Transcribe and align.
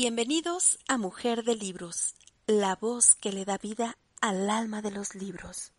Bienvenidos 0.00 0.78
a 0.86 0.96
Mujer 0.96 1.42
de 1.42 1.56
Libros, 1.56 2.14
la 2.46 2.76
voz 2.76 3.16
que 3.16 3.32
le 3.32 3.44
da 3.44 3.58
vida 3.58 3.98
al 4.20 4.48
alma 4.48 4.80
de 4.80 4.92
los 4.92 5.16
libros. 5.16 5.72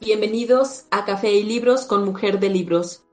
Bienvenidos 0.00 0.86
a 0.90 1.04
Café 1.04 1.32
y 1.32 1.44
Libros 1.44 1.84
con 1.84 2.04
Mujer 2.04 2.40
de 2.40 2.50
Libros. 2.50 3.03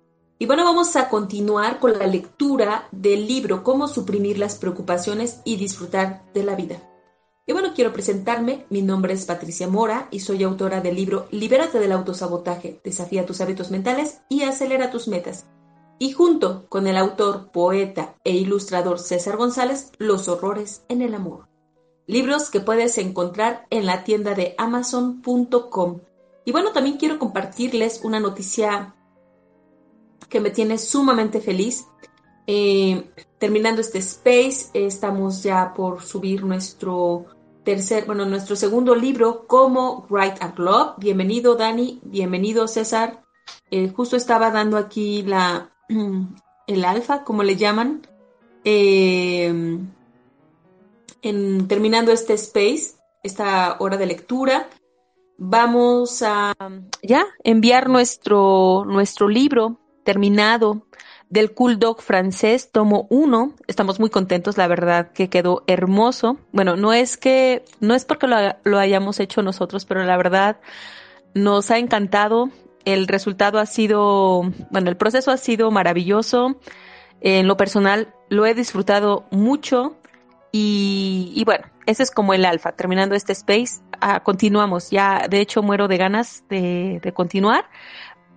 Y 0.42 0.48
bueno, 0.48 0.64
vamos 0.64 0.96
a 0.96 1.08
continuar 1.08 1.78
con 1.78 2.00
la 2.00 2.08
lectura 2.08 2.88
del 2.92 3.28
libro 3.28 3.64
Cómo 3.64 3.88
suprimir 3.88 4.40
las 4.40 4.56
preocupaciones 4.56 5.40
y 5.44 5.58
disfrutar 5.58 6.24
de 6.34 6.44
la 6.44 6.56
vida. 6.56 6.82
Y 7.46 7.54
bueno, 7.54 7.74
quiero 7.76 7.94
presentarme. 7.94 8.66
Mi 8.72 8.82
nombre 8.82 9.14
es 9.14 9.26
Patricia 9.26 9.68
Mora 9.68 10.08
y 10.10 10.22
soy 10.22 10.42
autora 10.42 10.82
del 10.82 10.96
libro 10.96 11.28
Libérate 11.30 11.78
del 11.78 11.92
autosabotaje, 11.92 12.82
desafía 12.84 13.28
tus 13.28 13.40
hábitos 13.40 13.70
mentales 13.70 14.24
y 14.30 14.42
acelera 14.42 14.90
tus 14.90 15.08
metas. 15.08 15.46
Y 16.00 16.12
junto 16.14 16.66
con 16.70 16.88
el 16.88 16.98
autor, 16.98 17.52
poeta 17.52 18.16
e 18.24 18.32
ilustrador 18.32 18.98
César 18.98 19.38
González, 19.38 19.92
Los 20.00 20.28
horrores 20.28 20.86
en 20.90 21.04
el 21.04 21.14
amor. 21.14 21.50
Libros 22.08 22.50
que 22.50 22.62
puedes 22.62 22.98
encontrar 22.98 23.68
en 23.70 23.86
la 23.86 24.04
tienda 24.04 24.34
de 24.34 24.56
amazon.com. 24.58 26.00
Y 26.46 26.52
bueno, 26.52 26.72
también 26.72 26.98
quiero 26.98 27.20
compartirles 27.20 28.02
una 28.04 28.20
noticia 28.20 28.96
que 30.32 30.40
me 30.40 30.50
tiene 30.50 30.80
sumamente 30.80 31.42
feliz. 31.42 31.88
Eh, 32.48 33.12
terminando 33.38 33.82
este 33.82 34.00
space, 34.00 34.72
estamos 34.74 35.44
ya 35.44 35.74
por 35.76 36.02
subir 36.02 36.44
nuestro 36.44 37.26
tercer, 37.64 38.06
bueno, 38.06 38.26
nuestro 38.26 38.56
segundo 38.56 38.96
libro, 38.96 39.46
como 39.46 40.08
Write 40.10 40.44
a 40.44 40.54
Love. 40.58 40.96
Bienvenido, 40.98 41.56
Dani. 41.56 42.00
Bienvenido, 42.04 42.68
César. 42.68 43.22
Eh, 43.70 43.90
justo 43.90 44.16
estaba 44.16 44.50
dando 44.50 44.78
aquí 44.78 45.22
la, 45.22 45.70
el 46.68 46.86
alfa, 46.86 47.24
como 47.24 47.44
le 47.44 47.58
llaman, 47.58 48.08
eh, 48.64 49.80
en, 51.22 51.68
terminando 51.68 52.12
este 52.12 52.34
space, 52.34 52.96
esta 53.22 53.76
hora 53.80 53.98
de 53.98 54.06
lectura. 54.06 54.70
Vamos 55.38 56.22
a 56.22 56.54
ya 57.02 57.26
enviar 57.44 57.90
nuestro, 57.90 58.86
nuestro 58.86 59.28
libro 59.28 59.81
terminado 60.04 60.86
del 61.32 61.54
Cool 61.54 61.80
Dog 61.80 62.02
francés, 62.02 62.72
tomo 62.72 63.08
uno. 63.10 63.54
Estamos 63.66 64.02
muy 64.02 64.10
contentos, 64.10 64.58
la 64.58 64.68
verdad 64.68 65.14
que 65.14 65.30
quedó 65.30 65.64
hermoso. 65.66 66.38
Bueno, 66.52 66.76
no 66.76 66.92
es 66.92 67.16
que, 67.16 67.64
no 67.80 67.96
es 67.96 68.04
porque 68.04 68.28
lo, 68.28 68.78
hayamos 68.78 69.20
hecho 69.22 69.42
nosotros, 69.42 69.86
pero 69.86 70.04
la 70.04 70.18
verdad 70.18 70.60
nos 71.34 71.72
ha 71.72 71.78
encantado. 71.78 72.50
El 72.84 73.08
resultado 73.08 73.60
ha 73.60 73.66
sido, 73.66 74.42
bueno, 74.72 74.90
el 74.90 74.98
proceso 74.98 75.32
ha 75.32 75.38
sido 75.38 75.72
maravilloso. 75.72 76.60
En 77.22 77.48
lo 77.48 77.56
personal 77.56 78.14
lo 78.28 78.46
he 78.46 78.54
disfrutado 78.54 79.26
mucho 79.32 79.96
y, 80.52 81.42
bueno, 81.46 81.64
ese 81.86 82.04
es 82.04 82.12
como 82.12 82.34
el 82.34 82.44
alfa. 82.44 82.74
Terminando 82.74 83.16
este 83.16 83.32
space, 83.32 83.82
ah, 84.02 84.22
continuamos. 84.22 84.90
Ya, 84.90 85.28
de 85.30 85.40
hecho, 85.40 85.64
muero 85.64 85.88
de 85.88 85.96
ganas 85.96 86.44
de, 86.50 87.00
de 87.02 87.14
continuar 87.14 87.64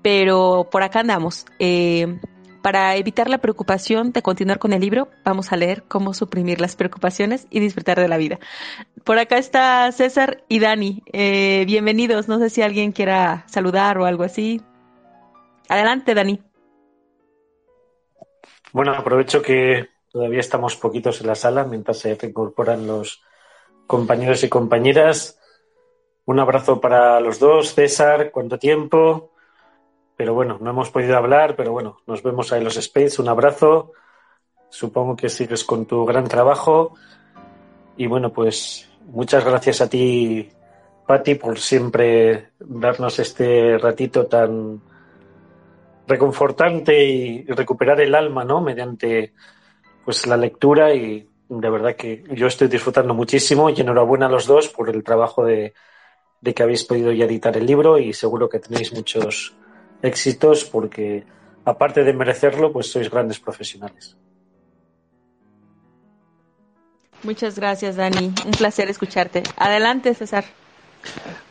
pero 0.04 0.68
por 0.70 0.82
acá 0.82 1.00
andamos. 1.00 1.46
Eh, 1.58 2.20
para 2.60 2.94
evitar 2.96 3.30
la 3.30 3.38
preocupación 3.38 4.12
de 4.12 4.20
continuar 4.20 4.58
con 4.58 4.74
el 4.74 4.82
libro, 4.82 5.08
vamos 5.24 5.50
a 5.50 5.56
leer 5.56 5.82
cómo 5.88 6.12
suprimir 6.12 6.60
las 6.60 6.76
preocupaciones 6.76 7.46
y 7.48 7.58
disfrutar 7.58 7.98
de 7.98 8.06
la 8.06 8.18
vida. 8.18 8.38
Por 9.02 9.18
acá 9.18 9.38
está 9.38 9.90
César 9.92 10.44
y 10.46 10.58
Dani. 10.58 11.02
Eh, 11.14 11.64
bienvenidos. 11.66 12.28
No 12.28 12.38
sé 12.38 12.50
si 12.50 12.60
alguien 12.60 12.92
quiera 12.92 13.44
saludar 13.46 13.96
o 13.96 14.04
algo 14.04 14.24
así. 14.24 14.60
Adelante, 15.70 16.12
Dani. 16.12 16.38
Bueno, 18.74 18.92
aprovecho 18.92 19.40
que 19.40 19.88
todavía 20.12 20.40
estamos 20.40 20.76
poquitos 20.76 21.22
en 21.22 21.28
la 21.28 21.34
sala 21.34 21.64
mientras 21.64 22.00
se 22.00 22.18
incorporan 22.22 22.86
los 22.86 23.22
compañeros 23.86 24.44
y 24.44 24.50
compañeras. 24.50 25.40
Un 26.26 26.40
abrazo 26.40 26.78
para 26.78 27.20
los 27.20 27.38
dos. 27.38 27.74
César, 27.74 28.30
¿cuánto 28.30 28.58
tiempo? 28.58 29.30
Pero 30.16 30.34
bueno, 30.34 30.58
no 30.60 30.70
hemos 30.70 30.90
podido 30.90 31.16
hablar, 31.16 31.56
pero 31.56 31.72
bueno, 31.72 31.98
nos 32.06 32.22
vemos 32.22 32.52
ahí 32.52 32.62
los 32.62 32.76
Space. 32.76 33.20
Un 33.20 33.28
abrazo. 33.28 33.92
Supongo 34.68 35.16
que 35.16 35.28
sigues 35.28 35.64
con 35.64 35.86
tu 35.86 36.04
gran 36.04 36.28
trabajo. 36.28 36.94
Y 37.96 38.06
bueno, 38.06 38.32
pues 38.32 38.88
muchas 39.06 39.44
gracias 39.44 39.80
a 39.80 39.88
ti, 39.88 40.48
Patti, 41.06 41.34
por 41.34 41.58
siempre 41.58 42.50
darnos 42.58 43.18
este 43.18 43.78
ratito 43.78 44.26
tan 44.26 44.80
reconfortante 46.06 47.04
y 47.04 47.44
recuperar 47.46 48.00
el 48.00 48.14
alma, 48.14 48.44
¿no? 48.44 48.60
Mediante 48.60 49.32
pues 50.04 50.26
la 50.26 50.36
lectura 50.36 50.94
y 50.94 51.28
de 51.48 51.70
verdad 51.70 51.96
que 51.96 52.24
yo 52.32 52.46
estoy 52.46 52.68
disfrutando 52.68 53.14
muchísimo 53.14 53.70
y 53.70 53.80
enhorabuena 53.80 54.26
a 54.26 54.30
los 54.30 54.46
dos 54.46 54.68
por 54.68 54.90
el 54.90 55.02
trabajo 55.02 55.44
de, 55.44 55.72
de 56.40 56.54
que 56.54 56.62
habéis 56.62 56.84
podido 56.84 57.10
ya 57.12 57.24
editar 57.24 57.56
el 57.56 57.66
libro 57.66 57.98
y 57.98 58.12
seguro 58.12 58.48
que 58.48 58.58
tenéis 58.58 58.92
muchos 58.92 59.56
éxitos 60.04 60.64
porque 60.64 61.24
aparte 61.64 62.04
de 62.04 62.12
merecerlo, 62.12 62.72
pues 62.72 62.86
sois 62.92 63.10
grandes 63.10 63.40
profesionales. 63.40 64.16
Muchas 67.22 67.56
gracias, 67.56 67.96
Dani. 67.96 68.32
Un 68.44 68.52
placer 68.52 68.90
escucharte. 68.90 69.42
Adelante, 69.56 70.14
César. 70.14 70.44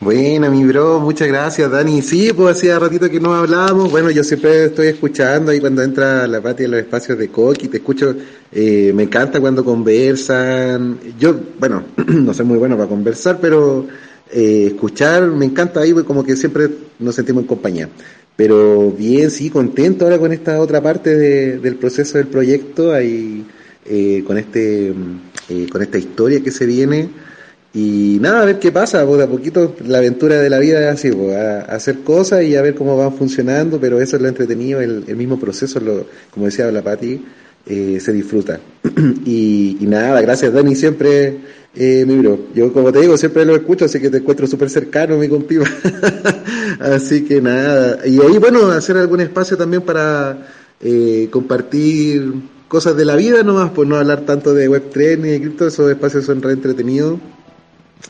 Buena, 0.00 0.50
mi 0.50 0.64
bro, 0.64 1.00
muchas 1.00 1.28
gracias, 1.28 1.70
Dani. 1.70 2.02
Sí, 2.02 2.32
pues 2.32 2.56
hacía 2.56 2.78
ratito 2.78 3.08
que 3.10 3.18
no 3.18 3.34
hablábamos. 3.34 3.90
Bueno, 3.90 4.10
yo 4.10 4.22
siempre 4.22 4.66
estoy 4.66 4.88
escuchando 4.88 5.50
ahí 5.50 5.60
cuando 5.60 5.82
entra 5.82 6.26
la 6.26 6.40
Pati 6.40 6.64
en 6.64 6.72
los 6.72 6.80
espacios 6.80 7.18
de 7.18 7.28
Coqui, 7.28 7.68
te 7.68 7.78
escucho. 7.78 8.14
Eh, 8.52 8.92
me 8.94 9.04
encanta 9.04 9.40
cuando 9.40 9.64
conversan. 9.64 10.98
Yo, 11.18 11.34
bueno, 11.58 11.84
no 12.06 12.34
soy 12.34 12.46
muy 12.46 12.58
bueno 12.58 12.76
para 12.76 12.88
conversar, 12.88 13.38
pero 13.40 13.86
eh, 14.30 14.66
escuchar 14.68 15.22
me 15.28 15.46
encanta 15.46 15.80
ahí, 15.80 15.92
como 16.04 16.24
que 16.24 16.36
siempre 16.36 16.68
nos 16.98 17.14
sentimos 17.14 17.42
en 17.42 17.48
compañía. 17.48 17.88
Pero 18.36 18.90
bien, 18.90 19.30
sí, 19.30 19.48
contento 19.50 20.04
ahora 20.04 20.18
con 20.18 20.32
esta 20.32 20.60
otra 20.60 20.82
parte 20.82 21.16
del 21.58 21.76
proceso 21.76 22.18
del 22.18 22.26
proyecto, 22.26 22.92
ahí, 22.92 23.46
eh, 23.86 24.24
con, 24.26 24.38
este, 24.38 24.92
eh, 25.48 25.66
con 25.70 25.82
esta 25.82 25.98
historia 25.98 26.42
que 26.42 26.50
se 26.50 26.66
viene. 26.66 27.08
Y 27.72 28.18
nada, 28.20 28.42
a 28.42 28.44
ver 28.44 28.58
qué 28.58 28.70
pasa, 28.72 29.04
pues 29.06 29.20
a 29.22 29.28
poquito 29.28 29.74
la 29.84 29.98
aventura 29.98 30.40
de 30.40 30.50
la 30.50 30.58
vida 30.58 30.80
es 30.80 30.94
así, 30.94 31.10
pues, 31.10 31.36
a, 31.36 31.62
hacer 31.62 32.00
cosas 32.00 32.44
y 32.44 32.56
a 32.56 32.62
ver 32.62 32.74
cómo 32.74 32.96
van 32.96 33.14
funcionando, 33.14 33.80
pero 33.80 34.00
eso 34.00 34.16
es 34.16 34.22
lo 34.22 34.28
entretenido, 34.28 34.80
el, 34.80 35.04
el 35.06 35.16
mismo 35.16 35.38
proceso, 35.40 35.80
lo, 35.80 36.06
como 36.30 36.46
decía 36.46 36.70
la 36.70 36.82
Pati, 36.82 37.24
eh, 37.66 37.98
se 38.00 38.12
disfruta. 38.12 38.60
y, 39.24 39.78
nada, 39.80 40.20
gracias 40.20 40.52
Dani, 40.52 40.74
siempre 40.74 41.38
eh, 41.74 42.04
mi 42.06 42.16
bro. 42.18 42.38
Yo 42.54 42.72
como 42.72 42.92
te 42.92 43.00
digo, 43.00 43.16
siempre 43.16 43.44
lo 43.44 43.56
escucho, 43.56 43.86
así 43.86 44.00
que 44.00 44.10
te 44.10 44.18
encuentro 44.18 44.46
súper 44.46 44.70
cercano, 44.70 45.16
mi 45.16 45.28
compiba. 45.28 45.66
así 46.80 47.24
que 47.24 47.40
nada. 47.40 48.06
Y 48.06 48.20
ahí, 48.20 48.38
bueno, 48.38 48.70
hacer 48.70 48.96
algún 48.96 49.20
espacio 49.20 49.56
también 49.56 49.82
para 49.82 50.46
eh, 50.80 51.28
compartir 51.30 52.32
cosas 52.68 52.96
de 52.96 53.04
la 53.04 53.16
vida 53.16 53.42
nomás, 53.42 53.70
pues 53.70 53.88
no 53.88 53.96
hablar 53.96 54.22
tanto 54.22 54.54
de 54.54 54.68
Web3 54.68 55.18
ni 55.18 55.30
de 55.30 55.40
cripto, 55.40 55.66
esos 55.66 55.90
espacios 55.90 56.24
son 56.24 56.42
re 56.42 56.52
entretenidos. 56.52 57.18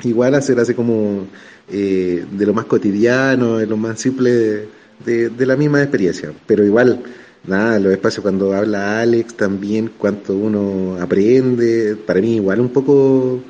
Igual 0.02 0.34
hacer 0.34 0.58
así 0.58 0.74
como 0.74 1.26
eh, 1.70 2.24
de 2.30 2.46
lo 2.46 2.52
más 2.52 2.64
cotidiano, 2.64 3.58
de 3.58 3.66
lo 3.66 3.76
más 3.76 4.00
simple 4.00 4.68
de 5.04 5.46
la 5.46 5.56
misma 5.56 5.82
experiencia. 5.82 6.32
Pero 6.46 6.64
igual 6.64 7.02
nada, 7.46 7.78
los 7.78 7.92
espacios 7.92 8.22
cuando 8.22 8.54
habla 8.54 9.00
Alex 9.00 9.34
también, 9.34 9.90
cuánto 9.98 10.36
uno 10.36 10.96
aprende, 11.00 11.96
para 11.96 12.20
mí 12.20 12.36
igual 12.36 12.60
un 12.60 12.70
poco 12.70 13.40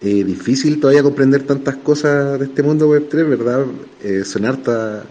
eh, 0.00 0.24
difícil 0.24 0.80
todavía 0.80 1.02
comprender 1.02 1.42
tantas 1.42 1.76
cosas 1.76 2.38
de 2.38 2.46
este 2.46 2.62
mundo 2.62 2.88
web 2.88 3.08
3, 3.08 3.28
¿verdad? 3.28 3.66
Eh, 4.02 4.24
son 4.24 4.44
harta, 4.44 5.04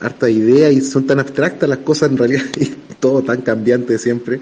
harta 0.00 0.30
idea 0.30 0.70
y 0.70 0.80
son 0.80 1.06
tan 1.06 1.18
abstractas 1.20 1.68
las 1.68 1.78
cosas 1.78 2.10
en 2.10 2.18
realidad 2.18 2.44
y 2.60 2.66
todo 3.00 3.22
tan 3.22 3.42
cambiante 3.42 3.98
siempre. 3.98 4.40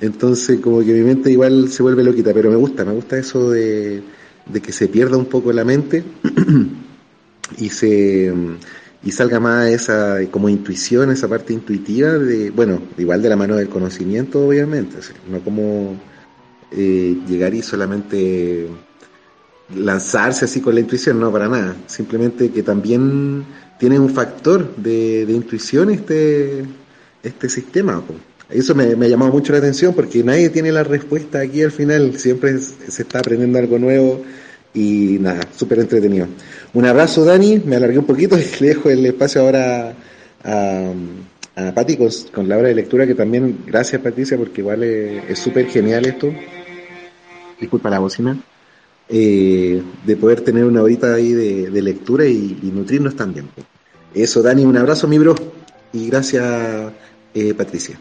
Entonces 0.00 0.60
como 0.60 0.80
que 0.80 0.92
mi 0.92 1.02
mente 1.02 1.30
igual 1.30 1.68
se 1.70 1.82
vuelve 1.82 2.04
loquita, 2.04 2.32
pero 2.32 2.50
me 2.50 2.56
gusta, 2.56 2.84
me 2.84 2.92
gusta 2.92 3.18
eso 3.18 3.50
de, 3.50 4.02
de 4.46 4.60
que 4.60 4.72
se 4.72 4.88
pierda 4.88 5.16
un 5.16 5.26
poco 5.26 5.52
la 5.52 5.64
mente 5.64 6.04
y 7.58 7.68
se 7.68 8.32
y 9.04 9.10
salga 9.10 9.40
más 9.40 9.68
esa 9.68 10.18
como 10.30 10.48
intuición, 10.48 11.10
esa 11.10 11.28
parte 11.28 11.52
intuitiva 11.52 12.10
de, 12.10 12.50
bueno, 12.50 12.80
igual 12.98 13.20
de 13.20 13.28
la 13.28 13.36
mano 13.36 13.56
del 13.56 13.68
conocimiento, 13.68 14.46
obviamente, 14.46 14.98
no 15.28 15.40
como 15.40 15.96
eh, 16.70 17.18
llegar 17.28 17.52
y 17.54 17.62
solamente 17.62 18.68
lanzarse 19.74 20.44
así 20.44 20.60
con 20.60 20.74
la 20.74 20.80
intuición, 20.80 21.18
no, 21.18 21.32
para 21.32 21.48
nada, 21.48 21.76
simplemente 21.86 22.50
que 22.50 22.62
también 22.62 23.44
tiene 23.78 23.98
un 23.98 24.10
factor 24.10 24.76
de, 24.76 25.22
intuición 25.28 25.90
este, 25.90 26.64
este 27.22 27.48
sistema. 27.48 28.02
Eso 28.50 28.74
me, 28.74 28.94
me 28.94 29.06
ha 29.06 29.08
llamado 29.08 29.32
mucho 29.32 29.52
la 29.52 29.58
atención 29.58 29.94
porque 29.94 30.22
nadie 30.22 30.50
tiene 30.50 30.70
la 30.70 30.84
respuesta 30.84 31.40
aquí 31.40 31.62
al 31.62 31.72
final, 31.72 32.16
siempre 32.18 32.58
se 32.58 33.02
está 33.02 33.18
aprendiendo 33.18 33.58
algo 33.58 33.78
nuevo 33.78 34.22
y 34.74 35.18
nada, 35.20 35.40
súper 35.54 35.80
entretenido. 35.80 36.26
Un 36.74 36.86
abrazo 36.86 37.24
Dani, 37.24 37.62
me 37.64 37.76
alargué 37.76 37.98
un 37.98 38.06
poquito 38.06 38.38
y 38.38 38.44
le 38.60 38.68
dejo 38.68 38.90
el 38.90 39.04
espacio 39.06 39.42
ahora 39.42 39.94
a, 40.44 40.92
a 41.56 41.72
Pati 41.74 41.98
con, 42.32 42.48
la 42.48 42.56
hora 42.58 42.68
de 42.68 42.74
lectura 42.74 43.06
que 43.06 43.14
también, 43.14 43.64
gracias 43.66 44.00
Patricia 44.00 44.38
porque 44.38 44.60
igual 44.60 44.82
es 44.82 45.38
súper 45.38 45.66
genial 45.66 46.06
esto. 46.06 46.32
Disculpa 47.60 47.90
la 47.90 47.98
bocina. 47.98 48.36
Eh, 49.08 49.82
de 50.06 50.16
poder 50.16 50.40
tener 50.40 50.64
una 50.64 50.82
horita 50.82 51.14
ahí 51.14 51.32
de, 51.32 51.82
lectura 51.82 52.24
y, 52.24 52.58
nutrirnos 52.72 53.14
también. 53.14 53.46
Eso, 54.14 54.42
Dani, 54.42 54.64
un 54.64 54.76
abrazo, 54.76 55.06
mi 55.06 55.18
bro. 55.18 55.34
Y 55.92 56.08
gracias, 56.08 56.92
eh, 57.34 57.52
Patricia. 57.52 58.00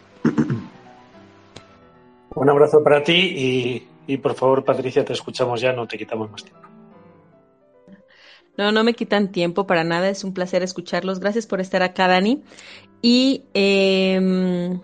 Un 2.34 2.50
abrazo 2.50 2.82
para 2.82 3.04
ti 3.04 3.14
y, 3.14 3.88
por 4.18 4.36
favor, 4.36 4.64
Patricia, 4.64 5.06
te 5.06 5.14
escuchamos 5.14 5.62
ya, 5.62 5.74
no 5.74 5.88
te 5.88 5.98
quitamos 5.98 6.30
más 6.32 6.44
tiempo. 6.44 6.68
No, 8.58 8.72
no 8.72 8.84
me 8.84 8.94
quitan 8.94 9.32
tiempo 9.32 9.66
para 9.66 9.84
nada, 9.84 10.10
es 10.10 10.24
un 10.24 10.34
placer 10.34 10.62
escucharlos. 10.62 11.20
Gracias 11.20 11.48
por 11.48 11.62
estar 11.62 11.84
acá, 11.84 12.08
Dani. 12.08 12.44
Y 13.02 13.46
em, 13.54 14.80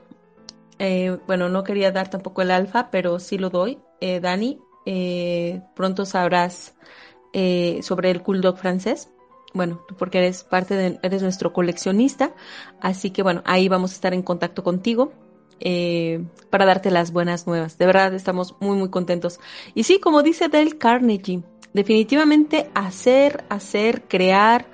eh, 0.79 1.18
bueno, 1.27 1.50
no 1.50 1.63
quería 1.63 1.91
dar 1.91 2.09
tampoco 2.09 2.41
el 2.41 2.51
alfa, 2.51 2.89
pero 2.91 3.19
sí 3.19 3.38
lo 3.38 3.50
doy. 3.50 3.79
Dani, 4.00 4.59
eh, 4.89 5.62
pronto 5.75 6.06
sabrás 6.06 6.74
eh, 7.33 7.79
sobre 7.83 8.09
el 8.09 8.24
Cool 8.24 8.39
Dog 8.39 8.57
francés. 8.57 9.09
Bueno, 9.53 9.85
porque 9.97 10.19
eres 10.19 10.45
parte 10.45 10.75
de, 10.75 11.00
eres 11.03 11.21
nuestro 11.21 11.51
coleccionista, 11.51 12.33
así 12.79 13.12
que 13.12 13.21
bueno, 13.21 13.41
ahí 13.45 13.68
vamos 13.68 13.91
a 13.91 13.95
estar 13.95 14.13
en 14.13 14.21
contacto 14.21 14.63
contigo 14.63 15.12
eh, 15.59 16.24
para 16.50 16.65
darte 16.65 16.92
las 16.92 17.12
buenas 17.12 17.48
nuevas. 17.48 17.77
De 17.77 17.86
verdad, 17.86 18.13
estamos 18.13 18.56
muy, 18.59 18.77
muy 18.77 18.89
contentos. 18.89 19.39
Y 19.74 19.83
sí, 19.83 20.00
como 20.00 20.24
dice 20.24 20.50
Dale 20.50 20.77
Carnegie, 20.77 21.44
definitivamente 21.74 22.69
hacer, 22.74 23.45
hacer, 23.50 24.04
crear, 24.07 24.65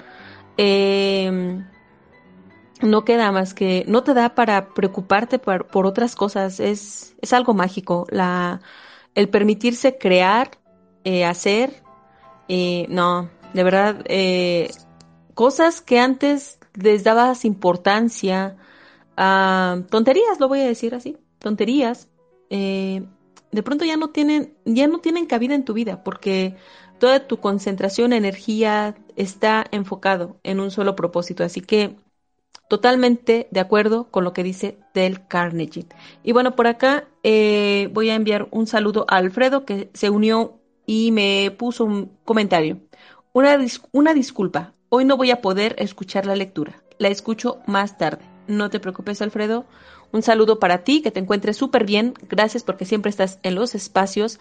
no 2.84 3.06
queda 3.06 3.32
más 3.32 3.54
que, 3.54 3.86
no 3.88 4.04
te 4.04 4.14
da 4.14 4.36
para 4.36 4.70
preocuparte 4.70 5.40
por, 5.40 5.68
por 5.68 5.86
otras 5.86 6.16
cosas, 6.16 6.60
es, 6.60 7.16
es 7.22 7.34
algo 7.34 7.54
mágico. 7.54 8.06
La, 8.10 8.62
el 9.16 9.30
permitirse 9.30 9.98
crear, 9.98 10.52
eh, 11.04 11.26
hacer, 11.26 11.84
eh, 12.48 12.86
no, 12.90 13.30
de 13.54 13.64
verdad, 13.64 14.04
eh, 14.06 14.72
cosas 15.34 15.82
que 15.82 16.00
antes 16.00 16.60
les 16.74 17.04
dabas 17.04 17.46
importancia, 17.46 18.58
a 19.18 19.82
tonterías, 19.90 20.40
lo 20.40 20.48
voy 20.48 20.62
a 20.62 20.68
decir 20.68 20.96
así, 20.96 21.18
tonterías, 21.40 22.10
de 22.50 23.64
pronto 23.64 23.86
ya 23.86 23.98
no 23.98 24.10
tienen, 24.10 24.54
ya 24.66 24.88
no 24.88 25.00
tienen 25.00 25.26
cabida 25.26 25.56
en 25.56 25.66
tu 25.66 25.74
vida, 25.74 26.04
porque 26.04 26.56
toda 27.00 27.28
tu 27.28 27.38
concentración, 27.38 28.14
energía 28.14 28.96
está 29.16 29.66
enfocado 29.72 30.38
en 30.44 30.60
un 30.60 30.72
solo 30.72 30.96
propósito. 30.96 31.44
Así 31.44 31.62
que 31.62 31.96
Totalmente 32.74 33.48
de 33.52 33.60
acuerdo 33.60 34.10
con 34.10 34.24
lo 34.24 34.34
que 34.34 34.42
dice 34.42 34.80
Del 34.96 35.28
Carnegie. 35.28 35.86
Y 36.24 36.32
bueno, 36.32 36.56
por 36.56 36.66
acá 36.66 37.08
eh, 37.22 37.90
voy 37.94 38.10
a 38.10 38.16
enviar 38.16 38.48
un 38.50 38.66
saludo 38.66 39.06
a 39.10 39.18
Alfredo 39.18 39.64
que 39.64 39.92
se 39.94 40.10
unió 40.10 40.60
y 40.86 41.12
me 41.12 41.52
puso 41.52 41.86
un 41.86 42.18
comentario. 42.26 42.80
Una, 43.32 43.60
una 43.92 44.14
disculpa, 44.16 44.74
hoy 44.90 45.06
no 45.06 45.18
voy 45.18 45.30
a 45.30 45.42
poder 45.42 45.76
escuchar 45.78 46.26
la 46.26 46.36
lectura. 46.36 46.82
La 46.98 47.10
escucho 47.10 47.60
más 47.68 47.98
tarde. 48.00 48.33
No 48.48 48.70
te 48.70 48.80
preocupes, 48.80 49.22
Alfredo. 49.22 49.66
Un 50.12 50.22
saludo 50.22 50.60
para 50.60 50.84
ti, 50.84 51.02
que 51.02 51.12
te 51.12 51.20
encuentres 51.20 51.58
súper 51.58 51.86
bien. 51.86 52.14
Gracias 52.30 52.64
porque 52.64 52.86
siempre 52.86 53.10
estás 53.10 53.40
en 53.44 53.56
los 53.56 53.76
espacios 53.76 54.40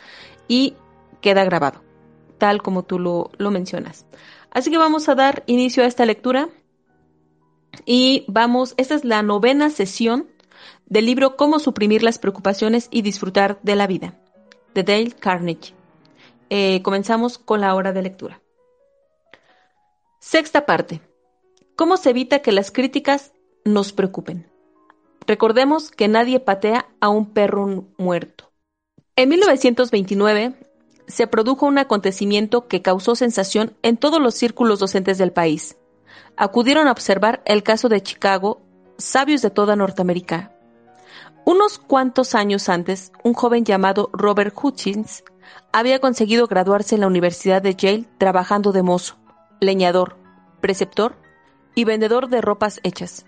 y 0.49 0.75
queda 1.21 1.45
grabado, 1.45 1.83
tal 2.39 2.63
como 2.63 2.83
tú 2.85 2.99
lo, 2.99 3.31
lo 3.39 3.51
mencionas. 3.51 4.07
Así 4.51 4.71
que 4.71 4.79
vamos 4.79 5.09
a 5.09 5.15
dar 5.15 5.45
inicio 5.47 5.83
a 5.83 5.87
esta 5.87 6.05
lectura. 6.05 6.49
Y 7.87 8.25
vamos, 8.29 8.75
esta 8.77 8.95
es 8.95 9.05
la 9.05 9.23
novena 9.23 9.71
sesión 9.71 10.29
del 10.87 11.07
libro 11.07 11.37
Cómo 11.37 11.59
suprimir 11.59 12.03
las 12.03 12.19
preocupaciones 12.19 12.89
y 12.91 13.01
disfrutar 13.01 13.59
de 13.63 13.77
la 13.77 13.87
vida, 13.87 14.19
de 14.75 14.83
Dale 14.83 15.13
Carnegie. 15.13 15.75
Eh, 16.51 16.83
comenzamos 16.83 17.39
con 17.39 17.63
la 17.63 17.75
hora 17.75 17.95
de 17.95 18.03
lectura. 18.03 18.43
Sexta 20.19 20.67
parte. 20.67 21.01
¿Cómo 21.77 21.97
se 21.97 22.11
evita 22.11 22.41
que 22.41 22.53
las 22.53 22.71
críticas 22.71 23.33
nos 23.65 23.93
preocupen? 23.93 24.51
Recordemos 25.27 25.91
que 25.91 26.09
nadie 26.09 26.41
patea 26.41 26.87
a 27.01 27.09
un 27.09 27.27
perro 27.33 27.87
muerto. 27.99 28.51
En 29.17 29.29
1929 29.29 30.55
se 31.07 31.27
produjo 31.27 31.67
un 31.67 31.79
acontecimiento 31.79 32.67
que 32.67 32.83
causó 32.83 33.15
sensación 33.15 33.77
en 33.83 33.97
todos 33.97 34.21
los 34.21 34.35
círculos 34.35 34.79
docentes 34.79 35.19
del 35.19 35.33
país 35.33 35.77
acudieron 36.37 36.89
a 36.89 36.93
observar 36.93 37.43
el 37.45 37.63
caso 37.63 37.89
de 37.89 38.03
Chicago 38.03 38.63
sabios 38.99 39.43
de 39.43 39.51
toda 39.51 39.77
Norteamérica. 39.77 40.53
Unos 41.45 41.79
cuantos 41.79 42.35
años 42.35 42.69
antes, 42.69 43.13
un 43.25 43.35
joven 43.35 43.65
llamado 43.65 44.11
Robert 44.13 44.55
Hutchins 44.61 45.25
había 45.73 45.99
conseguido 45.99 46.47
graduarse 46.47 46.95
en 46.95 47.01
la 47.01 47.07
Universidad 47.07 47.63
de 47.63 47.75
Yale 47.75 48.05
trabajando 48.19 48.73
de 48.73 48.83
mozo, 48.83 49.17
leñador, 49.61 50.17
preceptor 50.61 51.17
y 51.75 51.85
vendedor 51.85 52.29
de 52.29 52.41
ropas 52.41 52.81
hechas. 52.85 53.27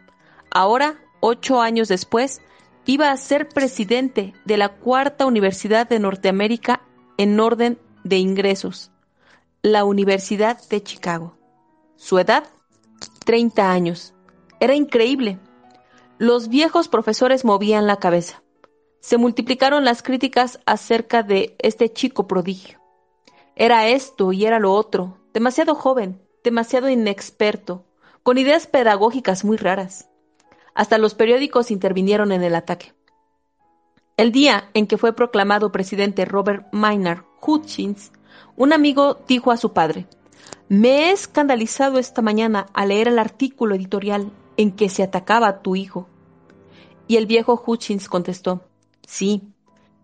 Ahora, 0.57 1.01
ocho 1.19 1.61
años 1.61 1.89
después, 1.89 2.41
iba 2.87 3.11
a 3.11 3.17
ser 3.17 3.49
presidente 3.49 4.35
de 4.45 4.57
la 4.57 4.69
cuarta 4.69 5.27
universidad 5.27 5.89
de 5.89 5.99
Norteamérica 5.99 6.81
en 7.17 7.41
orden 7.41 7.77
de 8.05 8.19
ingresos, 8.19 8.93
la 9.63 9.85
Universidad 9.85 10.57
de 10.69 10.81
Chicago. 10.81 11.37
Su 11.97 12.21
edad, 12.21 12.45
30 13.25 13.73
años. 13.73 14.15
Era 14.61 14.77
increíble. 14.77 15.41
Los 16.19 16.49
viejos 16.49 16.87
profesores 16.87 17.45
movían 17.45 17.89
la 17.89 17.97
cabeza. 17.97 18.45
Se 19.01 19.19
multiplicaron 19.19 19.85
las 19.85 20.05
críticas 20.05 20.61
acerca 20.67 21.25
de 21.25 21.57
este 21.59 21.93
chico 21.93 22.29
prodigio. 22.29 22.79
Era 23.57 23.89
esto 23.89 24.33
y 24.33 24.47
era 24.47 24.61
lo 24.61 24.73
otro, 24.73 25.19
demasiado 25.33 25.75
joven, 25.75 26.23
demasiado 26.45 26.89
inexperto, 26.89 27.85
con 28.23 28.39
ideas 28.39 28.69
pedagógicas 28.69 29.45
muy 29.45 29.57
raras. 29.57 30.11
Hasta 30.75 30.99
los 30.99 31.15
periódicos 31.15 31.71
intervinieron 31.71 32.33
en 32.33 32.43
el 32.43 32.55
ataque. 32.55 32.95
El 34.17 34.33
día 34.33 34.71
en 34.75 34.87
que 34.87 34.99
fue 34.99 35.13
proclamado 35.15 35.73
presidente 35.73 36.25
Robert 36.25 36.67
Maynard 36.73 37.25
Hutchins, 37.41 38.13
un 38.57 38.73
amigo 38.73 39.19
dijo 39.27 39.51
a 39.51 39.57
su 39.57 39.73
padre, 39.73 40.07
me 40.69 41.09
he 41.09 41.11
escandalizado 41.11 41.99
esta 41.99 42.23
mañana 42.23 42.67
al 42.73 42.89
leer 42.89 43.09
el 43.09 43.19
artículo 43.19 43.75
editorial 43.75 44.33
en 44.57 44.73
que 44.73 44.89
se 44.89 45.03
atacaba 45.03 45.49
a 45.49 45.63
tu 45.63 45.77
hijo. 45.77 46.09
Y 47.07 47.17
el 47.17 47.27
viejo 47.27 47.63
Hutchins 47.67 48.09
contestó, 48.09 48.65
sí, 49.07 49.43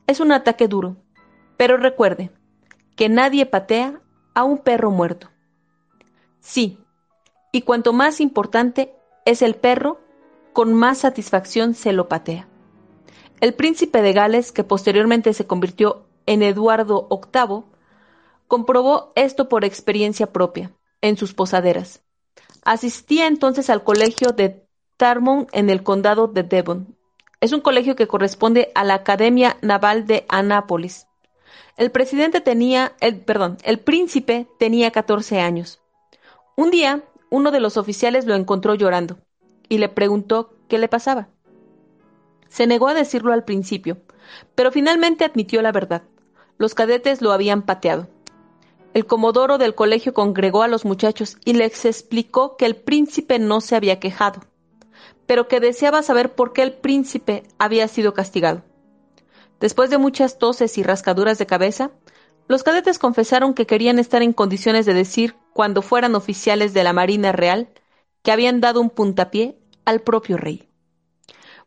es 0.07 0.21
un 0.21 0.33
ataque 0.33 0.69
duro, 0.69 0.97
pero 1.57 1.77
recuerde 1.77 2.31
que 2.97 3.09
nadie 3.09 3.47
patea 3.47 4.01
a 4.35 4.45
un 4.45 4.59
perro 4.59 4.91
muerto. 4.91 5.29
Sí, 6.41 6.79
y 7.53 7.63
cuanto 7.63 7.93
más 7.93 8.21
importante 8.21 8.93
es 9.25 9.43
el 9.43 9.55
perro, 9.55 10.01
con 10.53 10.73
más 10.75 10.99
satisfacción 10.99 11.75
se 11.75 11.93
lo 11.93 12.09
patea. 12.09 12.49
El 13.41 13.55
príncipe 13.55 14.03
de 14.03 14.13
Gales, 14.13 14.53
que 14.53 14.65
posteriormente 14.65 15.33
se 15.33 15.47
convirtió 15.47 16.07
en 16.27 16.43
Eduardo 16.43 17.09
VIII, 17.11 17.65
Comprobó 18.51 19.13
esto 19.15 19.49
por 19.49 19.65
experiencia 19.65 20.33
propia, 20.33 20.73
en 21.03 21.17
sus 21.17 21.35
posaderas. 21.35 22.03
Asistía 22.65 23.29
entonces 23.29 23.71
al 23.71 23.85
colegio 23.85 24.33
de 24.33 24.67
Tarmon 24.97 25.47
en 25.53 25.71
el 25.71 25.85
condado 25.85 26.27
de 26.27 26.43
Devon. 26.43 26.97
Es 27.41 27.53
un 27.53 27.61
colegio 27.61 27.95
que 27.95 28.09
corresponde 28.09 28.73
a 28.75 28.83
la 28.83 28.95
Academia 28.95 29.57
Naval 29.63 30.05
de 30.05 30.27
Anápolis. 30.29 31.07
El 31.77 31.93
presidente 31.93 32.41
tenía, 32.41 32.97
el, 32.99 33.21
perdón, 33.21 33.57
el 33.63 33.79
príncipe 33.79 34.49
tenía 34.59 34.91
14 34.91 35.39
años. 35.39 35.81
Un 36.57 36.73
día, 36.73 37.05
uno 37.31 37.53
de 37.53 37.61
los 37.61 37.77
oficiales 37.77 38.27
lo 38.27 38.35
encontró 38.35 38.75
llorando 38.75 39.21
y 39.71 39.79
le 39.79 39.89
preguntó 39.89 40.53
qué 40.69 40.77
le 40.77 40.89
pasaba. 40.89 41.29
Se 42.51 42.67
negó 42.67 42.89
a 42.89 42.95
decirlo 42.95 43.33
al 43.33 43.45
principio, 43.45 44.03
pero 44.55 44.71
finalmente 44.71 45.25
admitió 45.25 45.63
la 45.63 45.73
verdad. 45.73 46.03
Los 46.59 46.75
cadetes 46.75 47.23
lo 47.23 47.33
habían 47.33 47.63
pateado. 47.63 48.09
El 48.93 49.07
comodoro 49.07 49.57
del 49.57 49.75
colegio 49.75 50.13
congregó 50.13 50.63
a 50.63 50.69
los 50.69 50.85
muchachos 50.85 51.39
y 51.45 51.55
les 51.55 51.85
explicó 51.85 52.57
que 52.57 52.67
el 52.67 52.77
príncipe 52.77 53.39
no 53.39 53.61
se 53.61 53.77
había 53.77 54.01
quejado, 54.01 54.41
pero 55.27 55.47
que 55.47 55.61
deseaba 55.61 56.03
saber 56.03 56.35
por 56.35 56.53
qué 56.53 56.63
el 56.63 56.73
príncipe 56.73 57.45
había 57.57 57.87
sido 57.87 58.13
castigado. 58.13 58.65
Después 59.61 59.89
de 59.91 59.99
muchas 59.99 60.39
toses 60.39 60.77
y 60.77 60.83
rascaduras 60.83 61.39
de 61.39 61.47
cabeza, 61.47 61.93
los 62.49 62.65
cadetes 62.65 62.99
confesaron 62.99 63.55
que 63.55 63.67
querían 63.67 64.01
estar 64.01 64.23
en 64.23 64.33
condiciones 64.33 64.87
de 64.87 64.95
decir, 64.95 65.37
cuando 65.53 65.83
fueran 65.83 66.17
oficiales 66.17 66.75
de 66.75 66.83
la 66.83 66.93
Marina 66.93 67.31
Real, 67.31 67.69
que 68.23 68.33
habían 68.33 68.61
dado 68.61 68.81
un 68.81 68.91
puntapié 68.91 69.60
al 69.91 70.01
propio 70.01 70.37
rey. 70.37 70.69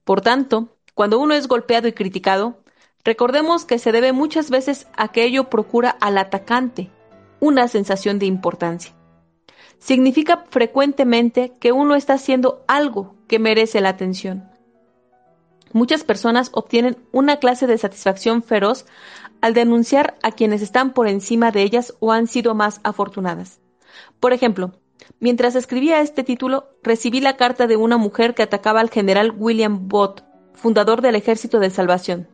Por 0.03 0.21
tanto, 0.21 0.77
cuando 0.95 1.19
uno 1.19 1.33
es 1.33 1.47
golpeado 1.47 1.87
y 1.87 1.93
criticado, 1.93 2.63
recordemos 3.03 3.65
que 3.65 3.79
se 3.79 3.91
debe 3.91 4.13
muchas 4.13 4.49
veces 4.49 4.87
a 4.97 5.09
que 5.09 5.23
ello 5.23 5.49
procura 5.49 5.89
al 6.01 6.17
atacante 6.17 6.89
una 7.39 7.67
sensación 7.67 8.19
de 8.19 8.25
importancia. 8.25 8.95
Significa 9.79 10.45
frecuentemente 10.49 11.53
que 11.59 11.71
uno 11.71 11.95
está 11.95 12.13
haciendo 12.13 12.63
algo 12.67 13.15
que 13.27 13.39
merece 13.39 13.81
la 13.81 13.89
atención. 13.89 14.49
Muchas 15.73 16.03
personas 16.03 16.49
obtienen 16.53 16.97
una 17.11 17.37
clase 17.37 17.67
de 17.67 17.77
satisfacción 17.77 18.43
feroz 18.43 18.85
al 19.41 19.53
denunciar 19.53 20.15
a 20.21 20.31
quienes 20.31 20.61
están 20.61 20.93
por 20.93 21.07
encima 21.07 21.51
de 21.51 21.63
ellas 21.63 21.95
o 21.99 22.11
han 22.11 22.27
sido 22.27 22.53
más 22.53 22.79
afortunadas. 22.83 23.59
Por 24.19 24.31
ejemplo, 24.31 24.71
mientras 25.19 25.55
escribía 25.55 26.01
este 26.01 26.23
título, 26.23 26.69
recibí 26.83 27.21
la 27.21 27.37
carta 27.37 27.67
de 27.67 27.77
una 27.77 27.97
mujer 27.97 28.33
que 28.33 28.43
atacaba 28.43 28.79
al 28.79 28.89
general 28.89 29.33
William 29.37 29.87
Bott, 29.87 30.23
fundador 30.53 31.01
del 31.01 31.15
Ejército 31.15 31.59
de 31.59 31.69
Salvación. 31.69 32.27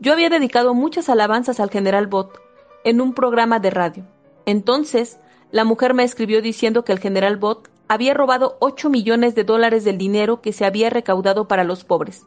Yo 0.00 0.12
había 0.12 0.30
dedicado 0.30 0.74
muchas 0.74 1.08
alabanzas 1.08 1.60
al 1.60 1.70
general 1.70 2.06
Bott 2.06 2.38
en 2.84 3.00
un 3.00 3.12
programa 3.14 3.58
de 3.58 3.70
radio. 3.70 4.06
Entonces, 4.46 5.20
la 5.50 5.64
mujer 5.64 5.94
me 5.94 6.04
escribió 6.04 6.40
diciendo 6.40 6.84
que 6.84 6.92
el 6.92 6.98
general 6.98 7.36
Bott 7.36 7.68
había 7.88 8.14
robado 8.14 8.56
8 8.60 8.88
millones 8.88 9.34
de 9.34 9.44
dólares 9.44 9.84
del 9.84 9.98
dinero 9.98 10.40
que 10.40 10.52
se 10.52 10.64
había 10.64 10.90
recaudado 10.90 11.48
para 11.48 11.64
los 11.64 11.84
pobres. 11.84 12.24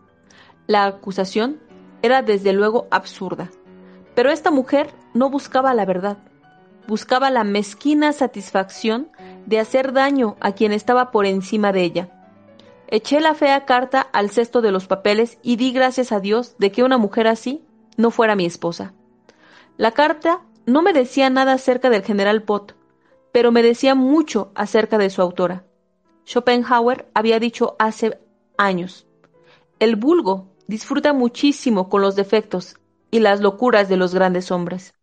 La 0.68 0.86
acusación 0.86 1.60
era 2.02 2.22
desde 2.22 2.54
luego 2.54 2.88
absurda. 2.92 3.50
Pero 4.14 4.30
esta 4.30 4.52
mujer 4.52 4.94
no 5.14 5.30
buscaba 5.30 5.74
la 5.74 5.86
verdad, 5.86 6.18
buscaba 6.88 7.32
la 7.32 7.44
mezquina 7.44 8.12
satisfacción 8.14 9.10
de 9.46 9.60
hacer 9.60 9.94
daño 9.94 10.36
a 10.40 10.54
quien 10.54 10.72
estaba 10.72 11.12
por 11.12 11.26
encima 11.26 11.72
de 11.72 11.84
ella. 11.84 12.10
Eché 12.88 13.20
la 13.20 13.34
fea 13.34 13.66
carta 13.66 14.02
al 14.02 14.30
cesto 14.30 14.62
de 14.62 14.72
los 14.72 14.88
papeles 14.88 15.40
y 15.42 15.56
di 15.56 15.72
gracias 15.72 16.12
a 16.12 16.20
Dios 16.20 16.56
de 16.60 16.72
que 16.72 16.84
una 16.84 16.98
mujer 16.98 17.28
así 17.28 17.64
no 17.98 18.12
fuera 18.12 18.36
mi 18.36 18.46
esposa. 18.46 18.94
La 19.78 19.92
carta 19.92 20.42
no 20.66 20.82
me 20.82 20.94
decía 20.94 21.30
nada 21.30 21.54
acerca 21.54 21.90
del 21.90 22.04
general 22.04 22.44
Pott, 22.44 22.76
pero 23.32 23.52
me 23.52 23.64
decía 23.64 23.96
mucho 23.96 24.52
acerca 24.56 24.98
de 24.98 25.10
su 25.10 25.22
autora. 25.22 25.66
Schopenhauer 26.26 27.10
había 27.14 27.40
dicho 27.40 27.76
hace 27.80 28.20
años, 28.58 29.08
el 29.80 29.98
vulgo 29.98 30.48
disfruta 30.68 31.12
muchísimo 31.12 31.90
con 31.90 32.02
los 32.02 32.16
defectos 32.16 32.78
y 33.12 33.20
las 33.20 33.42
locuras 33.42 33.90
de 33.90 33.98
los 33.98 34.14
grandes 34.14 34.50
hombres. 34.50 34.94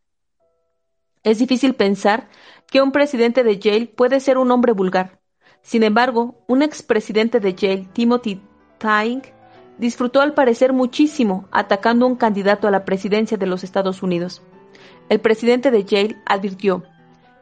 Es 1.22 1.38
difícil 1.38 1.74
pensar 1.74 2.28
que 2.70 2.80
un 2.80 2.92
presidente 2.92 3.42
de 3.42 3.58
Yale 3.58 3.86
puede 3.86 4.20
ser 4.20 4.38
un 4.38 4.50
hombre 4.50 4.72
vulgar. 4.72 5.20
Sin 5.62 5.82
embargo, 5.82 6.42
un 6.46 6.62
expresidente 6.62 7.40
de 7.40 7.54
Yale, 7.54 7.88
Timothy 7.92 8.40
Tyng, 8.78 9.22
disfrutó 9.78 10.20
al 10.20 10.34
parecer 10.34 10.72
muchísimo 10.72 11.48
atacando 11.50 12.06
a 12.06 12.08
un 12.08 12.16
candidato 12.16 12.68
a 12.68 12.70
la 12.70 12.84
presidencia 12.84 13.36
de 13.36 13.46
los 13.46 13.64
Estados 13.64 14.02
Unidos. 14.02 14.42
El 15.08 15.20
presidente 15.20 15.70
de 15.70 15.84
Yale 15.84 16.16
advirtió 16.24 16.84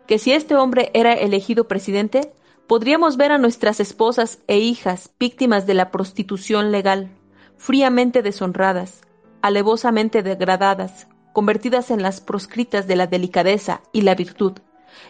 que 0.06 0.18
si 0.18 0.32
este 0.32 0.56
hombre 0.56 0.90
era 0.94 1.12
elegido 1.12 1.68
presidente, 1.68 2.32
podríamos 2.66 3.16
ver 3.18 3.30
a 3.30 3.38
nuestras 3.38 3.80
esposas 3.80 4.38
e 4.46 4.58
hijas 4.58 5.10
víctimas 5.20 5.66
de 5.66 5.74
la 5.74 5.90
prostitución 5.90 6.72
legal, 6.72 7.10
fríamente 7.58 8.22
deshonradas, 8.22 9.02
alevosamente 9.42 10.22
degradadas, 10.22 11.08
convertidas 11.34 11.90
en 11.90 12.02
las 12.02 12.20
proscritas 12.20 12.86
de 12.86 12.96
la 12.96 13.06
delicadeza 13.06 13.82
y 13.92 14.02
la 14.02 14.14
virtud, 14.14 14.54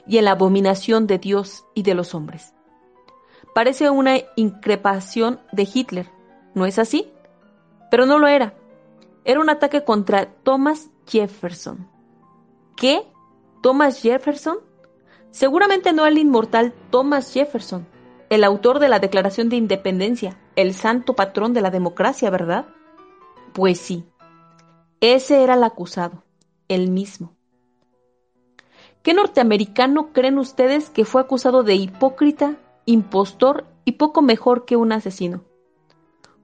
y 0.06 0.18
en 0.18 0.24
la 0.24 0.32
abominación 0.32 1.06
de 1.06 1.18
Dios 1.18 1.64
y 1.74 1.82
de 1.82 1.94
los 1.94 2.14
hombres. 2.14 2.54
Parece 3.54 3.90
una 3.90 4.18
increpación 4.36 5.40
de 5.52 5.68
Hitler, 5.72 6.10
¿no 6.54 6.66
es 6.66 6.78
así? 6.78 7.10
Pero 7.90 8.06
no 8.06 8.18
lo 8.18 8.28
era. 8.28 8.54
Era 9.24 9.40
un 9.40 9.50
ataque 9.50 9.84
contra 9.84 10.26
Thomas 10.42 10.90
Jefferson. 11.06 11.88
¿Qué? 12.76 13.02
¿Thomas 13.62 14.00
Jefferson? 14.00 14.58
Seguramente 15.30 15.92
no 15.92 16.06
el 16.06 16.18
inmortal 16.18 16.72
Thomas 16.90 17.32
Jefferson, 17.32 17.86
el 18.30 18.44
autor 18.44 18.78
de 18.78 18.88
la 18.88 18.98
Declaración 18.98 19.48
de 19.48 19.56
Independencia, 19.56 20.38
el 20.56 20.74
santo 20.74 21.14
patrón 21.14 21.52
de 21.52 21.60
la 21.60 21.70
democracia, 21.70 22.30
¿verdad? 22.30 22.66
Pues 23.52 23.78
sí, 23.78 24.04
ese 25.00 25.42
era 25.42 25.54
el 25.54 25.64
acusado, 25.64 26.24
el 26.68 26.90
mismo. 26.90 27.37
¿Qué 29.02 29.14
norteamericano 29.14 30.12
creen 30.12 30.38
ustedes 30.38 30.90
que 30.90 31.04
fue 31.04 31.20
acusado 31.20 31.62
de 31.62 31.74
hipócrita, 31.74 32.56
impostor 32.84 33.64
y 33.84 33.92
poco 33.92 34.22
mejor 34.22 34.64
que 34.64 34.76
un 34.76 34.92
asesino? 34.92 35.44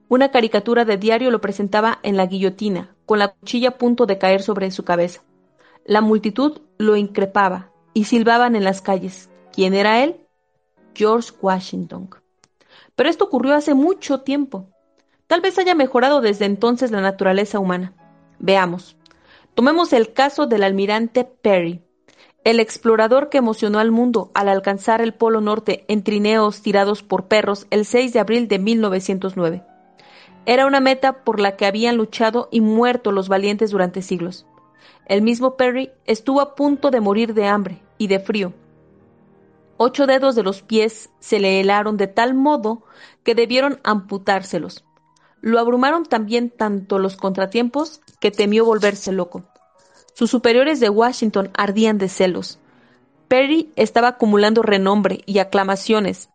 Una 0.07 0.31
caricatura 0.31 0.85
de 0.85 0.97
diario 0.97 1.31
lo 1.31 1.41
presentaba 1.41 1.99
en 2.03 2.15
la 2.15 2.27
guillotina, 2.27 2.95
con 3.05 3.19
la 3.19 3.29
cuchilla 3.29 3.69
a 3.69 3.77
punto 3.77 4.05
de 4.05 4.17
caer 4.17 4.41
sobre 4.41 4.71
su 4.71 4.83
cabeza. 4.83 5.21
La 5.83 6.01
multitud 6.01 6.61
lo 6.77 6.95
increpaba 6.95 7.71
y 7.93 8.05
silbaban 8.05 8.55
en 8.55 8.63
las 8.63 8.81
calles. 8.81 9.29
¿Quién 9.51 9.73
era 9.73 10.03
él? 10.03 10.21
George 10.93 11.31
Washington. 11.41 12.09
Pero 12.95 13.09
esto 13.09 13.25
ocurrió 13.25 13.53
hace 13.55 13.73
mucho 13.73 14.21
tiempo. 14.21 14.69
Tal 15.27 15.41
vez 15.41 15.57
haya 15.57 15.75
mejorado 15.75 16.21
desde 16.21 16.45
entonces 16.45 16.91
la 16.91 17.01
naturaleza 17.01 17.59
humana. 17.59 17.93
Veamos. 18.39 18.95
Tomemos 19.53 19.93
el 19.93 20.13
caso 20.13 20.47
del 20.47 20.63
almirante 20.63 21.23
Perry, 21.23 21.84
el 22.45 22.59
explorador 22.59 23.29
que 23.29 23.39
emocionó 23.39 23.79
al 23.79 23.91
mundo 23.91 24.29
al 24.35 24.49
alcanzar 24.49 25.01
el 25.01 25.15
Polo 25.15 25.41
Norte 25.41 25.83
en 25.87 26.03
trineos 26.03 26.61
tirados 26.61 27.01
por 27.01 27.27
perros 27.27 27.65
el 27.71 27.85
6 27.85 28.13
de 28.13 28.19
abril 28.19 28.47
de 28.47 28.59
1909. 28.59 29.63
Era 30.45 30.67
una 30.67 30.79
meta 30.79 31.23
por 31.23 31.39
la 31.39 31.57
que 31.57 31.65
habían 31.65 31.97
luchado 31.97 32.47
y 32.51 32.61
muerto 32.61 33.11
los 33.11 33.29
valientes 33.29 33.71
durante 33.71 34.03
siglos. 34.03 34.45
El 35.07 35.23
mismo 35.23 35.57
Perry 35.57 35.89
estuvo 36.05 36.39
a 36.39 36.53
punto 36.53 36.91
de 36.91 37.01
morir 37.01 37.33
de 37.33 37.47
hambre 37.47 37.81
y 37.97 38.07
de 38.07 38.19
frío. 38.19 38.53
Ocho 39.77 40.05
dedos 40.05 40.35
de 40.35 40.43
los 40.43 40.61
pies 40.61 41.09
se 41.19 41.39
le 41.39 41.59
helaron 41.59 41.97
de 41.97 42.05
tal 42.05 42.35
modo 42.35 42.83
que 43.23 43.33
debieron 43.33 43.79
amputárselos. 43.83 44.85
Lo 45.41 45.59
abrumaron 45.59 46.05
también 46.05 46.51
tanto 46.51 46.99
los 46.99 47.17
contratiempos 47.17 48.01
que 48.19 48.29
temió 48.29 48.65
volverse 48.65 49.11
loco. 49.11 49.45
Sus 50.15 50.31
superiores 50.31 50.79
de 50.79 50.89
Washington 50.89 51.51
ardían 51.53 51.97
de 51.97 52.07
celos. 52.07 52.57
Perry 53.27 53.73
estaba 53.75 54.07
acumulando 54.07 54.61
renombre 54.61 55.19
y 55.25 55.39
aclamaciones. 55.39 56.29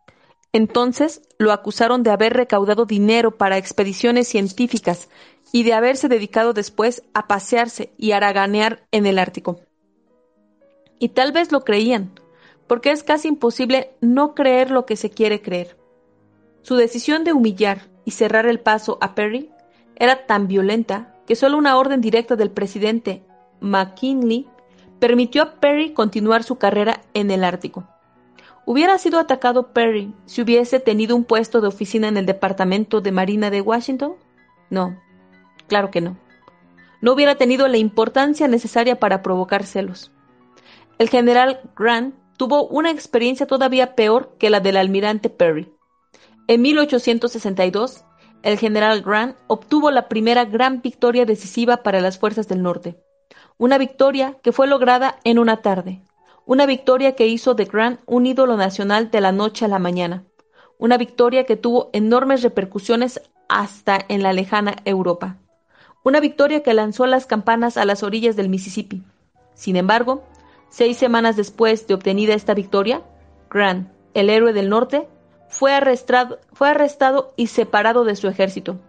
Entonces 0.53 1.23
lo 1.39 1.51
acusaron 1.51 2.03
de 2.03 2.11
haber 2.11 2.33
recaudado 2.33 2.85
dinero 2.85 3.37
para 3.37 3.57
expediciones 3.57 4.27
científicas 4.27 5.09
y 5.51 5.63
de 5.63 5.73
haberse 5.73 6.09
dedicado 6.09 6.53
después 6.53 7.01
a 7.15 7.27
pasearse 7.27 7.91
y 7.97 8.11
haraganear 8.11 8.85
en 8.91 9.07
el 9.07 9.17
Ártico. 9.17 9.61
Y 10.99 11.09
tal 11.09 11.31
vez 11.31 11.51
lo 11.51 11.61
creían, 11.61 12.11
porque 12.67 12.91
es 12.91 13.01
casi 13.01 13.29
imposible 13.29 13.95
no 13.99 14.35
creer 14.35 14.69
lo 14.69 14.85
que 14.85 14.95
se 14.95 15.09
quiere 15.09 15.41
creer. 15.41 15.75
Su 16.61 16.75
decisión 16.75 17.23
de 17.23 17.33
humillar 17.33 17.89
y 18.05 18.11
cerrar 18.11 18.45
el 18.45 18.59
paso 18.59 18.99
a 19.01 19.15
Perry 19.15 19.49
era 19.95 20.27
tan 20.27 20.47
violenta 20.47 21.15
que 21.25 21.35
solo 21.35 21.57
una 21.57 21.77
orden 21.79 21.99
directa 21.99 22.35
del 22.35 22.51
presidente 22.51 23.23
McKinley 23.61 24.47
permitió 24.99 25.43
a 25.43 25.59
Perry 25.59 25.93
continuar 25.93 26.43
su 26.43 26.57
carrera 26.57 27.01
en 27.13 27.31
el 27.31 27.43
Ártico. 27.43 27.87
¿Hubiera 28.65 28.97
sido 28.97 29.19
atacado 29.19 29.73
Perry 29.73 30.13
si 30.25 30.41
hubiese 30.41 30.79
tenido 30.79 31.15
un 31.15 31.23
puesto 31.23 31.61
de 31.61 31.67
oficina 31.67 32.07
en 32.07 32.17
el 32.17 32.25
Departamento 32.25 33.01
de 33.01 33.11
Marina 33.11 33.49
de 33.49 33.61
Washington? 33.61 34.13
No, 34.69 34.99
claro 35.67 35.89
que 35.89 36.01
no. 36.01 36.17
No 37.01 37.13
hubiera 37.13 37.35
tenido 37.35 37.67
la 37.67 37.77
importancia 37.77 38.47
necesaria 38.47 38.99
para 38.99 39.23
provocar 39.23 39.65
celos. 39.65 40.11
El 40.99 41.09
general 41.09 41.61
Grant 41.75 42.13
tuvo 42.37 42.67
una 42.67 42.91
experiencia 42.91 43.47
todavía 43.47 43.95
peor 43.95 44.35
que 44.37 44.51
la 44.51 44.59
del 44.59 44.77
almirante 44.77 45.29
Perry. 45.29 45.73
En 46.47 46.61
1862, 46.61 48.05
el 48.43 48.57
general 48.59 49.01
Grant 49.01 49.35
obtuvo 49.47 49.89
la 49.89 50.07
primera 50.07 50.45
gran 50.45 50.81
victoria 50.81 51.25
decisiva 51.25 51.77
para 51.77 52.01
las 52.01 52.19
fuerzas 52.19 52.47
del 52.47 52.61
norte. 52.61 53.01
Una 53.61 53.77
victoria 53.77 54.39
que 54.41 54.51
fue 54.51 54.65
lograda 54.65 55.19
en 55.23 55.37
una 55.37 55.57
tarde. 55.57 56.01
Una 56.47 56.65
victoria 56.65 57.13
que 57.13 57.27
hizo 57.27 57.53
de 57.53 57.65
Grant 57.65 57.99
un 58.07 58.25
ídolo 58.25 58.57
nacional 58.57 59.11
de 59.11 59.21
la 59.21 59.31
noche 59.31 59.65
a 59.65 59.67
la 59.67 59.77
mañana. 59.77 60.23
Una 60.79 60.97
victoria 60.97 61.43
que 61.43 61.57
tuvo 61.57 61.91
enormes 61.93 62.41
repercusiones 62.41 63.21
hasta 63.49 63.99
en 64.07 64.23
la 64.23 64.33
lejana 64.33 64.77
Europa. 64.83 65.37
Una 66.03 66.19
victoria 66.19 66.63
que 66.63 66.73
lanzó 66.73 67.05
las 67.05 67.27
campanas 67.27 67.77
a 67.77 67.85
las 67.85 68.01
orillas 68.01 68.35
del 68.35 68.49
Mississippi. 68.49 69.03
Sin 69.53 69.75
embargo, 69.75 70.23
seis 70.69 70.97
semanas 70.97 71.37
después 71.37 71.85
de 71.85 71.93
obtenida 71.93 72.33
esta 72.33 72.55
victoria, 72.55 73.03
Grant, 73.51 73.91
el 74.15 74.31
héroe 74.31 74.53
del 74.53 74.69
norte, 74.69 75.07
fue 75.49 75.71
arrestado, 75.71 76.39
fue 76.51 76.69
arrestado 76.69 77.31
y 77.35 77.45
separado 77.45 78.05
de 78.05 78.15
su 78.15 78.27
ejército. 78.27 78.79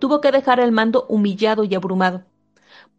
Tuvo 0.00 0.20
que 0.20 0.32
dejar 0.32 0.58
el 0.58 0.72
mando 0.72 1.06
humillado 1.08 1.62
y 1.62 1.72
abrumado. 1.76 2.24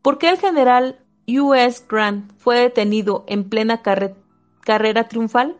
¿Por 0.05 0.19
qué 0.19 0.29
el 0.29 0.37
general 0.37 1.03
U.S. 1.27 1.83
Grant 1.89 2.31
fue 2.37 2.59
detenido 2.59 3.23
en 3.27 3.49
plena 3.49 3.81
carrera 3.81 5.07
triunfal? 5.07 5.57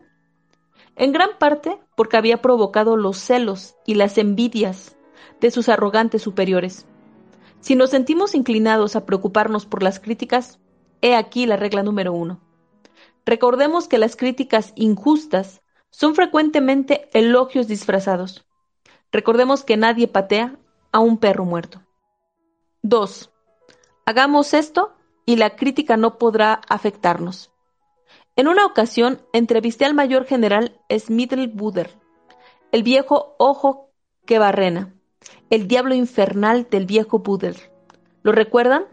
En 0.94 1.10
gran 1.10 1.30
parte 1.40 1.80
porque 1.96 2.16
había 2.16 2.40
provocado 2.40 2.96
los 2.96 3.18
celos 3.18 3.74
y 3.84 3.96
las 3.96 4.18
envidias 4.18 4.96
de 5.40 5.50
sus 5.50 5.68
arrogantes 5.68 6.22
superiores. 6.22 6.86
Si 7.58 7.74
nos 7.74 7.90
sentimos 7.90 8.36
inclinados 8.36 8.94
a 8.94 9.04
preocuparnos 9.04 9.66
por 9.66 9.82
las 9.82 9.98
críticas, 9.98 10.60
he 11.00 11.16
aquí 11.16 11.46
la 11.46 11.56
regla 11.56 11.82
número 11.82 12.12
uno. 12.12 12.40
Recordemos 13.24 13.88
que 13.88 13.98
las 13.98 14.14
críticas 14.14 14.72
injustas 14.76 15.60
son 15.90 16.14
frecuentemente 16.14 17.08
elogios 17.14 17.66
disfrazados. 17.66 18.46
Recordemos 19.10 19.64
que 19.64 19.76
nadie 19.76 20.06
patea 20.06 20.56
a 20.92 21.00
un 21.00 21.18
perro 21.18 21.44
muerto. 21.44 21.82
2. 22.82 23.32
Hagamos 24.08 24.54
esto 24.54 24.94
y 25.24 25.34
la 25.34 25.56
crítica 25.56 25.96
no 25.96 26.16
podrá 26.16 26.60
afectarnos. 26.68 27.50
En 28.36 28.46
una 28.46 28.64
ocasión 28.64 29.20
entrevisté 29.32 29.84
al 29.84 29.94
mayor 29.94 30.26
general 30.26 30.80
Buder, 31.54 31.90
el 32.70 32.84
viejo 32.84 33.34
ojo 33.36 33.90
que 34.24 34.38
barrena, 34.38 34.94
el 35.50 35.66
diablo 35.66 35.96
infernal 35.96 36.68
del 36.70 36.86
viejo 36.86 37.18
Buder. 37.18 37.72
¿Lo 38.22 38.30
recuerdan? 38.30 38.84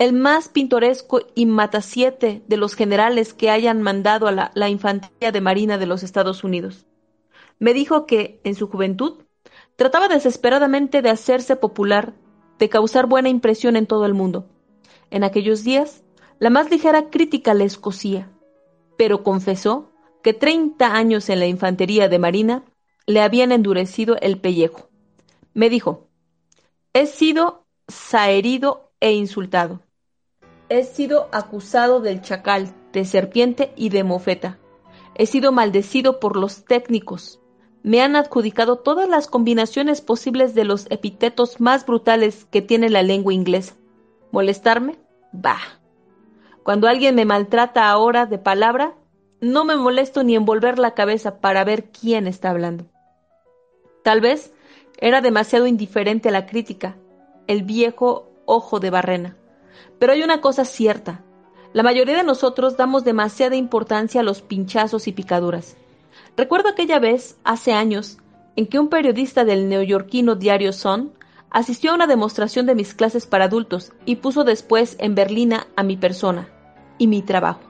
El 0.00 0.12
más 0.12 0.48
pintoresco 0.48 1.20
y 1.36 1.46
matasiete 1.46 2.42
de 2.48 2.56
los 2.56 2.74
generales 2.74 3.34
que 3.34 3.50
hayan 3.50 3.80
mandado 3.80 4.26
a 4.26 4.32
la, 4.32 4.50
la 4.54 4.68
infantería 4.68 5.30
de 5.30 5.40
marina 5.40 5.78
de 5.78 5.86
los 5.86 6.02
Estados 6.02 6.42
Unidos. 6.42 6.84
Me 7.60 7.74
dijo 7.74 8.06
que, 8.06 8.40
en 8.42 8.56
su 8.56 8.68
juventud, 8.68 9.22
trataba 9.76 10.08
desesperadamente 10.08 11.00
de 11.00 11.10
hacerse 11.10 11.54
popular, 11.54 12.14
de 12.58 12.68
causar 12.68 13.06
buena 13.06 13.28
impresión 13.28 13.76
en 13.76 13.86
todo 13.86 14.06
el 14.06 14.14
mundo. 14.14 14.46
En 15.10 15.24
aquellos 15.24 15.64
días, 15.64 16.02
la 16.38 16.50
más 16.50 16.70
ligera 16.70 17.10
crítica 17.10 17.54
le 17.54 17.64
escocía 17.64 18.30
pero 18.98 19.22
confesó 19.22 19.90
que 20.22 20.34
treinta 20.34 20.94
años 20.94 21.30
en 21.30 21.38
la 21.38 21.46
infantería 21.46 22.10
de 22.10 22.18
marina 22.18 22.64
le 23.06 23.22
habían 23.22 23.52
endurecido 23.52 24.16
el 24.20 24.38
pellejo. 24.38 24.90
Me 25.54 25.70
dijo, 25.70 26.08
he 26.92 27.06
sido 27.06 27.64
saherido 27.86 28.90
e 29.00 29.12
insultado. 29.12 29.80
He 30.68 30.84
sido 30.84 31.28
acusado 31.32 32.00
del 32.00 32.20
chacal, 32.20 32.74
de 32.92 33.06
serpiente 33.06 33.72
y 33.76 33.88
de 33.88 34.04
mofeta. 34.04 34.58
He 35.14 35.24
sido 35.24 35.52
maldecido 35.52 36.20
por 36.20 36.36
los 36.36 36.64
técnicos. 36.64 37.37
Me 37.82 38.02
han 38.02 38.16
adjudicado 38.16 38.76
todas 38.76 39.08
las 39.08 39.28
combinaciones 39.28 40.00
posibles 40.00 40.54
de 40.54 40.64
los 40.64 40.86
epítetos 40.90 41.60
más 41.60 41.86
brutales 41.86 42.46
que 42.50 42.62
tiene 42.62 42.90
la 42.90 43.02
lengua 43.02 43.32
inglesa. 43.32 43.74
¿Molestarme? 44.30 44.96
Bah. 45.32 45.60
Cuando 46.62 46.88
alguien 46.88 47.14
me 47.14 47.24
maltrata 47.24 47.88
ahora 47.88 48.26
de 48.26 48.38
palabra, 48.38 48.94
no 49.40 49.64
me 49.64 49.76
molesto 49.76 50.22
ni 50.24 50.34
envolver 50.34 50.78
la 50.78 50.94
cabeza 50.94 51.40
para 51.40 51.64
ver 51.64 51.90
quién 51.90 52.26
está 52.26 52.50
hablando. 52.50 52.86
Tal 54.02 54.20
vez 54.20 54.52
era 54.98 55.20
demasiado 55.20 55.66
indiferente 55.66 56.28
a 56.28 56.32
la 56.32 56.46
crítica, 56.46 56.96
el 57.46 57.62
viejo 57.62 58.30
ojo 58.44 58.80
de 58.80 58.90
barrena. 58.90 59.36
Pero 59.98 60.12
hay 60.12 60.22
una 60.22 60.40
cosa 60.40 60.64
cierta. 60.64 61.22
La 61.72 61.82
mayoría 61.82 62.16
de 62.16 62.24
nosotros 62.24 62.76
damos 62.76 63.04
demasiada 63.04 63.56
importancia 63.56 64.20
a 64.20 64.24
los 64.24 64.42
pinchazos 64.42 65.06
y 65.06 65.12
picaduras. 65.12 65.76
Recuerdo 66.38 66.68
aquella 66.68 67.00
vez, 67.00 67.36
hace 67.42 67.72
años, 67.72 68.18
en 68.54 68.68
que 68.68 68.78
un 68.78 68.90
periodista 68.90 69.44
del 69.44 69.68
neoyorquino 69.68 70.36
diario 70.36 70.72
Sun 70.72 71.12
asistió 71.50 71.90
a 71.90 71.94
una 71.96 72.06
demostración 72.06 72.64
de 72.64 72.76
mis 72.76 72.94
clases 72.94 73.26
para 73.26 73.46
adultos 73.46 73.92
y 74.04 74.16
puso 74.16 74.44
después 74.44 74.94
en 75.00 75.16
berlina 75.16 75.66
a 75.74 75.82
mi 75.82 75.96
persona 75.96 76.48
y 76.96 77.08
mi 77.08 77.22
trabajo. 77.22 77.62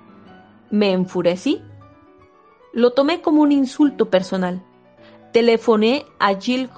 Me 0.71 0.93
enfurecí. 0.93 1.63
Lo 2.75 2.93
tomé 2.93 3.23
como 3.23 3.41
un 3.41 3.53
insulto 3.53 4.11
personal. 4.11 4.63
Telefoné 5.33 6.05
a 6.19 6.39
Jill 6.39 6.69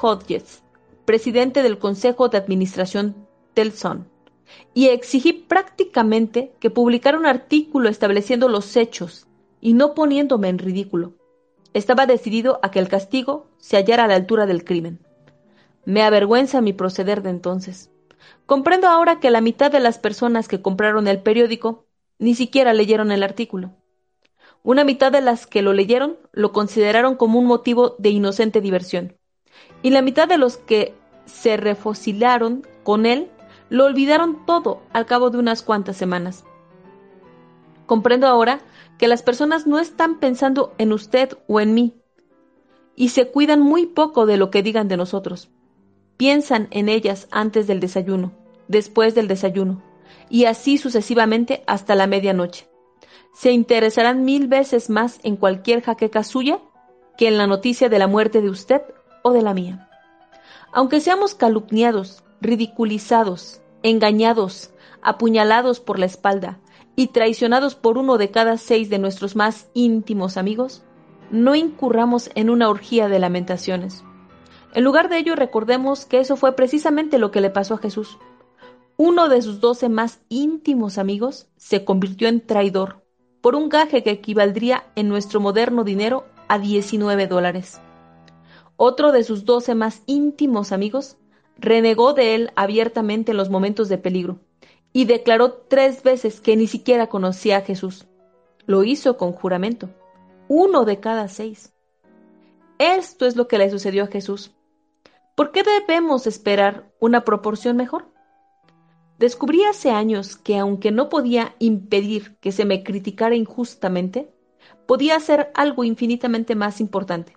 Hodges, 0.00 0.62
presidente 1.04 1.62
del 1.62 1.78
Consejo 1.78 2.30
de 2.30 2.38
Administración 2.38 3.14
del 3.54 3.72
Sun, 3.72 4.06
y 4.72 4.86
exigí 4.86 5.34
prácticamente 5.34 6.54
que 6.60 6.70
publicara 6.70 7.18
un 7.18 7.26
artículo 7.26 7.90
estableciendo 7.90 8.48
los 8.48 8.74
hechos 8.74 9.26
y 9.60 9.74
no 9.74 9.92
poniéndome 9.92 10.48
en 10.48 10.58
ridículo. 10.58 11.12
Estaba 11.74 12.06
decidido 12.06 12.58
a 12.62 12.70
que 12.70 12.78
el 12.78 12.88
castigo 12.88 13.46
se 13.58 13.76
hallara 13.76 14.04
a 14.04 14.06
la 14.08 14.14
altura 14.14 14.46
del 14.46 14.64
crimen. 14.64 15.00
Me 15.84 16.02
avergüenza 16.02 16.60
mi 16.60 16.72
proceder 16.72 17.22
de 17.22 17.30
entonces. 17.30 17.90
Comprendo 18.46 18.88
ahora 18.88 19.20
que 19.20 19.30
la 19.30 19.40
mitad 19.40 19.70
de 19.70 19.80
las 19.80 19.98
personas 19.98 20.48
que 20.48 20.62
compraron 20.62 21.08
el 21.08 21.22
periódico 21.22 21.86
ni 22.18 22.34
siquiera 22.34 22.72
leyeron 22.72 23.12
el 23.12 23.22
artículo. 23.22 23.72
Una 24.62 24.84
mitad 24.84 25.12
de 25.12 25.20
las 25.20 25.46
que 25.46 25.62
lo 25.62 25.72
leyeron 25.72 26.16
lo 26.32 26.52
consideraron 26.52 27.14
como 27.14 27.38
un 27.38 27.46
motivo 27.46 27.94
de 27.98 28.10
inocente 28.10 28.60
diversión, 28.60 29.16
y 29.82 29.90
la 29.90 30.02
mitad 30.02 30.26
de 30.26 30.38
los 30.38 30.56
que 30.56 30.94
se 31.24 31.56
refocilaron 31.56 32.66
con 32.82 33.06
él 33.06 33.30
lo 33.68 33.84
olvidaron 33.84 34.44
todo 34.46 34.82
al 34.92 35.06
cabo 35.06 35.30
de 35.30 35.38
unas 35.38 35.62
cuantas 35.62 35.96
semanas. 35.96 36.44
Comprendo 37.86 38.26
ahora 38.26 38.60
que 38.98 39.08
las 39.08 39.22
personas 39.22 39.66
no 39.66 39.78
están 39.78 40.18
pensando 40.18 40.74
en 40.78 40.92
usted 40.92 41.36
o 41.46 41.60
en 41.60 41.74
mí, 41.74 41.94
y 42.94 43.10
se 43.10 43.30
cuidan 43.30 43.60
muy 43.60 43.86
poco 43.86 44.26
de 44.26 44.38
lo 44.38 44.50
que 44.50 44.62
digan 44.62 44.88
de 44.88 44.96
nosotros. 44.96 45.50
Piensan 46.16 46.68
en 46.70 46.88
ellas 46.88 47.28
antes 47.30 47.66
del 47.66 47.78
desayuno, 47.78 48.32
después 48.68 49.14
del 49.14 49.28
desayuno, 49.28 49.82
y 50.30 50.46
así 50.46 50.78
sucesivamente 50.78 51.62
hasta 51.66 51.94
la 51.94 52.06
medianoche. 52.06 52.68
Se 53.34 53.52
interesarán 53.52 54.24
mil 54.24 54.48
veces 54.48 54.88
más 54.88 55.20
en 55.22 55.36
cualquier 55.36 55.82
jaqueca 55.82 56.24
suya 56.24 56.58
que 57.18 57.28
en 57.28 57.36
la 57.36 57.46
noticia 57.46 57.90
de 57.90 57.98
la 57.98 58.06
muerte 58.06 58.40
de 58.40 58.48
usted 58.48 58.80
o 59.22 59.32
de 59.32 59.42
la 59.42 59.52
mía. 59.52 59.90
Aunque 60.72 61.00
seamos 61.00 61.34
calumniados, 61.34 62.24
ridiculizados, 62.40 63.60
engañados, 63.82 64.70
apuñalados 65.02 65.80
por 65.80 65.98
la 65.98 66.06
espalda 66.06 66.58
y 66.96 67.08
traicionados 67.08 67.74
por 67.74 67.98
uno 67.98 68.16
de 68.16 68.30
cada 68.30 68.56
seis 68.56 68.88
de 68.88 68.98
nuestros 68.98 69.36
más 69.36 69.68
íntimos 69.74 70.38
amigos, 70.38 70.82
no 71.30 71.54
incurramos 71.54 72.30
en 72.34 72.48
una 72.48 72.70
orgía 72.70 73.08
de 73.08 73.18
lamentaciones. 73.18 74.02
En 74.74 74.82
lugar 74.82 75.10
de 75.10 75.18
ello, 75.18 75.36
recordemos 75.36 76.06
que 76.06 76.20
eso 76.20 76.36
fue 76.36 76.56
precisamente 76.56 77.18
lo 77.18 77.30
que 77.30 77.42
le 77.42 77.50
pasó 77.50 77.74
a 77.74 77.78
Jesús. 77.78 78.18
Uno 78.96 79.28
de 79.28 79.42
sus 79.42 79.60
doce 79.60 79.90
más 79.90 80.20
íntimos 80.30 80.96
amigos 80.96 81.48
se 81.56 81.84
convirtió 81.84 82.28
en 82.28 82.40
traidor 82.40 83.02
por 83.42 83.54
un 83.54 83.68
gaje 83.68 84.02
que 84.02 84.10
equivaldría 84.10 84.84
en 84.96 85.08
nuestro 85.08 85.38
moderno 85.38 85.84
dinero 85.84 86.24
a 86.48 86.58
19 86.58 87.26
dólares. 87.26 87.80
Otro 88.76 89.12
de 89.12 89.22
sus 89.22 89.44
doce 89.44 89.74
más 89.74 90.02
íntimos 90.06 90.72
amigos 90.72 91.18
renegó 91.58 92.14
de 92.14 92.34
él 92.34 92.50
abiertamente 92.56 93.32
en 93.32 93.36
los 93.36 93.50
momentos 93.50 93.88
de 93.88 93.98
peligro 93.98 94.38
y 94.96 95.04
declaró 95.04 95.52
tres 95.52 96.02
veces 96.02 96.40
que 96.40 96.56
ni 96.56 96.66
siquiera 96.66 97.08
conocía 97.08 97.58
a 97.58 97.60
Jesús. 97.60 98.06
Lo 98.64 98.82
hizo 98.82 99.18
con 99.18 99.32
juramento. 99.32 99.90
Uno 100.48 100.86
de 100.86 101.00
cada 101.00 101.28
seis. 101.28 101.74
Esto 102.78 103.26
es 103.26 103.36
lo 103.36 103.46
que 103.46 103.58
le 103.58 103.68
sucedió 103.68 104.04
a 104.04 104.06
Jesús. 104.06 104.52
¿Por 105.34 105.52
qué 105.52 105.64
debemos 105.64 106.26
esperar 106.26 106.90
una 106.98 107.26
proporción 107.26 107.76
mejor? 107.76 108.10
Descubrí 109.18 109.64
hace 109.64 109.90
años 109.90 110.38
que 110.38 110.56
aunque 110.56 110.92
no 110.92 111.10
podía 111.10 111.54
impedir 111.58 112.38
que 112.38 112.50
se 112.50 112.64
me 112.64 112.82
criticara 112.82 113.34
injustamente, 113.36 114.32
podía 114.86 115.16
hacer 115.16 115.50
algo 115.52 115.84
infinitamente 115.84 116.54
más 116.54 116.80
importante. 116.80 117.36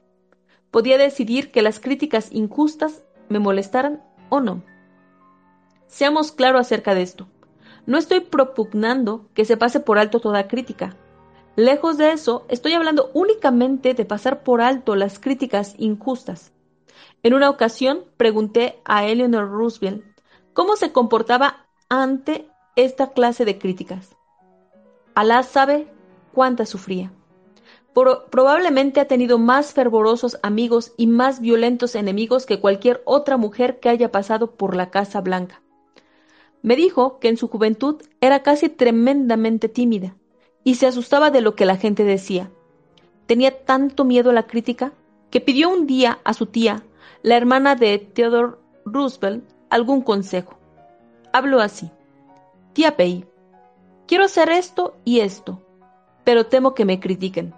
Podía 0.71 0.97
decidir 0.97 1.51
que 1.51 1.61
las 1.61 1.81
críticas 1.81 2.29
injustas 2.31 3.03
me 3.27 3.39
molestaran 3.39 4.01
o 4.29 4.39
no. 4.39 4.63
Seamos 5.87 6.31
claros 6.31 6.61
acerca 6.61 6.95
de 6.95 7.01
esto. 7.01 7.27
No 7.85 7.97
estoy 7.97 8.19
propugnando 8.21 9.29
que 9.33 9.45
se 9.45 9.57
pase 9.57 9.79
por 9.79 9.97
alto 9.97 10.19
toda 10.19 10.47
crítica. 10.47 10.95
Lejos 11.55 11.97
de 11.97 12.11
eso, 12.11 12.45
estoy 12.47 12.73
hablando 12.73 13.09
únicamente 13.13 13.93
de 13.93 14.05
pasar 14.05 14.43
por 14.43 14.61
alto 14.61 14.95
las 14.95 15.19
críticas 15.19 15.75
injustas. 15.77 16.53
En 17.23 17.33
una 17.33 17.49
ocasión 17.49 18.05
pregunté 18.15 18.79
a 18.85 19.05
Eleanor 19.05 19.49
Roosevelt 19.49 20.03
cómo 20.53 20.75
se 20.75 20.91
comportaba 20.91 21.65
ante 21.89 22.49
esta 22.75 23.11
clase 23.11 23.43
de 23.43 23.57
críticas. 23.57 24.15
Alá 25.15 25.43
sabe 25.43 25.91
cuánta 26.33 26.65
sufría. 26.65 27.11
probablemente 27.93 29.01
ha 29.01 29.07
tenido 29.09 29.37
más 29.37 29.73
fervorosos 29.73 30.37
amigos 30.43 30.93
y 30.95 31.07
más 31.07 31.41
violentos 31.41 31.95
enemigos 31.95 32.45
que 32.45 32.61
cualquier 32.61 33.01
otra 33.03 33.35
mujer 33.35 33.81
que 33.81 33.89
haya 33.89 34.11
pasado 34.11 34.51
por 34.51 34.75
la 34.77 34.91
Casa 34.91 35.19
Blanca. 35.19 35.61
Me 36.61 36.75
dijo 36.75 37.19
que 37.19 37.29
en 37.29 37.37
su 37.37 37.47
juventud 37.47 38.01
era 38.21 38.43
casi 38.43 38.69
tremendamente 38.69 39.69
tímida 39.69 40.15
y 40.63 40.75
se 40.75 40.87
asustaba 40.87 41.31
de 41.31 41.41
lo 41.41 41.55
que 41.55 41.65
la 41.65 41.77
gente 41.77 42.03
decía. 42.03 42.51
Tenía 43.25 43.63
tanto 43.65 44.05
miedo 44.05 44.29
a 44.29 44.33
la 44.33 44.47
crítica 44.47 44.93
que 45.29 45.41
pidió 45.41 45.69
un 45.69 45.87
día 45.87 46.19
a 46.23 46.33
su 46.33 46.47
tía, 46.47 46.83
la 47.21 47.37
hermana 47.37 47.75
de 47.75 47.97
Theodore 47.97 48.57
Roosevelt, 48.85 49.43
algún 49.69 50.01
consejo. 50.01 50.57
Hablo 51.31 51.61
así. 51.61 51.91
Tía 52.73 52.97
Pei, 52.97 53.25
quiero 54.07 54.25
hacer 54.25 54.49
esto 54.49 54.97
y 55.05 55.19
esto, 55.19 55.61
pero 56.23 56.47
temo 56.47 56.73
que 56.73 56.85
me 56.85 56.99
critiquen. 56.99 57.53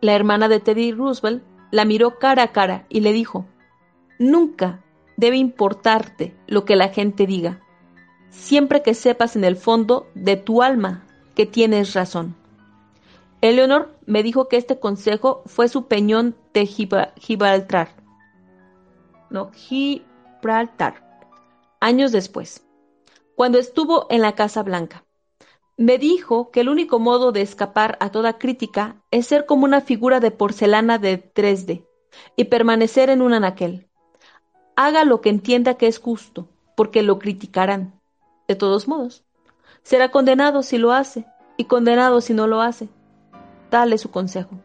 La 0.00 0.14
hermana 0.14 0.48
de 0.48 0.60
Teddy 0.60 0.92
Roosevelt 0.92 1.42
la 1.70 1.84
miró 1.84 2.18
cara 2.18 2.42
a 2.42 2.52
cara 2.52 2.84
y 2.88 3.00
le 3.00 3.12
dijo, 3.12 3.46
Nunca 4.18 4.83
debe 5.16 5.36
importarte 5.36 6.34
lo 6.46 6.64
que 6.64 6.76
la 6.76 6.88
gente 6.88 7.26
diga, 7.26 7.60
siempre 8.30 8.82
que 8.82 8.94
sepas 8.94 9.36
en 9.36 9.44
el 9.44 9.56
fondo 9.56 10.08
de 10.14 10.36
tu 10.36 10.62
alma 10.62 11.06
que 11.34 11.46
tienes 11.46 11.94
razón. 11.94 12.36
Eleonor 13.40 13.94
me 14.06 14.22
dijo 14.22 14.48
que 14.48 14.56
este 14.56 14.78
consejo 14.78 15.42
fue 15.46 15.68
su 15.68 15.86
peñón 15.86 16.34
de 16.54 16.66
Gibraltar. 16.66 17.88
No, 19.30 19.50
Gibraltar. 19.52 21.04
Años 21.80 22.12
después, 22.12 22.64
cuando 23.34 23.58
estuvo 23.58 24.06
en 24.10 24.22
la 24.22 24.34
Casa 24.34 24.62
Blanca. 24.62 25.04
Me 25.76 25.98
dijo 25.98 26.52
que 26.52 26.60
el 26.60 26.68
único 26.68 27.00
modo 27.00 27.32
de 27.32 27.42
escapar 27.42 27.98
a 28.00 28.10
toda 28.10 28.38
crítica 28.38 29.02
es 29.10 29.26
ser 29.26 29.44
como 29.44 29.64
una 29.64 29.80
figura 29.80 30.20
de 30.20 30.30
porcelana 30.30 30.98
de 30.98 31.32
3D 31.34 31.84
y 32.36 32.44
permanecer 32.44 33.10
en 33.10 33.20
un 33.20 33.34
anaquel. 33.34 33.88
Haga 34.76 35.04
lo 35.04 35.20
que 35.20 35.28
entienda 35.28 35.74
que 35.74 35.86
es 35.86 35.98
justo, 35.98 36.48
porque 36.76 37.02
lo 37.02 37.18
criticarán. 37.18 38.00
De 38.48 38.56
todos 38.56 38.88
modos, 38.88 39.24
será 39.82 40.10
condenado 40.10 40.62
si 40.62 40.78
lo 40.78 40.92
hace 40.92 41.26
y 41.56 41.64
condenado 41.64 42.20
si 42.20 42.34
no 42.34 42.46
lo 42.46 42.60
hace. 42.60 42.88
Tal 43.70 43.92
es 43.92 44.00
su 44.00 44.10
consejo. 44.10 44.60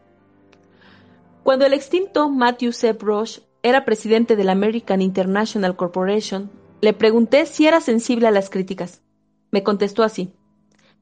Cuando 1.42 1.64
el 1.64 1.72
extinto 1.72 2.28
Matthew 2.28 2.72
C. 2.72 2.92
Brush 2.92 3.40
era 3.62 3.84
presidente 3.84 4.36
de 4.36 4.44
la 4.44 4.52
American 4.52 5.00
International 5.00 5.76
Corporation, 5.76 6.50
le 6.80 6.92
pregunté 6.92 7.46
si 7.46 7.66
era 7.66 7.80
sensible 7.80 8.26
a 8.26 8.30
las 8.30 8.50
críticas. 8.50 9.02
Me 9.50 9.62
contestó 9.62 10.02
así. 10.02 10.32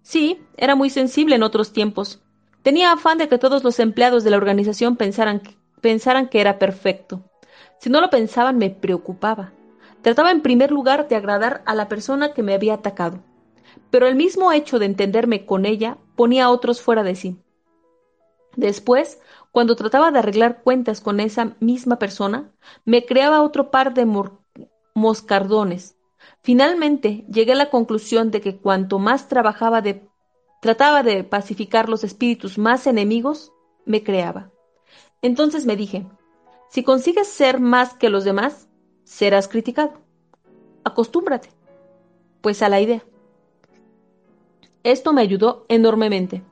Sí, 0.03 0.41
era 0.57 0.75
muy 0.75 0.91
sensible 0.91 1.35
en 1.37 1.43
otros 1.43 1.73
tiempos. 1.73 2.23
Tenía 2.63 2.93
afán 2.93 3.19
de 3.19 3.29
que 3.29 3.39
todos 3.39 3.65
los 3.65 3.79
empleados 3.79 4.25
de 4.25 4.31
la 4.31 4.37
organización 4.37 4.97
pensaran 4.97 5.43
pensaran 5.81 6.29
que 6.29 6.41
era 6.41 6.59
perfecto. 6.59 7.23
Si 7.79 7.91
no 7.91 8.01
lo 8.01 8.11
pensaban, 8.11 8.59
me 8.59 8.71
preocupaba. 8.71 9.53
Trataba 10.03 10.31
en 10.31 10.43
primer 10.43 10.71
lugar 10.71 11.09
de 11.09 11.17
agradar 11.17 11.63
a 11.67 11.75
la 11.75 11.89
persona 11.89 12.33
que 12.33 12.43
me 12.43 12.55
había 12.55 12.75
atacado. 12.75 13.19
Pero 13.91 14.07
el 14.07 14.17
mismo 14.17 14.53
hecho 14.53 14.79
de 14.79 14.87
entenderme 14.87 15.47
con 15.47 15.65
ella 15.67 15.99
ponía 16.17 16.47
a 16.47 16.51
otros 16.51 16.81
fuera 16.81 17.03
de 17.03 17.15
sí. 17.15 17.37
Después, 18.57 19.21
cuando 19.53 19.77
trataba 19.77 20.11
de 20.11 20.19
arreglar 20.19 20.63
cuentas 20.63 21.01
con 21.01 21.21
esa 21.21 21.57
misma 21.61 21.99
persona, 21.99 22.51
me 22.85 23.05
creaba 23.05 23.43
otro 23.43 23.71
par 23.71 23.95
de 23.95 24.07
moscardones, 24.95 25.99
Finalmente, 26.43 27.25
llegué 27.31 27.53
a 27.53 27.57
la 27.57 27.71
conclusión 27.71 28.31
de 28.31 28.41
que 28.41 28.57
cuanto 28.57 28.99
más 28.99 29.29
trabajaba 29.29 29.83
de 29.83 30.09
trataba 30.61 31.03
de 31.03 31.23
pacificar 31.23 31.89
los 31.89 32.03
espíritus 32.03 32.59
más 32.59 32.87
enemigos, 32.87 33.53
me 33.85 34.03
creaba. 34.03 34.51
Entonces 35.23 35.67
me 35.67 35.77
dije, 35.77 36.07
si 36.69 36.83
consigues 36.83 37.29
ser 37.29 37.61
más 37.61 37.95
que 37.95 38.11
los 38.11 38.25
demás, 38.25 38.69
serás 39.05 39.49
criticado. 39.49 39.95
Acostúmbrate, 40.85 41.51
pues 42.41 42.63
a 42.63 42.69
la 42.69 42.81
idea. 42.81 43.05
Esto 44.85 45.13
me 45.13 45.23
ayudó 45.23 45.65
enormemente. 45.69 46.43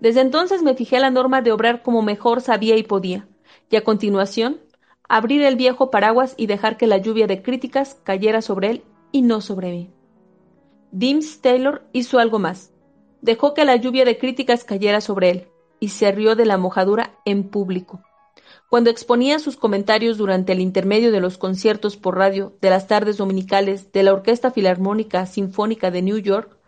Desde 0.00 0.20
entonces 0.20 0.62
me 0.62 0.74
fijé 0.74 1.00
la 1.00 1.10
norma 1.10 1.42
de 1.42 1.52
obrar 1.52 1.82
como 1.82 2.02
mejor 2.02 2.40
sabía 2.40 2.76
y 2.76 2.82
podía, 2.82 3.26
y 3.70 3.76
a 3.76 3.84
continuación, 3.84 4.60
abrir 5.08 5.42
el 5.42 5.56
viejo 5.56 5.90
paraguas 5.90 6.34
y 6.36 6.46
dejar 6.46 6.76
que 6.76 6.86
la 6.86 6.98
lluvia 6.98 7.26
de 7.26 7.42
críticas 7.42 7.98
cayera 8.02 8.42
sobre 8.42 8.70
él 8.70 8.84
y 9.12 9.22
no 9.22 9.40
sobre 9.40 9.70
mí. 9.70 9.90
Dims 10.92 11.40
Taylor 11.40 11.84
hizo 11.92 12.18
algo 12.18 12.38
más. 12.38 12.72
Dejó 13.20 13.54
que 13.54 13.64
la 13.64 13.76
lluvia 13.76 14.04
de 14.04 14.18
críticas 14.18 14.64
cayera 14.64 15.00
sobre 15.00 15.30
él 15.30 15.48
y 15.80 15.88
se 15.88 16.12
rió 16.12 16.36
de 16.36 16.46
la 16.46 16.58
mojadura 16.58 17.18
en 17.24 17.48
público. 17.48 18.02
Cuando 18.76 18.90
exponía 18.90 19.38
sus 19.38 19.56
comentarios 19.56 20.18
durante 20.18 20.52
el 20.52 20.60
intermedio 20.60 21.10
de 21.10 21.20
los 21.20 21.38
conciertos 21.38 21.96
por 21.96 22.18
radio 22.18 22.52
de 22.60 22.68
las 22.68 22.86
tardes 22.86 23.16
dominicales 23.16 23.90
de 23.90 24.02
la 24.02 24.12
Orquesta 24.12 24.50
Filarmónica 24.50 25.24
Sinfónica 25.24 25.90
de 25.90 26.02
New 26.02 26.18
York, 26.18 26.58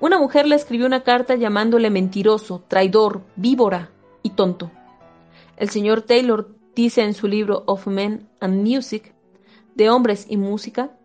una 0.00 0.18
mujer 0.18 0.48
le 0.48 0.56
escribió 0.56 0.86
una 0.86 1.04
carta 1.04 1.36
llamándole 1.36 1.88
mentiroso, 1.88 2.64
traidor, 2.66 3.22
víbora 3.36 3.92
y 4.24 4.30
tonto. 4.30 4.72
El 5.56 5.70
señor 5.70 6.02
Taylor 6.02 6.52
dice 6.74 7.02
en 7.02 7.14
su 7.14 7.28
libro 7.28 7.62
Of 7.68 7.86
Men 7.86 8.28
and 8.40 8.66
Music, 8.66 9.14
de 9.76 9.88
hombres 9.88 10.26
y 10.28 10.38
música, 10.38 10.98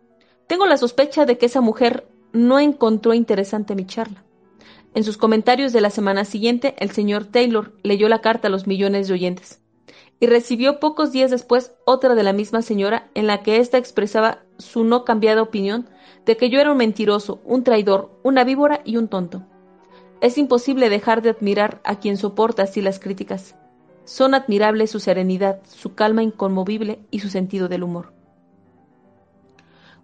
tengo 0.48 0.66
la 0.66 0.78
sospecha 0.78 1.28
de 1.28 1.38
que 1.38 1.46
esa 1.46 1.62
mujer 1.62 2.08
no 2.34 2.58
encontró 2.58 3.14
interesante 3.14 3.76
mi 3.76 3.86
charla. 3.86 4.24
En 4.96 5.04
sus 5.04 5.18
comentarios 5.18 5.72
de 5.72 5.82
la 5.82 5.92
semana 5.92 6.26
siguiente, 6.26 6.74
el 6.80 6.90
señor 6.90 7.26
Taylor 7.26 7.74
leyó 7.84 8.10
la 8.10 8.22
carta 8.22 8.48
a 8.48 8.52
los 8.52 8.66
millones 8.66 9.08
de 9.08 9.14
oyentes 9.14 9.62
y 10.20 10.28
recibió 10.28 10.80
pocos 10.80 11.12
días 11.12 11.32
después 11.32 11.74
otra 11.86 12.16
de 12.16 12.24
la 12.24 12.34
misma 12.34 12.62
señora 12.62 13.10
en 13.14 13.28
la 13.28 13.44
que 13.44 13.58
ésta 13.58 13.78
expresaba 13.78 14.40
su 14.58 14.84
no 14.84 15.06
cambiada 15.06 15.42
opinión 15.42 15.88
de 16.26 16.38
que 16.38 16.50
yo 16.50 16.60
era 16.60 16.72
un 16.72 16.78
mentiroso, 16.78 17.40
un 17.46 17.64
traidor, 17.64 18.12
una 18.24 18.44
víbora 18.44 18.82
y 18.84 18.98
un 18.98 19.08
tonto. 19.08 19.44
Es 20.20 20.38
imposible 20.38 20.90
dejar 20.90 21.22
de 21.22 21.30
admirar 21.30 21.80
a 21.84 22.00
quien 22.00 22.18
soporta 22.18 22.64
así 22.64 22.82
las 22.82 23.00
críticas. 23.00 23.56
Son 24.06 24.34
admirables 24.34 24.90
su 24.90 25.00
serenidad, 25.00 25.62
su 25.68 25.94
calma 25.94 26.24
inconmovible 26.24 27.00
y 27.12 27.20
su 27.20 27.30
sentido 27.30 27.68
del 27.68 27.84
humor. 27.84 28.14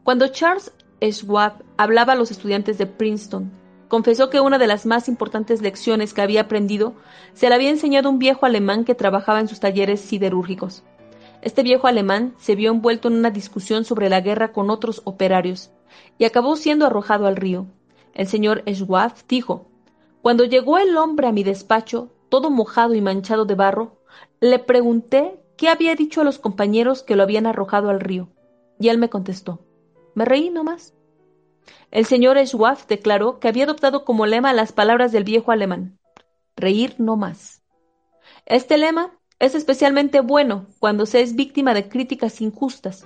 Cuando 0.04 0.28
Charles 0.28 0.74
Schwab 1.02 1.64
hablaba 1.78 2.14
a 2.14 2.16
los 2.16 2.30
estudiantes 2.30 2.78
de 2.78 2.86
Princeton, 2.86 3.52
confesó 3.94 4.32
que 4.32 4.40
una 4.40 4.58
de 4.58 4.66
las 4.66 4.88
más 4.88 5.08
importantes 5.08 5.62
lecciones 5.62 6.16
que 6.16 6.24
había 6.24 6.42
aprendido 6.42 6.96
se 7.36 7.48
la 7.48 7.54
había 7.54 7.70
enseñado 7.70 8.10
un 8.10 8.18
viejo 8.18 8.48
alemán 8.48 8.86
que 8.86 8.96
trabajaba 8.96 9.40
en 9.40 9.48
sus 9.48 9.60
talleres 9.60 10.02
siderúrgicos. 10.02 10.82
Este 11.44 11.62
viejo 11.62 11.86
alemán 11.86 12.34
se 12.40 12.56
vio 12.56 12.72
envuelto 12.72 13.08
en 13.08 13.14
una 13.14 13.30
discusión 13.30 13.86
sobre 13.86 14.10
la 14.10 14.20
guerra 14.20 14.52
con 14.52 14.72
otros 14.72 15.04
operarios 15.04 15.70
y 16.18 16.26
acabó 16.26 16.56
siendo 16.56 16.88
arrojado 16.88 17.28
al 17.28 17.36
río. 17.36 17.68
El 18.16 18.26
señor 18.26 18.64
Schwab 18.68 19.14
dijo, 19.30 19.68
Cuando 20.24 20.44
llegó 20.44 20.80
el 20.80 20.98
hombre 20.98 21.28
a 21.28 21.32
mi 21.32 21.44
despacho, 21.44 22.10
todo 22.30 22.50
mojado 22.50 22.96
y 22.96 23.02
manchado 23.02 23.46
de 23.46 23.54
barro, 23.54 24.00
le 24.40 24.58
pregunté 24.58 25.40
qué 25.56 25.70
había 25.70 25.94
dicho 25.94 26.22
a 26.22 26.24
los 26.24 26.40
compañeros 26.40 27.04
que 27.04 27.16
lo 27.16 27.22
habían 27.22 27.46
arrojado 27.46 27.92
al 27.92 28.00
río, 28.00 28.28
y 28.80 28.90
él 28.90 28.98
me 28.98 29.12
contestó, 29.12 29.60
me 30.16 30.26
reí 30.26 30.50
nomás. 30.50 30.96
El 31.92 32.06
señor 32.06 32.38
Schwab 32.46 32.88
declaró 32.88 33.40
que 33.40 33.48
había 33.48 33.66
adoptado 33.66 34.04
como 34.06 34.26
lema 34.26 34.54
las 34.54 34.72
palabras 34.72 35.12
del 35.12 35.24
viejo 35.24 35.52
alemán. 35.52 36.00
Reír 36.56 36.96
no 36.98 37.18
más. 37.18 37.62
Este 38.46 38.78
lema 38.78 39.12
es 39.40 39.56
especialmente 39.56 40.22
bueno 40.22 40.68
cuando 40.80 41.06
se 41.06 41.22
es 41.22 41.36
víctima 41.36 41.74
de 41.74 41.90
críticas 41.90 42.42
injustas. 42.42 43.06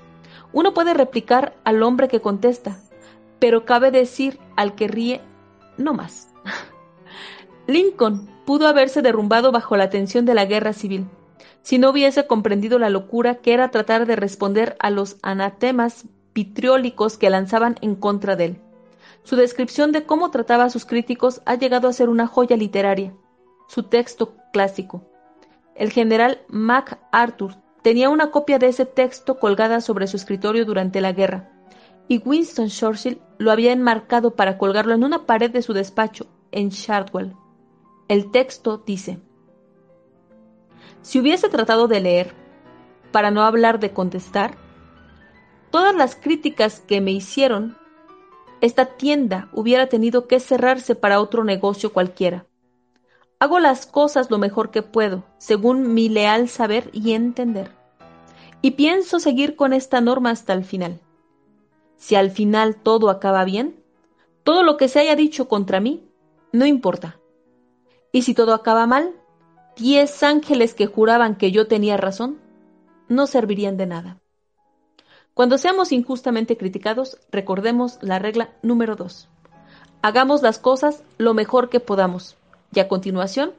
Uno 0.53 0.73
puede 0.73 0.93
replicar 0.93 1.55
al 1.63 1.83
hombre 1.83 2.07
que 2.07 2.21
contesta, 2.21 2.79
pero 3.39 3.65
cabe 3.65 3.91
decir 3.91 4.39
al 4.55 4.75
que 4.75 4.87
ríe 4.87 5.21
no 5.77 5.93
más. 5.93 6.29
Lincoln 7.67 8.29
pudo 8.45 8.67
haberse 8.67 9.01
derrumbado 9.01 9.51
bajo 9.51 9.75
la 9.75 9.89
tensión 9.89 10.25
de 10.25 10.33
la 10.33 10.45
guerra 10.45 10.73
civil, 10.73 11.07
si 11.61 11.77
no 11.77 11.89
hubiese 11.89 12.27
comprendido 12.27 12.79
la 12.79 12.89
locura 12.89 13.35
que 13.35 13.53
era 13.53 13.71
tratar 13.71 14.05
de 14.05 14.15
responder 14.15 14.77
a 14.79 14.89
los 14.89 15.17
anatemas 15.21 16.05
vitriólicos 16.37 17.17
que 17.17 17.31
lanzaban 17.31 17.77
en 17.81 17.95
contra 17.95 18.35
de 18.35 18.45
él. 18.45 18.61
Su 19.23 19.35
descripción 19.35 19.91
de 19.91 20.03
cómo 20.03 20.29
trataba 20.29 20.65
a 20.65 20.69
sus 20.69 20.85
críticos 20.85 21.41
ha 21.45 21.55
llegado 21.55 21.87
a 21.87 21.93
ser 21.93 22.09
una 22.09 22.27
joya 22.27 22.55
literaria. 22.55 23.11
Su 23.67 23.81
texto 23.81 24.35
clásico. 24.53 25.03
El 25.73 25.89
general 25.91 26.41
MacArthur 26.47 27.55
tenía 27.81 28.09
una 28.09 28.29
copia 28.29 28.59
de 28.59 28.67
ese 28.67 28.85
texto 28.85 29.39
colgada 29.39 29.81
sobre 29.81 30.05
su 30.05 30.15
escritorio 30.15 30.63
durante 30.63 31.01
la 31.01 31.11
guerra, 31.11 31.49
y 32.07 32.19
Winston 32.19 32.67
Churchill 32.67 33.19
lo 33.39 33.51
había 33.51 33.71
enmarcado 33.71 34.35
para 34.35 34.59
colgarlo 34.59 34.93
en 34.93 35.03
una 35.03 35.25
pared 35.25 35.49
de 35.49 35.63
su 35.63 35.73
despacho 35.73 36.27
en 36.51 36.69
Shardwell. 36.69 37.35
El 38.09 38.29
texto 38.29 38.83
dice, 38.85 39.19
si 41.01 41.19
hubiese 41.19 41.49
tratado 41.49 41.87
de 41.87 41.99
leer, 41.99 42.35
para 43.11 43.31
no 43.31 43.41
hablar 43.41 43.79
de 43.79 43.91
contestar, 43.91 44.66
todas 45.77 45.93
las 45.93 46.15
críticas 46.15 46.79
que 46.79 47.01
me 47.01 47.11
hicieron, 47.11 47.77
esta 48.61 48.97
tienda 48.97 49.47
hubiera 49.53 49.85
tenido 49.85 50.27
que 50.27 50.39
cerrarse 50.39 50.95
para 50.95 51.21
otro 51.21 51.43
negocio 51.43 51.93
cualquiera. 51.93 52.47
Hago 53.37 53.59
las 53.59 53.85
cosas 53.85 54.31
lo 54.31 54.39
mejor 54.39 54.71
que 54.71 54.81
puedo, 54.81 55.23
según 55.37 55.93
mi 55.93 56.09
leal 56.09 56.49
saber 56.49 56.89
y 56.93 57.13
entender. 57.13 57.69
Y 58.63 58.71
pienso 58.71 59.19
seguir 59.19 59.55
con 59.55 59.71
esta 59.71 60.01
norma 60.01 60.31
hasta 60.31 60.53
el 60.53 60.63
final. 60.63 60.99
Si 61.95 62.15
al 62.15 62.31
final 62.31 62.77
todo 62.77 63.11
acaba 63.11 63.45
bien, 63.45 63.75
todo 64.41 64.63
lo 64.63 64.77
que 64.77 64.87
se 64.87 64.97
haya 65.01 65.15
dicho 65.15 65.47
contra 65.47 65.79
mí, 65.79 66.09
no 66.51 66.65
importa. 66.65 67.19
Y 68.11 68.23
si 68.23 68.33
todo 68.33 68.55
acaba 68.55 68.87
mal, 68.87 69.13
diez 69.75 70.23
ángeles 70.23 70.73
que 70.73 70.87
juraban 70.87 71.35
que 71.35 71.51
yo 71.51 71.67
tenía 71.67 71.97
razón, 71.97 72.39
no 73.09 73.27
servirían 73.27 73.77
de 73.77 73.85
nada. 73.85 74.17
Cuando 75.37 75.59
seamos 75.59 75.91
injustamente 75.91 76.57
criticados, 76.57 77.19
recordemos 77.31 77.99
la 78.01 78.17
regla 78.17 78.55
número 78.63 78.95
dos. 78.95 79.29
Hagamos 80.01 80.41
las 80.41 80.57
cosas 80.57 81.03
lo 81.19 81.35
mejor 81.35 81.69
que 81.69 81.79
podamos. 81.79 82.37
Y 82.73 82.79
a 82.79 82.87
continuación, 82.87 83.53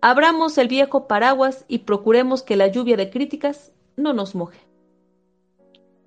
abramos 0.00 0.56
el 0.56 0.68
viejo 0.68 1.06
paraguas 1.06 1.66
y 1.68 1.80
procuremos 1.80 2.42
que 2.42 2.56
la 2.56 2.68
lluvia 2.68 2.96
de 2.96 3.10
críticas 3.10 3.70
no 3.98 4.14
nos 4.14 4.34
moje. 4.34 4.60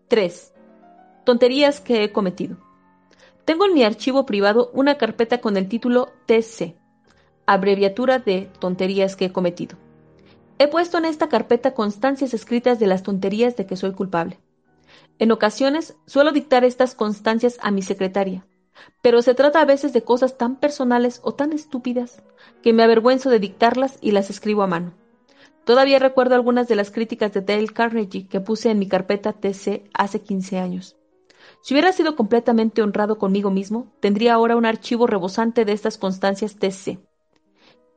3. 0.08 0.52
Tonterías 1.26 1.80
que 1.80 2.04
he 2.04 2.12
cometido. 2.12 2.58
Tengo 3.46 3.68
en 3.68 3.76
mi 3.76 3.84
archivo 3.84 4.26
privado 4.26 4.72
una 4.74 4.98
carpeta 4.98 5.42
con 5.42 5.58
el 5.58 5.70
título 5.70 6.10
TC, 6.26 6.76
abreviatura 7.46 8.18
de 8.18 8.50
tonterías 8.58 9.16
que 9.16 9.26
he 9.26 9.32
cometido. 9.32 9.78
He 10.58 10.68
puesto 10.68 10.98
en 10.98 11.06
esta 11.06 11.30
carpeta 11.30 11.76
constancias 11.76 12.34
escritas 12.34 12.80
de 12.80 12.88
las 12.88 13.04
tonterías 13.04 13.56
de 13.56 13.68
que 13.68 13.76
soy 13.76 13.92
culpable. 13.92 14.40
En 15.20 15.32
ocasiones 15.32 15.96
suelo 16.06 16.32
dictar 16.32 16.64
estas 16.64 16.96
constancias 16.96 17.58
a 17.62 17.72
mi 17.72 17.82
secretaria, 17.82 18.46
pero 19.02 19.22
se 19.22 19.36
trata 19.36 19.62
a 19.62 19.66
veces 19.66 19.94
de 19.94 20.04
cosas 20.04 20.38
tan 20.38 20.56
personales 20.60 21.20
o 21.24 21.34
tan 21.34 21.54
estúpidas 21.54 22.24
que 22.62 22.74
me 22.74 22.84
avergüenzo 22.84 23.30
de 23.30 23.40
dictarlas 23.40 23.98
y 24.02 24.12
las 24.12 24.30
escribo 24.30 24.64
a 24.64 24.68
mano. 24.68 24.94
Todavía 25.66 26.00
recuerdo 26.00 26.36
algunas 26.36 26.68
de 26.68 26.76
las 26.76 26.92
críticas 26.92 27.32
de 27.34 27.42
Dale 27.42 27.68
Carnegie 27.68 28.28
que 28.28 28.42
puse 28.42 28.70
en 28.70 28.80
mi 28.80 28.88
carpeta 28.88 29.34
TC 29.34 29.90
hace 29.94 30.22
15 30.22 30.58
años. 30.58 30.98
Si 31.62 31.74
hubiera 31.74 31.94
sido 31.94 32.16
completamente 32.16 32.82
honrado 32.82 33.18
conmigo 33.18 33.50
mismo, 33.50 33.88
tendría 34.00 34.34
ahora 34.34 34.58
un 34.58 34.66
archivo 34.66 35.08
rebosante 35.08 35.64
de 35.64 35.72
estas 35.72 35.98
constancias 35.98 36.58
TC. 36.58 37.00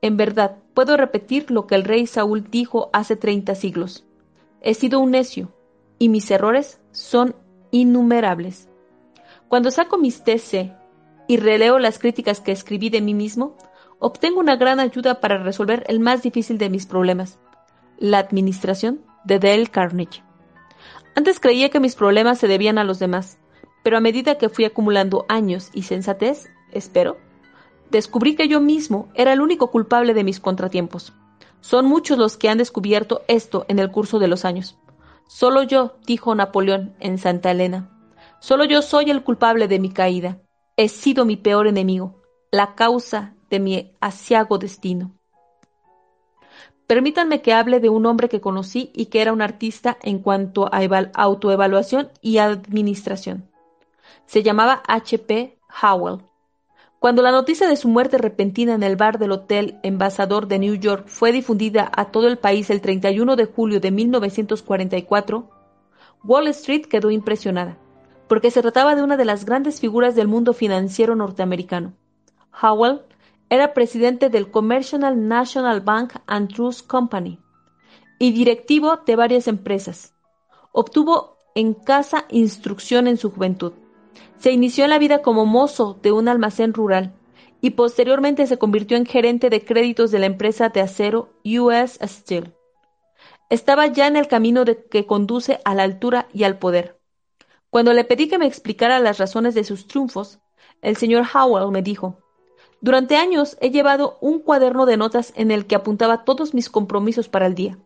En 0.03 0.17
verdad, 0.17 0.59
puedo 0.75 0.97
repetir 0.97 1.51
lo 1.51 1.67
que 1.67 1.75
el 1.75 1.85
rey 1.85 2.07
Saúl 2.07 2.49
dijo 2.51 2.91
hace 2.93 3.17
treinta 3.17 3.55
siglos. 3.55 4.05
He 4.61 4.75
sido 4.75 5.01
un 5.01 5.13
necio, 5.13 5.53
y 5.99 6.09
mis 6.09 6.31
errores 6.31 6.81
son 6.93 7.35
innumerables. 7.71 8.69
Cuando 9.49 9.71
saco 9.71 9.99
mis 9.99 10.25
TC 10.25 10.73
y 11.29 11.37
releo 11.37 11.79
las 11.79 11.99
críticas 11.99 12.41
que 12.41 12.53
escribí 12.53 12.91
de 12.91 13.01
mí 13.01 13.15
mismo, 13.15 13.57
obtengo 13.99 14.41
una 14.41 14.57
gran 14.57 14.81
ayuda 14.81 15.21
para 15.21 15.39
resolver 15.39 15.85
el 15.89 16.01
más 16.01 16.23
difícil 16.23 16.59
de 16.59 16.71
mis 16.71 16.87
problemas, 16.87 17.39
la 17.99 18.19
administración 18.19 19.01
de 19.25 19.39
Dale 19.39 19.67
Carnegie. 19.67 20.23
Antes 21.15 21.41
creía 21.41 21.71
que 21.71 21.81
mis 21.81 21.95
problemas 21.95 22.39
se 22.39 22.49
debían 22.49 22.79
a 22.79 22.85
los 22.85 22.99
demás, 22.99 23.39
pero 23.83 23.97
a 23.97 24.01
medida 24.01 24.37
que 24.37 24.49
fui 24.49 24.65
acumulando 24.65 25.25
años 25.29 25.71
y 25.73 25.83
sensatez, 25.83 26.51
espero, 26.73 27.17
descubrí 27.91 28.35
que 28.35 28.49
yo 28.49 28.61
mismo 28.61 29.09
era 29.15 29.33
el 29.33 29.41
único 29.41 29.71
culpable 29.71 30.13
de 30.13 30.25
mis 30.25 30.41
contratiempos. 30.41 31.13
Son 31.61 31.87
muchos 31.87 32.19
los 32.19 32.37
que 32.37 32.49
han 32.49 32.59
descubierto 32.59 33.23
esto 33.29 33.65
en 33.69 33.79
el 33.79 33.91
curso 33.91 34.19
de 34.19 34.29
los 34.29 34.45
años. 34.45 34.77
Solo 35.27 35.63
yo, 35.63 35.97
dijo 36.07 36.35
Napoleón 36.35 36.95
en 37.01 37.19
Santa 37.19 37.51
Elena, 37.51 37.91
solo 38.41 38.65
yo 38.65 38.83
soy 38.83 39.11
el 39.11 39.23
culpable 39.23 39.69
de 39.69 39.79
mi 39.79 39.91
caída. 39.91 40.39
He 40.77 40.89
sido 40.89 41.25
mi 41.25 41.37
peor 41.37 41.67
enemigo, 41.67 42.23
la 42.51 42.75
causa 42.75 43.35
de 43.51 43.61
mi 43.61 43.93
asiago 44.01 44.59
destino. 44.59 45.17
Permítanme 46.87 47.43
que 47.43 47.53
hable 47.53 47.81
de 47.81 47.89
un 47.89 48.07
hombre 48.07 48.29
que 48.29 48.41
conocí 48.41 48.93
y 48.95 49.07
que 49.07 49.21
era 49.21 49.33
un 49.33 49.43
artista 49.43 49.99
en 50.03 50.21
cuanto 50.21 50.67
a 50.73 50.81
autoevaluación 51.15 52.11
y 52.21 52.39
administración. 52.39 53.51
Se 54.27 54.45
llamaba 54.45 54.83
H.P. 54.87 55.59
Howell. 55.83 56.23
Cuando 56.99 57.23
la 57.23 57.31
noticia 57.31 57.69
de 57.69 57.77
su 57.77 57.89
muerte 57.89 58.19
repentina 58.19 58.75
en 58.75 58.83
el 58.83 58.97
bar 58.97 59.19
del 59.19 59.33
Hotel 59.33 59.79
Embajador 59.83 60.49
de 60.49 60.59
New 60.59 60.75
York 60.75 61.05
fue 61.07 61.31
difundida 61.31 61.91
a 61.95 62.07
todo 62.07 62.27
el 62.27 62.39
país 62.39 62.71
el 62.71 62.81
31 62.81 63.37
de 63.37 63.45
julio 63.45 63.81
de 63.81 63.91
1944, 63.91 65.51
Wall 66.25 66.49
Street 66.49 66.87
quedó 66.87 67.11
impresionada, 67.11 67.77
porque 68.29 68.51
se 68.51 68.63
trataba 68.63 68.95
de 68.95 69.03
una 69.03 69.17
de 69.17 69.27
las 69.27 69.45
grandes 69.45 69.81
figuras 69.81 70.15
del 70.15 70.27
mundo 70.27 70.55
financiero 70.55 71.15
norteamericano. 71.15 71.93
Howell 72.61 73.03
era 73.51 73.75
presidente 73.75 74.31
del 74.31 74.51
Commercial 74.51 75.29
National 75.29 75.83
Bank 75.83 76.15
and 76.27 76.53
Trust 76.53 76.87
Company 76.87 77.39
y 78.19 78.33
directivo 78.33 79.01
de 79.07 79.17
varias 79.17 79.47
empresas. 79.47 80.15
Obtuvo 80.73 81.37
en 81.55 81.75
casa 81.75 82.25
instrucción 82.31 83.07
en 83.07 83.19
su 83.19 83.31
juventud. 83.31 83.73
Se 84.39 84.53
inició 84.53 84.85
en 84.85 84.91
la 84.91 84.99
vida 84.99 85.23
como 85.23 85.47
mozo 85.47 85.99
de 86.03 86.13
un 86.13 86.29
almacén 86.29 86.75
rural 86.75 87.15
y 87.61 87.71
posteriormente 87.71 88.47
se 88.47 88.59
convirtió 88.59 88.97
en 88.97 89.07
gerente 89.07 89.51
de 89.51 89.65
créditos 89.65 90.11
de 90.11 90.19
la 90.19 90.27
empresa 90.27 90.69
de 90.69 90.81
acero 90.81 91.31
US 91.45 91.99
Steel. 92.03 92.55
Estaba 93.49 93.87
ya 93.87 94.07
en 94.07 94.17
el 94.17 94.29
camino 94.29 94.65
que 94.91 95.07
conduce 95.07 95.61
a 95.65 95.75
la 95.75 95.85
altura 95.85 96.29
y 96.33 96.45
al 96.45 96.59
poder. 96.59 96.99
Cuando 97.71 97.93
le 97.93 98.05
pedí 98.05 98.29
que 98.29 98.39
me 98.39 98.47
explicara 98.47 99.01
las 99.01 99.19
razones 99.19 99.55
de 99.55 99.65
sus 99.65 99.87
triunfos, 99.87 100.39
el 100.83 100.97
señor 100.97 101.25
Howell 101.33 101.71
me 101.71 101.83
dijo, 101.83 102.19
durante 102.81 103.17
años 103.17 103.57
he 103.61 103.71
llevado 103.71 104.19
un 104.21 104.41
cuaderno 104.41 104.85
de 104.87 104.97
notas 104.97 105.33
en 105.37 105.51
el 105.51 105.67
que 105.67 105.75
apuntaba 105.75 106.25
todos 106.25 106.55
mis 106.55 106.69
compromisos 106.69 107.29
para 107.29 107.47
el 107.47 107.55
día. 107.55 107.79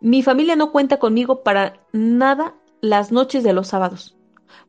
Mi 0.00 0.22
familia 0.22 0.56
no 0.56 0.72
cuenta 0.72 0.98
conmigo 0.98 1.42
para 1.42 1.84
nada 1.92 2.54
las 2.80 3.12
noches 3.12 3.44
de 3.44 3.52
los 3.52 3.68
sábados 3.68 4.16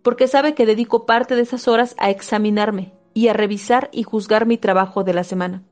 porque 0.02 0.28
sabe 0.28 0.54
que 0.54 0.66
dedico 0.66 1.06
parte 1.06 1.36
de 1.36 1.42
esas 1.42 1.68
horas 1.68 1.96
a 1.98 2.10
examinarme 2.10 2.94
y 3.14 3.28
a 3.28 3.34
revisar 3.34 3.90
y 3.92 4.04
juzgar 4.04 4.46
mi 4.46 4.58
trabajo 4.58 5.04
de 5.04 5.14
la 5.14 5.24
semana. 5.24 5.64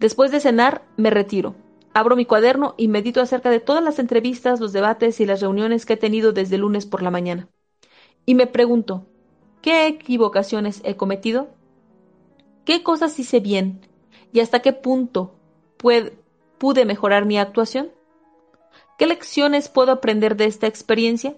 Después 0.00 0.30
de 0.30 0.40
cenar, 0.40 0.82
me 0.96 1.10
retiro. 1.10 1.54
Abro 1.92 2.16
mi 2.16 2.26
cuaderno 2.26 2.74
y 2.76 2.88
medito 2.88 3.20
acerca 3.20 3.50
de 3.50 3.60
todas 3.60 3.82
las 3.82 3.98
entrevistas, 3.98 4.60
los 4.60 4.72
debates 4.72 5.20
y 5.20 5.26
las 5.26 5.40
reuniones 5.40 5.86
que 5.86 5.92
he 5.92 5.96
tenido 5.96 6.32
desde 6.32 6.58
lunes 6.58 6.86
por 6.86 7.02
la 7.02 7.10
mañana. 7.10 7.48
Y 8.26 8.34
me 8.34 8.46
pregunto, 8.46 9.06
¿qué 9.62 9.86
equivocaciones 9.86 10.80
he 10.84 10.96
cometido? 10.96 11.48
¿Qué 12.64 12.82
cosas 12.82 13.18
hice 13.18 13.38
bien? 13.40 13.86
¿Y 14.32 14.40
hasta 14.40 14.60
qué 14.60 14.72
punto 14.72 15.36
pude 15.76 16.84
mejorar 16.84 17.26
mi 17.26 17.38
actuación? 17.38 17.92
¿Qué 18.98 19.06
lecciones 19.06 19.68
puedo 19.68 19.92
aprender 19.92 20.36
de 20.36 20.46
esta 20.46 20.66
experiencia? 20.66 21.36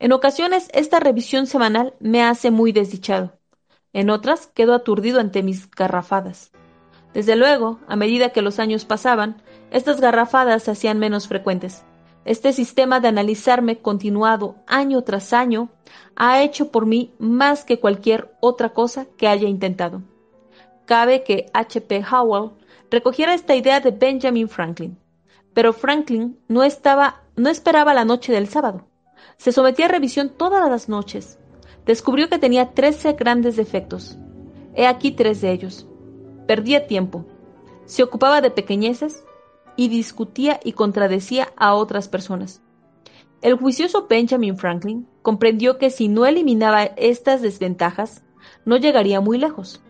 En 0.00 0.12
ocasiones 0.12 0.68
esta 0.72 1.00
revisión 1.00 1.46
semanal 1.46 1.94
me 1.98 2.22
hace 2.22 2.50
muy 2.52 2.70
desdichado. 2.70 3.32
En 3.92 4.10
otras 4.10 4.46
quedo 4.46 4.74
aturdido 4.74 5.18
ante 5.18 5.42
mis 5.42 5.68
garrafadas. 5.70 6.52
Desde 7.14 7.34
luego, 7.34 7.80
a 7.88 7.96
medida 7.96 8.30
que 8.30 8.42
los 8.42 8.60
años 8.60 8.84
pasaban, 8.84 9.42
estas 9.72 10.00
garrafadas 10.00 10.62
se 10.62 10.70
hacían 10.70 10.98
menos 10.98 11.26
frecuentes. 11.26 11.84
Este 12.24 12.52
sistema 12.52 13.00
de 13.00 13.08
analizarme 13.08 13.78
continuado 13.78 14.56
año 14.66 15.02
tras 15.02 15.32
año 15.32 15.70
ha 16.14 16.42
hecho 16.42 16.70
por 16.70 16.86
mí 16.86 17.12
más 17.18 17.64
que 17.64 17.80
cualquier 17.80 18.36
otra 18.40 18.74
cosa 18.74 19.06
que 19.16 19.26
haya 19.26 19.48
intentado. 19.48 20.02
Cabe 20.84 21.24
que 21.24 21.46
H. 21.54 21.80
P. 21.80 22.04
Howell 22.04 22.52
recogiera 22.90 23.34
esta 23.34 23.56
idea 23.56 23.80
de 23.80 23.90
Benjamin 23.90 24.48
Franklin, 24.48 24.96
pero 25.54 25.72
Franklin 25.72 26.38
no 26.46 26.62
estaba 26.62 27.22
no 27.34 27.48
esperaba 27.50 27.94
la 27.94 28.04
noche 28.04 28.32
del 28.32 28.48
sábado. 28.48 28.87
Se 29.38 29.52
sometía 29.52 29.86
a 29.86 29.88
revisión 29.88 30.30
todas 30.30 30.68
las 30.68 30.88
noches. 30.88 31.38
Descubrió 31.86 32.28
que 32.28 32.40
tenía 32.40 32.72
trece 32.74 33.12
grandes 33.12 33.54
defectos. 33.54 34.18
He 34.74 34.84
aquí 34.84 35.12
tres 35.12 35.40
de 35.40 35.52
ellos. 35.52 35.86
Perdía 36.48 36.88
tiempo. 36.88 37.24
Se 37.86 38.02
ocupaba 38.02 38.40
de 38.40 38.50
pequeñeces 38.50 39.24
y 39.76 39.88
discutía 39.88 40.58
y 40.64 40.72
contradecía 40.72 41.52
a 41.56 41.74
otras 41.74 42.08
personas. 42.08 42.62
El 43.40 43.54
juicioso 43.54 44.08
Benjamin 44.08 44.58
Franklin 44.58 45.06
comprendió 45.22 45.78
que 45.78 45.90
si 45.90 46.08
no 46.08 46.26
eliminaba 46.26 46.82
estas 46.82 47.40
desventajas, 47.40 48.24
no 48.64 48.76
llegaría 48.76 49.20
muy 49.20 49.38
lejos. 49.38 49.80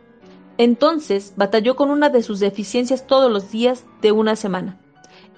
Entonces 0.58 1.32
batalló 1.36 1.74
con 1.74 1.90
una 1.90 2.10
de 2.10 2.22
sus 2.22 2.38
deficiencias 2.38 3.06
todos 3.06 3.32
los 3.32 3.50
días 3.50 3.86
de 4.02 4.12
una 4.12 4.36
semana 4.36 4.78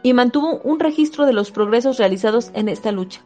y 0.03 0.15
mantuvo 0.15 0.61
un 0.65 0.81
registro 0.81 1.27
de 1.27 1.33
los 1.33 1.53
progresos 1.53 1.99
realizados 1.99 2.51
en 2.55 2.69
esta 2.69 2.91
lucha. 2.91 3.23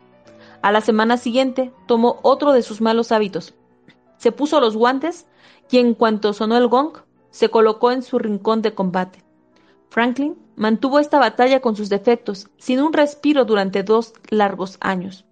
A 0.64 0.72
la 0.72 0.80
semana 0.80 1.18
siguiente 1.18 1.74
tomó 1.86 2.20
otro 2.22 2.54
de 2.54 2.62
sus 2.62 2.80
malos 2.80 3.12
hábitos. 3.12 3.52
Se 4.16 4.32
puso 4.32 4.60
los 4.60 4.78
guantes 4.78 5.26
y 5.70 5.76
en 5.76 5.92
cuanto 5.92 6.32
sonó 6.32 6.56
el 6.56 6.68
gong, 6.68 7.00
se 7.28 7.50
colocó 7.50 7.92
en 7.92 8.02
su 8.02 8.18
rincón 8.18 8.62
de 8.62 8.74
combate. 8.74 9.22
Franklin 9.90 10.38
mantuvo 10.56 11.00
esta 11.00 11.18
batalla 11.18 11.60
con 11.60 11.76
sus 11.76 11.90
defectos, 11.90 12.48
sin 12.56 12.80
un 12.80 12.94
respiro 12.94 13.44
durante 13.44 13.82
dos 13.82 14.14
largos 14.30 14.78
años. 14.80 15.26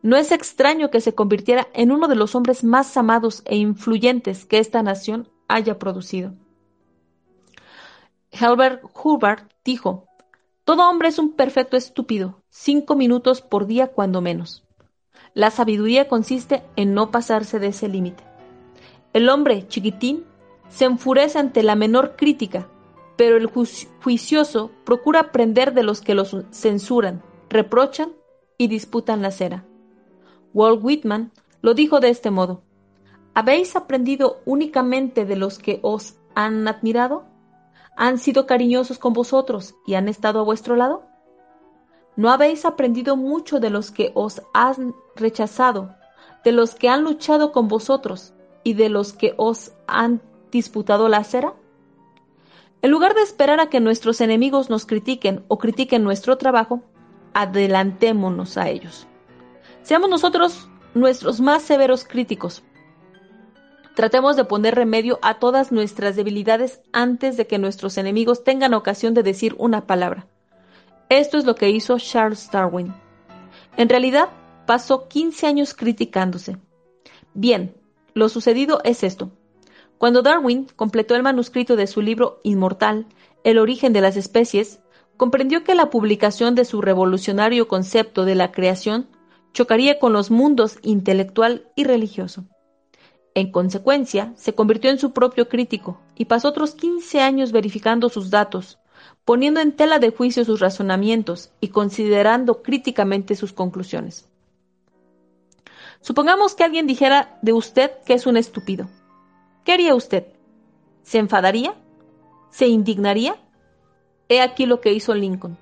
No 0.00 0.16
es 0.16 0.32
extraño 0.32 0.90
que 0.90 1.02
se 1.02 1.14
convirtiera 1.14 1.68
en 1.74 1.92
uno 1.92 2.08
de 2.08 2.16
los 2.16 2.34
hombres 2.34 2.64
más 2.64 2.96
amados 2.96 3.42
e 3.44 3.56
influyentes 3.56 4.46
que 4.46 4.58
esta 4.58 4.82
nación 4.82 5.28
haya 5.48 5.78
producido. 5.78 6.32
Helbert 8.30 8.82
Hubbard 9.04 9.48
dijo, 9.66 10.06
Todo 10.66 10.90
hombre 10.90 11.06
es 11.06 11.20
un 11.20 11.30
perfecto 11.30 11.76
estúpido, 11.76 12.42
cinco 12.48 12.96
minutos 12.96 13.40
por 13.40 13.68
día 13.68 13.86
cuando 13.86 14.20
menos. 14.20 14.64
La 15.32 15.52
sabiduría 15.52 16.08
consiste 16.08 16.64
en 16.74 16.92
no 16.92 17.12
pasarse 17.12 17.60
de 17.60 17.68
ese 17.68 17.86
límite. 17.88 18.24
El 19.12 19.28
hombre 19.28 19.68
chiquitín 19.68 20.24
se 20.68 20.86
enfurece 20.86 21.38
ante 21.38 21.62
la 21.62 21.76
menor 21.76 22.16
crítica, 22.16 22.66
pero 23.16 23.36
el 23.36 23.46
juicioso 23.46 24.72
procura 24.84 25.20
aprender 25.20 25.72
de 25.72 25.84
los 25.84 26.00
que 26.00 26.16
los 26.16 26.36
censuran, 26.50 27.22
reprochan 27.48 28.10
y 28.58 28.66
disputan 28.66 29.22
la 29.22 29.30
cera. 29.30 29.64
Walt 30.52 30.82
Whitman 30.82 31.30
lo 31.62 31.74
dijo 31.74 32.00
de 32.00 32.08
este 32.08 32.32
modo. 32.32 32.64
¿Habéis 33.34 33.76
aprendido 33.76 34.40
únicamente 34.44 35.26
de 35.26 35.36
los 35.36 35.60
que 35.60 35.78
os 35.82 36.16
han 36.34 36.66
admirado? 36.66 37.35
¿Han 37.96 38.18
sido 38.18 38.46
cariñosos 38.46 38.98
con 38.98 39.14
vosotros 39.14 39.74
y 39.86 39.94
han 39.94 40.08
estado 40.08 40.40
a 40.40 40.44
vuestro 40.44 40.76
lado? 40.76 41.04
¿No 42.14 42.30
habéis 42.30 42.66
aprendido 42.66 43.16
mucho 43.16 43.58
de 43.58 43.70
los 43.70 43.90
que 43.90 44.12
os 44.14 44.42
han 44.52 44.94
rechazado, 45.16 45.94
de 46.44 46.52
los 46.52 46.74
que 46.74 46.90
han 46.90 47.02
luchado 47.02 47.52
con 47.52 47.68
vosotros 47.68 48.34
y 48.64 48.74
de 48.74 48.90
los 48.90 49.14
que 49.14 49.34
os 49.38 49.72
han 49.86 50.20
disputado 50.52 51.08
la 51.08 51.18
acera? 51.18 51.54
En 52.82 52.90
lugar 52.90 53.14
de 53.14 53.22
esperar 53.22 53.60
a 53.60 53.70
que 53.70 53.80
nuestros 53.80 54.20
enemigos 54.20 54.68
nos 54.68 54.84
critiquen 54.84 55.44
o 55.48 55.56
critiquen 55.56 56.04
nuestro 56.04 56.36
trabajo, 56.36 56.82
adelantémonos 57.32 58.58
a 58.58 58.68
ellos. 58.68 59.06
Seamos 59.82 60.10
nosotros 60.10 60.68
nuestros 60.94 61.40
más 61.40 61.62
severos 61.62 62.04
críticos. 62.04 62.62
Tratemos 63.96 64.36
de 64.36 64.44
poner 64.44 64.74
remedio 64.74 65.18
a 65.22 65.38
todas 65.38 65.72
nuestras 65.72 66.16
debilidades 66.16 66.82
antes 66.92 67.38
de 67.38 67.46
que 67.46 67.56
nuestros 67.56 67.96
enemigos 67.96 68.44
tengan 68.44 68.74
ocasión 68.74 69.14
de 69.14 69.22
decir 69.22 69.54
una 69.56 69.86
palabra. 69.86 70.26
Esto 71.08 71.38
es 71.38 71.46
lo 71.46 71.54
que 71.54 71.70
hizo 71.70 71.96
Charles 71.98 72.50
Darwin. 72.50 72.92
En 73.78 73.88
realidad, 73.88 74.28
pasó 74.66 75.08
15 75.08 75.46
años 75.46 75.72
criticándose. 75.72 76.58
Bien, 77.32 77.74
lo 78.12 78.28
sucedido 78.28 78.82
es 78.84 79.02
esto. 79.02 79.30
Cuando 79.96 80.20
Darwin 80.20 80.66
completó 80.76 81.14
el 81.14 81.22
manuscrito 81.22 81.74
de 81.74 81.86
su 81.86 82.02
libro 82.02 82.40
Inmortal, 82.42 83.06
El 83.44 83.56
origen 83.56 83.94
de 83.94 84.02
las 84.02 84.18
especies, 84.18 84.78
comprendió 85.16 85.64
que 85.64 85.74
la 85.74 85.88
publicación 85.88 86.54
de 86.54 86.66
su 86.66 86.82
revolucionario 86.82 87.66
concepto 87.66 88.26
de 88.26 88.34
la 88.34 88.52
creación 88.52 89.08
chocaría 89.54 89.98
con 89.98 90.12
los 90.12 90.30
mundos 90.30 90.76
intelectual 90.82 91.66
y 91.76 91.84
religioso. 91.84 92.44
En 93.36 93.50
consecuencia, 93.52 94.32
se 94.34 94.54
convirtió 94.54 94.90
en 94.90 94.98
su 94.98 95.12
propio 95.12 95.46
crítico 95.46 96.00
y 96.14 96.24
pasó 96.24 96.48
otros 96.48 96.74
15 96.74 97.20
años 97.20 97.52
verificando 97.52 98.08
sus 98.08 98.30
datos, 98.30 98.78
poniendo 99.26 99.60
en 99.60 99.72
tela 99.72 99.98
de 99.98 100.08
juicio 100.08 100.42
sus 100.42 100.58
razonamientos 100.58 101.50
y 101.60 101.68
considerando 101.68 102.62
críticamente 102.62 103.36
sus 103.36 103.52
conclusiones. 103.52 104.26
Supongamos 106.00 106.54
que 106.54 106.64
alguien 106.64 106.86
dijera 106.86 107.38
de 107.42 107.52
usted 107.52 107.90
que 108.06 108.14
es 108.14 108.26
un 108.26 108.38
estúpido. 108.38 108.88
¿Qué 109.64 109.72
haría 109.72 109.94
usted? 109.94 110.28
¿Se 111.02 111.18
enfadaría? 111.18 111.74
¿Se 112.48 112.68
indignaría? 112.68 113.36
He 114.30 114.40
aquí 114.40 114.64
lo 114.64 114.80
que 114.80 114.94
hizo 114.94 115.14
Lincoln. 115.14 115.58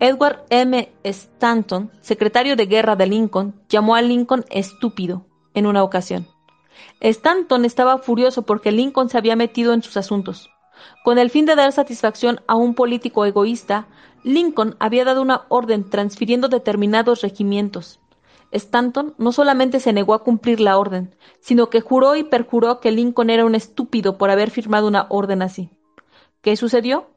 Edward 0.00 0.46
M. 0.50 0.92
Stanton, 1.04 1.92
secretario 2.00 2.56
de 2.56 2.66
guerra 2.66 2.96
de 2.96 3.06
Lincoln, 3.06 3.54
llamó 3.68 3.94
a 3.94 4.02
Lincoln 4.02 4.44
estúpido 4.50 5.26
en 5.54 5.66
una 5.66 5.84
ocasión. 5.84 6.26
Stanton 7.00 7.64
estaba 7.64 7.98
furioso 7.98 8.42
porque 8.42 8.72
Lincoln 8.72 9.08
se 9.08 9.18
había 9.18 9.36
metido 9.36 9.72
en 9.72 9.82
sus 9.82 9.96
asuntos. 9.96 10.50
Con 11.04 11.18
el 11.18 11.30
fin 11.30 11.46
de 11.46 11.56
dar 11.56 11.72
satisfacción 11.72 12.40
a 12.46 12.54
un 12.54 12.74
político 12.74 13.24
egoísta, 13.24 13.88
Lincoln 14.24 14.76
había 14.78 15.04
dado 15.04 15.22
una 15.22 15.42
orden 15.48 15.88
transfiriendo 15.88 16.48
determinados 16.48 17.22
regimientos. 17.22 18.00
Stanton 18.50 19.14
no 19.18 19.32
solamente 19.32 19.78
se 19.80 19.92
negó 19.92 20.14
a 20.14 20.22
cumplir 20.22 20.60
la 20.60 20.78
orden, 20.78 21.14
sino 21.40 21.68
que 21.68 21.80
juró 21.80 22.16
y 22.16 22.24
perjuró 22.24 22.80
que 22.80 22.92
Lincoln 22.92 23.30
era 23.30 23.44
un 23.44 23.54
estúpido 23.54 24.16
por 24.16 24.30
haber 24.30 24.50
firmado 24.50 24.88
una 24.88 25.06
orden 25.10 25.42
así. 25.42 25.70
¿Qué 26.40 26.56
sucedió? 26.56 27.08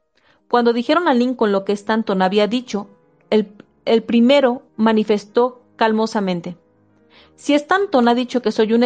Cuando 0.49 0.73
dijeron 0.73 1.07
a 1.07 1.13
Lincoln 1.13 1.51
lo 1.51 1.63
que 1.63 1.71
Stanton 1.71 2.21
había 2.21 2.47
dicho, 2.47 2.87
el, 3.29 4.03
primero 4.03 4.63
manifestó 4.75 5.61
calmosamente. 5.77 6.57
Si 7.41 7.55
Stanton 7.55 8.07
ha 8.07 8.13
dicho 8.13 8.43
que 8.43 8.51
soy 8.51 8.71
un, 8.73 8.83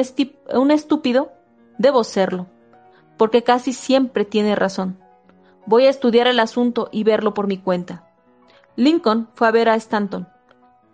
estúpido, 0.72 1.34
debo 1.78 2.06
serlo, 2.06 2.48
porque 3.18 3.44
casi 3.44 3.74
siempre 3.74 4.24
tiene 4.24 4.56
razón. 4.56 4.98
Voy 5.66 5.88
a 5.88 5.90
estudiar 5.90 6.28
el 6.28 6.40
asunto 6.40 6.88
y 6.90 7.04
verlo 7.04 7.34
por 7.34 7.48
mi 7.48 7.58
cuenta. 7.58 8.08
Lincoln 8.78 9.28
fue 9.34 9.50
a 9.50 9.52
ver 9.52 9.68
a 9.68 9.76
Stanton. 9.76 10.30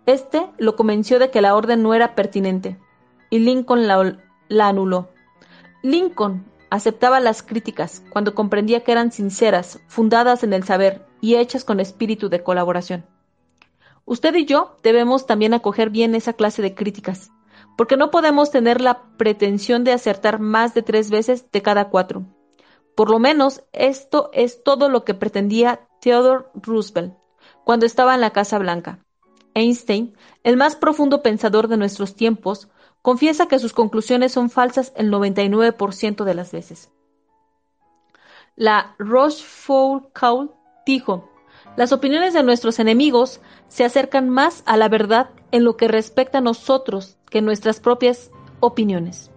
Este 0.06 0.50
lo 0.58 0.74
convenció 0.74 1.20
de 1.20 1.30
que 1.30 1.40
la 1.40 1.54
orden 1.54 1.84
no 1.84 1.94
era 1.94 2.16
pertinente, 2.16 2.80
y 3.30 3.38
Lincoln 3.38 3.86
la 3.86 4.68
anuló. 4.68 5.10
Lincoln 5.84 6.44
Aceptaba 6.68 7.20
las 7.20 7.44
críticas 7.44 8.02
cuando 8.10 8.34
comprendía 8.34 8.82
que 8.82 8.90
eran 8.90 9.12
sinceras, 9.12 9.78
fundadas 9.86 10.42
en 10.42 10.52
el 10.52 10.64
saber 10.64 11.06
y 11.20 11.36
hechas 11.36 11.64
con 11.64 11.78
espíritu 11.78 12.28
de 12.28 12.42
colaboración. 12.42 13.04
Usted 14.04 14.34
y 14.34 14.46
yo 14.46 14.80
debemos 14.82 15.26
también 15.26 15.54
acoger 15.54 15.90
bien 15.90 16.16
esa 16.16 16.32
clase 16.32 16.60
de 16.60 16.74
críticas, 16.74 17.30
porque 17.76 17.96
no 17.96 18.10
podemos 18.10 18.50
tener 18.50 18.80
la 18.80 19.02
pretensión 19.16 19.84
de 19.84 19.92
acertar 19.92 20.40
más 20.40 20.74
de 20.74 20.82
tres 20.82 21.10
veces 21.10 21.50
de 21.50 21.62
cada 21.62 21.88
cuatro. 21.88 22.24
Por 22.94 23.10
lo 23.10 23.18
menos 23.18 23.62
esto 23.72 24.30
es 24.32 24.62
todo 24.62 24.88
lo 24.88 25.04
que 25.04 25.14
pretendía 25.14 25.88
Theodore 26.00 26.46
Roosevelt 26.54 27.14
cuando 27.64 27.86
estaba 27.86 28.14
en 28.14 28.20
la 28.20 28.30
Casa 28.30 28.58
Blanca. 28.58 28.98
Einstein, 29.54 30.16
el 30.44 30.56
más 30.56 30.76
profundo 30.76 31.22
pensador 31.22 31.68
de 31.68 31.76
nuestros 31.76 32.14
tiempos, 32.14 32.68
Confiesa 33.02 33.48
que 33.48 33.58
sus 33.58 33.72
conclusiones 33.72 34.30
son 34.32 34.48
falsas 34.48 34.92
el 34.96 35.10
99% 35.10 36.24
de 36.24 36.34
las 36.34 36.52
veces. 36.52 36.92
La 38.54 38.94
Rochefoucauld 38.98 40.50
dijo, 40.86 41.28
las 41.76 41.92
opiniones 41.92 42.34
de 42.34 42.42
nuestros 42.42 42.78
enemigos 42.78 43.40
se 43.68 43.84
acercan 43.84 44.28
más 44.28 44.62
a 44.66 44.76
la 44.76 44.88
verdad 44.88 45.30
en 45.50 45.64
lo 45.64 45.76
que 45.76 45.88
respecta 45.88 46.38
a 46.38 46.42
nosotros 46.42 47.16
que 47.30 47.42
nuestras 47.42 47.80
propias 47.80 48.30
opiniones. 48.60 49.30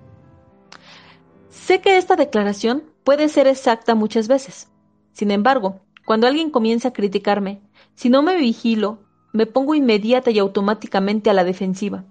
Sé 1.50 1.82
que 1.82 1.98
esta 1.98 2.16
declaración 2.16 2.84
puede 3.04 3.30
ser 3.30 3.48
exacta 3.48 3.96
muchas 3.96 4.28
veces. 4.28 4.70
Sin 5.14 5.32
embargo, 5.32 5.82
cuando 6.06 6.28
alguien 6.28 6.52
comienza 6.52 6.90
a 6.90 6.94
criticarme, 6.94 7.62
si 7.96 8.10
no 8.10 8.22
me 8.22 8.36
vigilo, 8.36 9.00
me 9.34 9.46
pongo 9.46 9.76
inmediata 9.76 10.32
y 10.32 10.40
automáticamente 10.40 11.30
a 11.30 11.34
la 11.34 11.44
defensiva 11.44 12.06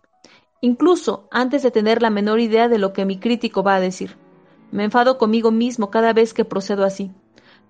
incluso 0.65 1.29
antes 1.31 1.63
de 1.63 1.71
tener 1.71 2.01
la 2.01 2.09
menor 2.09 2.41
idea 2.41 2.69
de 2.69 2.79
lo 2.79 2.95
que 2.95 3.05
mi 3.05 3.19
crítico 3.19 3.63
va 3.63 3.75
a 3.75 3.81
decir. 3.81 4.17
Me 4.71 4.85
enfado 4.85 5.19
conmigo 5.19 5.51
mismo 5.51 5.91
cada 5.91 6.15
vez 6.15 6.33
que 6.33 6.47
procedo 6.47 6.85
así. 6.85 7.13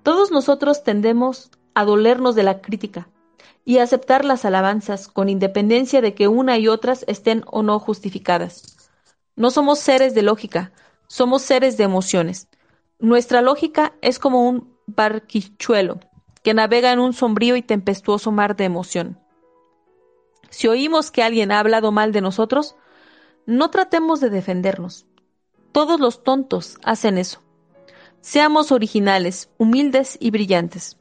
Todos 0.05 0.31
nosotros 0.31 0.85
tendemos 0.85 1.51
a 1.75 1.85
dolernos 1.85 2.35
de 2.35 2.43
la 2.43 2.61
crítica 2.61 3.09
y 3.65 3.79
a 3.79 3.83
aceptar 3.83 4.25
las 4.25 4.45
alabanzas 4.45 5.09
con 5.09 5.29
independencia 5.29 6.01
de 6.01 6.15
que 6.15 6.29
una 6.29 6.59
y 6.59 6.69
otras 6.69 7.05
estén 7.09 7.45
o 7.47 7.63
no 7.63 7.79
justificadas. 7.79 8.91
No 9.37 9.51
somos 9.51 9.79
seres 9.79 10.15
de 10.15 10.23
lógica, 10.23 10.73
somos 11.07 11.43
seres 11.43 11.77
de 11.77 11.85
emociones. 11.85 12.49
Nuestra 12.99 13.43
lógica 13.43 13.95
es 14.01 14.19
como 14.19 14.49
un 14.49 14.75
barquichuelo 14.87 16.01
que 16.43 16.55
navega 16.55 16.93
en 16.93 17.01
un 17.01 17.15
sombrío 17.15 17.57
y 17.57 17.63
tempestuoso 17.63 18.31
mar 18.31 18.55
de 18.55 18.65
emoción. 18.65 19.19
Si 20.51 20.69
oímos 20.69 21.11
que 21.11 21.23
alguien 21.23 21.51
ha 21.51 21.59
hablado 21.59 21.91
mal 21.91 22.13
de 22.13 22.21
nosotros, 22.21 22.77
no 23.47 23.71
tratemos 23.71 24.21
de 24.21 24.31
defendernos. 24.31 25.07
Todos 25.73 25.99
los 25.99 26.23
tontos 26.23 26.79
hacen 26.85 27.19
eso. 27.19 27.41
Seamos 28.21 28.71
originales, 28.71 29.51
humildes 29.59 30.17
y 30.21 30.31
brillantes. 30.31 30.97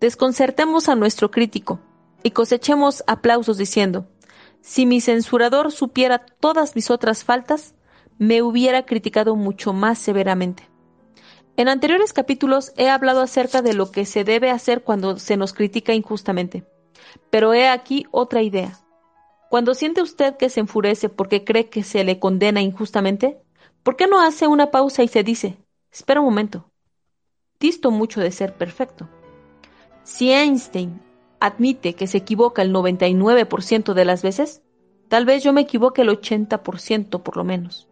Desconcertemos 0.00 0.90
a 0.90 0.94
nuestro 0.94 1.30
crítico 1.30 1.80
y 2.22 2.32
cosechemos 2.32 3.02
aplausos 3.06 3.56
diciendo, 3.56 4.06
si 4.60 4.84
mi 4.84 5.00
censurador 5.00 5.72
supiera 5.72 6.18
todas 6.18 6.76
mis 6.76 6.90
otras 6.90 7.24
faltas, 7.24 7.74
me 8.18 8.42
hubiera 8.42 8.84
criticado 8.84 9.36
mucho 9.36 9.72
más 9.72 9.98
severamente. 9.98 10.68
En 11.56 11.68
anteriores 11.68 12.12
capítulos 12.12 12.74
he 12.76 12.90
hablado 12.90 13.22
acerca 13.22 13.62
de 13.62 13.72
lo 13.72 13.90
que 13.90 14.04
se 14.04 14.24
debe 14.24 14.50
hacer 14.50 14.82
cuando 14.82 15.18
se 15.18 15.38
nos 15.38 15.54
critica 15.54 15.94
injustamente, 15.94 16.66
pero 17.30 17.54
he 17.54 17.66
aquí 17.66 18.04
otra 18.10 18.42
idea. 18.42 18.78
Cuando 19.48 19.74
siente 19.74 20.02
usted 20.02 20.36
que 20.36 20.50
se 20.50 20.60
enfurece 20.60 21.08
porque 21.08 21.44
cree 21.44 21.70
que 21.70 21.82
se 21.82 22.04
le 22.04 22.18
condena 22.18 22.60
injustamente, 22.60 23.40
¿por 23.82 23.96
qué 23.96 24.06
no 24.06 24.20
hace 24.20 24.46
una 24.46 24.70
pausa 24.70 25.02
y 25.02 25.08
se 25.08 25.22
dice, 25.22 25.56
espera 25.90 26.20
un 26.20 26.26
momento, 26.26 26.70
disto 27.58 27.90
mucho 27.90 28.20
de 28.20 28.32
ser 28.32 28.54
perfecto? 28.54 29.08
Si 30.06 30.30
Einstein 30.30 31.02
admite 31.40 31.94
que 31.94 32.06
se 32.06 32.18
equivoca 32.18 32.62
el 32.62 32.72
99% 32.72 33.92
de 33.92 34.04
las 34.04 34.22
veces, 34.22 34.62
tal 35.08 35.26
vez 35.26 35.42
yo 35.42 35.52
me 35.52 35.62
equivoque 35.62 36.02
el 36.02 36.10
80% 36.10 37.22
por 37.24 37.36
lo 37.36 37.42
menos. 37.42 37.88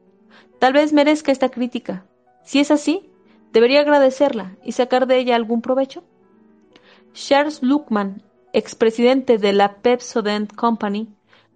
Tal 0.60 0.74
vez 0.74 0.92
merezca 0.92 1.32
esta 1.32 1.48
crítica. 1.48 2.06
Si 2.44 2.60
es 2.60 2.70
así, 2.70 3.10
debería 3.52 3.80
agradecerla 3.80 4.56
y 4.64 4.70
sacar 4.70 5.08
de 5.08 5.18
ella 5.18 5.34
algún 5.34 5.60
provecho. 5.60 6.04
Charles 7.14 7.64
Luckman, 7.64 8.22
expresidente 8.52 9.38
de 9.38 9.52
la 9.52 9.74
Pepsodent 9.82 10.54
Company, 10.54 11.08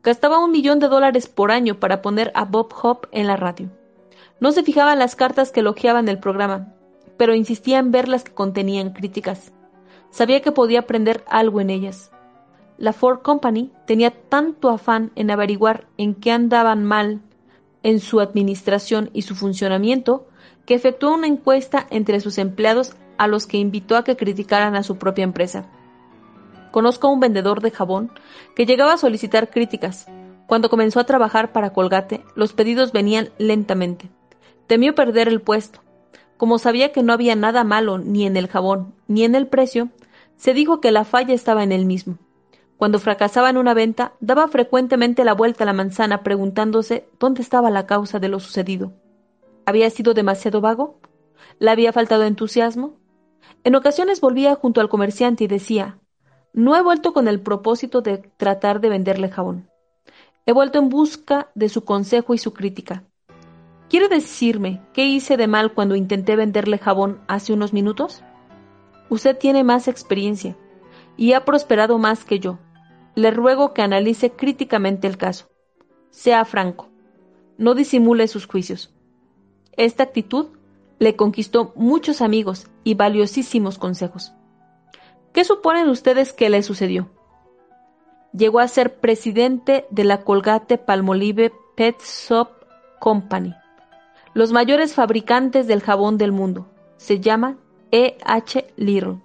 Gastaba 0.02 0.38
un 0.38 0.52
millón 0.52 0.78
de 0.78 0.88
dólares 0.88 1.28
por 1.28 1.50
año 1.50 1.80
para 1.80 2.02
poner 2.02 2.32
a 2.34 2.44
Bob 2.44 2.72
Hope 2.82 3.08
en 3.12 3.26
la 3.26 3.36
radio. 3.36 3.68
No 4.40 4.52
se 4.52 4.62
fijaba 4.62 4.92
en 4.92 5.00
las 5.00 5.16
cartas 5.16 5.50
que 5.50 5.60
elogiaban 5.60 6.08
el 6.08 6.18
programa, 6.18 6.72
pero 7.16 7.34
insistía 7.34 7.78
en 7.78 7.90
ver 7.90 8.08
las 8.08 8.24
que 8.24 8.32
contenían 8.32 8.92
críticas. 8.92 9.52
Sabía 10.10 10.40
que 10.40 10.52
podía 10.52 10.80
aprender 10.80 11.24
algo 11.28 11.60
en 11.60 11.70
ellas. 11.70 12.10
La 12.76 12.92
Ford 12.92 13.20
Company 13.22 13.72
tenía 13.86 14.10
tanto 14.10 14.70
afán 14.70 15.10
en 15.16 15.30
averiguar 15.30 15.86
en 15.96 16.14
qué 16.14 16.30
andaban 16.32 16.84
mal 16.84 17.20
en 17.82 18.00
su 18.00 18.20
administración 18.20 19.10
y 19.12 19.22
su 19.22 19.34
funcionamiento 19.34 20.28
que 20.66 20.74
efectuó 20.74 21.14
una 21.14 21.26
encuesta 21.26 21.86
entre 21.90 22.20
sus 22.20 22.38
empleados 22.38 22.94
a 23.16 23.26
los 23.26 23.46
que 23.46 23.56
invitó 23.56 23.96
a 23.96 24.04
que 24.04 24.16
criticaran 24.16 24.76
a 24.76 24.82
su 24.82 24.96
propia 24.96 25.24
empresa. 25.24 25.66
Conozco 26.70 27.08
a 27.08 27.10
un 27.10 27.20
vendedor 27.20 27.60
de 27.60 27.70
jabón 27.70 28.12
que 28.54 28.66
llegaba 28.66 28.92
a 28.92 28.98
solicitar 28.98 29.50
críticas, 29.50 30.06
Cuando 30.46 30.70
comenzó 30.70 30.98
a 30.98 31.04
trabajar 31.04 31.52
para 31.52 31.74
Colgate, 31.74 32.24
los 32.34 32.54
pedidos 32.54 32.92
venían 32.92 33.28
lentamente. 33.36 34.08
Temió 34.66 34.94
perder 34.94 35.28
el 35.28 35.42
puesto. 35.42 35.80
Como 36.38 36.58
sabía 36.58 36.90
que 36.90 37.02
no 37.02 37.12
había 37.12 37.36
nada 37.36 37.64
malo 37.64 37.98
ni 37.98 38.24
en 38.24 38.34
el 38.38 38.48
jabón 38.48 38.94
ni 39.08 39.24
en 39.24 39.34
el 39.34 39.46
precio, 39.46 39.90
se 40.38 40.54
dijo 40.54 40.80
que 40.80 40.92
la 40.92 41.04
falla 41.04 41.34
estaba 41.34 41.62
en 41.62 41.72
él 41.72 41.84
mismo. 41.84 42.16
Cuando 42.78 43.00
fracasaba 43.00 43.50
en 43.50 43.56
una 43.56 43.74
venta, 43.74 44.12
daba 44.20 44.46
frecuentemente 44.46 45.24
la 45.24 45.34
vuelta 45.34 45.64
a 45.64 45.66
la 45.66 45.72
manzana 45.72 46.22
preguntándose 46.22 47.08
dónde 47.18 47.42
estaba 47.42 47.70
la 47.70 47.86
causa 47.86 48.20
de 48.20 48.28
lo 48.28 48.38
sucedido. 48.38 48.92
¿Había 49.66 49.90
sido 49.90 50.14
demasiado 50.14 50.60
vago? 50.60 51.00
¿Le 51.58 51.70
había 51.70 51.92
faltado 51.92 52.22
entusiasmo? 52.22 52.94
En 53.64 53.74
ocasiones 53.74 54.20
volvía 54.20 54.54
junto 54.54 54.80
al 54.80 54.88
comerciante 54.88 55.44
y 55.44 55.48
decía, 55.48 55.98
no 56.52 56.76
he 56.76 56.82
vuelto 56.82 57.12
con 57.12 57.26
el 57.26 57.40
propósito 57.40 58.00
de 58.00 58.18
tratar 58.18 58.80
de 58.80 58.88
venderle 58.88 59.28
jabón. 59.28 59.68
He 60.46 60.52
vuelto 60.52 60.78
en 60.78 60.88
busca 60.88 61.50
de 61.54 61.68
su 61.68 61.84
consejo 61.84 62.32
y 62.32 62.38
su 62.38 62.54
crítica. 62.54 63.02
¿Quiere 63.90 64.08
decirme 64.08 64.82
qué 64.92 65.04
hice 65.04 65.36
de 65.36 65.48
mal 65.48 65.74
cuando 65.74 65.96
intenté 65.96 66.36
venderle 66.36 66.78
jabón 66.78 67.20
hace 67.26 67.52
unos 67.52 67.72
minutos? 67.72 68.22
Usted 69.10 69.36
tiene 69.36 69.64
más 69.64 69.88
experiencia 69.88 70.56
y 71.16 71.32
ha 71.32 71.44
prosperado 71.44 71.98
más 71.98 72.24
que 72.24 72.38
yo. 72.38 72.58
Le 73.14 73.30
ruego 73.30 73.74
que 73.74 73.82
analice 73.82 74.30
críticamente 74.30 75.06
el 75.06 75.16
caso. 75.16 75.48
Sea 76.10 76.44
franco. 76.44 76.88
No 77.56 77.74
disimule 77.74 78.28
sus 78.28 78.46
juicios. 78.46 78.94
Esta 79.76 80.04
actitud 80.04 80.48
le 80.98 81.16
conquistó 81.16 81.72
muchos 81.76 82.20
amigos 82.20 82.68
y 82.84 82.94
valiosísimos 82.94 83.78
consejos. 83.78 84.32
¿Qué 85.32 85.44
suponen 85.44 85.88
ustedes 85.88 86.32
que 86.32 86.50
le 86.50 86.62
sucedió? 86.62 87.10
llegó 88.32 88.60
a 88.60 88.68
ser 88.68 89.00
presidente 89.00 89.86
de 89.90 90.04
la 90.04 90.22
Colgate 90.22 90.78
Palmolive 90.78 91.52
Pet 91.76 92.00
Soap 92.00 92.50
Company, 93.00 93.54
los 94.34 94.52
mayores 94.52 94.94
fabricantes 94.94 95.66
del 95.66 95.82
jabón 95.82 96.18
del 96.18 96.32
mundo. 96.32 96.68
Se 96.96 97.20
llama 97.20 97.56
E.H. 97.90 98.66
Little. 98.76 99.20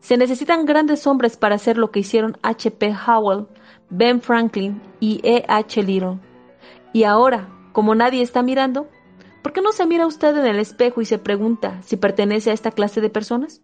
Se 0.00 0.16
necesitan 0.16 0.66
grandes 0.66 1.06
hombres 1.06 1.36
para 1.36 1.54
hacer 1.54 1.78
lo 1.78 1.90
que 1.90 2.00
hicieron 2.00 2.38
H.P. 2.42 2.94
Howell, 3.06 3.46
Ben 3.90 4.20
Franklin 4.20 4.80
y 5.00 5.20
E.H. 5.22 5.82
Little. 5.82 6.18
Y 6.92 7.04
ahora, 7.04 7.48
como 7.72 7.94
nadie 7.94 8.22
está 8.22 8.42
mirando, 8.42 8.88
¿por 9.42 9.52
qué 9.52 9.60
no 9.60 9.72
se 9.72 9.86
mira 9.86 10.06
usted 10.06 10.36
en 10.36 10.46
el 10.46 10.58
espejo 10.58 11.00
y 11.00 11.04
se 11.04 11.18
pregunta 11.18 11.82
si 11.82 11.96
pertenece 11.96 12.50
a 12.50 12.54
esta 12.54 12.70
clase 12.70 13.00
de 13.00 13.10
personas? 13.10 13.62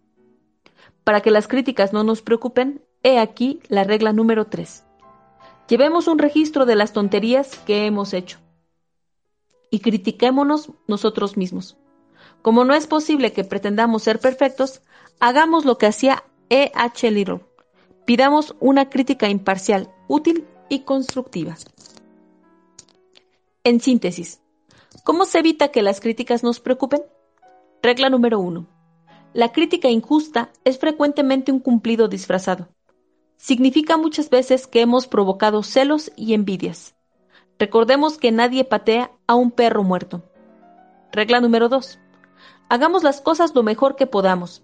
Para 1.03 1.21
que 1.21 1.31
las 1.31 1.47
críticas 1.47 1.93
no 1.93 2.03
nos 2.03 2.21
preocupen, 2.21 2.81
He 3.03 3.17
aquí 3.17 3.61
la 3.67 3.83
regla 3.83 4.13
número 4.13 4.45
3. 4.45 4.85
Llevemos 5.67 6.07
un 6.07 6.19
registro 6.19 6.67
de 6.67 6.75
las 6.75 6.93
tonterías 6.93 7.57
que 7.65 7.87
hemos 7.87 8.13
hecho 8.13 8.37
y 9.71 9.79
critiquémonos 9.79 10.69
nosotros 10.87 11.35
mismos. 11.35 11.77
Como 12.41 12.63
no 12.63 12.73
es 12.73 12.87
posible 12.87 13.33
que 13.33 13.43
pretendamos 13.43 14.03
ser 14.03 14.19
perfectos, 14.19 14.81
hagamos 15.19 15.65
lo 15.65 15.77
que 15.77 15.85
hacía 15.85 16.23
E. 16.49 16.71
H. 16.73 17.09
Little. 17.11 17.41
Pidamos 18.05 18.55
una 18.59 18.89
crítica 18.89 19.29
imparcial, 19.29 19.93
útil 20.07 20.47
y 20.69 20.79
constructiva. 20.79 21.55
En 23.63 23.79
síntesis, 23.79 24.41
¿cómo 25.03 25.25
se 25.25 25.39
evita 25.39 25.69
que 25.69 25.81
las 25.81 25.99
críticas 25.99 26.43
nos 26.43 26.59
preocupen? 26.59 27.03
Regla 27.83 28.09
número 28.09 28.39
1. 28.39 28.67
La 29.33 29.51
crítica 29.51 29.89
injusta 29.89 30.51
es 30.63 30.79
frecuentemente 30.79 31.51
un 31.51 31.59
cumplido 31.59 32.07
disfrazado 32.07 32.69
significa 33.41 33.97
muchas 33.97 34.29
veces 34.29 34.67
que 34.67 34.81
hemos 34.81 35.07
provocado 35.07 35.63
celos 35.63 36.11
y 36.15 36.35
envidias. 36.35 36.95
Recordemos 37.57 38.19
que 38.19 38.31
nadie 38.31 38.63
patea 38.65 39.11
a 39.25 39.33
un 39.33 39.49
perro 39.49 39.83
muerto. 39.83 40.23
Regla 41.11 41.41
número 41.41 41.67
2. 41.67 41.99
Hagamos 42.71 43.03
las 43.03 43.19
cosas 43.19 43.53
lo 43.53 43.63
mejor 43.63 43.97
que 43.97 44.07
podamos. 44.07 44.63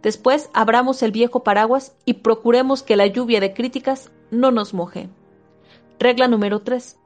Después 0.00 0.48
abramos 0.54 1.02
el 1.02 1.12
viejo 1.12 1.44
paraguas 1.44 1.94
y 2.06 2.14
procuremos 2.14 2.82
que 2.82 2.96
la 2.96 3.06
lluvia 3.06 3.40
de 3.40 3.52
críticas 3.52 4.10
no 4.30 4.50
nos 4.50 4.72
moje. 4.72 5.10
Regla 5.98 6.28
número 6.28 6.62
3. 6.62 6.98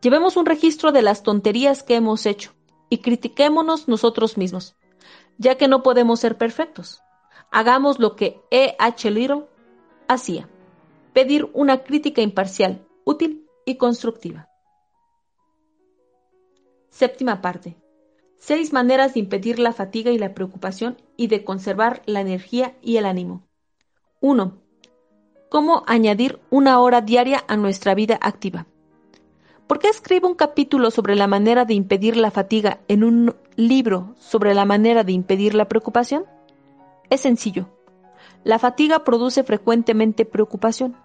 Llevemos 0.00 0.36
un 0.36 0.44
registro 0.44 0.90
de 0.90 1.02
las 1.02 1.22
tonterías 1.22 1.84
que 1.84 1.94
hemos 1.94 2.26
hecho 2.26 2.52
y 2.88 2.98
critiquémonos 2.98 3.86
nosotros 3.86 4.36
mismos, 4.36 4.74
ya 5.38 5.56
que 5.56 5.68
no 5.68 5.84
podemos 5.84 6.18
ser 6.18 6.36
perfectos. 6.36 7.00
Hagamos 7.52 8.00
lo 8.00 8.16
que 8.16 8.40
E. 8.50 8.74
H. 8.80 9.08
Little 9.08 9.44
hacía 10.08 10.48
pedir 11.12 11.48
una 11.52 11.84
crítica 11.84 12.22
imparcial, 12.22 12.84
útil 13.04 13.46
y 13.64 13.76
constructiva. 13.76 14.48
Séptima 16.90 17.40
parte. 17.40 17.81
Seis 18.44 18.72
maneras 18.72 19.14
de 19.14 19.20
impedir 19.20 19.60
la 19.60 19.72
fatiga 19.72 20.10
y 20.10 20.18
la 20.18 20.34
preocupación 20.34 21.00
y 21.16 21.28
de 21.28 21.44
conservar 21.44 22.02
la 22.06 22.20
energía 22.20 22.74
y 22.82 22.96
el 22.96 23.06
ánimo. 23.06 23.46
1. 24.20 24.58
Cómo 25.48 25.84
añadir 25.86 26.40
una 26.50 26.80
hora 26.80 27.02
diaria 27.02 27.44
a 27.46 27.56
nuestra 27.56 27.94
vida 27.94 28.18
activa. 28.20 28.66
¿Por 29.68 29.78
qué 29.78 29.86
escribo 29.86 30.26
un 30.26 30.34
capítulo 30.34 30.90
sobre 30.90 31.14
la 31.14 31.28
manera 31.28 31.64
de 31.64 31.74
impedir 31.74 32.16
la 32.16 32.32
fatiga 32.32 32.80
en 32.88 33.04
un 33.04 33.36
libro 33.54 34.16
sobre 34.18 34.54
la 34.54 34.64
manera 34.64 35.04
de 35.04 35.12
impedir 35.12 35.54
la 35.54 35.68
preocupación? 35.68 36.24
Es 37.10 37.20
sencillo. 37.20 37.68
La 38.42 38.58
fatiga 38.58 39.04
produce 39.04 39.44
frecuentemente 39.44 40.24
preocupación, 40.24 40.96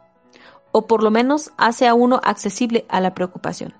o 0.71 0.87
por 0.87 1.03
lo 1.03 1.11
menos 1.11 1.51
hace 1.55 1.85
a 1.85 1.93
uno 1.93 2.19
accesible 2.23 2.87
a 2.89 2.99
la 2.99 3.13
preocupación. 3.13 3.75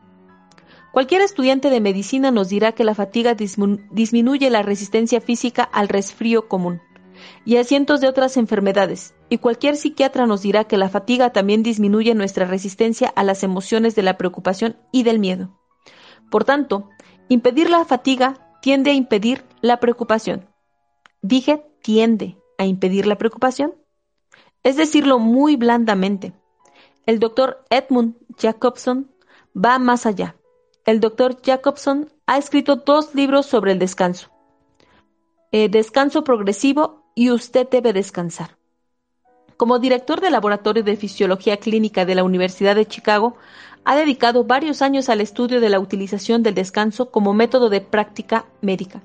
Cualquier 0.98 1.22
estudiante 1.22 1.70
de 1.70 1.80
medicina 1.80 2.32
nos 2.32 2.50
dirá 2.50 2.72
que 2.72 2.84
la 2.84 2.95
fatiga 2.95 3.36
disminuye 3.36 4.50
la 4.50 4.64
resistencia 4.64 5.22
física 5.22 5.62
al 5.62 5.89
resfrío 5.89 6.48
común 6.48 6.82
y 7.45 7.58
a 7.58 7.64
cientos 7.64 8.02
de 8.02 8.08
otras 8.08 8.36
enfermedades, 8.36 9.14
y 9.30 9.38
cualquier 9.38 9.76
psiquiatra 9.76 10.26
nos 10.26 10.41
dirá 10.41 10.64
que 10.64 10.76
la 10.76 10.89
fatiga 10.89 11.32
también 11.32 11.62
disminuye 11.62 12.16
nuestra 12.16 12.48
resistencia 12.48 13.10
a 13.10 13.24
las 13.24 13.43
emociones 13.43 13.93
de 13.93 14.02
la 14.02 14.18
preocupación 14.18 14.76
y 14.91 15.04
del 15.04 15.20
miedo. 15.20 15.56
Por 16.32 16.45
tanto, 16.45 16.89
impedir 17.30 17.70
la 17.70 17.86
fatiga 17.86 18.58
tiende 18.64 18.89
a 18.89 18.95
impedir 18.95 19.45
la 19.62 19.80
preocupación. 19.80 20.50
Dije 21.22 21.64
tiende, 21.84 22.39
a 22.58 22.66
impedir 22.66 23.06
la 23.06 23.20
preocupación? 23.20 23.76
Es 24.64 24.78
decirlo 24.78 25.20
muy 25.20 25.58
blandamente. 25.58 26.34
El 27.06 27.20
doctor 27.20 27.64
Edmund 27.70 28.16
Jacobson 28.36 29.12
va 29.56 29.78
más 29.78 30.08
allá. 30.08 30.34
El 30.88 31.00
doctor 31.00 31.38
Jacobson 31.46 32.12
ha 32.26 32.40
escrito 32.40 32.78
dos 32.78 33.14
libros 33.14 33.46
sobre 33.46 33.74
el 33.74 33.78
descanso. 33.78 34.32
Eh, 35.52 35.70
descanso 35.70 36.24
progresivo 36.24 37.12
y 37.14 37.30
usted 37.30 37.68
debe 37.70 37.94
descansar. 37.94 38.58
Como 39.58 39.78
director 39.78 40.20
del 40.22 40.32
Laboratorio 40.32 40.84
de 40.84 40.96
Fisiología 40.96 41.58
Clínica 41.58 42.06
de 42.06 42.16
la 42.16 42.24
Universidad 42.24 42.76
de 42.76 42.88
Chicago, 42.88 43.36
ha 43.86 43.96
dedicado 43.96 44.46
varios 44.46 44.82
años 44.82 45.10
al 45.10 45.22
estudio 45.22 45.62
de 45.62 45.70
la 45.70 45.80
utilización 45.80 46.42
del 46.42 46.56
descanso 46.56 47.12
como 47.12 47.36
método 47.36 47.70
de 47.70 47.82
práctica 47.82 48.48
médica 48.62 49.04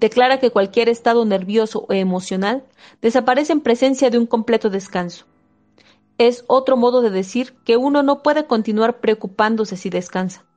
declara 0.00 0.38
que 0.38 0.50
cualquier 0.50 0.88
estado 0.88 1.24
nervioso 1.24 1.86
o 1.88 1.92
emocional 1.92 2.64
desaparece 3.02 3.52
en 3.52 3.60
presencia 3.60 4.10
de 4.10 4.18
un 4.18 4.26
completo 4.26 4.70
descanso. 4.70 5.26
Es 6.18 6.44
otro 6.48 6.76
modo 6.76 7.00
de 7.00 7.10
decir 7.10 7.54
que 7.64 7.76
uno 7.76 8.02
no 8.02 8.22
puede 8.22 8.46
continuar 8.46 8.98
preocupándose 9.00 9.76
si 9.76 9.88
descansa. 9.88 10.47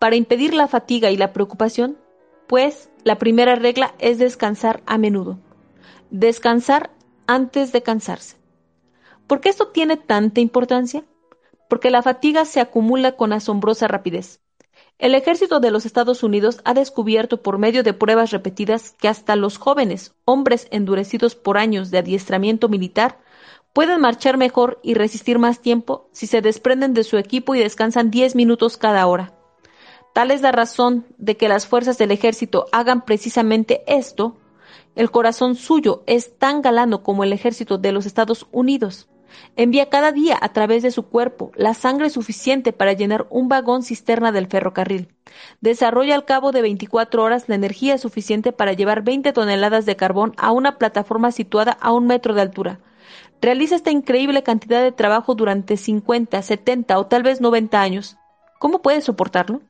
Para 0.00 0.16
impedir 0.16 0.54
la 0.54 0.66
fatiga 0.66 1.10
y 1.10 1.18
la 1.18 1.34
preocupación, 1.34 1.98
pues 2.46 2.88
la 3.04 3.18
primera 3.18 3.54
regla 3.54 3.94
es 3.98 4.16
descansar 4.16 4.82
a 4.86 4.96
menudo. 4.96 5.38
Descansar 6.08 6.88
antes 7.26 7.70
de 7.70 7.82
cansarse. 7.82 8.38
¿Por 9.26 9.42
qué 9.42 9.50
esto 9.50 9.68
tiene 9.68 9.98
tanta 9.98 10.40
importancia? 10.40 11.04
Porque 11.68 11.90
la 11.90 12.00
fatiga 12.00 12.46
se 12.46 12.60
acumula 12.60 13.12
con 13.12 13.34
asombrosa 13.34 13.88
rapidez. 13.88 14.40
El 14.96 15.14
ejército 15.14 15.60
de 15.60 15.70
los 15.70 15.84
Estados 15.84 16.22
Unidos 16.22 16.62
ha 16.64 16.72
descubierto 16.72 17.42
por 17.42 17.58
medio 17.58 17.82
de 17.82 17.92
pruebas 17.92 18.30
repetidas 18.30 18.94
que 18.98 19.08
hasta 19.08 19.36
los 19.36 19.58
jóvenes, 19.58 20.14
hombres 20.24 20.66
endurecidos 20.70 21.34
por 21.34 21.58
años 21.58 21.90
de 21.90 21.98
adiestramiento 21.98 22.70
militar, 22.70 23.18
pueden 23.74 24.00
marchar 24.00 24.38
mejor 24.38 24.80
y 24.82 24.94
resistir 24.94 25.38
más 25.38 25.60
tiempo 25.60 26.08
si 26.12 26.26
se 26.26 26.40
desprenden 26.40 26.94
de 26.94 27.04
su 27.04 27.18
equipo 27.18 27.54
y 27.54 27.58
descansan 27.58 28.10
10 28.10 28.34
minutos 28.34 28.78
cada 28.78 29.06
hora. 29.06 29.34
Tal 30.12 30.30
es 30.30 30.42
la 30.42 30.52
razón 30.52 31.06
de 31.18 31.36
que 31.36 31.48
las 31.48 31.66
fuerzas 31.66 31.98
del 31.98 32.10
ejército 32.10 32.66
hagan 32.72 33.04
precisamente 33.04 33.82
esto. 33.86 34.36
El 34.96 35.10
corazón 35.10 35.54
suyo 35.54 36.02
es 36.06 36.36
tan 36.38 36.62
galano 36.62 37.02
como 37.02 37.24
el 37.24 37.32
ejército 37.32 37.78
de 37.78 37.92
los 37.92 38.06
Estados 38.06 38.46
Unidos. 38.50 39.08
Envía 39.56 39.88
cada 39.88 40.10
día 40.10 40.36
a 40.40 40.52
través 40.52 40.82
de 40.82 40.90
su 40.90 41.04
cuerpo 41.04 41.52
la 41.54 41.74
sangre 41.74 42.10
suficiente 42.10 42.72
para 42.72 42.92
llenar 42.92 43.26
un 43.30 43.48
vagón 43.48 43.82
cisterna 43.82 44.32
del 44.32 44.48
ferrocarril. 44.48 45.14
Desarrolla 45.60 46.16
al 46.16 46.24
cabo 46.24 46.50
de 46.50 46.62
24 46.62 47.22
horas 47.22 47.48
la 47.48 47.54
energía 47.54 47.98
suficiente 47.98 48.52
para 48.52 48.72
llevar 48.72 49.02
20 49.02 49.32
toneladas 49.32 49.86
de 49.86 49.96
carbón 49.96 50.34
a 50.36 50.50
una 50.50 50.78
plataforma 50.78 51.30
situada 51.30 51.72
a 51.72 51.92
un 51.92 52.06
metro 52.06 52.34
de 52.34 52.42
altura. 52.42 52.80
Realiza 53.40 53.76
esta 53.76 53.90
increíble 53.90 54.42
cantidad 54.42 54.82
de 54.82 54.92
trabajo 54.92 55.34
durante 55.34 55.76
50, 55.76 56.42
70 56.42 56.98
o 56.98 57.06
tal 57.06 57.22
vez 57.22 57.40
90 57.40 57.80
años. 57.80 58.16
¿Cómo 58.58 58.82
puede 58.82 59.00
soportarlo? 59.00 59.62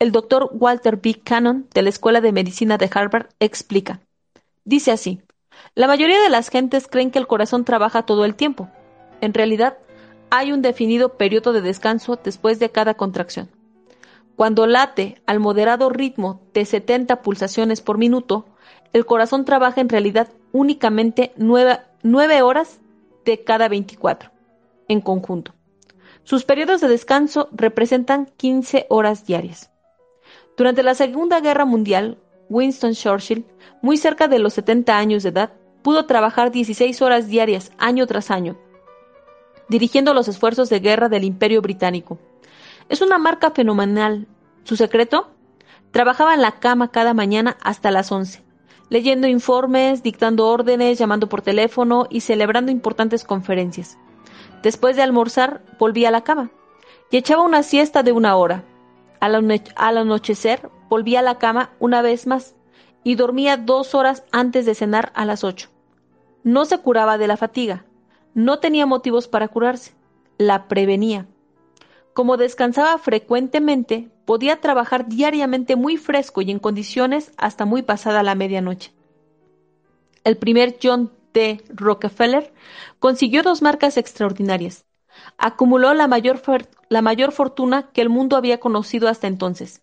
El 0.00 0.12
doctor 0.12 0.50
Walter 0.52 0.96
B. 0.96 1.20
Cannon, 1.24 1.66
de 1.74 1.82
la 1.82 1.88
Escuela 1.88 2.20
de 2.20 2.30
Medicina 2.30 2.78
de 2.78 2.88
Harvard, 2.94 3.30
explica. 3.40 3.98
Dice 4.64 4.92
así, 4.92 5.20
la 5.74 5.88
mayoría 5.88 6.22
de 6.22 6.28
las 6.28 6.50
gentes 6.50 6.86
creen 6.86 7.10
que 7.10 7.18
el 7.18 7.26
corazón 7.26 7.64
trabaja 7.64 8.04
todo 8.04 8.24
el 8.24 8.36
tiempo. 8.36 8.68
En 9.20 9.34
realidad, 9.34 9.76
hay 10.30 10.52
un 10.52 10.62
definido 10.62 11.16
periodo 11.16 11.52
de 11.52 11.62
descanso 11.62 12.16
después 12.22 12.60
de 12.60 12.70
cada 12.70 12.94
contracción. 12.94 13.48
Cuando 14.36 14.68
late 14.68 15.20
al 15.26 15.40
moderado 15.40 15.90
ritmo 15.90 16.42
de 16.54 16.64
70 16.64 17.20
pulsaciones 17.22 17.80
por 17.80 17.98
minuto, 17.98 18.46
el 18.92 19.04
corazón 19.04 19.44
trabaja 19.44 19.80
en 19.80 19.88
realidad 19.88 20.28
únicamente 20.52 21.32
9, 21.36 22.42
horas 22.42 22.78
de 23.24 23.42
cada 23.42 23.66
24 23.66 24.30
en 24.86 25.00
conjunto. 25.00 25.54
Sus 26.22 26.44
periodos 26.44 26.80
de 26.80 26.86
descanso 26.86 27.48
representan 27.50 28.26
15 28.36 28.86
horas 28.90 29.26
diarias. 29.26 29.72
Durante 30.58 30.82
la 30.82 30.96
Segunda 30.96 31.40
Guerra 31.40 31.64
Mundial, 31.64 32.18
Winston 32.48 32.92
Churchill, 32.92 33.46
muy 33.80 33.96
cerca 33.96 34.26
de 34.26 34.40
los 34.40 34.54
70 34.54 34.98
años 34.98 35.22
de 35.22 35.28
edad, 35.28 35.52
pudo 35.82 36.06
trabajar 36.06 36.50
16 36.50 37.00
horas 37.00 37.28
diarias 37.28 37.70
año 37.78 38.08
tras 38.08 38.32
año, 38.32 38.58
dirigiendo 39.68 40.14
los 40.14 40.26
esfuerzos 40.26 40.68
de 40.68 40.80
guerra 40.80 41.08
del 41.08 41.22
Imperio 41.22 41.62
Británico. 41.62 42.18
Es 42.88 43.02
una 43.02 43.18
marca 43.18 43.52
fenomenal. 43.52 44.26
¿Su 44.64 44.74
secreto? 44.74 45.30
Trabajaba 45.92 46.34
en 46.34 46.42
la 46.42 46.58
cama 46.58 46.90
cada 46.90 47.14
mañana 47.14 47.56
hasta 47.62 47.92
las 47.92 48.10
11, 48.10 48.42
leyendo 48.90 49.28
informes, 49.28 50.02
dictando 50.02 50.48
órdenes, 50.48 50.98
llamando 50.98 51.28
por 51.28 51.40
teléfono 51.40 52.08
y 52.10 52.22
celebrando 52.22 52.72
importantes 52.72 53.22
conferencias. 53.22 53.96
Después 54.64 54.96
de 54.96 55.02
almorzar, 55.02 55.62
volvía 55.78 56.08
a 56.08 56.10
la 56.10 56.24
cama 56.24 56.50
y 57.12 57.16
echaba 57.16 57.42
una 57.44 57.62
siesta 57.62 58.02
de 58.02 58.10
una 58.10 58.34
hora. 58.34 58.64
Al, 59.20 59.96
anochecer, 59.96 60.70
volvía 60.88 61.20
a 61.20 61.22
la 61.22 61.38
cama 61.38 61.70
una 61.80 62.02
vez 62.02 62.26
más 62.26 62.54
y 63.04 63.14
dormía 63.14 63.56
dos 63.56 63.94
horas 63.94 64.24
antes 64.32 64.66
de 64.66 64.74
cenar 64.74 65.12
a 65.14 65.24
las 65.24 65.44
ocho. 65.44 65.70
No 66.44 66.64
se 66.64 66.78
curaba 66.78 67.18
de 67.18 67.26
la 67.26 67.36
fatiga, 67.36 67.84
no 68.34 68.58
tenía 68.58 68.86
motivos 68.86 69.28
para 69.28 69.48
curarse, 69.48 69.92
la 70.38 70.68
prevenía. 70.68 71.26
Como 72.14 72.36
descansaba 72.36 72.98
frecuentemente, 72.98 74.10
podía 74.24 74.60
trabajar 74.60 75.08
diariamente 75.08 75.76
muy 75.76 75.96
fresco 75.96 76.42
y 76.42 76.50
en 76.50 76.58
condiciones 76.58 77.32
hasta 77.36 77.64
muy 77.64 77.82
pasada 77.82 78.22
la 78.22 78.34
medianoche. 78.34 78.92
El 80.24 80.36
primer 80.36 80.78
John 80.82 81.12
D. 81.32 81.62
Rockefeller 81.68 82.52
consiguió 82.98 83.42
dos 83.42 83.62
marcas 83.62 83.96
extraordinarias. 83.96 84.84
Acumuló 85.36 85.94
la 85.94 86.08
mayor, 86.08 86.40
la 86.88 87.02
mayor 87.02 87.32
fortuna 87.32 87.90
que 87.92 88.00
el 88.00 88.08
mundo 88.08 88.36
había 88.36 88.58
conocido 88.60 89.08
hasta 89.08 89.26
entonces 89.26 89.80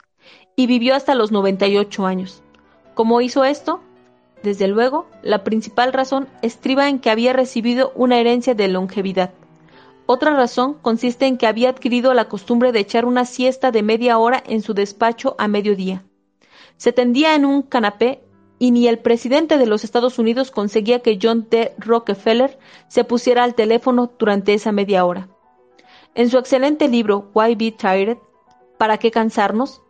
y 0.56 0.68
vivió 0.68 0.96
hasta 0.96 1.16
los 1.16 1.32
98 1.32 2.06
años. 2.06 2.42
¿Cómo 2.94 3.22
hizo 3.22 3.44
esto? 3.44 3.82
Desde 4.44 4.68
luego, 4.68 5.08
la 5.22 5.44
principal 5.44 5.92
razón 5.92 6.28
estriba 6.42 6.88
en 6.88 7.00
que 7.00 7.10
había 7.10 7.34
recibido 7.34 7.92
una 7.96 8.20
herencia 8.20 8.54
de 8.54 8.68
longevidad. 8.68 9.32
Otra 10.06 10.36
razón 10.36 10.76
consiste 10.82 11.26
en 11.26 11.38
que 11.38 11.48
había 11.48 11.70
adquirido 11.70 12.14
la 12.14 12.30
costumbre 12.30 12.72
de 12.72 12.80
echar 12.80 13.06
una 13.06 13.26
siesta 13.26 13.72
de 13.72 13.82
media 13.82 14.20
hora 14.20 14.44
en 14.46 14.62
su 14.62 14.74
despacho 14.76 15.36
a 15.40 15.48
mediodía. 15.48 16.04
Se 16.78 16.92
tendía 16.92 17.34
en 17.34 17.46
un 17.46 17.64
canapé 17.64 18.22
y 18.66 18.72
ni 18.72 18.88
el 18.88 18.98
presidente 18.98 19.60
de 19.60 19.68
los 19.68 19.84
Estados 19.84 20.18
Unidos 20.18 20.50
conseguía 20.50 21.04
que 21.04 21.20
John 21.22 21.46
D. 21.52 21.76
Rockefeller 21.78 22.58
se 22.88 23.04
pusiera 23.04 23.44
al 23.44 23.54
teléfono 23.54 24.12
durante 24.18 24.56
esa 24.56 24.72
media 24.72 25.06
hora. 25.06 25.30
En 26.16 26.32
su 26.32 26.40
excelente 26.40 26.88
libro 26.88 27.30
Why 27.36 27.54
Be 27.54 27.72
Tired? 27.74 28.18
¿Para 28.80 28.98
qué 28.98 29.12
cansarnos? 29.12 29.84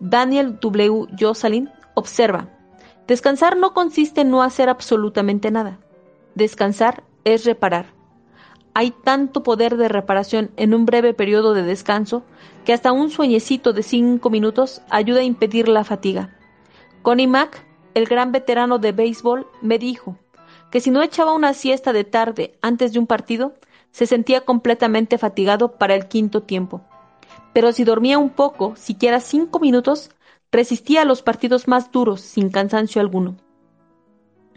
Daniel 0.00 0.58
W. 0.58 1.06
Jocelyn 1.16 1.70
observa 1.94 2.48
Descansar 3.06 3.56
no 3.56 3.72
consiste 3.72 4.22
en 4.22 4.30
no 4.30 4.42
hacer 4.42 4.68
absolutamente 4.70 5.52
nada. 5.52 5.78
Descansar 6.34 7.04
es 7.22 7.44
reparar. 7.44 7.94
Hay 8.74 8.90
tanto 8.90 9.44
poder 9.44 9.76
de 9.76 9.86
reparación 9.86 10.50
en 10.56 10.74
un 10.74 10.84
breve 10.84 11.14
periodo 11.14 11.54
de 11.54 11.62
descanso 11.62 12.24
que 12.64 12.72
hasta 12.72 12.90
un 12.90 13.10
sueñecito 13.10 13.72
de 13.72 13.84
cinco 13.84 14.30
minutos 14.30 14.82
ayuda 14.90 15.20
a 15.20 15.22
impedir 15.22 15.68
la 15.68 15.84
fatiga. 15.84 16.36
Connie 17.02 17.28
Mack, 17.28 17.64
el 17.96 18.06
gran 18.06 18.30
veterano 18.30 18.78
de 18.78 18.92
béisbol, 18.92 19.46
me 19.60 19.78
dijo 19.78 20.16
que 20.70 20.80
si 20.80 20.90
no 20.90 21.02
echaba 21.02 21.32
una 21.32 21.54
siesta 21.54 21.92
de 21.92 22.04
tarde 22.04 22.58
antes 22.62 22.92
de 22.92 22.98
un 22.98 23.06
partido, 23.06 23.54
se 23.90 24.06
sentía 24.06 24.42
completamente 24.42 25.18
fatigado 25.18 25.72
para 25.72 25.94
el 25.94 26.06
quinto 26.06 26.42
tiempo. 26.42 26.82
Pero 27.52 27.72
si 27.72 27.84
dormía 27.84 28.18
un 28.18 28.30
poco, 28.30 28.74
siquiera 28.76 29.20
cinco 29.20 29.58
minutos, 29.58 30.10
Resistía 30.52 31.02
a 31.02 31.04
los 31.04 31.22
partidos 31.22 31.66
más 31.68 31.90
duros 31.90 32.20
sin 32.20 32.50
cansancio 32.50 33.00
alguno. 33.00 33.36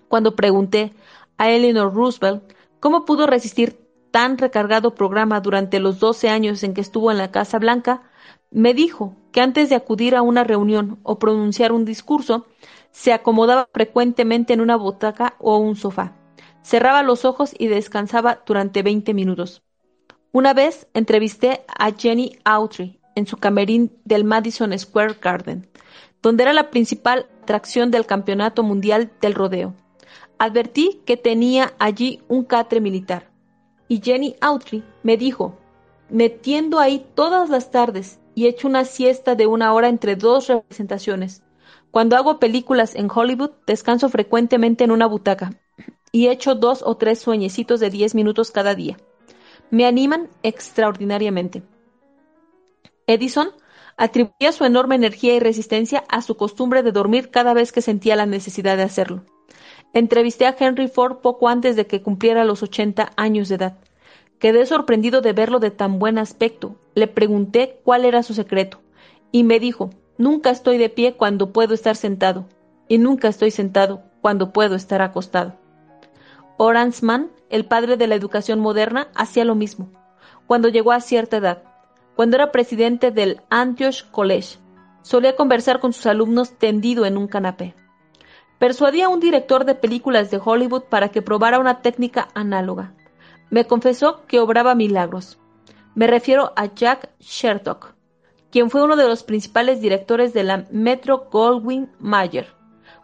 Cuando 0.08 0.36
pregunté 0.36 0.94
a 1.38 1.50
Eleanor 1.50 1.94
Roosevelt 1.94 2.54
cómo 2.80 3.06
pudo 3.06 3.28
resistir 3.28 3.80
tan 4.12 4.38
recargado 4.38 4.96
programa 4.96 5.42
durante 5.42 5.80
los 5.80 6.00
12 6.00 6.30
años 6.30 6.64
en 6.64 6.74
que 6.74 6.82
estuvo 6.82 7.12
en 7.12 7.18
la 7.18 7.32
Casa 7.32 7.60
Blanca, 7.60 8.04
me 8.52 8.74
dijo 8.74 9.16
que 9.32 9.42
antes 9.42 9.70
de 9.70 9.76
acudir 9.76 10.16
a 10.16 10.22
una 10.22 10.44
reunión 10.44 11.00
o 11.04 11.20
pronunciar 11.20 11.72
un 11.72 11.86
discurso, 11.86 12.46
se 12.92 13.14
acomodaba 13.14 13.70
frecuentemente 13.74 14.54
en 14.54 14.62
una 14.62 14.76
butaca 14.76 15.36
o 15.40 15.58
un 15.58 15.76
sofá, 15.76 16.16
cerraba 16.64 17.04
los 17.04 17.26
ojos 17.26 17.54
y 17.58 17.68
descansaba 17.68 18.44
durante 18.46 18.84
20 18.84 19.14
minutos. 19.14 19.64
Una 20.32 20.54
vez 20.54 20.88
entrevisté 20.94 21.66
a 21.68 21.92
Jenny 21.92 22.38
Autry 22.44 23.00
en 23.16 23.26
su 23.26 23.38
camerín 23.38 23.92
del 24.06 24.24
Madison 24.24 24.78
Square 24.78 25.16
Garden 25.22 25.70
donde 26.22 26.44
era 26.44 26.54
la 26.54 26.70
principal 26.70 27.28
atracción 27.44 27.92
del 27.92 28.06
Campeonato 28.06 28.64
Mundial 28.64 29.12
del 29.22 29.34
Rodeo. 29.34 29.74
Advertí 30.38 31.02
que 31.06 31.18
tenía 31.18 31.74
allí 31.80 32.22
un 32.28 32.44
catre 32.44 32.82
militar. 32.82 33.30
Y 33.88 34.02
Jenny 34.02 34.36
Autry 34.42 34.84
me 35.04 35.18
dijo, 35.18 35.58
metiendo 36.10 36.80
ahí 36.80 37.06
todas 37.16 37.50
las 37.50 37.72
tardes 37.72 38.20
y 38.36 38.48
hecho 38.48 38.68
una 38.68 38.86
siesta 38.86 39.36
de 39.36 39.48
una 39.48 39.74
hora 39.74 39.90
entre 39.90 40.16
dos 40.16 40.48
representaciones. 40.48 41.44
Cuando 41.92 42.16
hago 42.16 42.40
películas 42.40 42.96
en 42.96 43.10
Hollywood, 43.14 43.52
descanso 43.66 44.10
frecuentemente 44.10 44.84
en 44.84 44.92
una 44.92 45.08
butaca 45.08 45.54
y 46.12 46.28
echo 46.28 46.56
dos 46.56 46.82
o 46.84 46.98
tres 46.98 47.20
sueñecitos 47.20 47.80
de 47.80 47.90
diez 47.90 48.16
minutos 48.16 48.52
cada 48.52 48.76
día. 48.76 48.98
Me 49.70 49.86
animan 49.86 50.30
extraordinariamente. 50.44 51.64
Edison 53.08 53.52
Atribuía 54.02 54.54
su 54.54 54.64
enorme 54.64 54.96
energía 54.96 55.36
y 55.36 55.42
resistencia 55.42 56.06
a 56.08 56.22
su 56.22 56.38
costumbre 56.38 56.84
de 56.84 56.94
dormir 56.94 57.32
cada 57.32 57.54
vez 57.54 57.74
que 57.74 57.82
sentía 57.82 58.16
la 58.16 58.26
necesidad 58.26 58.78
de 58.78 58.84
hacerlo. 58.84 59.26
Entrevisté 59.94 60.46
a 60.46 60.56
Henry 60.58 60.88
Ford 60.88 61.18
poco 61.18 61.50
antes 61.50 61.76
de 61.76 61.86
que 61.86 62.02
cumpliera 62.02 62.46
los 62.46 62.64
80 62.64 63.12
años 63.18 63.50
de 63.50 63.56
edad. 63.56 63.78
Quedé 64.40 64.66
sorprendido 64.66 65.20
de 65.20 65.34
verlo 65.34 65.60
de 65.60 65.72
tan 65.72 66.00
buen 66.00 66.18
aspecto. 66.18 66.78
Le 66.96 67.08
pregunté 67.08 67.82
cuál 67.84 68.06
era 68.06 68.24
su 68.24 68.34
secreto, 68.34 68.80
y 69.34 69.44
me 69.44 69.60
dijo, 69.60 69.90
nunca 70.20 70.52
estoy 70.52 70.78
de 70.78 70.90
pie 70.90 71.16
cuando 71.16 71.52
puedo 71.52 71.74
estar 71.74 71.96
sentado, 71.96 72.46
y 72.88 73.00
nunca 73.00 73.30
estoy 73.30 73.50
sentado 73.50 74.04
cuando 74.22 74.54
puedo 74.54 74.76
estar 74.76 75.02
acostado. 75.02 75.56
Horace 76.58 77.04
Mann, 77.04 77.32
el 77.50 77.66
padre 77.66 77.98
de 77.98 78.06
la 78.06 78.16
educación 78.16 78.60
moderna, 78.60 79.08
hacía 79.16 79.46
lo 79.46 79.56
mismo. 79.56 79.90
Cuando 80.46 80.68
llegó 80.68 80.92
a 80.92 81.00
cierta 81.00 81.38
edad, 81.38 81.64
cuando 82.16 82.36
era 82.36 82.52
presidente 82.52 83.12
del 83.12 83.42
Antioch 83.50 84.04
College. 84.12 84.58
Solía 85.04 85.38
conversar 85.38 85.80
con 85.80 85.94
sus 85.94 86.06
alumnos 86.06 86.52
tendido 86.58 87.06
en 87.06 87.18
un 87.18 87.30
canapé. 87.30 87.76
Persuadía 88.60 89.06
a 89.06 89.10
un 89.10 89.22
director 89.22 89.64
de 89.64 89.74
películas 89.74 90.30
de 90.30 90.42
Hollywood 90.44 90.84
para 90.90 91.10
que 91.10 91.22
probara 91.22 91.60
una 91.60 91.82
técnica 91.82 92.28
análoga. 92.34 92.94
Me 93.50 93.64
confesó 93.64 94.26
que 94.28 94.42
obraba 94.42 94.76
milagros. 94.76 95.40
Me 95.96 96.08
refiero 96.08 96.52
a 96.58 96.66
Jack 96.66 97.10
Sherlock, 97.20 97.96
quien 98.52 98.70
fue 98.70 98.84
uno 98.84 98.96
de 98.96 99.08
los 99.08 99.24
principales 99.24 99.82
directores 99.82 100.34
de 100.34 100.44
la 100.44 100.66
Metro 100.72 101.28
Goldwyn 101.32 101.90
Mayer. 102.00 102.48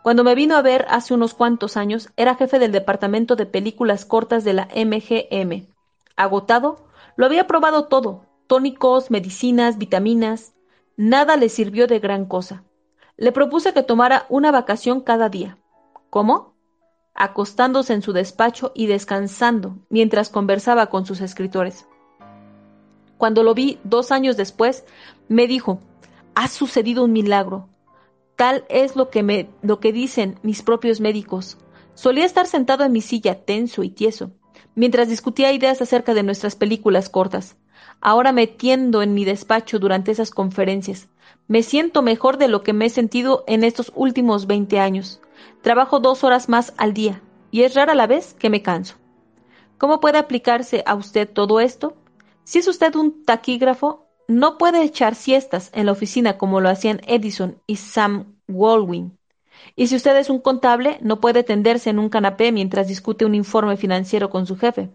Cuando 0.04 0.24
me 0.24 0.36
vino 0.36 0.56
a 0.56 0.62
ver 0.62 0.86
hace 0.90 1.14
unos 1.14 1.34
cuantos 1.34 1.78
años, 1.78 2.10
era 2.16 2.36
jefe 2.36 2.60
del 2.60 2.72
departamento 2.72 3.36
de 3.36 3.46
películas 3.46 4.06
cortas 4.06 4.44
de 4.44 4.54
la 4.54 4.68
MGM. 4.76 5.68
Agotado, 6.16 6.86
lo 7.16 7.26
había 7.26 7.48
probado 7.48 7.86
todo, 7.86 8.26
tónicos, 8.48 9.10
medicinas, 9.10 9.78
vitaminas, 9.78 10.54
nada 10.98 11.38
le 11.38 11.50
sirvió 11.50 11.88
de 11.88 12.00
gran 12.00 12.26
cosa. 12.26 12.64
Le 13.18 13.32
propuse 13.32 13.74
que 13.74 13.84
tomara 13.84 14.26
una 14.30 14.52
vacación 14.52 15.02
cada 15.02 15.30
día. 15.30 15.58
¿Cómo? 16.10 16.54
Acostándose 17.14 17.94
en 17.94 18.02
su 18.02 18.14
despacho 18.14 18.74
y 18.76 18.88
descansando 18.88 19.78
mientras 19.90 20.30
conversaba 20.30 20.88
con 20.88 21.06
sus 21.06 21.22
escritores. 21.22 21.88
Cuando 23.18 23.44
lo 23.44 23.54
vi 23.54 23.80
dos 23.84 24.12
años 24.12 24.38
después, 24.38 24.86
me 25.28 25.48
dijo, 25.48 25.80
ha 26.36 26.48
sucedido 26.48 27.04
un 27.04 27.14
milagro. 27.14 27.70
Tal 28.36 28.66
es 28.68 28.96
lo 28.96 29.10
que, 29.10 29.24
me, 29.24 29.50
lo 29.62 29.80
que 29.80 29.94
dicen 29.94 30.38
mis 30.44 30.62
propios 30.62 31.00
médicos. 31.00 31.58
Solía 31.94 32.26
estar 32.26 32.48
sentado 32.48 32.84
en 32.84 32.92
mi 32.92 33.02
silla 33.02 33.46
tenso 33.46 33.84
y 33.84 33.90
tieso, 33.90 34.32
mientras 34.76 35.08
discutía 35.08 35.54
ideas 35.54 35.82
acerca 35.82 36.14
de 36.14 36.24
nuestras 36.24 36.56
películas 36.56 37.10
cortas. 37.10 37.56
Ahora 38.02 38.34
me 38.34 38.48
tiendo 38.48 39.02
en 39.02 39.14
mi 39.14 39.24
despacho 39.24 39.80
durante 39.80 40.12
esas 40.12 40.32
conferencias. 40.32 41.08
Me 41.48 41.64
siento 41.64 42.02
mejor 42.02 42.38
de 42.38 42.50
lo 42.50 42.64
que 42.64 42.74
me 42.74 42.88
he 42.88 42.90
sentido 42.90 43.46
en 43.48 43.64
estos 43.64 43.92
últimos 43.96 44.48
veinte 44.48 44.80
años. 44.80 45.22
Trabajo 45.62 46.00
dos 46.00 46.24
horas 46.24 46.50
más 46.50 46.74
al 46.78 46.94
día, 46.94 47.22
y 47.52 47.64
es 47.64 47.74
rara 47.74 47.96
la 47.96 48.08
vez 48.08 48.34
que 48.34 48.50
me 48.50 48.62
canso. 48.62 48.96
¿Cómo 49.78 50.00
puede 50.00 50.18
aplicarse 50.18 50.84
a 50.86 50.96
usted 50.96 51.30
todo 51.30 51.62
esto? 51.62 51.96
Si 52.46 52.60
es 52.60 52.68
usted 52.68 52.96
un 52.96 53.26
taquígrafo, 53.26 54.06
no 54.28 54.60
puede 54.60 54.84
echar 54.84 55.16
siestas 55.16 55.72
en 55.74 55.88
la 55.88 55.92
oficina 55.92 56.38
como 56.38 56.62
lo 56.62 56.70
hacían 56.70 57.02
Edison 57.08 57.60
y 57.66 57.78
Sam 57.78 58.38
Walwyn. 58.48 59.18
Y 59.76 59.88
si 59.88 59.96
usted 59.96 60.16
es 60.18 60.30
un 60.30 60.40
contable, 60.40 61.00
no 61.02 61.20
puede 61.20 61.44
tenderse 61.44 61.90
en 61.90 61.98
un 61.98 62.10
canapé 62.10 62.52
mientras 62.52 62.88
discute 62.88 63.26
un 63.26 63.34
informe 63.34 63.78
financiero 63.78 64.30
con 64.30 64.46
su 64.46 64.58
jefe. 64.58 64.92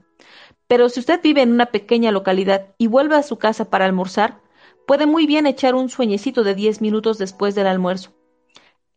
Pero 0.69 0.89
si 0.89 1.01
usted 1.01 1.21
vive 1.23 1.43
en 1.43 1.51
una 1.51 1.67
pequeña 1.67 2.13
localidad 2.13 2.69
y 2.79 2.87
vuelve 2.87 3.17
a 3.17 3.25
su 3.25 3.37
casa 3.37 3.69
para 3.69 3.85
almorzar, 3.85 4.41
puede 4.87 5.07
muy 5.07 5.27
bien 5.27 5.49
echar 5.49 5.75
un 5.75 5.89
sueñecito 5.89 6.45
de 6.45 6.55
diez 6.55 6.81
minutos 6.81 7.19
después 7.19 7.57
del 7.57 7.67
almuerzo. 7.67 8.13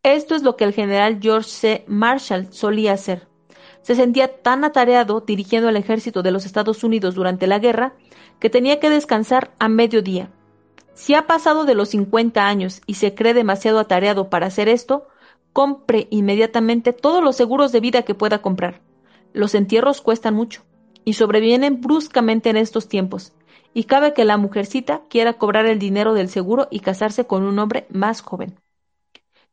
Esto 0.04 0.36
es 0.36 0.44
lo 0.44 0.58
que 0.58 0.66
el 0.66 0.74
general 0.74 1.18
George 1.20 1.50
C. 1.50 1.86
Marshall 1.88 2.54
solía 2.54 2.94
hacer. 2.94 3.28
Se 3.82 3.96
sentía 3.96 4.42
tan 4.42 4.64
atareado 4.64 5.22
dirigiendo 5.22 5.70
el 5.70 5.76
ejército 5.76 6.22
de 6.22 6.32
los 6.32 6.46
Estados 6.46 6.84
Unidos 6.84 7.16
durante 7.16 7.48
la 7.48 7.60
guerra 7.60 7.96
que 8.44 8.50
tenía 8.50 8.82
que 8.82 8.90
descansar 8.90 9.54
a 9.58 9.70
mediodía. 9.70 10.30
Si 10.94 11.14
ha 11.14 11.28
pasado 11.28 11.64
de 11.64 11.76
los 11.76 11.88
50 11.92 12.46
años 12.46 12.82
y 12.86 12.96
se 12.96 13.16
cree 13.16 13.34
demasiado 13.34 13.80
atareado 13.80 14.30
para 14.30 14.48
hacer 14.48 14.68
esto, 14.68 15.08
compre 15.54 16.08
inmediatamente 16.10 16.92
todos 16.92 17.24
los 17.24 17.38
seguros 17.38 17.72
de 17.72 17.80
vida 17.80 18.02
que 18.02 18.16
pueda 18.16 18.42
comprar. 18.42 18.82
Los 19.32 19.56
entierros 19.56 20.02
cuestan 20.02 20.34
mucho 20.34 20.62
y 21.06 21.14
sobrevienen 21.14 21.80
bruscamente 21.80 22.50
en 22.50 22.58
estos 22.58 22.90
tiempos, 22.90 23.32
y 23.74 23.86
cabe 23.86 24.14
que 24.14 24.26
la 24.26 24.36
mujercita 24.36 25.04
quiera 25.10 25.38
cobrar 25.38 25.66
el 25.66 25.80
dinero 25.80 26.14
del 26.14 26.28
seguro 26.28 26.68
y 26.70 26.82
casarse 26.82 27.26
con 27.26 27.44
un 27.44 27.58
hombre 27.60 27.88
más 27.92 28.20
joven. 28.20 28.60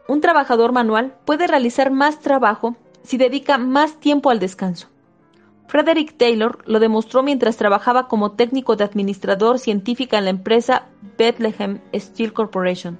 Un 0.09 0.21
trabajador 0.21 0.73
manual 0.73 1.15
puede 1.25 1.47
realizar 1.47 1.91
más 1.91 2.21
trabajo 2.21 2.77
si 3.03 3.17
dedica 3.17 3.59
más 3.59 3.99
tiempo 4.01 4.31
al 4.31 4.41
descanso. 4.41 4.89
Frederick 5.69 6.17
Taylor 6.17 6.59
lo 6.67 6.81
demostró 6.81 7.23
mientras 7.23 7.57
trabajaba 7.57 8.09
como 8.09 8.33
técnico 8.33 8.77
de 8.77 8.85
administrador 8.85 9.59
científica 9.59 10.19
en 10.19 10.25
la 10.25 10.31
empresa 10.31 10.89
Bethlehem 11.17 11.81
Steel 11.95 12.33
Corporation 12.33 12.99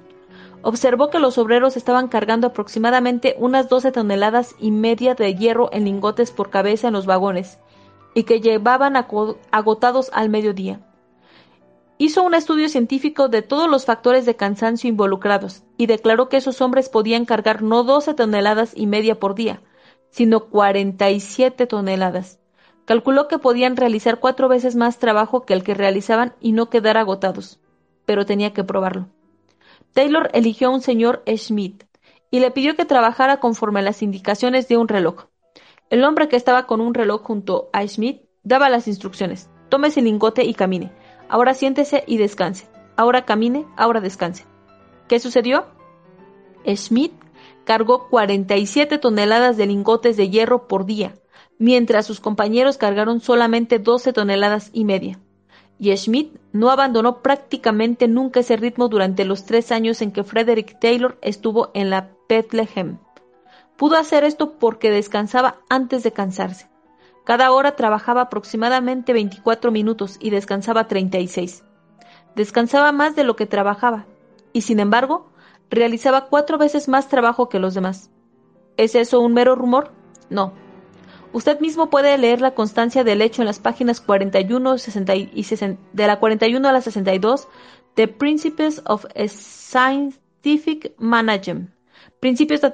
observó 0.61 1.09
que 1.09 1.19
los 1.19 1.37
obreros 1.37 1.77
estaban 1.77 2.07
cargando 2.07 2.47
aproximadamente 2.47 3.35
unas 3.39 3.69
12 3.69 3.91
toneladas 3.91 4.55
y 4.59 4.71
media 4.71 5.15
de 5.15 5.35
hierro 5.35 5.69
en 5.71 5.85
lingotes 5.85 6.31
por 6.31 6.49
cabeza 6.49 6.87
en 6.87 6.93
los 6.93 7.05
vagones 7.05 7.59
y 8.13 8.23
que 8.23 8.41
llevaban 8.41 8.95
agotados 8.95 10.09
al 10.13 10.29
mediodía. 10.29 10.81
Hizo 12.01 12.23
un 12.23 12.33
estudio 12.33 12.67
científico 12.67 13.29
de 13.29 13.43
todos 13.43 13.69
los 13.69 13.85
factores 13.85 14.25
de 14.25 14.35
cansancio 14.35 14.89
involucrados 14.89 15.61
y 15.77 15.85
declaró 15.85 16.29
que 16.29 16.37
esos 16.37 16.59
hombres 16.59 16.89
podían 16.89 17.25
cargar 17.25 17.61
no 17.61 17.83
12 17.83 18.15
toneladas 18.15 18.71
y 18.75 18.87
media 18.87 19.19
por 19.19 19.35
día, 19.35 19.61
sino 20.09 20.45
47 20.45 21.67
toneladas. 21.67 22.39
Calculó 22.85 23.27
que 23.27 23.37
podían 23.37 23.77
realizar 23.77 24.19
cuatro 24.19 24.49
veces 24.49 24.75
más 24.75 24.97
trabajo 24.97 25.45
que 25.45 25.53
el 25.53 25.63
que 25.63 25.75
realizaban 25.75 26.33
y 26.39 26.53
no 26.53 26.71
quedar 26.71 26.97
agotados, 26.97 27.59
pero 28.07 28.25
tenía 28.25 28.51
que 28.51 28.63
probarlo. 28.63 29.07
Taylor 29.93 30.31
eligió 30.33 30.69
a 30.69 30.71
un 30.71 30.81
señor 30.81 31.21
Schmidt 31.27 31.83
y 32.31 32.39
le 32.39 32.49
pidió 32.49 32.75
que 32.75 32.85
trabajara 32.85 33.39
conforme 33.39 33.81
a 33.81 33.83
las 33.83 34.01
indicaciones 34.01 34.67
de 34.67 34.77
un 34.77 34.87
reloj. 34.87 35.25
El 35.91 36.03
hombre 36.03 36.29
que 36.29 36.35
estaba 36.35 36.65
con 36.65 36.81
un 36.81 36.95
reloj 36.95 37.21
junto 37.21 37.69
a 37.73 37.85
Schmidt 37.85 38.23
daba 38.41 38.69
las 38.69 38.87
instrucciones. 38.87 39.51
Tome 39.69 39.89
ese 39.89 40.01
lingote 40.01 40.43
y 40.43 40.55
camine. 40.55 40.91
Ahora 41.31 41.55
siéntese 41.55 42.03
y 42.05 42.17
descanse. 42.17 42.67
Ahora 42.95 43.25
camine, 43.25 43.65
ahora 43.77 44.01
descanse. 44.01 44.45
¿Qué 45.07 45.19
sucedió? 45.19 45.65
Schmidt 46.67 47.13
cargó 47.63 48.07
47 48.09 48.99
toneladas 48.99 49.57
de 49.57 49.65
lingotes 49.65 50.17
de 50.17 50.29
hierro 50.29 50.67
por 50.67 50.85
día, 50.85 51.15
mientras 51.57 52.05
sus 52.05 52.19
compañeros 52.19 52.77
cargaron 52.77 53.19
solamente 53.19 53.79
12 53.79 54.13
toneladas 54.13 54.69
y 54.73 54.85
media 54.85 55.19
y 55.81 55.97
Schmidt 55.97 56.37
no 56.51 56.69
abandonó 56.69 57.23
prácticamente 57.23 58.07
nunca 58.07 58.41
ese 58.41 58.55
ritmo 58.55 58.87
durante 58.87 59.25
los 59.25 59.45
tres 59.45 59.71
años 59.71 60.03
en 60.03 60.11
que 60.11 60.23
Frederick 60.23 60.79
Taylor 60.79 61.17
estuvo 61.23 61.71
en 61.73 61.89
la 61.89 62.11
Bethlehem. 62.29 62.99
Pudo 63.77 63.97
hacer 63.97 64.23
esto 64.23 64.59
porque 64.59 64.91
descansaba 64.91 65.57
antes 65.69 66.03
de 66.03 66.11
cansarse. 66.11 66.70
Cada 67.23 67.51
hora 67.51 67.75
trabajaba 67.75 68.21
aproximadamente 68.21 69.13
24 69.13 69.71
minutos 69.71 70.17
y 70.19 70.29
descansaba 70.29 70.87
36. 70.87 71.63
Descansaba 72.35 72.91
más 72.91 73.15
de 73.15 73.23
lo 73.23 73.35
que 73.35 73.45
trabajaba, 73.45 74.05
y 74.53 74.61
sin 74.61 74.79
embargo, 74.79 75.29
realizaba 75.69 76.27
cuatro 76.27 76.57
veces 76.57 76.87
más 76.87 77.09
trabajo 77.09 77.49
que 77.49 77.59
los 77.59 77.73
demás. 77.73 78.09
¿Es 78.77 78.95
eso 78.95 79.19
un 79.19 79.33
mero 79.33 79.55
rumor? 79.55 79.91
No, 80.29 80.53
Usted 81.33 81.61
mismo 81.61 81.89
puede 81.89 82.17
leer 82.17 82.41
la 82.41 82.53
constancia 82.53 83.05
del 83.05 83.21
hecho 83.21 83.41
en 83.41 83.45
las 83.45 83.59
páginas 83.59 84.01
41 84.01 84.77
60 84.77 85.15
y 85.15 85.45
de 85.93 86.07
la 86.07 86.19
41 86.19 86.67
a 86.67 86.73
la 86.73 86.81
62 86.81 87.47
de 87.95 88.07
Principles 88.09 88.81
of 88.85 89.05
Scientific 89.27 90.93
Management, 90.97 91.69
Principios 92.19 92.59
de, 92.61 92.69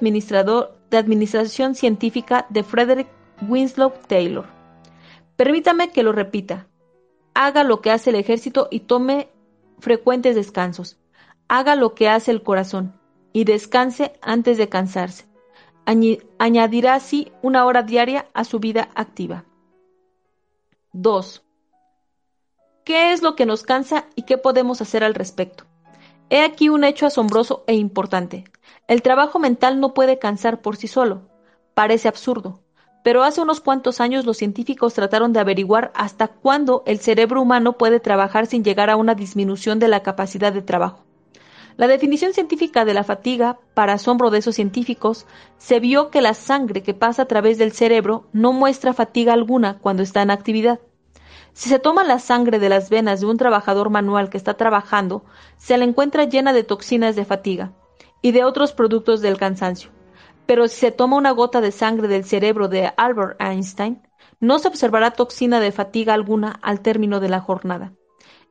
de 0.90 0.98
Administración 0.98 1.76
Científica 1.76 2.48
de 2.50 2.64
Frederick 2.64 3.08
Winslow 3.42 3.94
Taylor. 4.08 4.46
Permítame 5.36 5.92
que 5.92 6.04
lo 6.04 6.12
repita. 6.12 6.68
Haga 7.34 7.64
lo 7.64 7.82
que 7.82 7.92
hace 7.92 8.10
el 8.10 8.16
ejército 8.16 8.68
y 8.72 8.82
tome 8.82 9.30
frecuentes 9.80 10.36
descansos. 10.36 10.98
Haga 11.48 11.76
lo 11.76 11.94
que 11.94 12.10
hace 12.10 12.32
el 12.32 12.44
corazón 12.44 13.00
y 13.34 13.44
descanse 13.44 14.14
antes 14.22 14.58
de 14.58 14.70
cansarse 14.70 15.28
añadirá 16.38 16.96
así 16.96 17.32
una 17.42 17.66
hora 17.66 17.82
diaria 17.82 18.28
a 18.34 18.44
su 18.44 18.60
vida 18.60 18.90
activa. 18.94 19.46
2. 20.92 21.44
¿Qué 22.84 23.14
es 23.14 23.22
lo 23.22 23.36
que 23.36 23.46
nos 23.46 23.64
cansa 23.64 24.06
y 24.16 24.24
qué 24.24 24.38
podemos 24.38 24.82
hacer 24.82 25.04
al 25.04 25.14
respecto? 25.14 25.66
He 26.30 26.42
aquí 26.42 26.68
un 26.68 26.84
hecho 26.84 27.06
asombroso 27.06 27.64
e 27.68 27.76
importante. 27.76 28.44
El 28.88 29.02
trabajo 29.02 29.40
mental 29.40 29.80
no 29.80 29.94
puede 29.94 30.20
cansar 30.20 30.62
por 30.62 30.76
sí 30.76 30.88
solo. 30.88 31.30
Parece 31.74 32.10
absurdo, 32.10 32.60
pero 33.08 33.24
hace 33.24 33.40
unos 33.40 33.62
cuantos 33.62 34.02
años 34.02 34.26
los 34.26 34.36
científicos 34.36 34.94
trataron 34.94 35.32
de 35.32 35.40
averiguar 35.40 35.94
hasta 35.96 36.28
cuándo 36.28 36.84
el 36.86 37.00
cerebro 37.00 37.42
humano 37.42 37.78
puede 37.78 38.02
trabajar 38.02 38.48
sin 38.48 38.66
llegar 38.66 38.90
a 38.90 38.98
una 38.98 39.16
disminución 39.16 39.80
de 39.80 39.88
la 39.88 40.04
capacidad 40.04 40.52
de 40.52 40.62
trabajo. 40.62 41.06
La 41.78 41.88
definición 41.88 42.34
científica 42.34 42.84
de 42.84 42.94
la 42.94 43.06
fatiga, 43.06 43.60
para 43.74 43.94
asombro 43.94 44.30
de 44.30 44.40
esos 44.40 44.56
científicos, 44.56 45.26
se 45.58 45.80
vio 45.80 46.10
que 46.10 46.20
la 46.20 46.34
sangre 46.34 46.84
que 46.84 46.94
pasa 46.94 47.22
a 47.22 47.28
través 47.28 47.58
del 47.58 47.72
cerebro 47.72 48.28
no 48.34 48.52
muestra 48.52 48.92
fatiga 48.92 49.32
alguna 49.32 49.78
cuando 49.80 50.04
está 50.04 50.22
en 50.22 50.30
actividad. 50.30 50.82
Si 51.54 51.70
se 51.70 51.80
toma 51.80 52.04
la 52.04 52.20
sangre 52.20 52.60
de 52.60 52.68
las 52.68 52.90
venas 52.90 53.22
de 53.22 53.28
un 53.28 53.38
trabajador 53.38 53.90
manual 53.90 54.30
que 54.30 54.36
está 54.36 54.56
trabajando, 54.56 55.24
se 55.56 55.78
la 55.78 55.86
encuentra 55.86 56.26
llena 56.26 56.52
de 56.52 56.66
toxinas 56.66 57.16
de 57.16 57.24
fatiga 57.24 57.72
y 58.22 58.34
de 58.34 58.44
otros 58.44 58.74
productos 58.74 59.22
del 59.22 59.38
cansancio. 59.38 59.97
Pero 60.48 60.68
si 60.68 60.78
se 60.78 60.92
toma 60.92 61.18
una 61.18 61.32
gota 61.32 61.62
de 61.62 61.72
sangre 61.72 62.08
del 62.08 62.26
cerebro 62.26 62.68
de 62.68 62.92
Albert 62.98 63.40
Einstein, 63.40 64.02
no 64.40 64.58
se 64.60 64.68
observará 64.68 65.12
toxina 65.12 65.60
de 65.60 65.72
fatiga 65.72 66.14
alguna 66.14 66.60
al 66.62 66.82
término 66.82 67.20
de 67.20 67.30
la 67.30 67.42
jornada. 67.42 67.94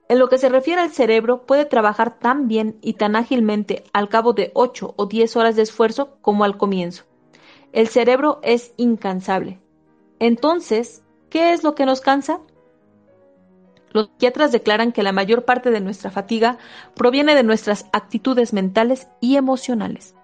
En 0.08 0.20
lo 0.20 0.28
que 0.28 0.38
se 0.38 0.48
refiere 0.48 0.80
al 0.80 0.90
cerebro, 0.90 1.46
puede 1.46 1.64
trabajar 1.64 2.18
tan 2.18 2.46
bien 2.46 2.78
y 2.80 2.94
tan 2.94 3.16
ágilmente 3.16 3.82
al 3.92 4.08
cabo 4.08 4.34
de 4.34 4.52
8 4.54 4.94
o 4.96 5.06
10 5.06 5.36
horas 5.36 5.56
de 5.56 5.62
esfuerzo 5.62 6.18
como 6.20 6.44
al 6.44 6.56
comienzo. 6.56 7.04
El 7.72 7.88
cerebro 7.88 8.38
es 8.42 8.72
incansable. 8.76 9.60
Entonces, 10.18 11.02
¿qué 11.28 11.52
es 11.52 11.64
lo 11.64 11.74
que 11.74 11.86
nos 11.86 12.00
cansa? 12.00 12.40
Los 13.90 14.06
psiquiatras 14.08 14.52
declaran 14.52 14.92
que 14.92 15.02
la 15.02 15.12
mayor 15.12 15.44
parte 15.44 15.70
de 15.70 15.80
nuestra 15.80 16.10
fatiga 16.10 16.58
proviene 16.94 17.34
de 17.34 17.42
nuestras 17.42 17.86
actitudes 17.92 18.52
mentales 18.52 19.08
y 19.20 19.36
emocionales. 19.36 20.15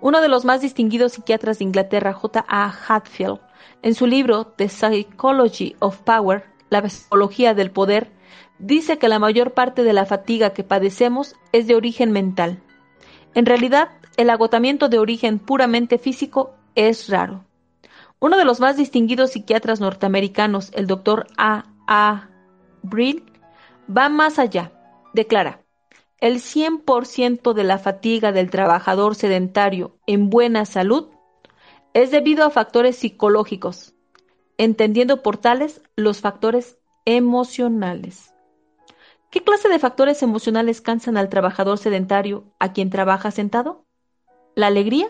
Uno 0.00 0.20
de 0.20 0.28
los 0.28 0.44
más 0.44 0.60
distinguidos 0.60 1.12
psiquiatras 1.12 1.58
de 1.58 1.64
Inglaterra, 1.64 2.12
J. 2.12 2.44
A. 2.48 2.72
Hatfield, 2.86 3.40
en 3.82 3.94
su 3.94 4.06
libro 4.06 4.46
The 4.46 4.68
Psychology 4.68 5.74
of 5.80 5.98
Power, 6.02 6.44
la 6.70 6.88
psicología 6.88 7.54
del 7.54 7.70
poder, 7.70 8.12
dice 8.58 8.98
que 8.98 9.08
la 9.08 9.18
mayor 9.18 9.54
parte 9.54 9.82
de 9.82 9.92
la 9.92 10.06
fatiga 10.06 10.50
que 10.50 10.64
padecemos 10.64 11.34
es 11.52 11.66
de 11.66 11.74
origen 11.74 12.12
mental. 12.12 12.62
En 13.34 13.46
realidad, 13.46 13.90
el 14.16 14.30
agotamiento 14.30 14.88
de 14.88 14.98
origen 14.98 15.38
puramente 15.38 15.98
físico 15.98 16.54
es 16.74 17.08
raro. 17.08 17.44
Uno 18.20 18.36
de 18.36 18.44
los 18.44 18.60
más 18.60 18.76
distinguidos 18.76 19.32
psiquiatras 19.32 19.80
norteamericanos, 19.80 20.70
el 20.74 20.86
doctor 20.86 21.26
A. 21.36 21.66
A. 21.86 22.28
Brill, 22.82 23.24
va 23.88 24.08
más 24.08 24.38
allá. 24.38 24.72
Declara, 25.14 25.60
el 26.20 26.40
100% 26.40 27.52
de 27.52 27.64
la 27.64 27.78
fatiga 27.78 28.32
del 28.32 28.50
trabajador 28.50 29.14
sedentario 29.14 29.96
en 30.06 30.30
buena 30.30 30.64
salud 30.64 31.08
es 31.94 32.10
debido 32.10 32.44
a 32.44 32.50
factores 32.50 32.96
psicológicos, 32.96 33.94
entendiendo 34.56 35.22
por 35.22 35.36
tales 35.36 35.80
los 35.94 36.20
factores 36.20 36.78
emocionales. 37.04 38.34
¿Qué 39.30 39.44
clase 39.44 39.68
de 39.68 39.78
factores 39.78 40.22
emocionales 40.22 40.80
cansan 40.80 41.16
al 41.16 41.28
trabajador 41.28 41.78
sedentario 41.78 42.44
a 42.58 42.72
quien 42.72 42.90
trabaja 42.90 43.30
sentado? 43.30 43.84
¿La 44.54 44.66
alegría? 44.66 45.08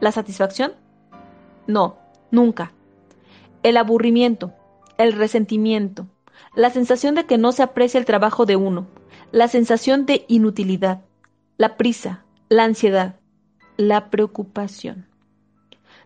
¿La 0.00 0.12
satisfacción? 0.12 0.72
No, 1.66 1.98
nunca. 2.30 2.72
El 3.62 3.76
aburrimiento, 3.76 4.54
el 4.96 5.12
resentimiento, 5.12 6.06
la 6.54 6.70
sensación 6.70 7.14
de 7.14 7.26
que 7.26 7.38
no 7.38 7.52
se 7.52 7.62
aprecia 7.62 7.98
el 7.98 8.04
trabajo 8.04 8.46
de 8.46 8.56
uno, 8.56 8.86
la 9.34 9.48
sensación 9.48 10.06
de 10.06 10.24
inutilidad, 10.28 11.02
la 11.56 11.76
prisa, 11.76 12.24
la 12.48 12.62
ansiedad, 12.62 13.16
la 13.76 14.08
preocupación. 14.08 15.08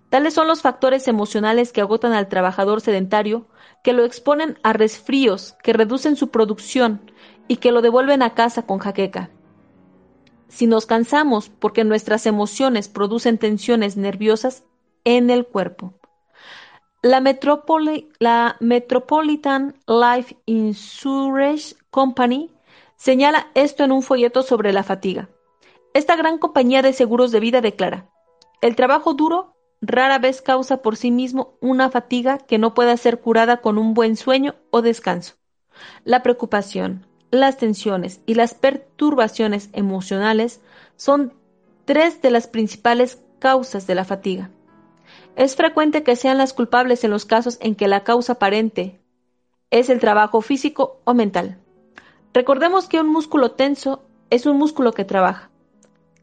Tales 0.09 0.33
son 0.33 0.49
los 0.49 0.62
factores 0.62 1.09
emocionales 1.09 1.70
que 1.70 1.83
agotan 1.83 2.14
al 2.14 2.29
trabajador 2.29 2.81
sedentario, 2.81 3.47
que 3.85 3.93
lo 3.93 4.07
exponen 4.07 4.59
a 4.62 4.72
resfríos, 4.72 5.57
que 5.62 5.74
reducen 5.74 6.16
su 6.16 6.31
producción 6.31 7.03
y 7.49 7.57
que 7.57 7.70
lo 7.70 7.83
devuelven 7.83 8.22
a 8.22 8.33
casa 8.33 8.62
con 8.62 8.79
jaqueca. 8.79 9.29
Si 10.49 10.66
nos 10.66 10.87
cansamos 10.87 11.51
porque 11.51 11.85
nuestras 11.85 12.24
emociones 12.24 12.89
producen 12.89 13.37
tensiones 13.37 13.99
nerviosas 13.99 14.64
en 15.05 15.29
el 15.29 15.45
cuerpo. 15.45 15.93
La, 17.03 17.22
la 18.20 18.57
Metropolitan 18.61 19.76
Life 19.87 20.35
Insurance 20.47 21.76
Company 21.91 22.51
señala 22.99 23.46
esto 23.55 23.84
en 23.84 23.92
un 23.92 24.03
folleto 24.03 24.42
sobre 24.42 24.72
la 24.74 24.82
fatiga. 24.82 25.30
Esta 25.94 26.16
gran 26.16 26.36
compañía 26.38 26.82
de 26.82 26.92
seguros 26.92 27.32
de 27.32 27.40
vida 27.40 27.62
declara, 27.62 28.11
el 28.61 28.76
trabajo 28.76 29.14
duro 29.14 29.55
rara 29.80 30.18
vez 30.18 30.42
causa 30.42 30.82
por 30.82 30.96
sí 30.96 31.11
mismo 31.11 31.55
una 31.61 31.88
fatiga 31.88 32.38
que 32.38 32.59
no 32.59 32.74
pueda 32.74 32.96
ser 32.96 33.20
curada 33.20 33.61
con 33.61 33.78
un 33.78 33.94
buen 33.94 34.16
sueño 34.16 34.57
o 34.70 34.82
descanso. 34.82 35.34
La 36.05 36.22
preocupación, 36.22 37.07
las 37.30 37.57
tensiones 37.57 38.20
y 38.26 38.34
las 38.34 38.55
perturbaciones 38.55 39.70
emocionales 39.72 40.61
son 40.96 41.34
tres 41.84 42.20
de 42.20 42.32
las 42.32 42.49
principales 42.49 43.22
causas 43.38 43.86
de 43.86 43.94
la 43.94 44.05
fatiga. 44.05 44.51
Es 45.36 45.55
frecuente 45.55 46.03
que 46.03 46.16
sean 46.16 46.36
las 46.36 46.53
culpables 46.53 47.05
en 47.05 47.12
los 47.12 47.24
casos 47.24 47.59
en 47.61 47.76
que 47.76 47.86
la 47.86 48.03
causa 48.03 48.34
aparente 48.34 49.01
es 49.70 49.88
el 49.88 50.01
trabajo 50.01 50.40
físico 50.40 51.01
o 51.05 51.14
mental. 51.14 51.61
Recordemos 52.35 52.89
que 52.89 53.01
un 53.01 53.09
músculo 53.09 53.53
tenso 53.53 54.05
es 54.31 54.47
un 54.47 54.59
músculo 54.59 54.93
que 54.93 55.05
trabaja. 55.05 55.51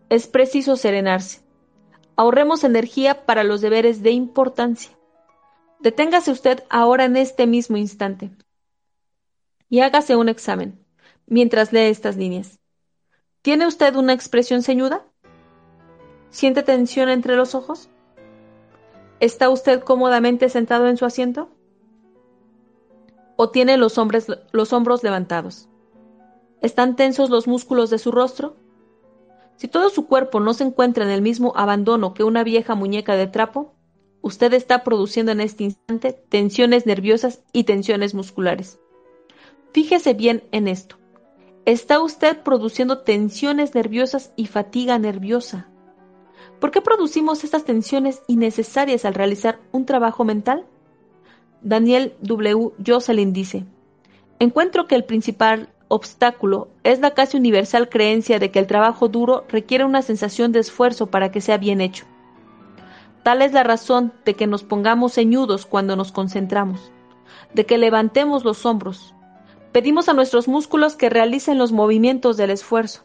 Es 0.10 0.28
preciso 0.28 0.76
serenarse. 0.76 1.42
Ahorremos 2.16 2.64
energía 2.64 3.26
para 3.26 3.44
los 3.44 3.62
deberes 3.62 4.04
de 4.04 4.12
importancia. 4.12 4.92
Deténgase 5.80 6.32
usted 6.32 6.64
ahora 6.70 7.06
en 7.06 7.18
este 7.18 7.48
mismo 7.48 7.78
instante 7.78 8.32
y 9.70 9.82
hágase 9.82 10.16
un 10.16 10.30
examen 10.30 10.80
mientras 11.28 11.74
lee 11.74 11.90
estas 11.90 12.16
líneas. 12.16 12.60
¿Tiene 13.42 13.68
usted 13.68 13.96
una 13.96 14.14
expresión 14.14 14.64
ceñuda? 14.64 15.06
¿Siente 16.30 16.64
tensión 16.64 17.10
entre 17.10 17.36
los 17.36 17.56
ojos? 17.56 17.90
¿Está 19.20 19.50
usted 19.50 19.82
cómodamente 19.82 20.50
sentado 20.50 20.88
en 20.88 20.98
su 20.98 21.06
asiento? 21.06 21.50
¿O 23.36 23.50
tiene 23.50 23.78
los, 23.78 24.00
los 24.52 24.74
hombros 24.74 25.04
levantados? 25.04 25.68
¿Están 26.62 26.96
tensos 26.96 27.30
los 27.30 27.48
músculos 27.48 27.90
de 27.90 28.00
su 28.00 28.12
rostro? 28.12 28.56
Si 29.58 29.68
todo 29.68 29.90
su 29.90 30.08
cuerpo 30.08 30.40
no 30.40 30.54
se 30.54 30.64
encuentra 30.64 31.06
en 31.06 31.12
el 31.12 31.22
mismo 31.22 31.54
abandono 31.56 32.14
que 32.14 32.24
una 32.24 32.44
vieja 32.44 32.76
muñeca 32.76 33.16
de 33.16 33.28
trapo, 33.28 33.74
usted 34.22 34.54
está 34.54 34.84
produciendo 34.84 35.32
en 35.32 35.42
este 35.42 35.64
instante 35.64 36.14
tensiones 36.14 36.86
nerviosas 36.86 37.42
y 37.54 37.64
tensiones 37.64 38.14
musculares. 38.14 38.80
Fíjese 39.72 40.14
bien 40.14 40.44
en 40.52 40.68
esto. 40.68 40.98
Está 41.66 42.00
usted 42.00 42.42
produciendo 42.44 43.00
tensiones 43.00 43.76
nerviosas 43.76 44.32
y 44.36 44.48
fatiga 44.48 45.00
nerviosa. 45.00 45.68
¿Por 46.60 46.72
qué 46.72 46.82
producimos 46.82 47.44
estas 47.44 47.66
tensiones 47.66 48.22
innecesarias 48.28 49.06
al 49.06 49.14
realizar 49.14 49.60
un 49.72 49.86
trabajo 49.86 50.24
mental? 50.24 50.66
Daniel 51.62 52.16
W. 52.22 52.72
Jocelyn 52.86 53.34
dice, 53.34 53.66
encuentro 54.40 54.88
que 54.88 54.96
el 54.96 55.06
principal 55.06 55.70
obstáculo 55.88 56.70
es 56.84 57.00
la 57.00 57.14
casi 57.14 57.38
universal 57.38 57.90
creencia 57.90 58.40
de 58.40 58.52
que 58.52 58.60
el 58.60 58.68
trabajo 58.68 59.08
duro 59.08 59.46
requiere 59.50 59.86
una 59.86 60.02
sensación 60.02 60.52
de 60.52 60.60
esfuerzo 60.60 61.08
para 61.08 61.32
que 61.32 61.42
sea 61.42 61.58
bien 61.58 61.82
hecho. 61.82 62.06
Tal 63.24 63.42
es 63.42 63.54
la 63.54 63.64
razón 63.64 64.14
de 64.24 64.36
que 64.36 64.48
nos 64.48 64.64
pongamos 64.64 65.14
ceñudos 65.14 65.66
cuando 65.66 65.96
nos 65.96 66.12
concentramos, 66.12 66.92
de 67.54 67.66
que 67.66 67.78
levantemos 67.78 68.44
los 68.44 68.66
hombros. 68.66 69.14
Pedimos 69.72 70.10
a 70.10 70.14
nuestros 70.14 70.48
músculos 70.48 70.96
que 70.96 71.10
realicen 71.10 71.58
los 71.58 71.72
movimientos 71.72 72.38
del 72.38 72.52
esfuerzo, 72.52 73.04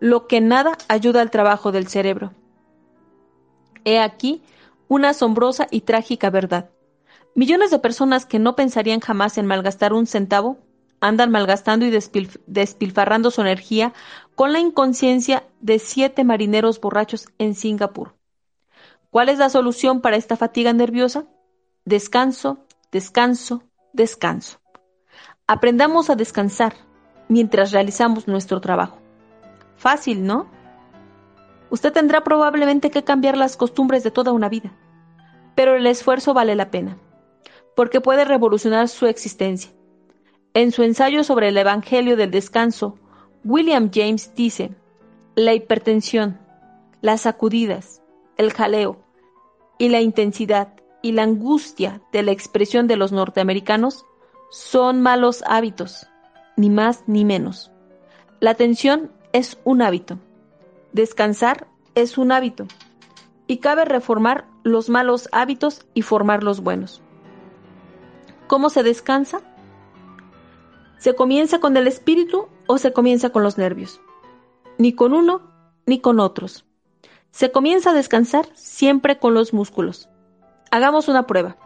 lo 0.00 0.26
que 0.26 0.40
nada 0.40 0.76
ayuda 0.88 1.20
al 1.20 1.30
trabajo 1.30 1.72
del 1.72 1.88
cerebro. 1.88 2.32
He 3.84 3.98
aquí 3.98 4.42
una 4.88 5.10
asombrosa 5.10 5.66
y 5.70 5.82
trágica 5.82 6.30
verdad. 6.30 6.70
Millones 7.34 7.70
de 7.70 7.78
personas 7.78 8.26
que 8.26 8.38
no 8.38 8.56
pensarían 8.56 9.00
jamás 9.00 9.38
en 9.38 9.46
malgastar 9.46 9.92
un 9.92 10.06
centavo 10.06 10.58
andan 11.04 11.30
malgastando 11.30 11.84
y 11.84 11.90
despilfarrando 12.46 13.30
su 13.30 13.42
energía 13.42 13.92
con 14.34 14.54
la 14.54 14.58
inconsciencia 14.58 15.44
de 15.60 15.78
siete 15.78 16.24
marineros 16.24 16.80
borrachos 16.80 17.28
en 17.36 17.54
Singapur. 17.54 18.14
¿Cuál 19.10 19.28
es 19.28 19.38
la 19.38 19.50
solución 19.50 20.00
para 20.00 20.16
esta 20.16 20.36
fatiga 20.36 20.72
nerviosa? 20.72 21.26
Descanso, 21.84 22.64
descanso, 22.90 23.62
descanso. 23.92 24.60
Aprendamos 25.46 26.08
a 26.08 26.16
descansar 26.16 26.72
mientras 27.28 27.70
realizamos 27.70 28.26
nuestro 28.26 28.62
trabajo. 28.62 28.96
Fácil, 29.76 30.24
¿no? 30.24 30.48
Usted 31.68 31.92
tendrá 31.92 32.24
probablemente 32.24 32.90
que 32.90 33.04
cambiar 33.04 33.36
las 33.36 33.58
costumbres 33.58 34.04
de 34.04 34.10
toda 34.10 34.32
una 34.32 34.48
vida, 34.48 34.72
pero 35.54 35.76
el 35.76 35.86
esfuerzo 35.86 36.32
vale 36.32 36.54
la 36.54 36.70
pena, 36.70 36.96
porque 37.76 38.00
puede 38.00 38.24
revolucionar 38.24 38.88
su 38.88 39.06
existencia. 39.06 39.73
En 40.56 40.70
su 40.70 40.84
ensayo 40.84 41.24
sobre 41.24 41.48
el 41.48 41.56
Evangelio 41.56 42.16
del 42.16 42.30
Descanso, 42.30 42.96
William 43.42 43.90
James 43.92 44.32
dice, 44.36 44.70
la 45.34 45.52
hipertensión, 45.52 46.38
las 47.00 47.22
sacudidas, 47.22 48.02
el 48.36 48.52
jaleo 48.52 49.00
y 49.78 49.88
la 49.88 50.00
intensidad 50.00 50.74
y 51.02 51.10
la 51.10 51.24
angustia 51.24 52.00
de 52.12 52.22
la 52.22 52.30
expresión 52.30 52.86
de 52.86 52.96
los 52.96 53.10
norteamericanos 53.10 54.06
son 54.52 55.02
malos 55.02 55.42
hábitos, 55.48 56.06
ni 56.56 56.70
más 56.70 57.02
ni 57.08 57.24
menos. 57.24 57.72
La 58.38 58.54
tensión 58.54 59.10
es 59.32 59.58
un 59.64 59.82
hábito. 59.82 60.20
Descansar 60.92 61.66
es 61.96 62.16
un 62.16 62.30
hábito. 62.30 62.68
Y 63.48 63.56
cabe 63.56 63.84
reformar 63.86 64.46
los 64.62 64.88
malos 64.88 65.28
hábitos 65.32 65.84
y 65.94 66.02
formar 66.02 66.44
los 66.44 66.60
buenos. 66.60 67.02
¿Cómo 68.46 68.70
se 68.70 68.84
descansa? 68.84 69.42
¿Se 71.04 71.14
comienza 71.14 71.58
con 71.58 71.76
el 71.76 71.86
espíritu 71.86 72.48
o 72.66 72.78
se 72.78 72.94
comienza 72.94 73.28
con 73.28 73.42
los 73.42 73.58
nervios? 73.58 74.00
Ni 74.78 74.94
con 74.94 75.12
uno 75.12 75.42
ni 75.84 76.00
con 76.00 76.18
otros. 76.18 76.64
Se 77.30 77.52
comienza 77.52 77.90
a 77.90 77.92
descansar 77.92 78.46
siempre 78.54 79.18
con 79.18 79.34
los 79.34 79.52
músculos. 79.52 80.08
Hagamos 80.70 81.08
una 81.08 81.26
prueba, 81.26 81.58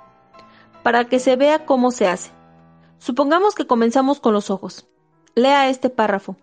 para 0.83 1.05
que 1.05 1.21
se 1.21 1.37
vea 1.37 1.67
cómo 1.67 1.93
se 1.93 2.09
hace. 2.09 2.33
Supongamos 2.99 3.55
que 3.55 3.69
comenzamos 3.69 4.19
con 4.19 4.33
los 4.33 4.51
ojos. 4.51 4.89
Lea 5.37 5.69
este 5.69 5.89
párrafo, 5.89 6.37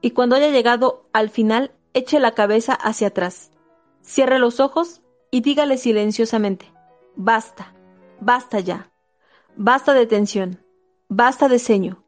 y 0.00 0.12
cuando 0.12 0.36
haya 0.36 0.50
llegado 0.50 1.08
al 1.12 1.30
final, 1.30 1.72
eche 1.94 2.20
la 2.20 2.30
cabeza 2.30 2.74
hacia 2.74 3.08
atrás. 3.08 3.50
Cierre 4.02 4.38
los 4.38 4.60
ojos 4.60 5.02
y 5.32 5.40
dígale 5.40 5.78
silenciosamente, 5.78 6.72
basta, 7.16 7.74
basta 8.20 8.60
ya, 8.60 8.92
basta 9.56 9.94
de 9.94 10.06
tensión, 10.06 10.62
basta 11.08 11.48
de 11.48 11.58
ceño, 11.58 12.05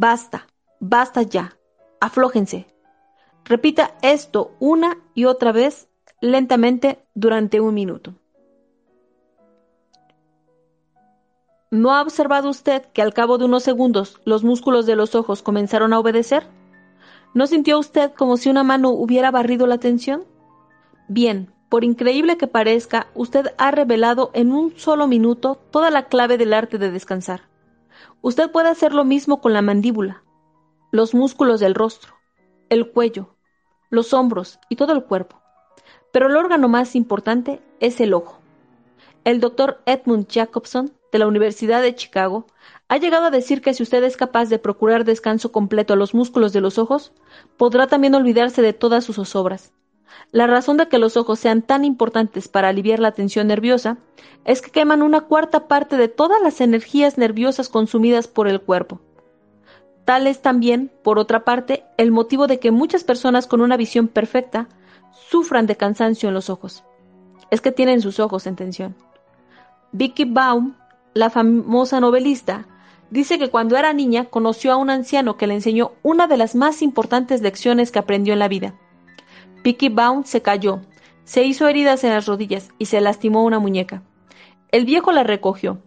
Basta, 0.00 0.46
basta 0.78 1.20
ya. 1.20 1.58
Aflójense. 2.00 2.66
Repita 3.44 3.98
esto 4.00 4.52
una 4.58 4.96
y 5.12 5.26
otra 5.26 5.52
vez 5.52 5.88
lentamente 6.22 7.04
durante 7.14 7.60
un 7.60 7.74
minuto. 7.74 8.14
¿No 11.70 11.92
ha 11.92 12.00
observado 12.00 12.48
usted 12.48 12.86
que 12.94 13.02
al 13.02 13.12
cabo 13.12 13.36
de 13.36 13.44
unos 13.44 13.62
segundos 13.62 14.22
los 14.24 14.42
músculos 14.42 14.86
de 14.86 14.96
los 14.96 15.14
ojos 15.14 15.42
comenzaron 15.42 15.92
a 15.92 15.98
obedecer? 15.98 16.46
¿No 17.34 17.46
sintió 17.46 17.78
usted 17.78 18.10
como 18.12 18.38
si 18.38 18.48
una 18.48 18.62
mano 18.62 18.88
hubiera 18.88 19.30
barrido 19.30 19.66
la 19.66 19.76
tensión? 19.76 20.24
Bien, 21.08 21.52
por 21.68 21.84
increíble 21.84 22.38
que 22.38 22.46
parezca, 22.46 23.08
usted 23.14 23.52
ha 23.58 23.70
revelado 23.70 24.30
en 24.32 24.50
un 24.50 24.74
solo 24.78 25.06
minuto 25.06 25.56
toda 25.70 25.90
la 25.90 26.06
clave 26.06 26.38
del 26.38 26.54
arte 26.54 26.78
de 26.78 26.90
descansar. 26.90 27.49
Usted 28.22 28.50
puede 28.50 28.68
hacer 28.68 28.92
lo 28.92 29.04
mismo 29.04 29.40
con 29.40 29.52
la 29.52 29.62
mandíbula, 29.62 30.22
los 30.90 31.14
músculos 31.14 31.60
del 31.60 31.74
rostro, 31.74 32.14
el 32.68 32.90
cuello, 32.90 33.34
los 33.90 34.12
hombros 34.12 34.58
y 34.68 34.76
todo 34.76 34.92
el 34.92 35.04
cuerpo. 35.04 35.40
Pero 36.12 36.28
el 36.28 36.36
órgano 36.36 36.68
más 36.68 36.96
importante 36.96 37.60
es 37.80 38.00
el 38.00 38.14
ojo. 38.14 38.40
El 39.24 39.40
doctor 39.40 39.80
Edmund 39.86 40.26
Jacobson 40.28 40.92
de 41.12 41.18
la 41.18 41.26
Universidad 41.26 41.82
de 41.82 41.94
Chicago 41.94 42.46
ha 42.88 42.96
llegado 42.96 43.26
a 43.26 43.30
decir 43.30 43.60
que 43.62 43.74
si 43.74 43.82
usted 43.82 44.02
es 44.04 44.16
capaz 44.16 44.48
de 44.48 44.58
procurar 44.58 45.04
descanso 45.04 45.52
completo 45.52 45.92
a 45.92 45.96
los 45.96 46.14
músculos 46.14 46.52
de 46.52 46.60
los 46.60 46.78
ojos, 46.78 47.12
podrá 47.56 47.86
también 47.86 48.14
olvidarse 48.14 48.62
de 48.62 48.72
todas 48.72 49.04
sus 49.04 49.16
zozobras. 49.16 49.72
La 50.32 50.46
razón 50.46 50.76
de 50.76 50.88
que 50.88 50.98
los 50.98 51.16
ojos 51.16 51.38
sean 51.38 51.62
tan 51.62 51.84
importantes 51.84 52.48
para 52.48 52.68
aliviar 52.68 53.00
la 53.00 53.12
tensión 53.12 53.46
nerviosa 53.46 53.98
es 54.44 54.62
que 54.62 54.70
queman 54.70 55.02
una 55.02 55.22
cuarta 55.22 55.68
parte 55.68 55.96
de 55.96 56.08
todas 56.08 56.40
las 56.42 56.60
energías 56.60 57.18
nerviosas 57.18 57.68
consumidas 57.68 58.28
por 58.28 58.48
el 58.48 58.60
cuerpo. 58.60 59.00
Tal 60.04 60.26
es 60.26 60.42
también, 60.42 60.90
por 61.02 61.18
otra 61.18 61.44
parte, 61.44 61.84
el 61.96 62.10
motivo 62.10 62.46
de 62.46 62.58
que 62.58 62.70
muchas 62.70 63.04
personas 63.04 63.46
con 63.46 63.60
una 63.60 63.76
visión 63.76 64.08
perfecta 64.08 64.68
sufran 65.28 65.66
de 65.66 65.76
cansancio 65.76 66.28
en 66.28 66.34
los 66.34 66.50
ojos. 66.50 66.84
Es 67.50 67.60
que 67.60 67.72
tienen 67.72 68.00
sus 68.00 68.20
ojos 68.20 68.46
en 68.46 68.56
tensión. 68.56 68.96
Vicky 69.92 70.24
Baum 70.24 70.74
la 71.14 71.30
famosa 71.30 72.00
novelista, 72.00 72.66
dice 73.10 73.38
que 73.38 73.50
cuando 73.50 73.76
era 73.76 73.92
niña 73.92 74.26
conoció 74.26 74.72
a 74.72 74.76
un 74.76 74.90
anciano 74.90 75.36
que 75.36 75.46
le 75.46 75.54
enseñó 75.54 75.92
una 76.02 76.26
de 76.26 76.36
las 76.36 76.54
más 76.54 76.82
importantes 76.82 77.40
lecciones 77.42 77.90
que 77.90 77.98
aprendió 77.98 78.32
en 78.32 78.38
la 78.38 78.48
vida. 78.48 78.74
Vicky 79.62 79.90
Baum 79.90 80.24
se 80.24 80.40
cayó, 80.40 80.80
se 81.24 81.44
hizo 81.44 81.68
heridas 81.68 82.02
en 82.04 82.10
las 82.10 82.26
rodillas 82.26 82.70
y 82.78 82.86
se 82.86 83.00
lastimó 83.00 83.44
una 83.44 83.58
muñeca. 83.58 84.02
El 84.72 84.84
viejo 84.84 85.12
la 85.12 85.22
recogió. 85.22 85.82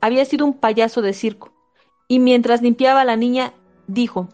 Había 0.00 0.24
sido 0.24 0.46
un 0.46 0.54
payaso 0.54 1.02
de 1.02 1.12
circo. 1.12 1.52
Y 2.08 2.20
mientras 2.20 2.62
limpiaba 2.62 3.02
a 3.02 3.04
la 3.04 3.16
niña, 3.16 3.52
dijo, 3.86 4.28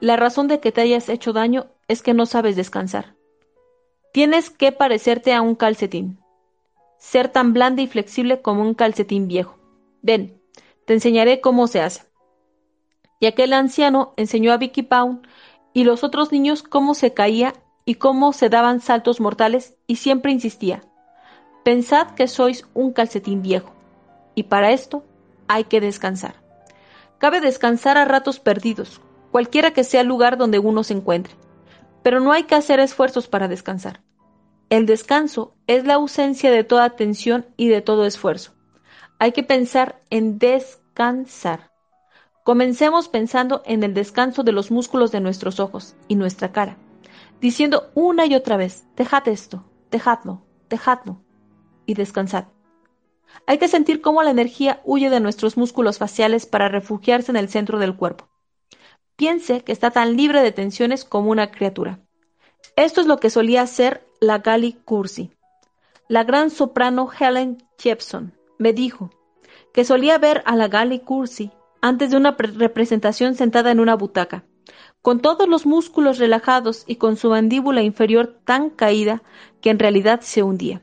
La 0.00 0.16
razón 0.16 0.48
de 0.48 0.60
que 0.60 0.72
te 0.72 0.80
hayas 0.80 1.08
hecho 1.08 1.32
daño 1.32 1.66
es 1.86 2.02
que 2.02 2.14
no 2.14 2.26
sabes 2.26 2.56
descansar. 2.56 3.14
Tienes 4.12 4.50
que 4.50 4.72
parecerte 4.72 5.34
a 5.34 5.42
un 5.42 5.54
calcetín. 5.54 6.18
Ser 6.98 7.28
tan 7.28 7.52
blanda 7.52 7.82
y 7.82 7.86
flexible 7.86 8.40
como 8.40 8.62
un 8.62 8.74
calcetín 8.74 9.28
viejo. 9.28 9.58
Ven, 10.02 10.40
te 10.86 10.94
enseñaré 10.94 11.40
cómo 11.40 11.66
se 11.66 11.82
hace. 11.82 12.02
Y 13.20 13.26
aquel 13.26 13.52
anciano 13.52 14.14
enseñó 14.16 14.52
a 14.52 14.56
Vicky 14.56 14.82
Pound 14.82 15.26
y 15.72 15.84
los 15.84 16.02
otros 16.02 16.32
niños 16.32 16.62
cómo 16.62 16.94
se 16.94 17.12
caía 17.12 17.54
y 17.84 17.96
cómo 17.96 18.32
se 18.32 18.48
daban 18.48 18.80
saltos 18.80 19.20
mortales 19.20 19.76
y 19.86 19.96
siempre 19.96 20.32
insistía, 20.32 20.82
pensad 21.64 22.14
que 22.14 22.28
sois 22.28 22.66
un 22.74 22.92
calcetín 22.92 23.42
viejo 23.42 23.72
y 24.34 24.44
para 24.44 24.72
esto 24.72 25.04
hay 25.48 25.64
que 25.64 25.80
descansar. 25.80 26.34
Cabe 27.18 27.40
descansar 27.40 27.98
a 27.98 28.04
ratos 28.04 28.40
perdidos, 28.40 29.00
cualquiera 29.30 29.72
que 29.72 29.84
sea 29.84 30.00
el 30.00 30.06
lugar 30.06 30.38
donde 30.38 30.58
uno 30.58 30.84
se 30.84 30.94
encuentre, 30.94 31.34
pero 32.02 32.20
no 32.20 32.32
hay 32.32 32.44
que 32.44 32.54
hacer 32.54 32.80
esfuerzos 32.80 33.28
para 33.28 33.48
descansar. 33.48 34.00
El 34.70 34.86
descanso 34.86 35.54
es 35.66 35.84
la 35.84 35.94
ausencia 35.94 36.50
de 36.50 36.64
toda 36.64 36.90
tensión 36.90 37.46
y 37.56 37.68
de 37.68 37.82
todo 37.82 38.06
esfuerzo. 38.06 38.52
Hay 39.18 39.32
que 39.32 39.42
pensar 39.42 40.00
en 40.10 40.38
descansar. 40.38 41.72
Comencemos 42.44 43.08
pensando 43.08 43.62
en 43.66 43.82
el 43.82 43.92
descanso 43.92 44.44
de 44.44 44.52
los 44.52 44.70
músculos 44.70 45.12
de 45.12 45.20
nuestros 45.20 45.60
ojos 45.60 45.96
y 46.08 46.14
nuestra 46.14 46.52
cara, 46.52 46.78
diciendo 47.40 47.90
una 47.94 48.26
y 48.26 48.34
otra 48.34 48.56
vez, 48.56 48.86
dejad 48.96 49.26
esto, 49.28 49.64
dejadlo, 49.90 50.42
dejadlo, 50.68 51.22
y 51.86 51.94
descansad. 51.94 52.44
Hay 53.46 53.58
que 53.58 53.68
sentir 53.68 54.00
cómo 54.00 54.22
la 54.22 54.30
energía 54.30 54.80
huye 54.84 55.10
de 55.10 55.20
nuestros 55.20 55.56
músculos 55.56 55.98
faciales 55.98 56.46
para 56.46 56.68
refugiarse 56.68 57.32
en 57.32 57.36
el 57.36 57.48
centro 57.48 57.78
del 57.78 57.96
cuerpo. 57.96 58.28
Piense 59.16 59.62
que 59.62 59.72
está 59.72 59.90
tan 59.90 60.16
libre 60.16 60.42
de 60.42 60.52
tensiones 60.52 61.04
como 61.04 61.30
una 61.30 61.50
criatura. 61.50 62.00
Esto 62.76 63.00
es 63.00 63.06
lo 63.06 63.18
que 63.18 63.30
solía 63.30 63.62
hacer 63.62 64.06
la 64.20 64.38
Gali 64.38 64.72
Cursi, 64.72 65.32
la 66.08 66.24
gran 66.24 66.50
soprano 66.50 67.08
Helen 67.18 67.62
Jepson, 67.78 68.34
me 68.58 68.72
dijo 68.72 69.10
que 69.72 69.84
solía 69.84 70.18
ver 70.18 70.42
a 70.44 70.56
la 70.56 70.68
Gali 70.68 71.00
Cursi 71.00 71.50
antes 71.80 72.10
de 72.10 72.16
una 72.16 72.36
representación 72.36 73.34
sentada 73.34 73.70
en 73.70 73.80
una 73.80 73.94
butaca, 73.94 74.44
con 75.02 75.20
todos 75.20 75.48
los 75.48 75.66
músculos 75.66 76.18
relajados 76.18 76.84
y 76.86 76.96
con 76.96 77.16
su 77.16 77.30
mandíbula 77.30 77.82
inferior 77.82 78.38
tan 78.44 78.70
caída 78.70 79.22
que 79.60 79.70
en 79.70 79.78
realidad 79.78 80.20
se 80.20 80.42
hundía. 80.42 80.82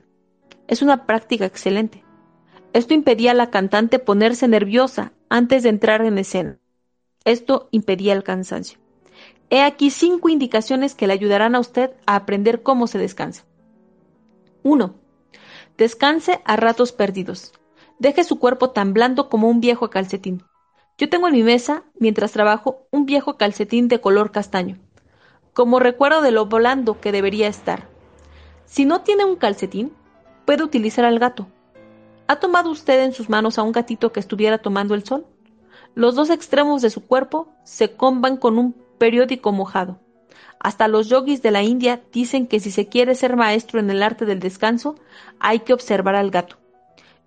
Es 0.67 0.82
una 0.82 1.05
práctica 1.05 1.45
excelente. 1.45 2.03
Esto 2.73 2.93
impedía 2.93 3.32
a 3.32 3.36
la 3.36 3.49
cantante 3.49 3.99
ponerse 3.99 4.47
nerviosa 4.47 5.13
antes 5.30 5.63
de 5.63 5.69
entrar 5.69 6.01
en 6.01 6.17
escena. 6.17 6.59
Esto 7.25 7.69
impedía 7.71 8.13
el 8.13 8.23
cansancio. 8.23 8.80
He 9.49 9.61
aquí 9.61 9.91
cinco 9.91 10.30
indicaciones 10.30 10.93
que 10.93 11.07
le 11.07 11.13
ayudarán 11.13 11.55
a 11.55 11.59
usted 11.59 11.91
a 12.05 12.15
aprender 12.15 12.63
cómo 12.63 12.88
se 12.88 12.97
descansa. 12.97 13.45
1. 14.63 14.95
Descanse 15.78 16.41
a 16.43 16.55
ratos 16.57 16.91
perdidos. 16.91 17.53
Deje 17.99 18.23
su 18.23 18.39
cuerpo 18.39 18.71
tan 18.71 18.93
blando 18.93 19.30
como 19.30 19.49
un 19.49 19.61
viejo 19.61 19.89
calcetín. 19.89 20.43
Yo 20.98 21.10
tengo 21.10 21.28
en 21.28 21.34
mi 21.34 21.43
mesa, 21.43 21.84
mientras 22.00 22.32
trabajo, 22.32 22.88
un 22.91 23.06
viejo 23.06 23.38
calcetín 23.38 23.88
de 23.88 24.02
color 24.02 24.32
castaño, 24.32 24.80
como 25.54 25.78
recuerdo 25.80 26.22
de 26.24 26.32
lo 26.32 26.48
blando 26.48 27.00
que 27.00 27.12
debería 27.12 27.48
estar. 27.48 27.88
Si 28.66 28.84
no 28.84 29.02
tiene 29.02 29.24
un 29.24 29.36
calcetín, 29.36 29.93
puede 30.45 30.64
utilizar 30.64 31.06
al 31.06 31.20
gato. 31.20 31.48
¿Ha 32.28 32.38
tomado 32.38 32.72
usted 32.72 33.04
en 33.04 33.14
sus 33.14 33.30
manos 33.30 33.60
a 33.60 33.64
un 33.64 33.74
gatito 33.74 34.12
que 34.12 34.20
estuviera 34.20 34.58
tomando 34.58 34.95
el 34.95 35.06
sol? 35.06 35.28
Los 35.93 36.16
dos 36.16 36.32
extremos 36.32 36.82
de 36.82 36.89
su 36.89 37.06
cuerpo 37.06 37.54
se 37.64 37.95
comban 37.95 38.38
con 38.38 38.58
un 38.58 38.74
periódico 38.98 39.52
mojado. 39.52 40.00
Hasta 40.60 40.88
los 40.88 41.10
yogis 41.10 41.43
de 41.43 41.52
la 41.52 41.62
India 41.62 42.02
dicen 42.12 42.48
que 42.48 42.60
si 42.60 42.72
se 42.72 42.88
quiere 42.88 43.14
ser 43.14 43.36
maestro 43.36 43.80
en 43.80 43.91
el 43.91 44.02
arte 44.02 44.26
del 44.26 44.39
descanso, 44.39 44.95
hay 45.39 45.60
que 45.60 45.74
observar 45.74 46.16
al 46.16 46.32
gato. 46.32 46.58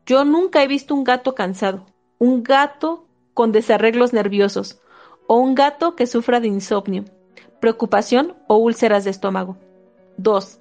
Yo 0.06 0.24
nunca 0.24 0.60
he 0.60 0.66
visto 0.66 0.92
un 0.92 1.04
gato 1.04 1.36
cansado, 1.36 1.86
un 2.18 2.42
gato 2.42 3.06
con 3.34 3.52
desarreglos 3.52 4.12
nerviosos, 4.12 4.80
o 5.26 5.36
un 5.36 5.54
gato 5.54 5.96
que 5.96 6.06
sufra 6.06 6.40
de 6.40 6.48
insomnio, 6.48 7.04
preocupación 7.60 8.34
o 8.48 8.56
úlceras 8.56 9.04
de 9.04 9.10
estómago. 9.10 9.56
2. 10.16 10.58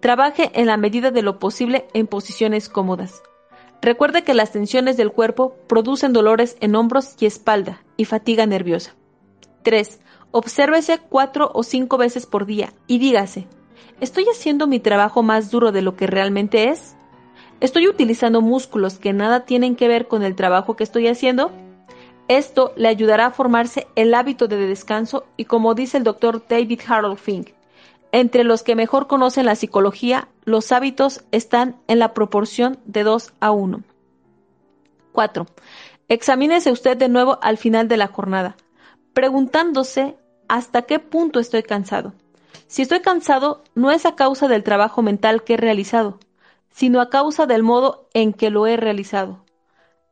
Trabaje 0.00 0.50
en 0.54 0.66
la 0.66 0.76
medida 0.76 1.10
de 1.10 1.22
lo 1.22 1.38
posible 1.38 1.86
en 1.94 2.06
posiciones 2.06 2.68
cómodas. 2.68 3.22
Recuerde 3.80 4.22
que 4.22 4.34
las 4.34 4.52
tensiones 4.52 4.96
del 4.96 5.12
cuerpo 5.12 5.56
producen 5.66 6.12
dolores 6.12 6.56
en 6.60 6.74
hombros 6.74 7.16
y 7.20 7.26
espalda 7.26 7.82
y 7.96 8.04
fatiga 8.04 8.46
nerviosa. 8.46 8.94
3. 9.62 10.00
Obsérvese 10.30 10.98
cuatro 10.98 11.50
o 11.54 11.62
cinco 11.62 11.96
veces 11.96 12.26
por 12.26 12.46
día 12.46 12.72
y 12.86 12.98
dígase, 12.98 13.46
¿estoy 14.00 14.24
haciendo 14.24 14.66
mi 14.66 14.80
trabajo 14.80 15.22
más 15.22 15.50
duro 15.50 15.70
de 15.70 15.82
lo 15.82 15.96
que 15.96 16.06
realmente 16.06 16.70
es? 16.70 16.96
¿Estoy 17.60 17.88
utilizando 17.88 18.40
músculos 18.40 18.98
que 18.98 19.12
nada 19.12 19.44
tienen 19.44 19.76
que 19.76 19.88
ver 19.88 20.08
con 20.08 20.22
el 20.22 20.34
trabajo 20.34 20.76
que 20.76 20.84
estoy 20.84 21.08
haciendo? 21.08 21.52
Esto 22.28 22.72
le 22.76 22.88
ayudará 22.88 23.26
a 23.26 23.30
formarse 23.30 23.86
el 23.96 24.14
hábito 24.14 24.48
de 24.48 24.56
descanso 24.56 25.26
y 25.36 25.44
como 25.44 25.74
dice 25.74 25.98
el 25.98 26.04
doctor 26.04 26.42
David 26.48 26.80
Harold 26.88 27.18
Fink, 27.18 27.50
entre 28.12 28.44
los 28.44 28.62
que 28.62 28.76
mejor 28.76 29.08
conocen 29.08 29.46
la 29.46 29.56
psicología, 29.56 30.28
los 30.44 30.72
hábitos 30.72 31.24
están 31.32 31.76
en 31.88 31.98
la 31.98 32.14
proporción 32.14 32.78
de 32.86 33.02
2 33.02 33.32
a 33.40 33.50
1. 33.50 33.82
4. 35.12 35.46
Examínese 36.08 36.70
usted 36.70 36.96
de 36.96 37.08
nuevo 37.08 37.38
al 37.42 37.58
final 37.58 37.88
de 37.88 37.96
la 37.96 38.06
jornada, 38.06 38.56
preguntándose 39.12 40.16
hasta 40.48 40.82
qué 40.82 40.98
punto 41.00 41.40
estoy 41.40 41.62
cansado. 41.62 42.14
Si 42.66 42.82
estoy 42.82 43.00
cansado, 43.00 43.62
no 43.74 43.90
es 43.90 44.06
a 44.06 44.14
causa 44.14 44.48
del 44.48 44.62
trabajo 44.62 45.02
mental 45.02 45.44
que 45.44 45.54
he 45.54 45.58
realizado, 45.58 46.18
sino 46.70 47.00
a 47.00 47.10
causa 47.10 47.46
del 47.46 47.62
modo 47.62 48.08
en 48.14 48.32
que 48.32 48.50
lo 48.50 48.66
he 48.66 48.76
realizado. 48.76 49.43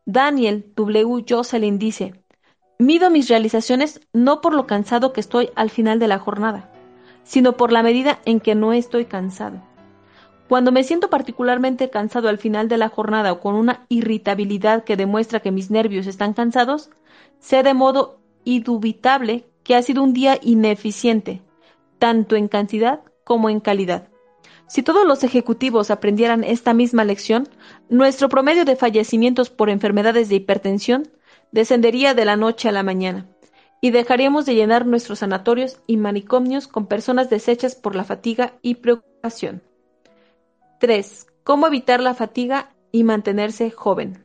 Daniel 0.04 0.72
W. 0.74 1.24
Jocelyn 1.28 1.78
dice, 1.78 2.14
Mido 2.78 3.08
mis 3.08 3.28
realizaciones 3.28 4.00
no 4.12 4.40
por 4.40 4.52
lo 4.52 4.66
cansado 4.66 5.12
que 5.12 5.20
estoy 5.20 5.50
al 5.54 5.70
final 5.70 6.00
de 6.00 6.08
la 6.08 6.18
jornada, 6.18 6.72
sino 7.22 7.56
por 7.56 7.70
la 7.70 7.84
medida 7.84 8.18
en 8.24 8.40
que 8.40 8.56
no 8.56 8.72
estoy 8.72 9.04
cansado. 9.04 9.62
Cuando 10.48 10.72
me 10.72 10.82
siento 10.82 11.08
particularmente 11.08 11.88
cansado 11.88 12.28
al 12.28 12.38
final 12.38 12.68
de 12.68 12.78
la 12.78 12.88
jornada 12.88 13.30
o 13.30 13.40
con 13.40 13.54
una 13.54 13.86
irritabilidad 13.88 14.82
que 14.82 14.96
demuestra 14.96 15.38
que 15.38 15.52
mis 15.52 15.70
nervios 15.70 16.08
están 16.08 16.32
cansados, 16.32 16.90
sé 17.38 17.62
de 17.62 17.72
modo 17.72 18.18
indubitable 18.42 19.46
que 19.62 19.76
ha 19.76 19.82
sido 19.82 20.02
un 20.02 20.12
día 20.12 20.38
ineficiente, 20.42 21.42
tanto 22.00 22.34
en 22.34 22.48
cantidad 22.48 23.02
como 23.22 23.48
en 23.50 23.60
calidad. 23.60 24.08
Si 24.72 24.82
todos 24.82 25.06
los 25.06 25.22
ejecutivos 25.22 25.90
aprendieran 25.90 26.44
esta 26.44 26.72
misma 26.72 27.04
lección, 27.04 27.46
nuestro 27.90 28.30
promedio 28.30 28.64
de 28.64 28.74
fallecimientos 28.74 29.50
por 29.50 29.68
enfermedades 29.68 30.30
de 30.30 30.36
hipertensión 30.36 31.10
descendería 31.50 32.14
de 32.14 32.24
la 32.24 32.36
noche 32.36 32.70
a 32.70 32.72
la 32.72 32.82
mañana, 32.82 33.26
y 33.82 33.90
dejaríamos 33.90 34.46
de 34.46 34.54
llenar 34.54 34.86
nuestros 34.86 35.18
sanatorios 35.18 35.82
y 35.86 35.98
manicomios 35.98 36.68
con 36.68 36.86
personas 36.86 37.28
deshechas 37.28 37.74
por 37.74 37.94
la 37.94 38.04
fatiga 38.04 38.54
y 38.62 38.76
preocupación. 38.76 39.62
3. 40.80 41.26
¿Cómo 41.44 41.66
evitar 41.66 42.00
la 42.00 42.14
fatiga 42.14 42.70
y 42.92 43.04
mantenerse 43.04 43.70
joven? 43.70 44.24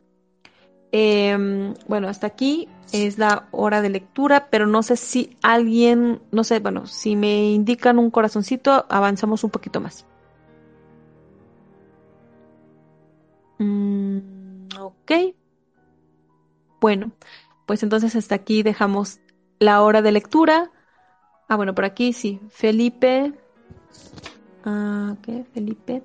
Em, 0.93 1.73
bueno, 1.89 2.07
hasta 2.07 2.27
aquí 2.27 2.69
es 2.93 3.17
la 3.17 3.49
hora 3.51 3.81
de 3.81 3.89
lectura, 3.89 4.47
pero 4.49 4.65
no 4.65 4.81
sé 4.81 4.95
si 4.95 5.35
alguien, 5.41 6.21
no 6.31 6.45
sé, 6.45 6.59
bueno, 6.59 6.87
si 6.87 7.17
me 7.17 7.51
indican 7.51 7.99
un 7.99 8.11
corazoncito, 8.11 8.85
avanzamos 8.87 9.43
un 9.43 9.49
poquito 9.49 9.81
más. 9.81 10.05
Mm, 13.59 14.67
ok. 14.79 15.11
Bueno, 16.79 17.11
pues 17.65 17.83
entonces 17.83 18.15
hasta 18.15 18.35
aquí 18.35 18.63
dejamos 18.63 19.19
la 19.59 19.81
hora 19.81 20.01
de 20.01 20.11
lectura. 20.11 20.71
Ah, 21.47 21.55
bueno, 21.55 21.73
por 21.73 21.85
aquí 21.85 22.13
sí. 22.13 22.39
Felipe. 22.49 23.33
Ah, 24.63 25.15
¿Qué? 25.21 25.45
Felipe. 25.53 26.03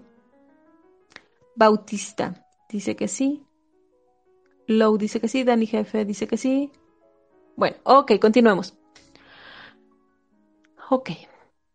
Bautista. 1.54 2.46
Dice 2.68 2.96
que 2.96 3.08
sí. 3.08 3.44
Low 4.66 4.96
dice 4.96 5.20
que 5.20 5.28
sí. 5.28 5.44
Dani 5.44 5.66
Jefe 5.66 6.04
dice 6.04 6.26
que 6.26 6.36
sí. 6.36 6.70
Bueno, 7.56 7.76
ok, 7.84 8.12
continuemos. 8.20 8.74
Ok. 10.90 11.10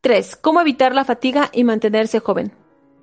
3. 0.02 0.36
¿Cómo 0.38 0.62
evitar 0.62 0.96
la 0.96 1.06
fatiga 1.06 1.50
y 1.54 1.64
mantenerse 1.64 2.20
joven? 2.20 2.54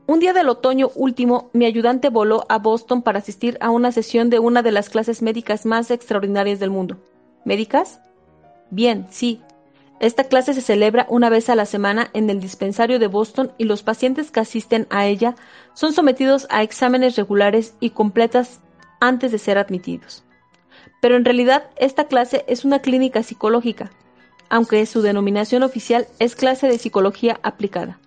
Un 0.07 0.21
día 0.21 0.35
del 0.35 0.51
otoño 0.51 0.91
último, 0.95 1.49
mi 1.55 1.65
ayudante 1.65 2.11
voló 2.11 2.45
a 2.51 2.59
Boston 2.59 3.01
para 3.01 3.21
asistir 3.21 3.57
a 3.63 3.71
una 3.71 3.91
sesión 3.91 4.29
de 4.29 4.39
una 4.39 4.61
de 4.63 4.71
las 4.71 4.91
clases 4.91 5.23
médicas 5.23 5.65
más 5.65 5.91
extraordinarias 5.91 6.61
del 6.61 6.69
mundo. 6.69 6.99
¿Médicas? 7.47 8.01
Bien, 8.69 9.07
sí. 9.09 9.41
Esta 10.01 10.25
clase 10.25 10.53
se 10.53 10.61
celebra 10.61 11.07
una 11.09 11.31
vez 11.31 11.49
a 11.49 11.55
la 11.55 11.65
semana 11.65 12.11
en 12.13 12.29
el 12.29 12.39
dispensario 12.39 12.99
de 12.99 13.07
Boston 13.07 13.53
y 13.57 13.65
los 13.65 13.83
pacientes 13.83 14.31
que 14.31 14.41
asisten 14.41 14.87
a 14.91 15.07
ella 15.07 15.37
son 15.73 15.95
sometidos 15.95 16.47
a 16.51 16.63
exámenes 16.63 17.17
regulares 17.17 17.75
y 17.81 17.91
completas 17.91 18.61
antes 19.01 19.33
de 19.33 19.39
ser 19.39 19.57
admitidos. 19.57 20.23
Pero 21.01 21.17
en 21.17 21.25
realidad 21.25 21.71
esta 21.77 22.09
clase 22.09 22.45
es 22.47 22.67
una 22.67 22.81
clínica 22.81 23.23
psicológica, 23.23 23.91
aunque 24.51 24.85
su 24.85 25.01
denominación 25.01 25.63
oficial 25.63 26.09
es 26.19 26.37
clase 26.37 26.69
de 26.69 26.77
psicología 26.77 27.41
aplicada. 27.43 28.01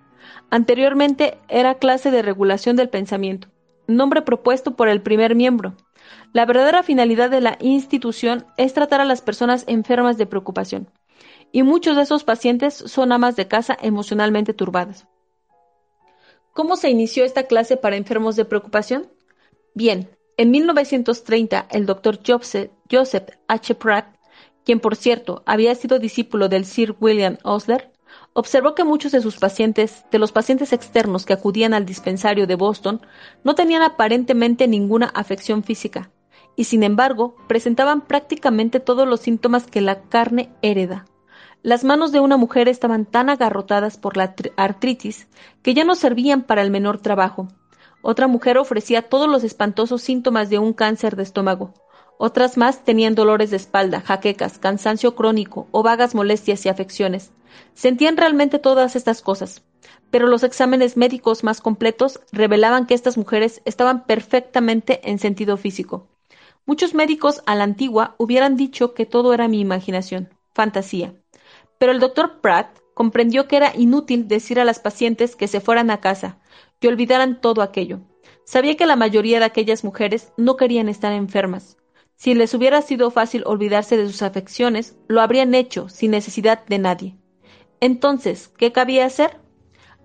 Anteriormente 0.49 1.37
era 1.49 1.75
clase 1.75 2.09
de 2.09 2.21
regulación 2.21 2.75
del 2.75 2.89
pensamiento, 2.89 3.49
nombre 3.87 4.21
propuesto 4.21 4.75
por 4.75 4.87
el 4.87 5.01
primer 5.01 5.35
miembro. 5.35 5.75
La 6.31 6.45
verdadera 6.45 6.83
finalidad 6.83 7.29
de 7.29 7.41
la 7.41 7.57
institución 7.59 8.45
es 8.55 8.73
tratar 8.73 9.01
a 9.01 9.05
las 9.05 9.21
personas 9.21 9.65
enfermas 9.67 10.17
de 10.17 10.25
preocupación, 10.25 10.89
y 11.51 11.63
muchos 11.63 11.97
de 11.97 12.03
esos 12.03 12.23
pacientes 12.23 12.75
son 12.75 13.11
amas 13.11 13.35
de 13.35 13.47
casa 13.47 13.77
emocionalmente 13.81 14.53
turbadas. 14.53 15.05
¿Cómo 16.53 16.75
se 16.75 16.89
inició 16.89 17.25
esta 17.25 17.43
clase 17.43 17.77
para 17.77 17.97
enfermos 17.97 18.35
de 18.35 18.45
preocupación? 18.45 19.07
Bien, 19.73 20.09
en 20.37 20.51
1930 20.51 21.67
el 21.69 21.85
doctor 21.85 22.19
Joseph, 22.25 23.29
H. 23.47 23.75
Pratt, 23.75 24.15
quien 24.63 24.79
por 24.79 24.95
cierto 24.95 25.43
había 25.45 25.75
sido 25.75 25.99
discípulo 25.99 26.49
del 26.49 26.65
Sir 26.65 26.95
William 26.99 27.37
Osler, 27.43 27.91
observó 28.37 28.75
que 28.75 28.83
muchos 28.83 29.11
de 29.13 29.21
sus 29.21 29.37
pacientes, 29.37 30.05
de 30.11 30.19
los 30.19 30.31
pacientes 30.31 30.71
externos 30.71 31.25
que 31.25 31.33
acudían 31.33 31.73
al 31.73 31.87
dispensario 31.87 32.45
de 32.45 32.53
Boston, 32.53 33.01
no 33.43 33.55
tenían 33.55 33.81
aparentemente 33.81 34.67
ninguna 34.67 35.07
afección 35.07 35.63
física, 35.63 36.11
y 36.55 36.65
sin 36.65 36.83
embargo 36.83 37.35
presentaban 37.47 38.01
prácticamente 38.01 38.79
todos 38.79 39.07
los 39.07 39.21
síntomas 39.21 39.65
que 39.65 39.81
la 39.81 40.03
carne 40.03 40.51
hereda. 40.61 41.07
Las 41.63 41.83
manos 41.83 42.11
de 42.11 42.19
una 42.19 42.37
mujer 42.37 42.67
estaban 42.67 43.07
tan 43.07 43.31
agarrotadas 43.31 43.97
por 43.97 44.17
la 44.17 44.35
artritis 44.55 45.27
que 45.63 45.73
ya 45.73 45.83
no 45.83 45.95
servían 45.95 46.43
para 46.43 46.61
el 46.61 46.69
menor 46.69 46.99
trabajo. 46.99 47.47
Otra 48.03 48.27
mujer 48.27 48.59
ofrecía 48.59 49.09
todos 49.09 49.27
los 49.27 49.43
espantosos 49.43 50.03
síntomas 50.03 50.51
de 50.51 50.59
un 50.59 50.73
cáncer 50.73 51.15
de 51.15 51.23
estómago. 51.23 51.73
Otras 52.19 52.55
más 52.55 52.85
tenían 52.85 53.15
dolores 53.15 53.49
de 53.49 53.57
espalda, 53.57 54.01
jaquecas, 54.01 54.59
cansancio 54.59 55.15
crónico 55.15 55.67
o 55.71 55.81
vagas 55.81 56.13
molestias 56.13 56.67
y 56.67 56.69
afecciones. 56.69 57.31
Sentían 57.73 58.17
realmente 58.17 58.59
todas 58.59 58.95
estas 58.95 59.21
cosas, 59.21 59.63
pero 60.11 60.27
los 60.27 60.43
exámenes 60.43 60.97
médicos 60.97 61.43
más 61.43 61.61
completos 61.61 62.19
revelaban 62.31 62.85
que 62.85 62.93
estas 62.93 63.17
mujeres 63.17 63.61
estaban 63.65 64.05
perfectamente 64.05 65.01
en 65.09 65.19
sentido 65.19 65.57
físico. 65.57 66.07
Muchos 66.65 66.93
médicos 66.93 67.41
a 67.45 67.55
la 67.55 67.63
antigua 67.63 68.15
hubieran 68.17 68.57
dicho 68.57 68.93
que 68.93 69.05
todo 69.05 69.33
era 69.33 69.47
mi 69.47 69.59
imaginación, 69.59 70.29
fantasía. 70.53 71.15
Pero 71.77 71.91
el 71.91 71.99
doctor 71.99 72.41
Pratt 72.41 72.79
comprendió 72.93 73.47
que 73.47 73.57
era 73.57 73.73
inútil 73.75 74.27
decir 74.27 74.59
a 74.59 74.65
las 74.65 74.79
pacientes 74.79 75.35
que 75.35 75.47
se 75.47 75.61
fueran 75.61 75.91
a 75.91 76.01
casa, 76.01 76.39
que 76.79 76.87
olvidaran 76.87 77.39
todo 77.39 77.61
aquello. 77.61 78.01
Sabía 78.43 78.75
que 78.75 78.85
la 78.85 78.95
mayoría 78.95 79.39
de 79.39 79.45
aquellas 79.45 79.83
mujeres 79.83 80.33
no 80.35 80.57
querían 80.57 80.89
estar 80.89 81.13
enfermas. 81.13 81.77
Si 82.15 82.33
les 82.33 82.53
hubiera 82.53 82.81
sido 82.81 83.11
fácil 83.11 83.43
olvidarse 83.45 83.95
de 83.95 84.07
sus 84.07 84.23
afecciones, 84.23 84.97
lo 85.07 85.21
habrían 85.21 85.53
hecho 85.53 85.87
sin 85.89 86.11
necesidad 86.11 86.65
de 86.65 86.79
nadie. 86.79 87.17
Entonces, 87.79 88.49
¿qué 88.57 88.71
cabía 88.71 89.05
hacer? 89.05 89.37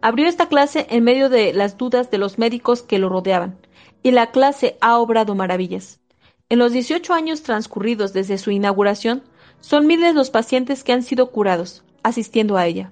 Abrió 0.01 0.29
esta 0.29 0.49
clase 0.49 0.87
en 0.91 1.05
medio 1.05 1.29
de 1.29 1.53
las 1.53 1.79
dudas 1.79 2.11
de 2.11 2.19
los 2.19 2.39
médicos 2.39 2.83
que 2.83 2.99
lo 2.99 3.09
rodeaban, 3.09 3.59
y 4.03 4.11
la 4.11 4.31
clase 4.31 4.77
ha 4.81 4.99
obrado 4.99 5.35
maravillas. 5.35 6.01
En 6.49 6.59
los 6.59 6.73
18 6.73 7.15
años 7.15 7.43
transcurridos 7.43 8.13
desde 8.13 8.37
su 8.37 8.51
inauguración, 8.51 9.23
son 9.61 9.87
miles 9.87 10.15
los 10.15 10.31
pacientes 10.31 10.85
que 10.85 10.93
han 10.93 11.03
sido 11.03 11.31
curados, 11.31 11.85
asistiendo 12.03 12.57
a 12.57 12.67
ella. 12.67 12.91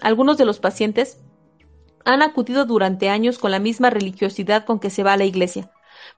Algunos 0.00 0.36
de 0.36 0.44
los 0.44 0.60
pacientes 0.60 1.18
han 2.04 2.22
acudido 2.22 2.64
durante 2.64 3.08
años 3.08 3.38
con 3.38 3.50
la 3.50 3.58
misma 3.58 3.90
religiosidad 3.90 4.64
con 4.64 4.78
que 4.78 4.90
se 4.90 5.02
va 5.02 5.14
a 5.14 5.16
la 5.16 5.24
iglesia. 5.24 5.72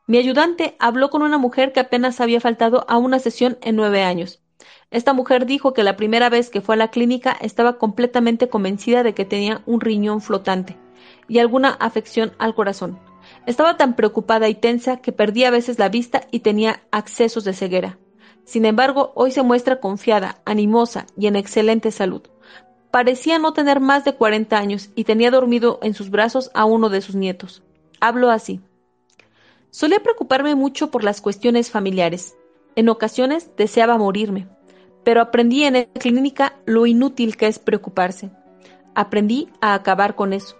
Mi 0.06 0.18
ayudante 0.18 0.76
habló 0.78 1.08
con 1.10 1.22
una 1.22 1.38
mujer 1.38 1.72
que 1.72 1.80
apenas 1.80 2.20
había 2.20 2.40
faltado 2.40 2.84
a 2.88 2.98
una 2.98 3.18
sesión 3.18 3.56
en 3.62 3.76
nueve 3.76 4.02
años. 4.02 4.42
Esta 4.90 5.12
mujer 5.12 5.44
dijo 5.44 5.74
que 5.74 5.82
la 5.82 5.96
primera 5.96 6.30
vez 6.30 6.48
que 6.48 6.62
fue 6.62 6.74
a 6.74 6.78
la 6.78 6.90
clínica 6.90 7.36
estaba 7.42 7.76
completamente 7.76 8.48
convencida 8.48 9.02
de 9.02 9.12
que 9.12 9.26
tenía 9.26 9.62
un 9.66 9.82
riñón 9.82 10.22
flotante 10.22 10.78
y 11.28 11.40
alguna 11.40 11.70
afección 11.70 12.32
al 12.38 12.54
corazón. 12.54 12.98
Estaba 13.44 13.76
tan 13.76 13.96
preocupada 13.96 14.48
y 14.48 14.54
tensa 14.54 15.02
que 15.02 15.12
perdía 15.12 15.48
a 15.48 15.50
veces 15.50 15.78
la 15.78 15.90
vista 15.90 16.22
y 16.30 16.40
tenía 16.40 16.82
accesos 16.90 17.44
de 17.44 17.52
ceguera. 17.52 17.98
Sin 18.44 18.64
embargo, 18.64 19.12
hoy 19.14 19.30
se 19.30 19.42
muestra 19.42 19.78
confiada, 19.78 20.40
animosa 20.46 21.04
y 21.18 21.26
en 21.26 21.36
excelente 21.36 21.90
salud. 21.90 22.22
Parecía 22.90 23.38
no 23.38 23.52
tener 23.52 23.80
más 23.80 24.06
de 24.06 24.14
40 24.14 24.56
años 24.56 24.88
y 24.94 25.04
tenía 25.04 25.30
dormido 25.30 25.80
en 25.82 25.92
sus 25.92 26.08
brazos 26.08 26.50
a 26.54 26.64
uno 26.64 26.88
de 26.88 27.02
sus 27.02 27.14
nietos. 27.14 27.62
Habló 28.00 28.30
así. 28.30 28.62
Solía 29.70 30.00
preocuparme 30.00 30.54
mucho 30.54 30.90
por 30.90 31.04
las 31.04 31.20
cuestiones 31.20 31.70
familiares. 31.70 32.36
En 32.74 32.88
ocasiones 32.88 33.54
deseaba 33.58 33.98
morirme 33.98 34.48
pero 35.04 35.20
aprendí 35.20 35.64
en 35.64 35.74
la 35.74 35.84
clínica 35.86 36.56
lo 36.66 36.86
inútil 36.86 37.36
que 37.36 37.46
es 37.46 37.58
preocuparse. 37.58 38.30
Aprendí 38.94 39.48
a 39.60 39.74
acabar 39.74 40.14
con 40.14 40.32
eso. 40.32 40.56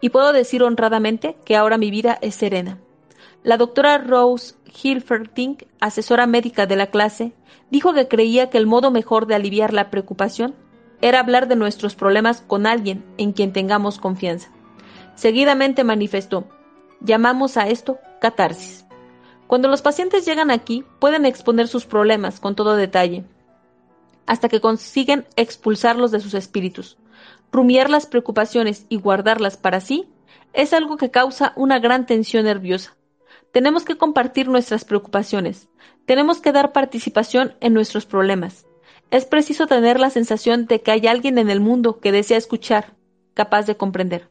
Y 0.00 0.10
puedo 0.10 0.32
decir 0.32 0.62
honradamente 0.62 1.36
que 1.44 1.56
ahora 1.56 1.76
mi 1.76 1.90
vida 1.90 2.18
es 2.22 2.34
serena. 2.34 2.78
La 3.42 3.56
doctora 3.56 3.98
Rose 3.98 4.54
Hilferding, 4.82 5.58
asesora 5.80 6.26
médica 6.26 6.66
de 6.66 6.76
la 6.76 6.88
clase, 6.88 7.32
dijo 7.70 7.94
que 7.94 8.08
creía 8.08 8.50
que 8.50 8.58
el 8.58 8.66
modo 8.66 8.90
mejor 8.90 9.26
de 9.26 9.34
aliviar 9.34 9.72
la 9.72 9.90
preocupación 9.90 10.54
era 11.00 11.20
hablar 11.20 11.48
de 11.48 11.56
nuestros 11.56 11.94
problemas 11.94 12.42
con 12.42 12.66
alguien 12.66 13.04
en 13.16 13.32
quien 13.32 13.52
tengamos 13.52 13.98
confianza. 13.98 14.50
Seguidamente 15.14 15.84
manifestó, 15.84 16.44
llamamos 17.00 17.56
a 17.56 17.68
esto 17.68 17.98
catarsis. 18.20 18.84
Cuando 19.46 19.68
los 19.68 19.82
pacientes 19.82 20.24
llegan 20.24 20.50
aquí, 20.50 20.84
pueden 20.98 21.26
exponer 21.26 21.66
sus 21.66 21.86
problemas 21.86 22.40
con 22.40 22.54
todo 22.54 22.76
detalle, 22.76 23.24
hasta 24.26 24.48
que 24.48 24.60
consiguen 24.60 25.26
expulsarlos 25.36 26.10
de 26.10 26.20
sus 26.20 26.34
espíritus. 26.34 26.98
Rumiar 27.52 27.90
las 27.90 28.06
preocupaciones 28.06 28.86
y 28.88 28.96
guardarlas 28.96 29.56
para 29.56 29.80
sí 29.80 30.08
es 30.52 30.72
algo 30.72 30.96
que 30.96 31.10
causa 31.10 31.52
una 31.56 31.78
gran 31.78 32.06
tensión 32.06 32.44
nerviosa. 32.44 32.96
Tenemos 33.52 33.84
que 33.84 33.96
compartir 33.96 34.48
nuestras 34.48 34.84
preocupaciones. 34.84 35.68
Tenemos 36.06 36.40
que 36.40 36.52
dar 36.52 36.72
participación 36.72 37.54
en 37.60 37.74
nuestros 37.74 38.06
problemas. 38.06 38.66
Es 39.10 39.24
preciso 39.24 39.66
tener 39.66 39.98
la 39.98 40.10
sensación 40.10 40.66
de 40.66 40.82
que 40.82 40.92
hay 40.92 41.06
alguien 41.08 41.38
en 41.38 41.50
el 41.50 41.60
mundo 41.60 41.98
que 41.98 42.12
desea 42.12 42.38
escuchar, 42.38 42.94
capaz 43.34 43.66
de 43.66 43.76
comprender. 43.76 44.30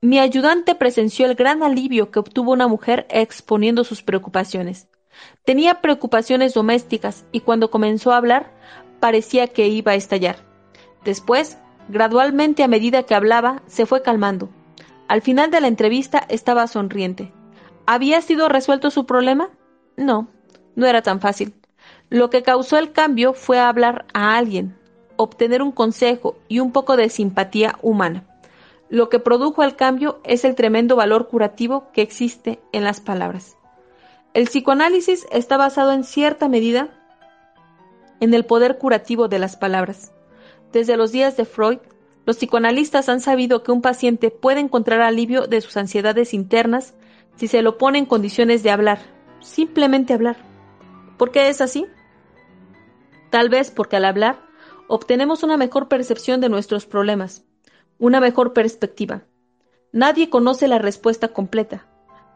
Mi 0.00 0.20
ayudante 0.20 0.76
presenció 0.76 1.26
el 1.26 1.34
gran 1.34 1.64
alivio 1.64 2.12
que 2.12 2.20
obtuvo 2.20 2.52
una 2.52 2.68
mujer 2.68 3.06
exponiendo 3.10 3.82
sus 3.82 4.02
preocupaciones. 4.04 4.88
Tenía 5.44 5.80
preocupaciones 5.80 6.54
domésticas 6.54 7.24
y 7.32 7.40
cuando 7.40 7.72
comenzó 7.72 8.12
a 8.12 8.18
hablar 8.18 8.52
parecía 9.00 9.48
que 9.48 9.68
iba 9.68 9.92
a 9.92 9.96
estallar. 9.96 10.36
Después, 11.04 11.58
gradualmente 11.88 12.62
a 12.62 12.68
medida 12.68 13.04
que 13.04 13.14
hablaba, 13.14 13.62
se 13.66 13.86
fue 13.86 14.02
calmando. 14.02 14.48
Al 15.08 15.22
final 15.22 15.50
de 15.50 15.60
la 15.60 15.68
entrevista 15.68 16.24
estaba 16.28 16.66
sonriente. 16.66 17.32
¿Había 17.86 18.20
sido 18.20 18.48
resuelto 18.48 18.90
su 18.90 19.06
problema? 19.06 19.48
No, 19.96 20.28
no 20.76 20.86
era 20.86 21.02
tan 21.02 21.20
fácil. 21.20 21.54
Lo 22.10 22.30
que 22.30 22.42
causó 22.42 22.78
el 22.78 22.92
cambio 22.92 23.32
fue 23.32 23.58
hablar 23.58 24.06
a 24.12 24.36
alguien, 24.36 24.76
obtener 25.16 25.62
un 25.62 25.72
consejo 25.72 26.36
y 26.48 26.60
un 26.60 26.72
poco 26.72 26.96
de 26.96 27.08
simpatía 27.08 27.78
humana. 27.82 28.24
Lo 28.90 29.08
que 29.08 29.18
produjo 29.18 29.62
el 29.62 29.76
cambio 29.76 30.20
es 30.24 30.44
el 30.44 30.54
tremendo 30.54 30.96
valor 30.96 31.28
curativo 31.28 31.90
que 31.92 32.02
existe 32.02 32.60
en 32.72 32.84
las 32.84 33.00
palabras. 33.00 33.56
El 34.34 34.44
psicoanálisis 34.44 35.26
está 35.30 35.56
basado 35.56 35.92
en 35.92 36.04
cierta 36.04 36.48
medida 36.48 36.88
en 38.20 38.34
el 38.34 38.44
poder 38.44 38.78
curativo 38.78 39.28
de 39.28 39.38
las 39.38 39.56
palabras. 39.56 40.12
Desde 40.72 40.96
los 40.96 41.12
días 41.12 41.36
de 41.36 41.44
Freud, 41.44 41.78
los 42.26 42.36
psicoanalistas 42.36 43.08
han 43.08 43.20
sabido 43.20 43.62
que 43.62 43.72
un 43.72 43.80
paciente 43.80 44.30
puede 44.30 44.60
encontrar 44.60 45.00
alivio 45.00 45.46
de 45.46 45.60
sus 45.60 45.76
ansiedades 45.76 46.34
internas 46.34 46.94
si 47.36 47.48
se 47.48 47.62
lo 47.62 47.78
pone 47.78 47.98
en 47.98 48.06
condiciones 48.06 48.62
de 48.62 48.70
hablar, 48.70 48.98
simplemente 49.40 50.12
hablar. 50.12 50.36
¿Por 51.16 51.30
qué 51.30 51.48
es 51.48 51.60
así? 51.60 51.86
Tal 53.30 53.48
vez 53.48 53.70
porque 53.70 53.96
al 53.96 54.04
hablar 54.04 54.40
obtenemos 54.88 55.42
una 55.42 55.56
mejor 55.56 55.88
percepción 55.88 56.40
de 56.40 56.48
nuestros 56.48 56.86
problemas, 56.86 57.44
una 57.98 58.20
mejor 58.20 58.52
perspectiva. 58.52 59.22
Nadie 59.92 60.28
conoce 60.28 60.68
la 60.68 60.78
respuesta 60.78 61.28
completa, 61.28 61.86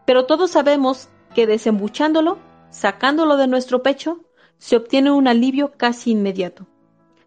pero 0.06 0.26
todos 0.26 0.52
sabemos 0.52 1.08
que 1.34 1.46
desembuchándolo, 1.46 2.38
sacándolo 2.70 3.36
de 3.36 3.46
nuestro 3.46 3.82
pecho, 3.82 4.24
se 4.62 4.76
obtiene 4.76 5.10
un 5.10 5.26
alivio 5.26 5.72
casi 5.76 6.12
inmediato. 6.12 6.68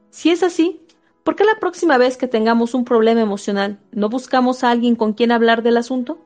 Si 0.10 0.30
es 0.30 0.42
así, 0.42 0.80
¿por 1.26 1.36
qué 1.36 1.44
la 1.44 1.60
próxima 1.60 1.98
vez 1.98 2.16
que 2.16 2.30
tengamos 2.30 2.74
un 2.74 2.86
problema 2.86 3.20
emocional 3.20 3.78
no 3.92 4.08
buscamos 4.08 4.64
a 4.64 4.72
alguien 4.72 4.96
con 4.96 5.12
quien 5.12 5.34
hablar 5.34 5.62
del 5.62 5.76
asunto? 5.76 6.18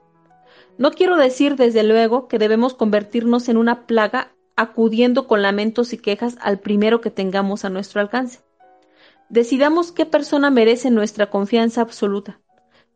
No 0.78 0.92
quiero 0.92 1.18
decir 1.18 1.56
desde 1.56 1.82
luego 1.82 2.28
que 2.28 2.38
debemos 2.38 2.76
convertirnos 2.76 3.50
en 3.50 3.58
una 3.58 3.88
plaga 3.88 4.32
acudiendo 4.56 5.26
con 5.26 5.42
lamentos 5.42 5.94
y 5.94 5.98
quejas 5.98 6.38
al 6.42 6.60
primero 6.60 7.02
que 7.02 7.10
tengamos 7.10 7.66
a 7.66 7.72
nuestro 7.72 8.02
alcance. 8.02 8.42
Decidamos 9.30 9.92
qué 9.92 10.06
persona 10.06 10.52
merece 10.52 10.92
nuestra 10.92 11.32
confianza 11.32 11.82
absoluta 11.82 12.40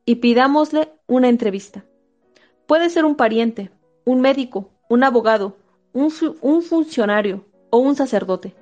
y 0.05 0.17
pidámosle 0.17 0.93
una 1.07 1.29
entrevista. 1.29 1.83
Puede 2.67 2.91
ser 2.91 3.05
un 3.05 3.15
pariente, 3.15 3.71
un 4.05 4.21
médico, 4.21 4.69
un 4.87 5.03
abogado, 5.03 5.57
un, 5.93 6.11
funcionario 6.61 7.43
o 7.73 7.79
un 7.79 7.95
sacerdote. 7.95 8.53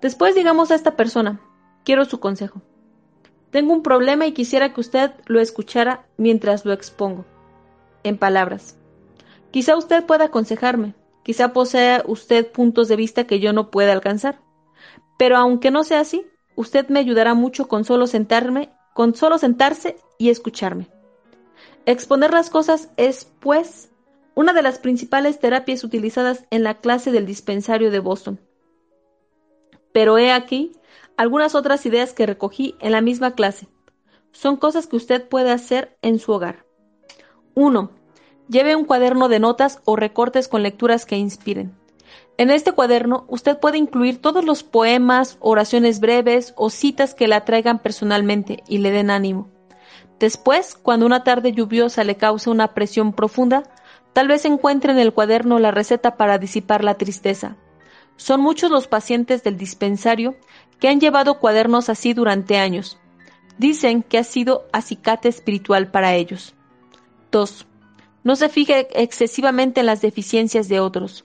Después 0.00 0.34
digamos 0.34 0.72
a 0.72 0.74
esta 0.74 0.96
persona, 0.96 1.40
quiero 1.84 2.04
su 2.04 2.18
consejo. 2.18 2.60
Tengo 3.52 3.72
un 3.72 3.84
problema 3.84 4.26
y 4.26 4.32
quisiera 4.32 4.74
que 4.74 4.80
usted 4.80 5.12
lo 5.26 5.38
escuchara 5.38 6.08
mientras 6.16 6.64
lo 6.64 6.72
expongo. 6.72 7.24
En 8.02 8.18
palabras. 8.18 8.76
Quizá 9.52 9.76
usted 9.76 10.04
pueda 10.04 10.24
aconsejarme, 10.24 10.94
quizá 11.22 11.52
posea 11.52 12.02
usted 12.08 12.50
puntos 12.50 12.88
de 12.88 12.96
vista 12.96 13.24
que 13.24 13.38
yo 13.38 13.52
no 13.52 13.70
pueda 13.70 13.92
alcanzar. 13.92 14.40
Pero 15.16 15.36
aunque 15.36 15.70
no 15.70 15.84
sea 15.84 16.00
así, 16.00 16.26
usted 16.56 16.88
me 16.88 16.98
ayudará 16.98 17.34
mucho 17.34 17.68
con 17.68 17.84
solo 17.84 18.08
sentarme, 18.08 18.72
con 18.94 19.14
solo 19.14 19.38
sentarse 19.38 19.96
y 20.18 20.30
escucharme. 20.30 20.88
Exponer 21.86 22.32
las 22.32 22.50
cosas 22.50 22.90
es, 22.96 23.26
pues, 23.38 23.89
una 24.34 24.52
de 24.52 24.62
las 24.62 24.78
principales 24.78 25.38
terapias 25.38 25.84
utilizadas 25.84 26.46
en 26.50 26.62
la 26.62 26.80
clase 26.80 27.10
del 27.10 27.26
dispensario 27.26 27.90
de 27.90 27.98
Boston. 27.98 28.40
Pero 29.92 30.18
he 30.18 30.32
aquí 30.32 30.72
algunas 31.16 31.54
otras 31.54 31.84
ideas 31.86 32.12
que 32.12 32.26
recogí 32.26 32.76
en 32.80 32.92
la 32.92 33.00
misma 33.00 33.32
clase. 33.32 33.68
Son 34.32 34.56
cosas 34.56 34.86
que 34.86 34.96
usted 34.96 35.28
puede 35.28 35.50
hacer 35.50 35.96
en 36.02 36.18
su 36.18 36.32
hogar. 36.32 36.64
1. 37.54 37.90
Lleve 38.48 38.76
un 38.76 38.84
cuaderno 38.84 39.28
de 39.28 39.40
notas 39.40 39.80
o 39.84 39.96
recortes 39.96 40.48
con 40.48 40.62
lecturas 40.62 41.04
que 41.04 41.16
inspiren. 41.16 41.76
En 42.38 42.50
este 42.50 42.72
cuaderno 42.72 43.26
usted 43.28 43.58
puede 43.58 43.76
incluir 43.76 44.22
todos 44.22 44.44
los 44.44 44.62
poemas, 44.62 45.36
oraciones 45.40 46.00
breves 46.00 46.54
o 46.56 46.70
citas 46.70 47.14
que 47.14 47.28
le 47.28 47.34
atraigan 47.34 47.80
personalmente 47.80 48.62
y 48.66 48.78
le 48.78 48.90
den 48.90 49.10
ánimo. 49.10 49.48
Después, 50.18 50.74
cuando 50.74 51.06
una 51.06 51.22
tarde 51.22 51.52
lluviosa 51.52 52.02
le 52.04 52.16
cause 52.16 52.48
una 52.48 52.72
presión 52.74 53.12
profunda, 53.12 53.64
Tal 54.12 54.28
vez 54.28 54.44
encuentre 54.44 54.92
en 54.92 54.98
el 54.98 55.12
cuaderno 55.12 55.58
la 55.58 55.70
receta 55.70 56.16
para 56.16 56.38
disipar 56.38 56.84
la 56.84 56.94
tristeza. 56.94 57.56
Son 58.16 58.40
muchos 58.40 58.70
los 58.70 58.86
pacientes 58.86 59.42
del 59.42 59.56
dispensario 59.56 60.36
que 60.78 60.88
han 60.88 61.00
llevado 61.00 61.38
cuadernos 61.38 61.88
así 61.88 62.12
durante 62.12 62.58
años. 62.58 62.98
Dicen 63.58 64.02
que 64.02 64.18
ha 64.18 64.24
sido 64.24 64.66
acicate 64.72 65.28
espiritual 65.28 65.90
para 65.90 66.14
ellos. 66.14 66.54
2. 67.30 67.66
No 68.24 68.36
se 68.36 68.48
fije 68.48 68.88
excesivamente 68.92 69.80
en 69.80 69.86
las 69.86 70.02
deficiencias 70.02 70.68
de 70.68 70.80
otros. 70.80 71.24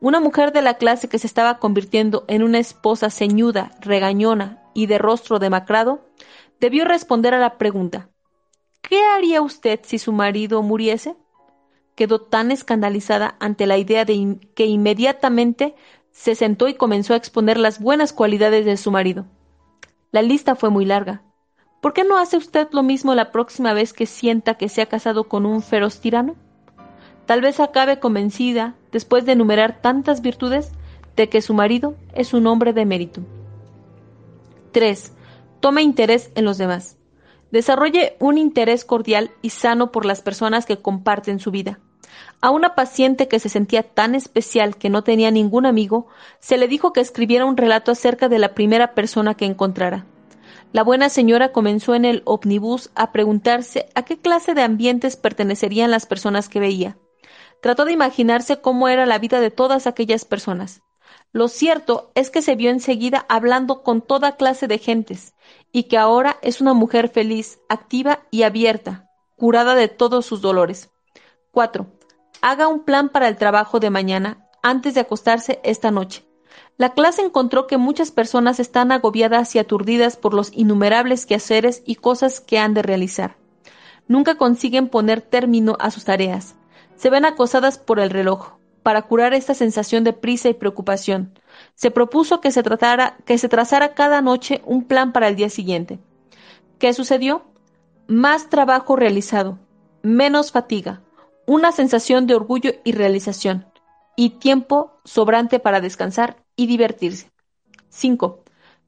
Una 0.00 0.18
mujer 0.18 0.52
de 0.52 0.62
la 0.62 0.74
clase 0.74 1.08
que 1.08 1.18
se 1.18 1.26
estaba 1.26 1.58
convirtiendo 1.58 2.24
en 2.26 2.42
una 2.42 2.58
esposa 2.58 3.10
ceñuda, 3.10 3.70
regañona 3.80 4.62
y 4.74 4.86
de 4.86 4.98
rostro 4.98 5.38
demacrado, 5.38 6.08
debió 6.58 6.84
responder 6.84 7.34
a 7.34 7.38
la 7.38 7.58
pregunta 7.58 8.08
¿Qué 8.80 9.00
haría 9.04 9.40
usted 9.42 9.80
si 9.84 9.98
su 9.98 10.12
marido 10.12 10.60
muriese? 10.62 11.14
Quedó 11.94 12.20
tan 12.20 12.50
escandalizada 12.50 13.36
ante 13.40 13.66
la 13.66 13.78
idea 13.78 14.04
de 14.04 14.38
que 14.54 14.66
inmediatamente 14.66 15.74
se 16.10 16.34
sentó 16.34 16.68
y 16.68 16.74
comenzó 16.74 17.14
a 17.14 17.16
exponer 17.16 17.58
las 17.58 17.80
buenas 17.80 18.12
cualidades 18.12 18.64
de 18.64 18.76
su 18.76 18.90
marido. 18.90 19.26
La 20.10 20.22
lista 20.22 20.54
fue 20.54 20.70
muy 20.70 20.84
larga. 20.84 21.22
¿Por 21.80 21.94
qué 21.94 22.04
no 22.04 22.18
hace 22.18 22.36
usted 22.36 22.68
lo 22.70 22.82
mismo 22.82 23.14
la 23.14 23.32
próxima 23.32 23.72
vez 23.72 23.92
que 23.92 24.06
sienta 24.06 24.54
que 24.54 24.68
se 24.68 24.82
ha 24.82 24.86
casado 24.86 25.24
con 25.24 25.46
un 25.46 25.62
feroz 25.62 26.00
tirano? 26.00 26.36
Tal 27.26 27.40
vez 27.40 27.60
acabe 27.60 27.98
convencida, 27.98 28.74
después 28.92 29.24
de 29.24 29.32
enumerar 29.32 29.80
tantas 29.80 30.22
virtudes, 30.22 30.72
de 31.16 31.28
que 31.28 31.42
su 31.42 31.54
marido 31.54 31.96
es 32.14 32.34
un 32.34 32.46
hombre 32.46 32.72
de 32.72 32.86
mérito. 32.86 33.22
3. 34.72 35.12
Tome 35.60 35.82
interés 35.82 36.30
en 36.34 36.44
los 36.44 36.58
demás. 36.58 36.96
Desarrolle 37.52 38.16
un 38.18 38.38
interés 38.38 38.86
cordial 38.86 39.30
y 39.42 39.50
sano 39.50 39.92
por 39.92 40.06
las 40.06 40.22
personas 40.22 40.64
que 40.64 40.78
comparten 40.78 41.38
su 41.38 41.50
vida. 41.50 41.80
A 42.40 42.50
una 42.50 42.74
paciente 42.74 43.28
que 43.28 43.38
se 43.38 43.50
sentía 43.50 43.82
tan 43.82 44.14
especial 44.14 44.76
que 44.76 44.88
no 44.88 45.04
tenía 45.04 45.30
ningún 45.30 45.66
amigo, 45.66 46.06
se 46.40 46.56
le 46.56 46.66
dijo 46.66 46.94
que 46.94 47.00
escribiera 47.00 47.44
un 47.44 47.58
relato 47.58 47.92
acerca 47.92 48.30
de 48.30 48.38
la 48.38 48.54
primera 48.54 48.94
persona 48.94 49.34
que 49.34 49.44
encontrara. 49.44 50.06
La 50.72 50.82
buena 50.82 51.10
señora 51.10 51.52
comenzó 51.52 51.94
en 51.94 52.06
el 52.06 52.22
ómnibus 52.24 52.90
a 52.94 53.12
preguntarse 53.12 53.86
a 53.94 54.02
qué 54.02 54.18
clase 54.18 54.54
de 54.54 54.62
ambientes 54.62 55.16
pertenecerían 55.16 55.90
las 55.90 56.06
personas 56.06 56.48
que 56.48 56.58
veía. 56.58 56.96
Trató 57.60 57.84
de 57.84 57.92
imaginarse 57.92 58.62
cómo 58.62 58.88
era 58.88 59.04
la 59.04 59.18
vida 59.18 59.40
de 59.40 59.50
todas 59.50 59.86
aquellas 59.86 60.24
personas. 60.24 60.82
Lo 61.32 61.48
cierto 61.48 62.12
es 62.14 62.30
que 62.30 62.40
se 62.40 62.56
vio 62.56 62.70
enseguida 62.70 63.26
hablando 63.28 63.82
con 63.82 64.00
toda 64.00 64.36
clase 64.36 64.68
de 64.68 64.78
gentes, 64.78 65.31
y 65.72 65.84
que 65.84 65.98
ahora 65.98 66.38
es 66.42 66.60
una 66.60 66.74
mujer 66.74 67.08
feliz, 67.08 67.58
activa 67.68 68.20
y 68.30 68.42
abierta, 68.42 69.08
curada 69.36 69.74
de 69.74 69.88
todos 69.88 70.26
sus 70.26 70.42
dolores. 70.42 70.90
4. 71.50 71.86
Haga 72.42 72.68
un 72.68 72.84
plan 72.84 73.08
para 73.08 73.28
el 73.28 73.36
trabajo 73.36 73.80
de 73.80 73.90
mañana 73.90 74.46
antes 74.62 74.94
de 74.94 75.00
acostarse 75.00 75.60
esta 75.64 75.90
noche. 75.90 76.24
La 76.76 76.92
clase 76.92 77.22
encontró 77.22 77.66
que 77.66 77.76
muchas 77.76 78.10
personas 78.10 78.60
están 78.60 78.92
agobiadas 78.92 79.54
y 79.54 79.58
aturdidas 79.58 80.16
por 80.16 80.34
los 80.34 80.52
innumerables 80.52 81.26
quehaceres 81.26 81.82
y 81.86 81.96
cosas 81.96 82.40
que 82.40 82.58
han 82.58 82.74
de 82.74 82.82
realizar. 82.82 83.36
Nunca 84.08 84.36
consiguen 84.36 84.88
poner 84.88 85.22
término 85.22 85.76
a 85.80 85.90
sus 85.90 86.04
tareas. 86.04 86.54
Se 86.96 87.10
ven 87.10 87.24
acosadas 87.24 87.78
por 87.78 88.00
el 88.00 88.10
reloj. 88.10 88.54
Para 88.82 89.02
curar 89.02 89.32
esta 89.32 89.54
sensación 89.54 90.02
de 90.02 90.12
prisa 90.12 90.48
y 90.48 90.54
preocupación, 90.54 91.38
se 91.74 91.90
propuso 91.90 92.40
que 92.40 92.52
se, 92.52 92.62
tratara, 92.62 93.16
que 93.24 93.38
se 93.38 93.48
trazara 93.48 93.94
cada 93.94 94.20
noche 94.20 94.62
un 94.64 94.84
plan 94.84 95.12
para 95.12 95.28
el 95.28 95.36
día 95.36 95.48
siguiente. 95.48 95.98
¿Qué 96.78 96.92
sucedió? 96.92 97.44
Más 98.06 98.50
trabajo 98.50 98.96
realizado, 98.96 99.58
menos 100.02 100.52
fatiga, 100.52 101.02
una 101.46 101.72
sensación 101.72 102.26
de 102.26 102.34
orgullo 102.34 102.72
y 102.84 102.92
realización, 102.92 103.66
y 104.16 104.30
tiempo 104.30 104.92
sobrante 105.04 105.58
para 105.58 105.80
descansar 105.80 106.36
y 106.56 106.66
divertirse. 106.66 107.30
5. 107.88 108.42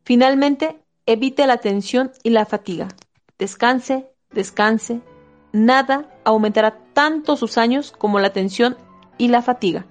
Finalmente, 0.05 0.83
evite 1.07 1.47
la 1.47 1.59
tensión 1.59 2.13
y 2.23 2.31
la 2.31 2.47
fatiga. 2.47 2.89
Descanse, 3.39 4.09
descanse. 4.31 5.01
Nada 5.53 6.11
aumentará 6.25 6.79
tanto 6.93 7.37
sus 7.37 7.59
años 7.59 7.93
como 7.93 8.19
la 8.19 8.33
tensión 8.33 8.77
y 9.19 9.29
la 9.29 9.43
fatiga. 9.43 9.87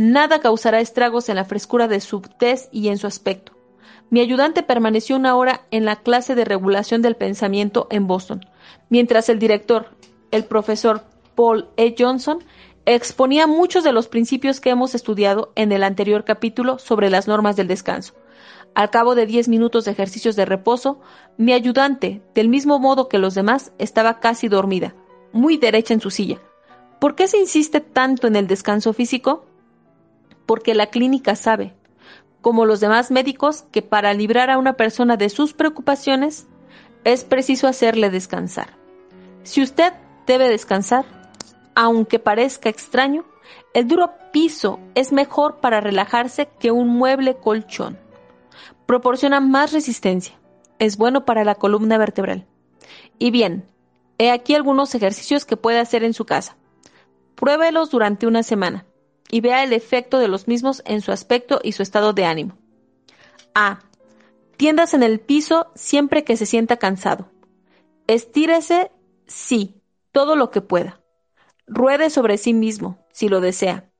Nada 0.00 0.40
causará 0.40 0.80
estragos 0.80 1.28
en 1.28 1.36
la 1.36 1.44
frescura 1.44 1.86
de 1.86 2.00
su 2.00 2.22
tez 2.22 2.70
y 2.72 2.88
en 2.88 2.96
su 2.96 3.06
aspecto. 3.06 3.52
Mi 4.08 4.20
ayudante 4.20 4.62
permaneció 4.62 5.14
una 5.14 5.36
hora 5.36 5.66
en 5.70 5.84
la 5.84 5.96
clase 5.96 6.34
de 6.34 6.46
regulación 6.46 7.02
del 7.02 7.16
pensamiento 7.16 7.86
en 7.90 8.06
Boston, 8.06 8.46
mientras 8.88 9.28
el 9.28 9.38
director, 9.38 9.90
el 10.30 10.46
profesor 10.46 11.02
Paul 11.34 11.68
E. 11.76 11.94
Johnson, 11.98 12.42
exponía 12.86 13.46
muchos 13.46 13.84
de 13.84 13.92
los 13.92 14.08
principios 14.08 14.58
que 14.58 14.70
hemos 14.70 14.94
estudiado 14.94 15.52
en 15.54 15.70
el 15.70 15.82
anterior 15.82 16.24
capítulo 16.24 16.78
sobre 16.78 17.10
las 17.10 17.28
normas 17.28 17.56
del 17.56 17.68
descanso. 17.68 18.14
Al 18.74 18.88
cabo 18.88 19.14
de 19.14 19.26
diez 19.26 19.48
minutos 19.48 19.84
de 19.84 19.90
ejercicios 19.90 20.34
de 20.34 20.46
reposo, 20.46 20.98
mi 21.36 21.52
ayudante, 21.52 22.22
del 22.34 22.48
mismo 22.48 22.78
modo 22.78 23.10
que 23.10 23.18
los 23.18 23.34
demás, 23.34 23.72
estaba 23.76 24.18
casi 24.18 24.48
dormida, 24.48 24.94
muy 25.32 25.58
derecha 25.58 25.92
en 25.92 26.00
su 26.00 26.10
silla. 26.10 26.38
¿Por 27.00 27.16
qué 27.16 27.28
se 27.28 27.36
insiste 27.36 27.80
tanto 27.82 28.28
en 28.28 28.36
el 28.36 28.46
descanso 28.46 28.94
físico? 28.94 29.44
Porque 30.50 30.74
la 30.74 30.86
clínica 30.86 31.36
sabe, 31.36 31.76
como 32.40 32.66
los 32.66 32.80
demás 32.80 33.12
médicos, 33.12 33.66
que 33.70 33.82
para 33.82 34.14
librar 34.14 34.50
a 34.50 34.58
una 34.58 34.72
persona 34.72 35.16
de 35.16 35.28
sus 35.28 35.54
preocupaciones 35.54 36.48
es 37.04 37.22
preciso 37.22 37.68
hacerle 37.68 38.10
descansar. 38.10 38.76
Si 39.44 39.62
usted 39.62 39.92
debe 40.26 40.48
descansar, 40.48 41.04
aunque 41.76 42.18
parezca 42.18 42.68
extraño, 42.68 43.24
el 43.74 43.86
duro 43.86 44.14
piso 44.32 44.80
es 44.96 45.12
mejor 45.12 45.60
para 45.60 45.80
relajarse 45.80 46.48
que 46.58 46.72
un 46.72 46.88
mueble 46.88 47.36
colchón. 47.36 47.96
Proporciona 48.86 49.38
más 49.38 49.70
resistencia. 49.70 50.34
Es 50.80 50.96
bueno 50.96 51.24
para 51.24 51.44
la 51.44 51.54
columna 51.54 51.96
vertebral. 51.96 52.44
Y 53.20 53.30
bien, 53.30 53.66
he 54.18 54.32
aquí 54.32 54.56
algunos 54.56 54.96
ejercicios 54.96 55.44
que 55.44 55.56
puede 55.56 55.78
hacer 55.78 56.02
en 56.02 56.12
su 56.12 56.24
casa. 56.24 56.56
Pruébelos 57.36 57.92
durante 57.92 58.26
una 58.26 58.42
semana 58.42 58.84
y 59.30 59.40
vea 59.40 59.62
el 59.62 59.72
efecto 59.72 60.18
de 60.18 60.28
los 60.28 60.48
mismos 60.48 60.82
en 60.84 61.00
su 61.00 61.12
aspecto 61.12 61.60
y 61.62 61.72
su 61.72 61.82
estado 61.82 62.12
de 62.12 62.24
ánimo. 62.24 62.58
A. 63.54 63.80
Tiendas 64.56 64.92
en 64.92 65.02
el 65.02 65.20
piso 65.20 65.70
siempre 65.74 66.24
que 66.24 66.36
se 66.36 66.46
sienta 66.46 66.76
cansado. 66.76 67.30
Estírese, 68.06 68.90
sí, 69.26 69.80
todo 70.12 70.36
lo 70.36 70.50
que 70.50 70.60
pueda. 70.60 71.00
Ruede 71.66 72.10
sobre 72.10 72.38
sí 72.38 72.52
mismo, 72.52 73.06
si 73.12 73.28
lo 73.28 73.40
desea. 73.40 73.90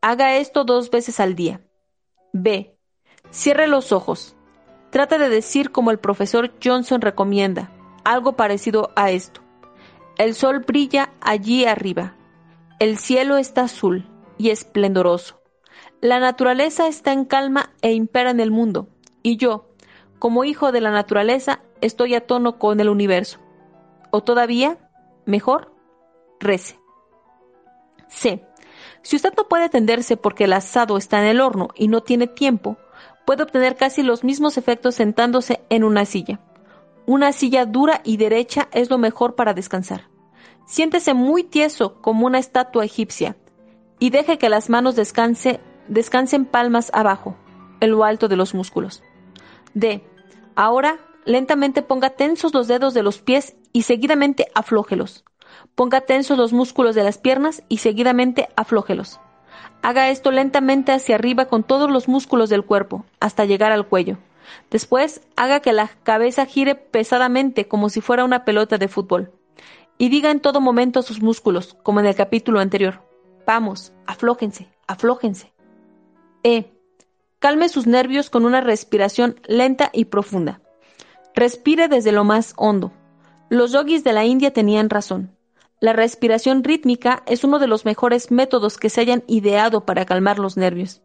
Haga 0.00 0.36
esto 0.36 0.64
dos 0.64 0.90
veces 0.90 1.18
al 1.18 1.34
día. 1.34 1.60
B. 2.32 2.76
Cierre 3.30 3.66
los 3.66 3.92
ojos. 3.92 4.36
Trata 4.90 5.18
de 5.18 5.28
decir 5.28 5.72
como 5.72 5.90
el 5.90 5.98
profesor 5.98 6.52
Johnson 6.62 7.00
recomienda, 7.00 7.72
algo 8.04 8.36
parecido 8.36 8.92
a 8.96 9.10
esto. 9.10 9.40
El 10.16 10.34
sol 10.34 10.60
brilla 10.60 11.12
allí 11.20 11.64
arriba. 11.64 12.16
El 12.78 12.98
cielo 12.98 13.36
está 13.36 13.62
azul 13.62 14.06
y 14.38 14.50
esplendoroso. 14.50 15.40
La 16.00 16.20
naturaleza 16.20 16.86
está 16.86 17.12
en 17.12 17.24
calma 17.24 17.72
e 17.82 17.92
impera 17.92 18.30
en 18.30 18.40
el 18.40 18.50
mundo, 18.50 18.88
y 19.22 19.36
yo, 19.36 19.68
como 20.18 20.44
hijo 20.44 20.72
de 20.72 20.80
la 20.80 20.90
naturaleza, 20.90 21.60
estoy 21.80 22.14
a 22.14 22.26
tono 22.26 22.58
con 22.58 22.80
el 22.80 22.88
universo. 22.88 23.40
O 24.10 24.22
todavía, 24.22 24.78
mejor, 25.26 25.72
rece. 26.40 26.78
C. 28.08 28.44
Si 29.02 29.16
usted 29.16 29.34
no 29.36 29.48
puede 29.48 29.68
tenderse 29.68 30.16
porque 30.16 30.44
el 30.44 30.52
asado 30.52 30.96
está 30.96 31.20
en 31.20 31.26
el 31.26 31.40
horno 31.40 31.68
y 31.74 31.88
no 31.88 32.02
tiene 32.02 32.26
tiempo, 32.26 32.78
puede 33.26 33.42
obtener 33.42 33.76
casi 33.76 34.02
los 34.02 34.24
mismos 34.24 34.56
efectos 34.56 34.94
sentándose 34.94 35.60
en 35.68 35.84
una 35.84 36.04
silla. 36.04 36.40
Una 37.06 37.32
silla 37.32 37.66
dura 37.66 38.00
y 38.04 38.16
derecha 38.16 38.68
es 38.72 38.88
lo 38.90 38.98
mejor 38.98 39.34
para 39.34 39.54
descansar. 39.54 40.08
Siéntese 40.66 41.14
muy 41.14 41.42
tieso 41.42 42.00
como 42.00 42.26
una 42.26 42.38
estatua 42.38 42.84
egipcia 42.84 43.36
y 43.98 44.10
deje 44.10 44.38
que 44.38 44.48
las 44.48 44.68
manos 44.70 44.96
descanse, 44.96 45.60
descansen 45.88 46.44
palmas 46.44 46.90
abajo, 46.94 47.36
en 47.80 47.90
lo 47.90 48.04
alto 48.04 48.28
de 48.28 48.36
los 48.36 48.54
músculos. 48.54 49.02
D. 49.74 50.04
Ahora, 50.54 50.98
lentamente 51.24 51.82
ponga 51.82 52.10
tensos 52.10 52.54
los 52.54 52.68
dedos 52.68 52.94
de 52.94 53.02
los 53.02 53.20
pies 53.20 53.56
y 53.72 53.82
seguidamente 53.82 54.48
aflójelos. 54.54 55.24
Ponga 55.74 56.00
tensos 56.00 56.38
los 56.38 56.52
músculos 56.52 56.94
de 56.94 57.04
las 57.04 57.18
piernas 57.18 57.62
y 57.68 57.78
seguidamente 57.78 58.48
aflójelos. 58.56 59.20
Haga 59.82 60.10
esto 60.10 60.30
lentamente 60.30 60.92
hacia 60.92 61.14
arriba 61.14 61.46
con 61.46 61.62
todos 61.62 61.90
los 61.90 62.08
músculos 62.08 62.50
del 62.50 62.64
cuerpo, 62.64 63.04
hasta 63.20 63.44
llegar 63.44 63.72
al 63.72 63.86
cuello. 63.86 64.18
Después, 64.70 65.20
haga 65.36 65.60
que 65.60 65.72
la 65.72 65.88
cabeza 66.02 66.46
gire 66.46 66.74
pesadamente 66.74 67.68
como 67.68 67.88
si 67.88 68.00
fuera 68.00 68.24
una 68.24 68.44
pelota 68.44 68.78
de 68.78 68.88
fútbol. 68.88 69.32
Y 69.98 70.08
diga 70.08 70.30
en 70.30 70.40
todo 70.40 70.60
momento 70.60 71.00
a 71.00 71.02
sus 71.02 71.20
músculos, 71.20 71.76
como 71.82 72.00
en 72.00 72.06
el 72.06 72.14
capítulo 72.14 72.60
anterior. 72.60 73.07
Vamos, 73.48 73.94
aflójense, 74.06 74.68
aflójense. 74.86 75.54
E. 76.42 76.70
Calme 77.38 77.70
sus 77.70 77.86
nervios 77.86 78.28
con 78.28 78.44
una 78.44 78.60
respiración 78.60 79.40
lenta 79.46 79.88
y 79.94 80.04
profunda. 80.04 80.60
Respire 81.34 81.88
desde 81.88 82.12
lo 82.12 82.24
más 82.24 82.52
hondo. 82.58 82.92
Los 83.48 83.72
yogis 83.72 84.04
de 84.04 84.12
la 84.12 84.26
India 84.26 84.52
tenían 84.52 84.90
razón. 84.90 85.34
La 85.80 85.94
respiración 85.94 86.62
rítmica 86.62 87.22
es 87.24 87.42
uno 87.42 87.58
de 87.58 87.68
los 87.68 87.86
mejores 87.86 88.30
métodos 88.30 88.76
que 88.76 88.90
se 88.90 89.00
hayan 89.00 89.24
ideado 89.26 89.86
para 89.86 90.04
calmar 90.04 90.38
los 90.38 90.58
nervios. 90.58 91.00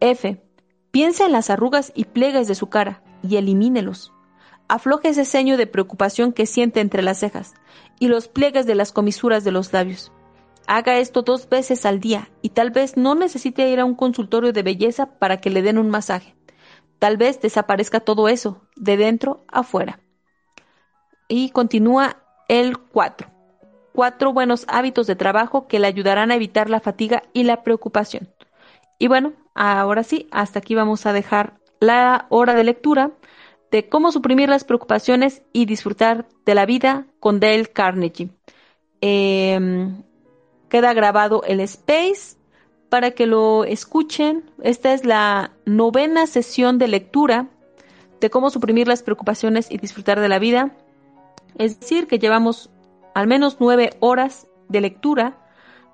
F. 0.00 0.42
Piensa 0.92 1.26
en 1.26 1.32
las 1.32 1.50
arrugas 1.50 1.92
y 1.94 2.06
pliegues 2.06 2.48
de 2.48 2.54
su 2.54 2.70
cara 2.70 3.02
y 3.22 3.36
elimínelos. 3.36 4.14
Afloje 4.66 5.10
ese 5.10 5.26
ceño 5.26 5.58
de 5.58 5.66
preocupación 5.66 6.32
que 6.32 6.46
siente 6.46 6.80
entre 6.80 7.02
las 7.02 7.18
cejas 7.18 7.52
y 8.00 8.08
los 8.08 8.28
pliegues 8.28 8.64
de 8.64 8.76
las 8.76 8.92
comisuras 8.92 9.44
de 9.44 9.52
los 9.52 9.74
labios. 9.74 10.10
Haga 10.66 10.98
esto 10.98 11.22
dos 11.22 11.48
veces 11.48 11.84
al 11.84 12.00
día 12.00 12.30
y 12.40 12.50
tal 12.50 12.70
vez 12.70 12.96
no 12.96 13.14
necesite 13.14 13.68
ir 13.68 13.80
a 13.80 13.84
un 13.84 13.94
consultorio 13.94 14.52
de 14.52 14.62
belleza 14.62 15.18
para 15.18 15.38
que 15.38 15.50
le 15.50 15.62
den 15.62 15.78
un 15.78 15.90
masaje. 15.90 16.34
Tal 16.98 17.16
vez 17.16 17.40
desaparezca 17.40 18.00
todo 18.00 18.28
eso, 18.28 18.62
de 18.76 18.96
dentro 18.96 19.44
a 19.48 19.62
fuera. 19.62 20.00
Y 21.28 21.50
continúa 21.50 22.16
el 22.48 22.78
4. 22.78 23.30
Cuatro 23.92 24.32
buenos 24.32 24.64
hábitos 24.68 25.06
de 25.06 25.16
trabajo 25.16 25.66
que 25.66 25.78
le 25.78 25.86
ayudarán 25.86 26.30
a 26.30 26.34
evitar 26.34 26.70
la 26.70 26.80
fatiga 26.80 27.22
y 27.32 27.44
la 27.44 27.62
preocupación. 27.62 28.32
Y 28.98 29.08
bueno, 29.08 29.34
ahora 29.54 30.02
sí, 30.02 30.28
hasta 30.30 30.60
aquí 30.60 30.74
vamos 30.74 31.04
a 31.06 31.12
dejar 31.12 31.58
la 31.78 32.26
hora 32.30 32.54
de 32.54 32.64
lectura 32.64 33.12
de 33.70 33.88
cómo 33.88 34.12
suprimir 34.12 34.48
las 34.48 34.64
preocupaciones 34.64 35.42
y 35.52 35.66
disfrutar 35.66 36.26
de 36.46 36.54
la 36.54 36.64
vida 36.64 37.06
con 37.20 37.38
Dale 37.38 37.66
Carnegie. 37.66 38.30
Eh, 39.00 39.90
queda 40.68 40.92
grabado 40.92 41.42
el 41.46 41.60
space 41.60 42.36
para 42.88 43.12
que 43.12 43.26
lo 43.26 43.64
escuchen. 43.64 44.50
Esta 44.62 44.92
es 44.92 45.04
la 45.04 45.52
novena 45.64 46.26
sesión 46.26 46.78
de 46.78 46.88
lectura 46.88 47.48
de 48.20 48.30
cómo 48.30 48.50
suprimir 48.50 48.88
las 48.88 49.02
preocupaciones 49.02 49.70
y 49.70 49.78
disfrutar 49.78 50.20
de 50.20 50.28
la 50.28 50.38
vida. 50.38 50.76
Es 51.58 51.78
decir, 51.78 52.06
que 52.06 52.18
llevamos 52.18 52.70
al 53.14 53.26
menos 53.26 53.58
nueve 53.60 53.90
horas 54.00 54.46
de 54.68 54.80
lectura 54.80 55.36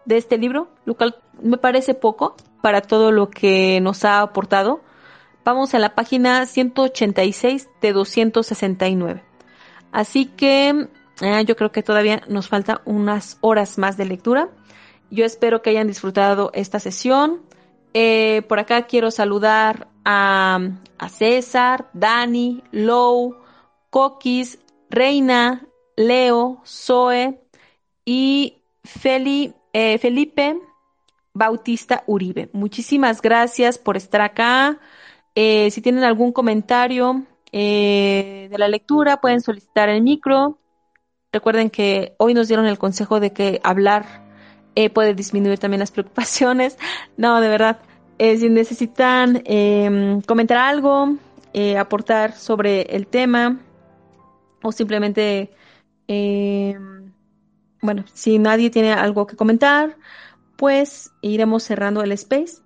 de 0.05 0.17
este 0.17 0.39
libro, 0.39 0.69
lo 0.85 0.97
cual 0.97 1.17
me 1.43 1.59
parece 1.59 1.95
poco 1.95 2.37
para 2.63 2.83
todo 2.83 3.13
lo 3.13 3.31
que 3.31 3.81
nos 3.81 4.05
ha 4.05 4.21
aportado. 4.21 4.81
Vamos 5.45 5.75
a 5.75 5.79
la 5.79 5.95
página 5.95 6.47
186 6.47 7.69
de 7.81 7.93
269. 7.93 9.23
Así 9.93 10.27
que 10.27 10.89
eh, 11.21 11.45
yo 11.45 11.57
creo 11.57 11.73
que 11.73 11.83
todavía 11.83 12.23
nos 12.29 12.49
falta 12.49 12.83
unas 12.85 13.39
horas 13.41 13.79
más 13.79 13.97
de 13.97 14.05
lectura. 14.05 14.49
Yo 15.11 15.25
espero 15.25 15.61
que 15.61 15.71
hayan 15.71 15.89
disfrutado 15.89 16.51
esta 16.55 16.79
sesión. 16.79 17.43
Eh, 17.95 18.43
por 18.49 18.61
acá 18.61 18.87
quiero 18.87 19.11
saludar 19.11 19.89
a, 20.05 20.61
César, 21.09 21.91
Dani, 21.93 22.63
Lou, 22.71 23.37
Coquis, 23.91 24.61
Reina, 24.89 25.67
Leo, 25.97 26.63
Zoe 26.65 27.41
y 28.05 28.63
eh, 29.73 29.99
Felipe 29.99 30.57
Bautista 31.33 32.05
Uribe. 32.07 32.49
Muchísimas 32.53 33.21
gracias 33.21 33.79
por 33.79 33.97
estar 33.97 34.21
acá. 34.21 34.79
Eh, 35.35 35.71
si 35.73 35.81
tienen 35.81 36.05
algún 36.05 36.33
comentario 36.33 37.27
de 37.53 38.55
la 38.57 38.69
lectura, 38.69 39.21
pueden 39.21 39.41
solicitar 39.41 39.89
el 39.89 40.03
micro. 40.03 40.59
Recuerden 41.33 41.69
que 41.69 42.15
hoy 42.19 42.33
nos 42.33 42.47
dieron 42.47 42.67
el 42.67 42.79
consejo 42.79 43.19
de 43.19 43.33
que 43.33 43.61
hablar 43.65 44.30
eh, 44.75 44.91
puede 44.91 45.15
disminuir 45.15 45.59
también 45.59 45.81
las 45.81 45.91
preocupaciones. 45.91 46.79
No, 47.17 47.41
de 47.41 47.49
verdad, 47.49 47.79
eh, 48.19 48.37
si 48.37 48.49
necesitan 48.49 49.43
em, 49.45 50.21
comentar 50.23 50.59
algo, 50.59 51.17
eh, 51.53 51.79
aportar 51.79 52.33
sobre 52.35 52.83
el 52.83 53.07
tema 53.07 53.59
o 54.63 54.73
simplemente, 54.73 55.51
em, 56.07 57.13
bueno, 57.81 58.05
si 58.13 58.39
nadie 58.39 58.71
tiene 58.71 58.93
algo 58.93 59.27
que 59.27 59.37
comentar, 59.37 59.97
pues 60.57 61.11
iremos 61.23 61.63
cerrando 61.63 62.03
el 62.03 62.13
space. 62.13 62.59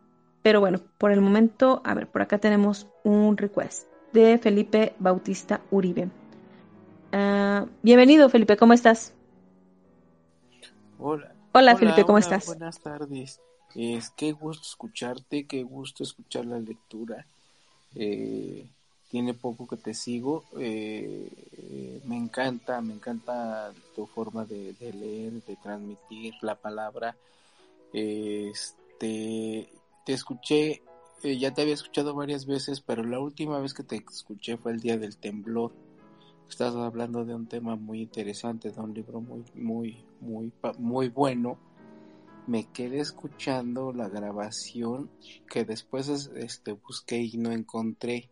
Pero 0.43 0.61
bueno, 0.61 0.81
por 0.99 1.13
el 1.13 1.21
momento, 1.21 1.81
a 1.85 1.95
ver, 1.95 2.09
por 2.09 2.21
acá 2.21 2.39
tenemos 2.39 2.87
un 3.03 3.37
request 3.37 3.87
de 4.13 4.39
Felipe 4.39 4.95
Bautista 4.99 5.61
Uribe. 5.71 6.09
Ah, 7.13 7.67
bienvenido, 7.83 8.29
Felipe, 8.29 8.57
¿cómo 8.57 8.73
estás? 8.73 9.15
Hola, 10.99 11.34
Hola, 11.57 11.77
Felipe, 11.77 12.05
¿cómo 12.05 12.19
estás? 12.19 12.47
Buenas 12.47 12.81
tardes. 12.81 13.41
Es 13.77 14.11
qué 14.11 14.33
gusto 14.33 14.67
escucharte, 14.67 15.47
qué 15.47 15.63
gusto 15.63 16.03
escuchar 16.03 16.47
la 16.47 16.59
lectura. 16.59 17.27
Eh, 17.95 18.67
tiene 19.09 19.35
poco 19.35 19.69
que 19.69 19.77
te 19.77 19.95
sigo. 19.95 20.45
Eh, 20.59 22.01
me 22.05 22.17
encanta, 22.17 22.81
me 22.81 22.95
encanta 22.95 23.73
tu 23.95 24.05
forma 24.07 24.45
de, 24.45 24.75
leer, 24.81 25.33
de 25.45 25.57
transmitir 25.63 26.35
la 26.43 26.57
palabra. 26.57 27.17
este, 27.93 29.69
te 30.05 30.13
escuché 30.13 30.83
eh, 31.23 31.39
ya 31.39 31.55
te 31.55 31.63
había 31.63 31.73
escuchado 31.73 32.15
varias 32.15 32.45
veces, 32.45 32.83
pero 32.83 33.03
la 33.03 33.19
última 33.19 33.59
vez 33.61 33.73
que 33.73 33.83
te 33.83 33.97
escuché 33.97 34.59
fue 34.59 34.73
el 34.73 34.81
día 34.81 34.99
del 34.99 35.17
temblor. 35.17 35.73
Estás 36.51 36.75
hablando 36.75 37.25
de 37.25 37.35
un 37.35 37.47
tema 37.47 37.77
muy 37.77 38.03
interesante, 38.03 38.71
de 38.71 38.81
un 38.81 38.93
libro 38.93 39.23
muy, 39.23 39.45
muy, 39.55 40.05
muy, 40.25 40.53
muy 40.79 41.09
bueno. 41.09 41.59
Me 42.47 42.65
quedé 42.73 43.01
escuchando 43.01 43.93
la 43.93 44.09
grabación 44.09 45.11
que 45.49 45.65
después 45.65 46.09
este, 46.09 46.73
busqué 46.73 47.23
y 47.23 47.37
no 47.37 47.53
encontré. 47.53 48.31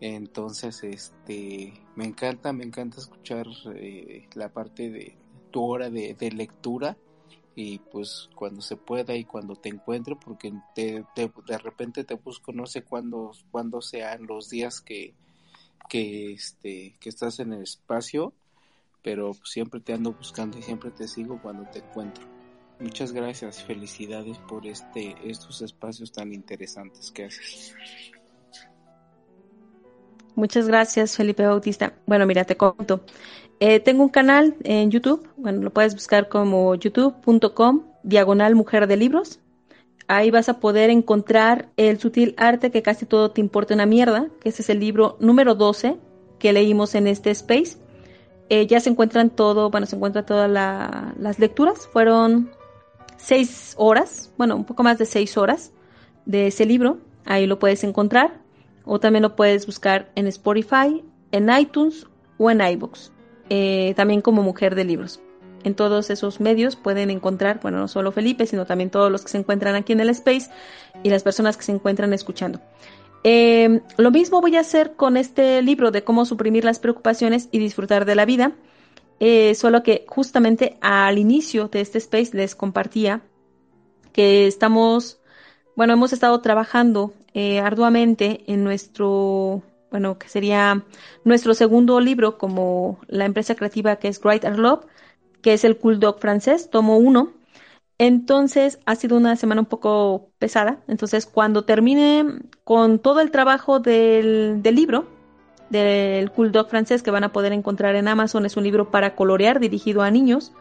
Entonces, 0.00 0.82
este, 0.82 1.72
me 1.96 2.04
encanta, 2.04 2.52
me 2.52 2.64
encanta 2.64 2.98
escuchar 2.98 3.46
eh, 3.74 4.28
la 4.34 4.52
parte 4.52 4.90
de 4.90 5.16
tu 5.50 5.62
hora 5.62 5.88
de, 5.88 6.30
lectura 6.34 6.98
y 7.54 7.78
pues 7.78 8.28
cuando 8.34 8.60
se 8.60 8.76
pueda 8.76 9.14
y 9.14 9.24
cuando 9.24 9.54
te 9.54 9.68
encuentre, 9.68 10.16
porque 10.16 10.52
de 10.74 11.58
repente 11.58 12.02
te 12.02 12.14
busco, 12.14 12.52
no 12.52 12.66
sé 12.66 12.82
cuándo, 12.82 13.30
cuándo 13.52 13.80
sean 13.80 14.26
los 14.26 14.50
días 14.50 14.80
que, 14.80 15.14
que, 15.88 16.32
este, 16.32 16.96
que 17.00 17.08
estás 17.08 17.38
en 17.38 17.52
el 17.52 17.62
espacio, 17.62 18.34
pero 19.04 19.34
siempre 19.44 19.80
te 19.80 19.92
ando 19.92 20.12
buscando 20.12 20.58
y 20.58 20.62
siempre 20.62 20.90
te 20.90 21.06
sigo 21.06 21.38
cuando 21.40 21.64
te 21.70 21.80
encuentro. 21.80 22.24
Muchas 22.80 23.12
gracias, 23.12 23.62
felicidades 23.62 24.38
por 24.38 24.66
este, 24.66 25.14
estos 25.22 25.62
espacios 25.62 26.10
tan 26.10 26.32
interesantes 26.32 27.12
que 27.12 27.26
haces. 27.26 27.74
Muchas 30.34 30.66
gracias, 30.66 31.16
Felipe 31.16 31.46
Bautista. 31.46 31.94
Bueno, 32.06 32.26
mira, 32.26 32.44
te 32.44 32.56
cuento. 32.56 33.04
Eh, 33.60 33.78
tengo 33.78 34.02
un 34.02 34.08
canal 34.08 34.56
en 34.64 34.90
YouTube, 34.90 35.28
bueno, 35.36 35.62
lo 35.62 35.70
puedes 35.70 35.94
buscar 35.94 36.28
como 36.28 36.74
youtube.com, 36.74 37.84
diagonal 38.02 38.56
mujer 38.56 38.88
de 38.88 38.96
libros. 38.96 39.38
Ahí 40.08 40.30
vas 40.30 40.48
a 40.48 40.60
poder 40.60 40.90
encontrar 40.90 41.68
el 41.76 42.00
sutil 42.00 42.34
arte 42.36 42.70
que 42.70 42.82
casi 42.82 43.06
todo 43.06 43.30
te 43.30 43.40
importa 43.40 43.74
una 43.74 43.86
mierda, 43.86 44.28
que 44.40 44.48
ese 44.48 44.62
es 44.62 44.70
el 44.70 44.80
libro 44.80 45.16
número 45.20 45.54
12 45.54 45.96
que 46.38 46.52
leímos 46.52 46.94
en 46.94 47.06
este 47.06 47.30
space. 47.30 47.83
Eh, 48.48 48.66
ya 48.66 48.80
se 48.80 48.90
encuentran 48.90 49.30
todo, 49.30 49.70
bueno, 49.70 49.86
se 49.86 49.96
encuentran 49.96 50.26
todas 50.26 50.50
las 50.50 51.38
lecturas. 51.38 51.88
Fueron 51.92 52.50
seis 53.16 53.74
horas, 53.76 54.32
bueno, 54.36 54.56
un 54.56 54.64
poco 54.64 54.82
más 54.82 54.98
de 54.98 55.06
seis 55.06 55.36
horas 55.36 55.72
de 56.26 56.48
ese 56.48 56.66
libro. 56.66 56.98
Ahí 57.24 57.46
lo 57.46 57.58
puedes 57.58 57.84
encontrar. 57.84 58.40
O 58.84 59.00
también 59.00 59.22
lo 59.22 59.34
puedes 59.34 59.66
buscar 59.66 60.10
en 60.14 60.26
Spotify, 60.26 61.02
en 61.32 61.48
iTunes 61.58 62.06
o 62.36 62.50
en 62.50 62.60
iBooks. 62.60 63.12
Eh, 63.48 63.94
también 63.96 64.20
como 64.20 64.42
mujer 64.42 64.74
de 64.74 64.84
libros 64.84 65.20
en 65.64 65.74
todos 65.74 66.10
esos 66.10 66.40
medios 66.40 66.76
pueden 66.76 67.10
encontrar, 67.10 67.58
bueno, 67.60 67.78
no 67.78 67.88
solo 67.88 68.12
Felipe, 68.12 68.46
sino 68.46 68.66
también 68.66 68.90
todos 68.90 69.10
los 69.10 69.22
que 69.22 69.30
se 69.30 69.38
encuentran 69.38 69.74
aquí 69.74 69.92
en 69.92 70.00
el 70.00 70.10
space 70.10 70.50
y 71.02 71.10
las 71.10 71.22
personas 71.22 71.56
que 71.56 71.64
se 71.64 71.72
encuentran 71.72 72.12
escuchando. 72.12 72.60
Eh, 73.26 73.80
lo 73.96 74.10
mismo 74.10 74.42
voy 74.42 74.56
a 74.56 74.60
hacer 74.60 74.96
con 74.96 75.16
este 75.16 75.62
libro 75.62 75.90
de 75.90 76.04
cómo 76.04 76.26
suprimir 76.26 76.64
las 76.64 76.78
preocupaciones 76.78 77.48
y 77.50 77.58
disfrutar 77.58 78.04
de 78.04 78.14
la 78.14 78.26
vida, 78.26 78.52
eh, 79.18 79.54
solo 79.54 79.82
que 79.82 80.04
justamente 80.06 80.76
al 80.82 81.16
inicio 81.18 81.68
de 81.68 81.80
este 81.80 81.98
space 81.98 82.36
les 82.36 82.54
compartía 82.54 83.22
que 84.12 84.46
estamos, 84.46 85.20
bueno, 85.74 85.94
hemos 85.94 86.12
estado 86.12 86.38
trabajando 86.40 87.14
eh, 87.32 87.60
arduamente 87.60 88.44
en 88.46 88.62
nuestro, 88.62 89.62
bueno, 89.90 90.18
que 90.18 90.28
sería 90.28 90.84
nuestro 91.24 91.54
segundo 91.54 92.00
libro 92.00 92.36
como 92.36 93.00
la 93.08 93.24
empresa 93.24 93.54
creativa 93.54 93.96
que 93.96 94.08
es 94.08 94.22
Write 94.22 94.46
and 94.46 94.58
Love, 94.58 94.84
que 95.40 95.54
es 95.54 95.64
el 95.64 95.78
Cool 95.78 95.98
Dog 95.98 96.20
francés, 96.20 96.68
tomo 96.70 96.98
uno. 96.98 97.32
Entonces 97.98 98.80
ha 98.86 98.96
sido 98.96 99.16
una 99.16 99.36
semana 99.36 99.60
un 99.60 99.66
poco 99.66 100.30
pesada. 100.38 100.80
Entonces 100.88 101.26
cuando 101.26 101.64
termine 101.64 102.40
con 102.64 102.98
todo 102.98 103.20
el 103.20 103.30
trabajo 103.30 103.80
del, 103.80 104.62
libro, 104.62 105.06
del 105.70 106.30
Cool 106.32 106.52
Dog 106.52 106.68
francés 106.68 107.02
que 107.02 107.10
van 107.10 107.24
a 107.24 107.32
poder 107.32 107.52
encontrar 107.52 107.94
en 107.94 108.08
Amazon, 108.08 108.46
es 108.46 108.56
un 108.56 108.64
libro 108.64 108.90
para 108.90 109.14
colorear 109.14 109.60
dirigido 109.60 110.02
a 110.02 110.10
niños. 110.10 110.52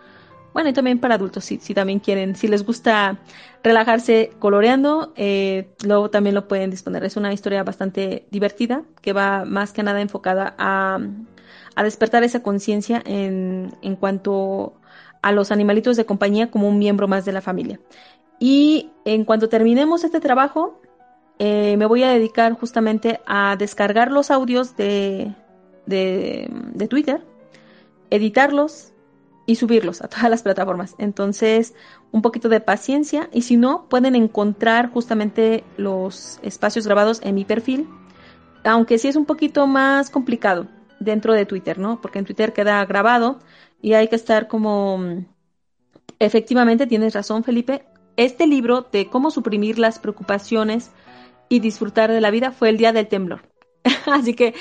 Bueno, 0.54 0.70
y 0.70 0.74
también 0.74 1.00
para 1.00 1.16
adultos, 1.16 1.46
si, 1.46 1.58
si 1.58 1.74
también 1.74 2.00
quieren, 2.00 2.36
si 2.36 2.48
les 2.48 2.64
gusta 2.64 3.18
relajarse 3.64 4.32
coloreando, 4.38 5.12
eh, 5.16 5.74
luego 5.84 6.12
también 6.12 6.36
lo 6.36 6.48
pueden 6.48 6.70
disponer. 6.70 7.04
Es 7.04 7.18
una 7.18 7.34
historia 7.34 7.64
bastante 7.64 8.28
divertida 8.30 8.84
que 9.02 9.14
va 9.14 9.46
más 9.46 9.74
que 9.74 9.82
nada 9.82 10.00
enfocada 10.00 10.54
a, 10.60 11.00
a 11.76 11.84
despertar 11.84 12.24
esa 12.24 12.44
conciencia 12.44 13.02
en, 13.04 13.74
en 13.82 13.96
cuanto 13.96 14.76
a 15.24 15.32
los 15.32 15.52
animalitos 15.52 15.98
de 15.98 16.06
compañía 16.06 16.52
como 16.52 16.68
un 16.68 16.78
miembro 16.78 17.08
más 17.08 17.26
de 17.26 17.32
la 17.32 17.42
familia. 17.42 17.80
Y 18.40 18.92
en 19.06 19.26
cuanto 19.26 19.50
terminemos 19.50 20.04
este 20.04 20.20
trabajo, 20.20 20.80
eh, 21.40 21.78
me 21.78 21.86
voy 21.86 22.04
a 22.04 22.10
dedicar 22.10 22.54
justamente 22.54 23.22
a 23.26 23.56
descargar 23.56 24.12
los 24.12 24.30
audios 24.30 24.76
de, 24.76 25.34
de, 25.86 26.52
de, 26.74 26.88
Twitter, 26.88 27.22
editarlos 28.10 28.92
y 29.46 29.56
subirlos 29.56 30.02
a 30.02 30.10
todas 30.10 30.30
las 30.30 30.44
plataformas. 30.44 30.94
Entonces, 30.98 31.74
un 32.12 32.22
poquito 32.22 32.50
de 32.50 32.60
paciencia 32.60 33.30
y 33.32 33.44
si 33.44 33.56
no, 33.56 33.88
pueden 33.90 34.16
encontrar 34.16 34.92
justamente 34.92 35.64
los 35.78 36.38
espacios 36.44 36.86
grabados 36.86 37.22
en 37.24 37.36
mi 37.36 37.46
perfil, 37.46 37.88
aunque 38.66 38.98
sí 38.98 39.08
es 39.08 39.16
un 39.16 39.26
poquito 39.26 39.68
más 39.68 40.10
complicado 40.10 40.68
dentro 41.00 41.34
de 41.34 41.46
Twitter, 41.46 41.80
¿no? 41.80 42.02
Porque 42.02 42.20
en 42.20 42.26
Twitter 42.26 42.52
queda 42.52 42.84
grabado 42.86 43.40
y 43.84 43.94
hay 43.94 44.08
que 44.08 44.16
estar 44.16 44.48
como... 44.48 44.98
Mm, 44.98 45.26
efectivamente, 46.18 46.88
tienes 46.88 47.14
razón, 47.14 47.44
Felipe. 47.44 47.84
Este 48.16 48.48
libro 48.48 48.88
de 48.92 49.08
cómo 49.10 49.30
suprimir 49.30 49.78
las 49.78 50.00
preocupaciones 50.00 50.92
y 51.50 51.60
disfrutar 51.60 52.10
de 52.10 52.22
la 52.22 52.32
vida 52.32 52.52
fue 52.52 52.70
el 52.70 52.78
día 52.78 52.94
del 52.94 53.08
temblor. 53.10 53.42
Así 54.06 54.34
que 54.34 54.56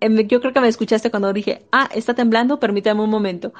em, 0.00 0.18
yo 0.28 0.40
creo 0.40 0.52
que 0.52 0.60
me 0.60 0.68
escuchaste 0.68 1.10
cuando 1.10 1.32
dije, 1.32 1.66
ah, 1.72 1.88
está 1.94 2.14
temblando, 2.14 2.60
permítame 2.60 3.02
un 3.02 3.10
momento. 3.10 3.54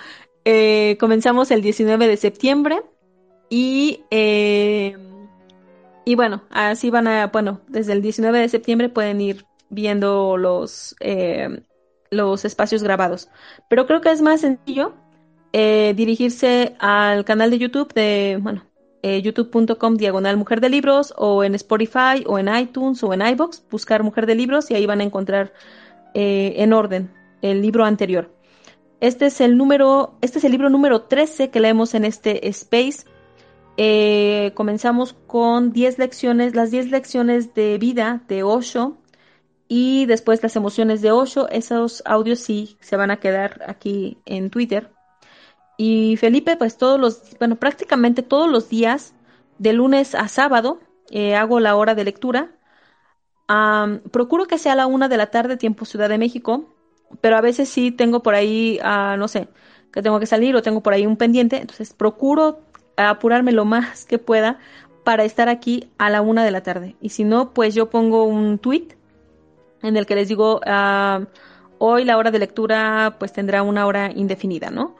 Eh, 0.45 0.99
comenzamos 1.01 1.51
el 1.51 1.63
19 1.63 2.07
de 2.07 2.17
septiembre 2.19 2.83
y, 3.49 4.05
eh, 4.11 4.95
y 6.05 6.15
bueno, 6.17 6.43
así 6.51 6.91
van 6.91 7.09
a, 7.09 7.29
bueno, 7.29 7.63
desde 7.67 7.95
el 7.95 8.03
19 8.03 8.41
de 8.41 8.49
septiembre 8.51 8.91
pueden 8.91 9.23
ir 9.23 9.47
viendo 9.71 10.37
los, 10.37 10.95
eh, 11.01 11.63
los 12.11 12.45
espacios 12.45 12.83
grabados. 12.83 13.29
Pero 13.69 13.87
creo 13.87 14.01
que 14.01 14.11
es 14.11 14.23
más 14.23 14.41
sencillo 14.41 14.95
eh, 15.53 15.95
dirigirse 15.97 16.77
al 16.79 17.25
canal 17.25 17.51
de 17.51 17.59
YouTube 17.59 17.93
de, 17.95 18.39
bueno, 18.41 18.65
eh, 19.03 19.23
youtube.com 19.23 19.97
diagonal 19.97 20.37
mujer 20.37 20.61
de 20.61 20.69
libros 20.69 21.15
o 21.17 21.43
en 21.43 21.55
Spotify 21.55 22.25
o 22.27 22.39
en 22.39 22.55
iTunes 22.55 23.03
o 23.03 23.15
en 23.15 23.23
iBox, 23.23 23.65
buscar 23.71 24.03
mujer 24.03 24.27
de 24.27 24.35
libros 24.35 24.71
y 24.71 24.75
ahí 24.75 24.85
van 24.85 25.01
a 25.01 25.05
encontrar 25.05 25.55
eh, 26.15 26.55
en 26.59 26.73
orden 26.75 27.11
el 27.41 27.63
libro 27.63 27.85
anterior. 27.85 28.31
Este 29.01 29.27
es 29.27 29.41
el 29.41 29.57
número, 29.57 30.19
este 30.21 30.39
es 30.39 30.45
el 30.45 30.53
libro 30.53 30.69
número 30.69 31.03
13 31.03 31.51
que 31.51 31.61
leemos 31.61 31.95
en 31.95 32.05
este 32.05 32.49
space. 32.49 33.05
comenzamos 34.55 35.15
con 35.27 35.73
10 35.73 35.99
lecciones, 35.99 36.55
las 36.55 36.71
10 36.71 36.91
lecciones 36.91 37.55
de 37.55 37.79
vida 37.79 38.23
de 38.29 38.43
Osho, 38.43 38.99
y 39.69 40.07
después 40.07 40.43
las 40.43 40.57
emociones 40.57 41.03
de 41.03 41.13
Osho, 41.13 41.49
esos 41.51 42.03
audios 42.07 42.41
sí 42.41 42.79
se 42.81 42.97
van 42.97 43.11
a 43.11 43.19
quedar 43.19 43.63
aquí 43.67 44.19
en 44.25 44.51
Twitter. 44.51 44.91
Y 45.77 46.17
Felipe, 46.17 46.57
pues 46.57 46.79
todos 46.79 46.99
los, 46.99 47.23
bueno, 47.39 47.57
prácticamente 47.57 48.23
todos 48.23 48.51
los 48.51 48.69
días, 48.69 49.15
de 49.59 49.73
lunes 49.73 50.15
a 50.15 50.29
sábado, 50.29 50.81
eh, 51.11 51.37
hago 51.37 51.61
la 51.61 51.77
hora 51.77 51.95
de 51.95 52.05
lectura. 52.05 52.51
procuro 54.11 54.47
que 54.47 54.59
sea 54.59 54.73
a 54.73 54.77
la 54.77 54.87
una 54.87 55.09
de 55.09 55.17
la 55.17 55.27
tarde, 55.27 55.57
tiempo 55.57 55.85
Ciudad 55.85 56.09
de 56.09 56.19
México, 56.19 56.75
pero 57.21 57.37
a 57.37 57.41
veces 57.41 57.69
sí 57.69 57.91
tengo 57.91 58.23
por 58.23 58.35
ahí, 58.35 58.79
uh, 58.83 59.17
no 59.17 59.29
sé, 59.29 59.49
que 59.93 60.03
tengo 60.03 60.21
que 60.21 60.27
salir 60.27 60.55
o 60.57 60.63
tengo 60.63 60.83
por 60.83 60.93
ahí 60.93 61.07
un 61.07 61.17
pendiente, 61.17 61.57
entonces 61.59 61.95
procuro 61.95 62.61
apurarme 62.97 63.53
lo 63.53 63.65
más 63.65 64.05
que 64.05 64.19
pueda 64.19 64.59
para 65.05 65.25
estar 65.25 65.49
aquí 65.49 65.91
a 65.99 66.11
la 66.11 66.21
una 66.21 66.45
de 66.45 66.51
la 66.51 66.63
tarde. 66.63 66.97
Y 67.01 67.11
si 67.11 67.25
no, 67.25 67.55
pues 67.55 67.75
yo 67.75 67.89
pongo 67.91 68.25
un 68.25 68.59
tweet 68.59 68.98
en 69.83 69.97
el 69.97 70.07
que 70.07 70.15
les 70.15 70.29
digo, 70.29 70.61
ah, 70.67 71.21
hoy 71.79 72.05
la 72.05 72.17
hora 72.17 72.31
de 72.31 72.39
lectura 72.39 73.17
pues 73.19 73.33
tendrá 73.33 73.63
una 73.63 73.87
hora 73.87 74.11
indefinida, 74.13 74.71
¿no? 74.71 74.97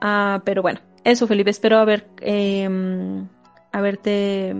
Ah, 0.00 0.42
pero 0.44 0.62
bueno, 0.62 0.80
eso 1.04 1.26
Felipe, 1.26 1.50
espero 1.50 1.78
haber, 1.78 2.08
em, 2.20 3.28
haberte 3.72 4.56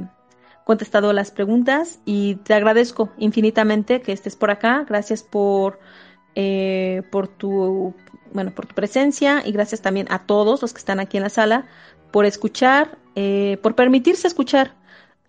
contestado 0.64 1.12
las 1.12 1.30
preguntas 1.30 2.00
y 2.04 2.36
te 2.36 2.54
agradezco 2.54 3.10
infinitamente 3.18 4.00
que 4.00 4.12
estés 4.12 4.36
por 4.36 4.50
acá. 4.50 4.84
Gracias 4.88 5.22
por, 5.22 5.80
eh, 6.34 7.02
por 7.10 7.28
tu 7.28 7.94
bueno, 8.32 8.50
por 8.54 8.66
tu 8.66 8.74
presencia 8.74 9.42
y 9.44 9.52
gracias 9.52 9.82
también 9.82 10.06
a 10.10 10.20
todos 10.26 10.62
los 10.62 10.72
que 10.72 10.78
están 10.78 11.00
aquí 11.00 11.16
en 11.16 11.22
la 11.22 11.28
sala 11.28 11.66
por 12.10 12.24
escuchar, 12.24 12.98
eh, 13.14 13.58
por 13.62 13.74
permitirse 13.74 14.26
escuchar 14.26 14.74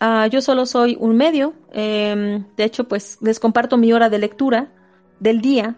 Ah, 0.05 0.27
yo 0.27 0.41
solo 0.41 0.65
soy 0.65 0.97
un 0.99 1.15
medio. 1.15 1.53
Em, 1.71 2.45
de 2.57 2.65
hecho, 2.65 2.89
pues 2.89 3.17
les 3.21 3.39
comparto 3.39 3.77
mi 3.77 3.93
hora 3.93 4.09
de 4.09 4.19
lectura 4.19 4.69
del 5.21 5.39
día. 5.39 5.77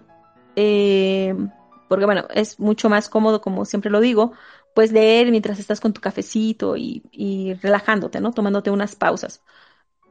Em, 0.55 1.51
porque 1.87 2.05
bueno, 2.05 2.25
es 2.33 2.59
mucho 2.59 2.89
más 2.89 3.07
cómodo, 3.07 3.39
como 3.41 3.65
siempre 3.65 3.91
lo 3.91 3.99
digo, 3.99 4.31
pues 4.73 4.91
leer 4.91 5.29
mientras 5.29 5.59
estás 5.59 5.79
con 5.79 5.93
tu 5.93 6.01
cafecito 6.01 6.75
y, 6.75 7.53
relajándote, 7.61 8.19
¿no? 8.19 8.31
Tomándote 8.31 8.71
unas 8.71 8.95
pausas. 8.95 9.41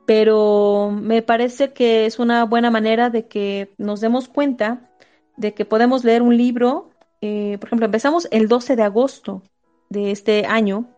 pero 0.06 0.90
me 0.92 1.22
parece 1.22 1.72
que 1.72 2.06
es 2.06 2.18
una 2.18 2.44
buena 2.44 2.70
manera 2.70 3.10
de 3.10 3.28
que 3.28 3.74
nos 3.78 4.00
demos 4.00 4.28
cuenta 4.28 4.90
de 5.36 5.54
que 5.54 5.64
podemos 5.64 6.04
leer 6.04 6.22
un 6.22 6.36
libro. 6.36 6.90
Eh, 7.22 7.58
por 7.60 7.68
ejemplo, 7.68 7.86
empezamos 7.86 8.28
el 8.30 8.48
12 8.48 8.76
de 8.76 8.82
agosto 8.84 9.42
de 9.90 10.10
este 10.12 10.46
año, 10.46 10.93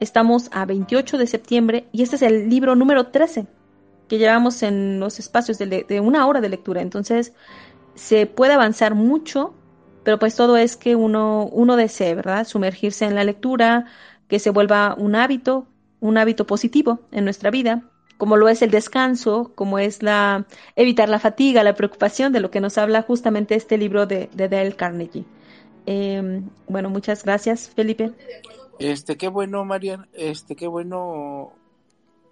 estamos 0.00 0.48
a 0.52 0.64
28 0.64 1.18
de 1.18 1.26
septiembre 1.26 1.86
y 1.92 2.02
este 2.02 2.16
es 2.16 2.22
el 2.22 2.48
libro 2.48 2.74
número 2.74 3.08
13 3.08 3.46
que 4.08 4.18
llevamos 4.18 4.62
en 4.64 4.98
los 4.98 5.20
espacios 5.20 5.58
de, 5.58 5.86
de 5.88 6.00
una 6.00 6.26
hora 6.26 6.40
de 6.40 6.48
lectura. 6.48 6.82
Entonces, 6.82 7.32
se 7.94 8.26
puede 8.26 8.54
avanzar 8.54 8.96
mucho, 8.96 9.54
pero 10.02 10.18
pues 10.18 10.34
todo 10.34 10.56
es 10.56 10.76
que 10.76 10.96
uno, 10.96 11.48
uno 11.52 11.76
desee, 11.76 12.16
¿verdad? 12.16 12.44
Sumergirse 12.44 13.04
en 13.04 13.14
la 13.14 13.22
lectura, 13.22 13.86
que 14.26 14.40
se 14.40 14.50
vuelva 14.50 14.96
un 14.98 15.14
hábito, 15.14 15.68
un 16.00 16.18
hábito 16.18 16.44
positivo 16.44 16.98
en 17.12 17.22
nuestra 17.22 17.52
vida 17.52 17.84
como 18.20 18.36
lo 18.36 18.50
es 18.50 18.60
el 18.60 18.70
descanso, 18.70 19.50
como 19.54 19.78
es 19.78 20.02
la 20.02 20.44
evitar 20.76 21.08
la 21.08 21.18
fatiga, 21.18 21.64
la 21.64 21.74
preocupación, 21.74 22.34
de 22.34 22.40
lo 22.40 22.50
que 22.50 22.60
nos 22.60 22.76
habla 22.76 23.00
justamente 23.00 23.54
este 23.54 23.78
libro 23.78 24.04
de, 24.04 24.28
de 24.34 24.46
Dale 24.46 24.72
Carnegie. 24.72 25.24
Em, 25.86 26.50
bueno, 26.68 26.90
muchas 26.90 27.24
gracias, 27.24 27.70
Felipe. 27.70 28.12
Este, 28.80 29.18
qué 29.18 29.28
bueno, 29.28 29.62
Marian, 29.66 30.08
este, 30.14 30.56
qué 30.56 30.66
bueno 30.66 31.52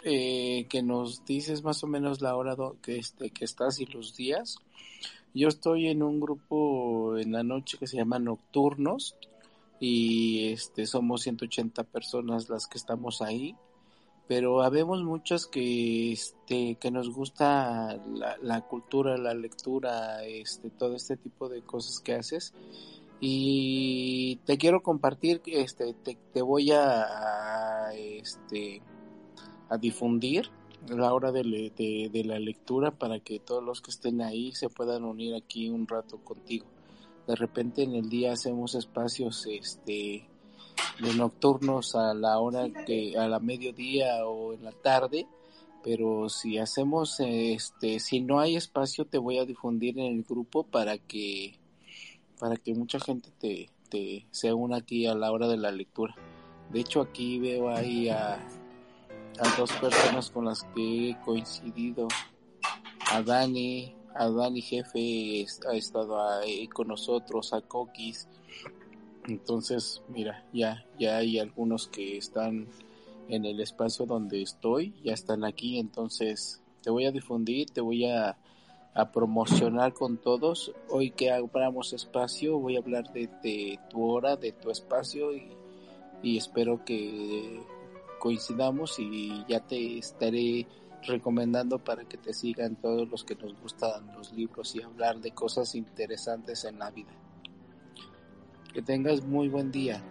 eh, 0.02 0.64
que 0.70 0.82
nos 0.82 1.22
dices 1.26 1.62
más 1.62 1.84
o 1.84 1.86
menos 1.86 2.22
la 2.22 2.34
hora 2.36 2.56
que, 2.80 2.96
este, 2.96 3.28
que 3.28 3.44
estás 3.44 3.80
y 3.80 3.84
los 3.84 4.16
días. 4.16 4.56
Yo 5.34 5.48
estoy 5.48 5.88
en 5.88 6.02
un 6.02 6.20
grupo 6.20 7.18
en 7.18 7.32
la 7.32 7.42
noche 7.42 7.76
que 7.76 7.86
se 7.86 7.98
llama 7.98 8.18
Nocturnos 8.18 9.14
y 9.78 10.48
este 10.48 10.86
somos 10.86 11.20
180 11.20 11.84
personas 11.84 12.48
las 12.48 12.66
que 12.66 12.78
estamos 12.78 13.20
ahí 13.20 13.54
pero 14.26 14.62
habemos 14.62 15.04
muchos 15.04 15.46
que 15.46 16.10
este 16.10 16.74
que 16.80 16.90
nos 16.90 17.10
gusta 17.10 17.96
la, 18.12 18.36
la, 18.42 18.62
cultura 18.62 19.16
la 19.16 19.34
lectura 19.34 20.24
este 20.24 20.70
todo 20.70 20.96
este 20.96 21.16
tipo 21.16 21.48
de 21.48 21.62
cosas 21.62 22.00
que 22.00 22.14
haces 22.14 22.54
y 23.20 24.36
te 24.44 24.58
quiero 24.58 24.82
compartir 24.82 25.42
este 25.46 25.92
te, 25.94 26.16
te 26.32 26.42
voy 26.42 26.70
a, 26.72 27.92
este 27.94 28.82
a 29.68 29.76
difundir 29.76 30.50
la 30.88 31.12
hora 31.12 31.32
de, 31.32 31.42
de, 31.42 32.08
de, 32.12 32.24
la 32.24 32.38
lectura 32.38 32.92
para 32.92 33.18
que 33.18 33.40
todos 33.40 33.62
los 33.62 33.82
que 33.82 33.90
estén 33.90 34.22
ahí 34.22 34.52
se 34.52 34.68
puedan 34.68 35.04
unir 35.04 35.34
aquí 35.34 35.68
un 35.68 35.88
rato 35.88 36.18
contigo. 36.18 36.66
De 37.26 37.34
repente 37.34 37.82
en 37.82 37.94
el 37.94 38.08
día 38.08 38.32
hacemos 38.32 38.74
espacios 38.74 39.46
este 39.46 40.28
de 41.00 41.14
nocturnos 41.14 41.96
a 41.96 42.14
la 42.14 42.38
hora 42.38 42.68
que 42.86 43.18
a 43.18 43.26
la 43.28 43.40
mediodía 43.40 44.24
o 44.26 44.54
en 44.54 44.64
la 44.64 44.72
tarde 44.72 45.26
pero 45.82 46.28
si 46.28 46.58
hacemos 46.58 47.18
este 47.20 47.98
si 48.00 48.20
no 48.20 48.40
hay 48.40 48.56
espacio 48.56 49.04
te 49.04 49.18
voy 49.18 49.38
a 49.38 49.44
difundir 49.44 49.98
en 49.98 50.16
el 50.16 50.22
grupo 50.22 50.64
para 50.64 50.98
que 50.98 51.57
para 52.38 52.56
que 52.56 52.74
mucha 52.74 53.00
gente 53.00 53.30
te, 53.38 53.70
te 53.88 54.26
se 54.30 54.52
una 54.52 54.78
aquí 54.78 55.06
a 55.06 55.14
la 55.14 55.32
hora 55.32 55.48
de 55.48 55.56
la 55.56 55.70
lectura. 55.70 56.14
De 56.70 56.80
hecho 56.80 57.00
aquí 57.00 57.38
veo 57.38 57.70
ahí 57.70 58.08
a, 58.08 58.34
a 58.34 59.56
dos 59.56 59.72
personas 59.72 60.30
con 60.30 60.44
las 60.44 60.64
que 60.74 61.10
he 61.10 61.20
coincidido. 61.20 62.08
A 63.10 63.22
Dani 63.22 63.94
a 64.14 64.28
Dani 64.28 64.60
jefe 64.60 65.46
ha 65.68 65.74
estado 65.74 66.20
ahí 66.20 66.66
con 66.66 66.88
nosotros 66.88 67.52
a 67.52 67.60
Coquis. 67.60 68.28
Entonces, 69.28 70.02
mira, 70.08 70.44
ya, 70.52 70.84
ya 70.98 71.18
hay 71.18 71.38
algunos 71.38 71.86
que 71.86 72.16
están 72.16 72.66
en 73.28 73.44
el 73.44 73.60
espacio 73.60 74.06
donde 74.06 74.42
estoy, 74.42 74.94
ya 75.04 75.12
están 75.12 75.44
aquí, 75.44 75.78
entonces 75.78 76.62
te 76.82 76.90
voy 76.90 77.04
a 77.04 77.12
difundir, 77.12 77.70
te 77.70 77.80
voy 77.80 78.06
a, 78.06 78.38
promocionar 79.12 79.92
con 79.92 80.18
todos. 80.18 80.72
Hoy 80.88 81.10
que 81.10 81.30
abramos 81.30 81.92
espacio, 81.92 82.58
voy 82.58 82.76
a 82.76 82.80
hablar 82.80 83.12
de, 83.12 83.78
tu 83.90 84.10
hora, 84.10 84.36
de 84.36 84.52
tu 84.52 84.70
espacio 84.70 85.32
y, 85.32 85.48
y 86.22 86.36
espero 86.36 86.84
que 86.84 87.60
coincidamos 88.18 88.98
y 88.98 89.44
ya 89.48 89.60
te 89.60 89.98
estaré 89.98 90.66
recomendando 91.06 91.78
para 91.78 92.04
que 92.04 92.16
te 92.16 92.34
sigan 92.34 92.76
todos 92.76 93.08
los 93.08 93.24
que 93.24 93.36
nos 93.36 93.58
gustan 93.60 94.12
los 94.16 94.32
libros 94.32 94.74
y 94.74 94.82
hablar 94.82 95.20
de 95.20 95.30
cosas 95.30 95.74
interesantes 95.74 96.64
en 96.64 96.78
la 96.78 96.90
vida. 96.90 97.12
Que 98.72 98.82
tengas 98.82 99.24
muy 99.24 99.48
buen 99.48 99.70
día. 99.70 100.02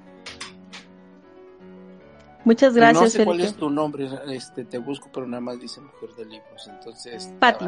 Muchas 2.45 2.73
gracias. 2.73 3.03
No 3.03 3.09
sé 3.09 3.25
cuál 3.25 3.41
es 3.41 3.55
tu 3.55 3.69
nombre, 3.69 4.09
este, 4.29 4.63
te 4.63 4.77
busco, 4.77 5.09
pero 5.13 5.27
nada 5.27 5.41
más 5.41 5.59
dice 5.59 5.81
mujer 5.81 6.15
de 6.15 6.25
libros. 6.25 6.67
Entonces, 6.69 7.29
Pati. 7.39 7.65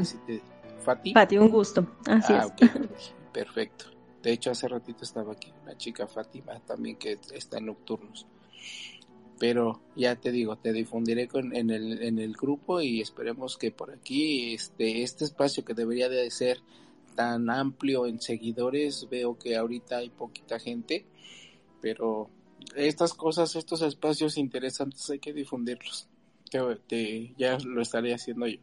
Fati. 0.80 1.14
Pati, 1.14 1.38
un 1.38 1.50
gusto. 1.50 1.98
Así 2.08 2.34
ah, 2.34 2.48
es. 2.60 3.14
perfecto. 3.34 3.86
De 4.22 4.34
hecho, 4.34 4.52
hace 4.52 4.68
ratito 4.68 5.04
estaba 5.04 5.34
aquí 5.34 5.54
una 5.64 5.78
chica 5.78 6.08
Fátima 6.08 6.60
también 6.60 6.98
que 6.98 7.18
está 7.34 7.58
en 7.58 7.68
nocturnos. 7.68 8.26
Pero 9.40 9.82
ya 9.96 10.18
te 10.18 10.32
digo, 10.32 10.58
te 10.58 10.74
difundiré 10.74 11.30
con, 11.30 11.56
en, 11.56 11.70
el, 11.70 12.04
en 12.04 12.20
el 12.20 12.34
grupo 12.34 12.82
y 12.82 13.00
esperemos 13.00 13.58
que 13.58 13.72
por 13.72 13.92
aquí 13.92 14.54
este, 14.54 15.04
este 15.04 15.24
espacio 15.24 15.64
que 15.64 15.74
debería 15.74 16.10
de 16.10 16.30
ser 16.30 16.60
tan 17.16 17.50
amplio 17.50 18.06
en 18.06 18.20
seguidores, 18.20 19.08
veo 19.10 19.38
que 19.38 19.56
ahorita 19.56 19.98
hay 19.98 20.10
poquita 20.10 20.60
gente, 20.60 21.06
pero 21.82 22.30
estas 22.76 23.14
cosas, 23.14 23.56
estos 23.56 23.82
espacios 23.82 24.38
interesantes 24.38 25.10
hay 25.10 25.20
que 25.20 25.34
difundirlos. 25.34 26.08
Te, 26.88 27.34
ya 27.38 27.58
lo 27.60 27.82
estaré 27.82 28.14
haciendo 28.14 28.48
yo. 28.48 28.60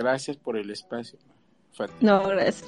Gracias 0.00 0.38
por 0.38 0.56
el 0.56 0.70
espacio. 0.70 1.18
No, 2.00 2.22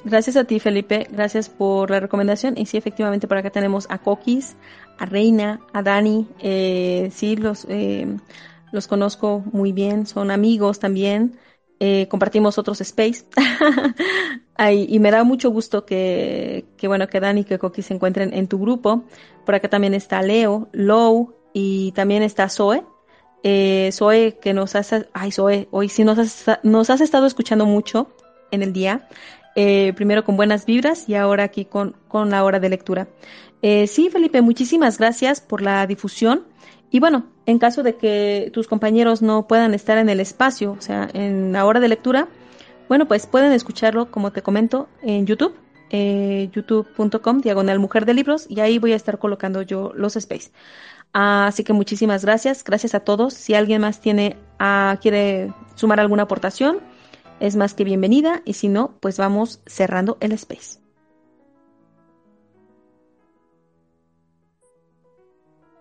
gracias, 0.05 0.37
a 0.37 0.43
ti, 0.43 0.59
Felipe. 0.59 1.07
Gracias 1.11 1.49
por 1.49 1.89
la 1.89 1.99
recomendación. 1.99 2.57
Y 2.59 2.67
sí, 2.67 2.77
efectivamente, 2.77 3.27
por 3.27 3.37
acá 3.37 3.49
tenemos 3.49 3.87
a 3.89 3.97
Coquis, 3.97 4.55
a 4.99 5.07
Reina, 5.07 5.59
a 5.73 5.81
Dani. 5.81 6.27
Eh, 6.39 7.09
sí, 7.11 7.35
los, 7.35 7.65
eh, 7.69 8.05
los 8.71 8.87
conozco 8.87 9.43
muy 9.51 9.71
bien. 9.71 10.05
Son 10.05 10.29
amigos 10.29 10.77
también. 10.77 11.39
Eh, 11.79 12.07
compartimos 12.07 12.59
otros 12.59 12.79
space 12.81 13.25
y 14.87 14.99
me 14.99 15.09
da 15.09 15.23
mucho 15.23 15.49
gusto 15.49 15.85
que, 15.85 16.65
que, 16.77 16.87
bueno 16.87 17.07
que 17.07 17.19
Dani 17.19 17.41
y 17.41 17.43
que 17.43 17.57
Coqui 17.57 17.81
se 17.81 17.95
encuentren 17.95 18.31
en 18.31 18.47
tu 18.47 18.59
grupo 18.59 19.03
por 19.43 19.55
acá 19.55 19.69
también 19.69 19.93
está 19.93 20.21
Leo 20.21 20.69
Low 20.71 21.33
y 21.51 21.91
también 21.91 22.23
está 22.23 22.47
Zoe 22.47 22.85
eh, 23.43 23.89
Zoe 23.91 24.37
que 24.41 24.53
nos 24.53 24.75
hace 24.75 25.07
ay 25.13 25.31
hoy 25.71 25.89
sí 25.89 26.03
nos 26.03 26.17
has, 26.17 26.59
nos 26.63 26.89
has 26.89 27.01
estado 27.01 27.25
escuchando 27.25 27.65
mucho 27.65 28.07
en 28.51 28.63
el 28.63 28.73
día 28.73 29.07
eh, 29.55 29.93
primero 29.95 30.23
con 30.23 30.35
buenas 30.35 30.65
vibras 30.65 31.07
y 31.07 31.15
ahora 31.15 31.43
aquí 31.43 31.65
con, 31.65 31.95
con 32.07 32.29
la 32.29 32.43
hora 32.43 32.59
de 32.59 32.69
lectura 32.69 33.07
eh, 33.61 33.87
sí 33.87 34.09
Felipe 34.09 34.41
muchísimas 34.41 34.97
gracias 34.97 35.41
por 35.41 35.61
la 35.61 35.85
difusión 35.85 36.45
y 36.93 36.99
bueno, 36.99 37.25
en 37.47 37.57
caso 37.57 37.81
de 37.81 37.95
que 37.95 38.51
tus 38.53 38.67
compañeros 38.67 39.23
no 39.23 39.47
puedan 39.47 39.73
estar 39.73 39.97
en 39.97 40.09
el 40.09 40.19
espacio, 40.19 40.73
o 40.73 40.81
sea, 40.81 41.09
en 41.11 41.51
la 41.51 41.65
hora 41.65 41.79
de 41.79 41.87
lectura, 41.87 42.27
bueno, 42.87 43.07
pues 43.07 43.25
pueden 43.25 43.51
escucharlo, 43.51 44.11
como 44.11 44.31
te 44.31 44.43
comento, 44.43 44.87
en 45.01 45.25
YouTube, 45.25 45.55
eh, 45.89 46.51
youtube.com, 46.53 47.41
diagonal 47.41 47.79
mujer 47.79 48.05
de 48.05 48.13
libros, 48.13 48.45
y 48.47 48.59
ahí 48.59 48.77
voy 48.77 48.93
a 48.93 48.95
estar 48.95 49.17
colocando 49.17 49.63
yo 49.63 49.91
los 49.95 50.15
space. 50.17 50.51
Así 51.13 51.63
que 51.63 51.73
muchísimas 51.73 52.25
gracias, 52.25 52.63
gracias 52.63 52.95
a 52.95 53.01
todos. 53.01 53.33
Si 53.33 53.53
alguien 53.53 53.81
más 53.81 54.01
tiene, 54.01 54.37
ah, 54.59 54.97
quiere 55.01 55.53
sumar 55.75 55.99
alguna 55.99 56.23
aportación, 56.23 56.79
es 57.39 57.55
más 57.55 57.73
que 57.73 57.83
bienvenida, 57.83 58.41
y 58.45 58.53
si 58.53 58.67
no, 58.69 58.97
pues 58.99 59.17
vamos 59.17 59.61
cerrando 59.65 60.17
el 60.19 60.31
space. 60.33 60.79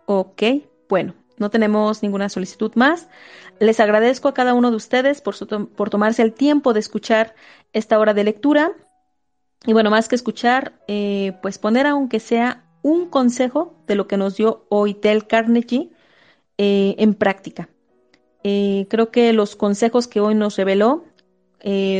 Ok, 0.06 0.42
bueno, 0.88 1.14
no 1.38 1.50
tenemos 1.50 2.02
ninguna 2.02 2.28
solicitud 2.28 2.72
más. 2.74 3.08
Les 3.58 3.80
agradezco 3.80 4.28
a 4.28 4.34
cada 4.34 4.54
uno 4.54 4.70
de 4.70 4.76
ustedes 4.76 5.20
por, 5.20 5.34
por 5.68 5.90
tomarse 5.90 6.22
el 6.22 6.32
tiempo 6.32 6.72
de 6.72 6.80
escuchar 6.80 7.34
esta 7.72 7.98
hora 7.98 8.14
de 8.14 8.24
lectura. 8.24 8.72
Y 9.64 9.72
bueno, 9.72 9.90
más 9.90 10.08
que 10.08 10.16
escuchar, 10.16 10.72
eh, 10.88 11.38
pues 11.40 11.58
poner 11.58 11.86
aunque 11.86 12.20
sea 12.20 12.64
un 12.82 13.08
consejo 13.08 13.74
de 13.86 13.94
lo 13.94 14.06
que 14.06 14.16
nos 14.16 14.36
dio 14.36 14.66
hoy 14.68 14.94
Tel 14.94 15.26
Carnegie 15.26 15.90
eh, 16.58 16.94
en 16.98 17.14
práctica. 17.14 17.68
Eh, 18.44 18.86
creo 18.90 19.10
que 19.10 19.32
los 19.32 19.56
consejos 19.56 20.08
que 20.08 20.20
hoy 20.20 20.34
nos 20.34 20.56
reveló 20.56 21.04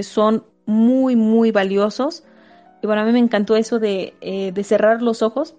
son 0.03 0.45
muy, 0.67 1.15
muy 1.15 1.53
valiosos. 1.53 2.25
Y 2.83 2.87
bueno, 2.89 3.03
a 3.03 3.05
mí 3.05 3.13
me 3.13 3.21
encantó 3.21 3.55
eso 3.55 3.79
de, 3.79 4.15
de 4.53 4.65
cerrar 4.65 5.03
los 5.03 5.23
ojos 5.23 5.55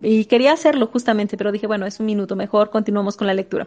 y 0.00 0.26
quería 0.26 0.52
hacerlo 0.52 0.88
justamente, 0.88 1.36
pero 1.36 1.52
dije, 1.52 1.66
bueno, 1.66 1.86
es 1.86 2.00
un 2.00 2.06
minuto, 2.06 2.36
mejor 2.36 2.70
continuamos 2.70 3.16
con 3.16 3.26
la 3.26 3.34
lectura. 3.34 3.66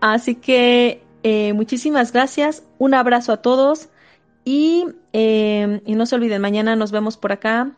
Así 0.00 0.34
que 0.34 1.02
eh, 1.22 1.52
muchísimas 1.52 2.12
gracias, 2.12 2.64
un 2.78 2.94
abrazo 2.94 3.32
a 3.32 3.36
todos 3.38 3.88
y, 4.44 4.86
eh, 5.12 5.80
y, 5.86 5.94
no 5.94 6.06
se 6.06 6.16
olviden, 6.16 6.42
mañana 6.42 6.74
nos 6.74 6.90
vemos 6.90 7.16
por 7.16 7.32
acá. 7.32 7.76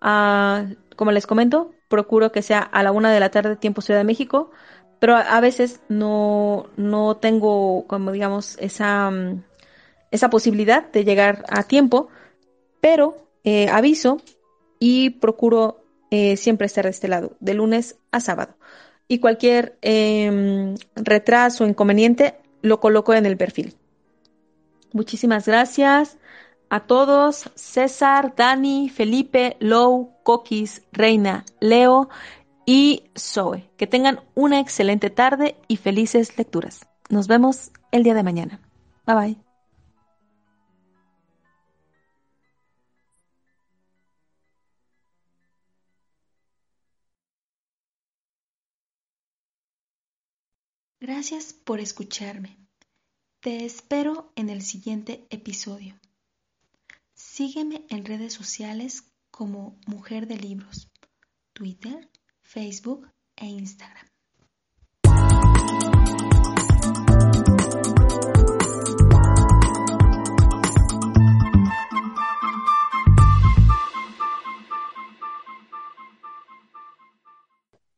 Ah, 0.00 0.66
como 0.94 1.10
les 1.10 1.26
comento, 1.26 1.72
procuro 1.88 2.32
que 2.32 2.42
sea 2.42 2.60
a 2.60 2.82
la 2.82 2.92
una 2.92 3.12
de 3.12 3.20
la 3.20 3.30
tarde, 3.30 3.56
tiempo 3.56 3.80
Ciudad 3.80 4.00
de 4.00 4.04
México, 4.04 4.50
pero 4.98 5.16
a 5.16 5.40
veces 5.40 5.80
no, 5.88 6.66
no 6.76 7.16
tengo, 7.16 7.86
como 7.86 8.12
digamos, 8.12 8.56
esa, 8.60 9.10
mm, 9.10 9.42
esa 10.10 10.30
posibilidad 10.30 10.90
de 10.90 11.04
llegar 11.04 11.44
a 11.48 11.62
tiempo, 11.64 12.08
pero 12.80 13.16
eh, 13.44 13.68
aviso 13.68 14.20
y 14.78 15.10
procuro 15.10 15.84
eh, 16.10 16.36
siempre 16.36 16.66
estar 16.66 16.84
de 16.84 16.90
este 16.90 17.08
lado, 17.08 17.36
de 17.40 17.54
lunes 17.54 17.96
a 18.10 18.20
sábado. 18.20 18.56
Y 19.08 19.18
cualquier 19.18 19.78
eh, 19.82 20.74
retraso 20.96 21.64
o 21.64 21.66
inconveniente 21.68 22.36
lo 22.62 22.80
coloco 22.80 23.14
en 23.14 23.26
el 23.26 23.36
perfil. 23.36 23.74
Muchísimas 24.92 25.46
gracias 25.46 26.18
a 26.68 26.80
todos, 26.80 27.50
César, 27.54 28.34
Dani, 28.36 28.88
Felipe, 28.88 29.56
Lou, 29.60 30.12
Coquis, 30.22 30.82
Reina, 30.92 31.44
Leo 31.60 32.08
y 32.66 33.04
Zoe. 33.16 33.70
Que 33.76 33.86
tengan 33.86 34.20
una 34.34 34.60
excelente 34.60 35.10
tarde 35.10 35.56
y 35.68 35.76
felices 35.76 36.36
lecturas. 36.36 36.86
Nos 37.08 37.28
vemos 37.28 37.70
el 37.92 38.02
día 38.02 38.14
de 38.14 38.22
mañana. 38.22 38.60
Bye 39.06 39.16
bye. 39.16 39.46
Gracias 50.98 51.52
por 51.52 51.78
escucharme. 51.78 52.56
Te 53.40 53.64
espero 53.64 54.32
en 54.34 54.50
el 54.50 54.62
siguiente 54.62 55.24
episodio. 55.30 55.94
Sígueme 57.28 57.84
en 57.90 58.04
redes 58.04 58.32
sociales 58.32 59.12
como 59.30 59.78
Mujer 59.86 60.26
de 60.26 60.38
Libros, 60.38 60.90
Twitter, 61.52 62.08
Facebook 62.40 63.12
e 63.34 63.46
Instagram. 63.46 64.06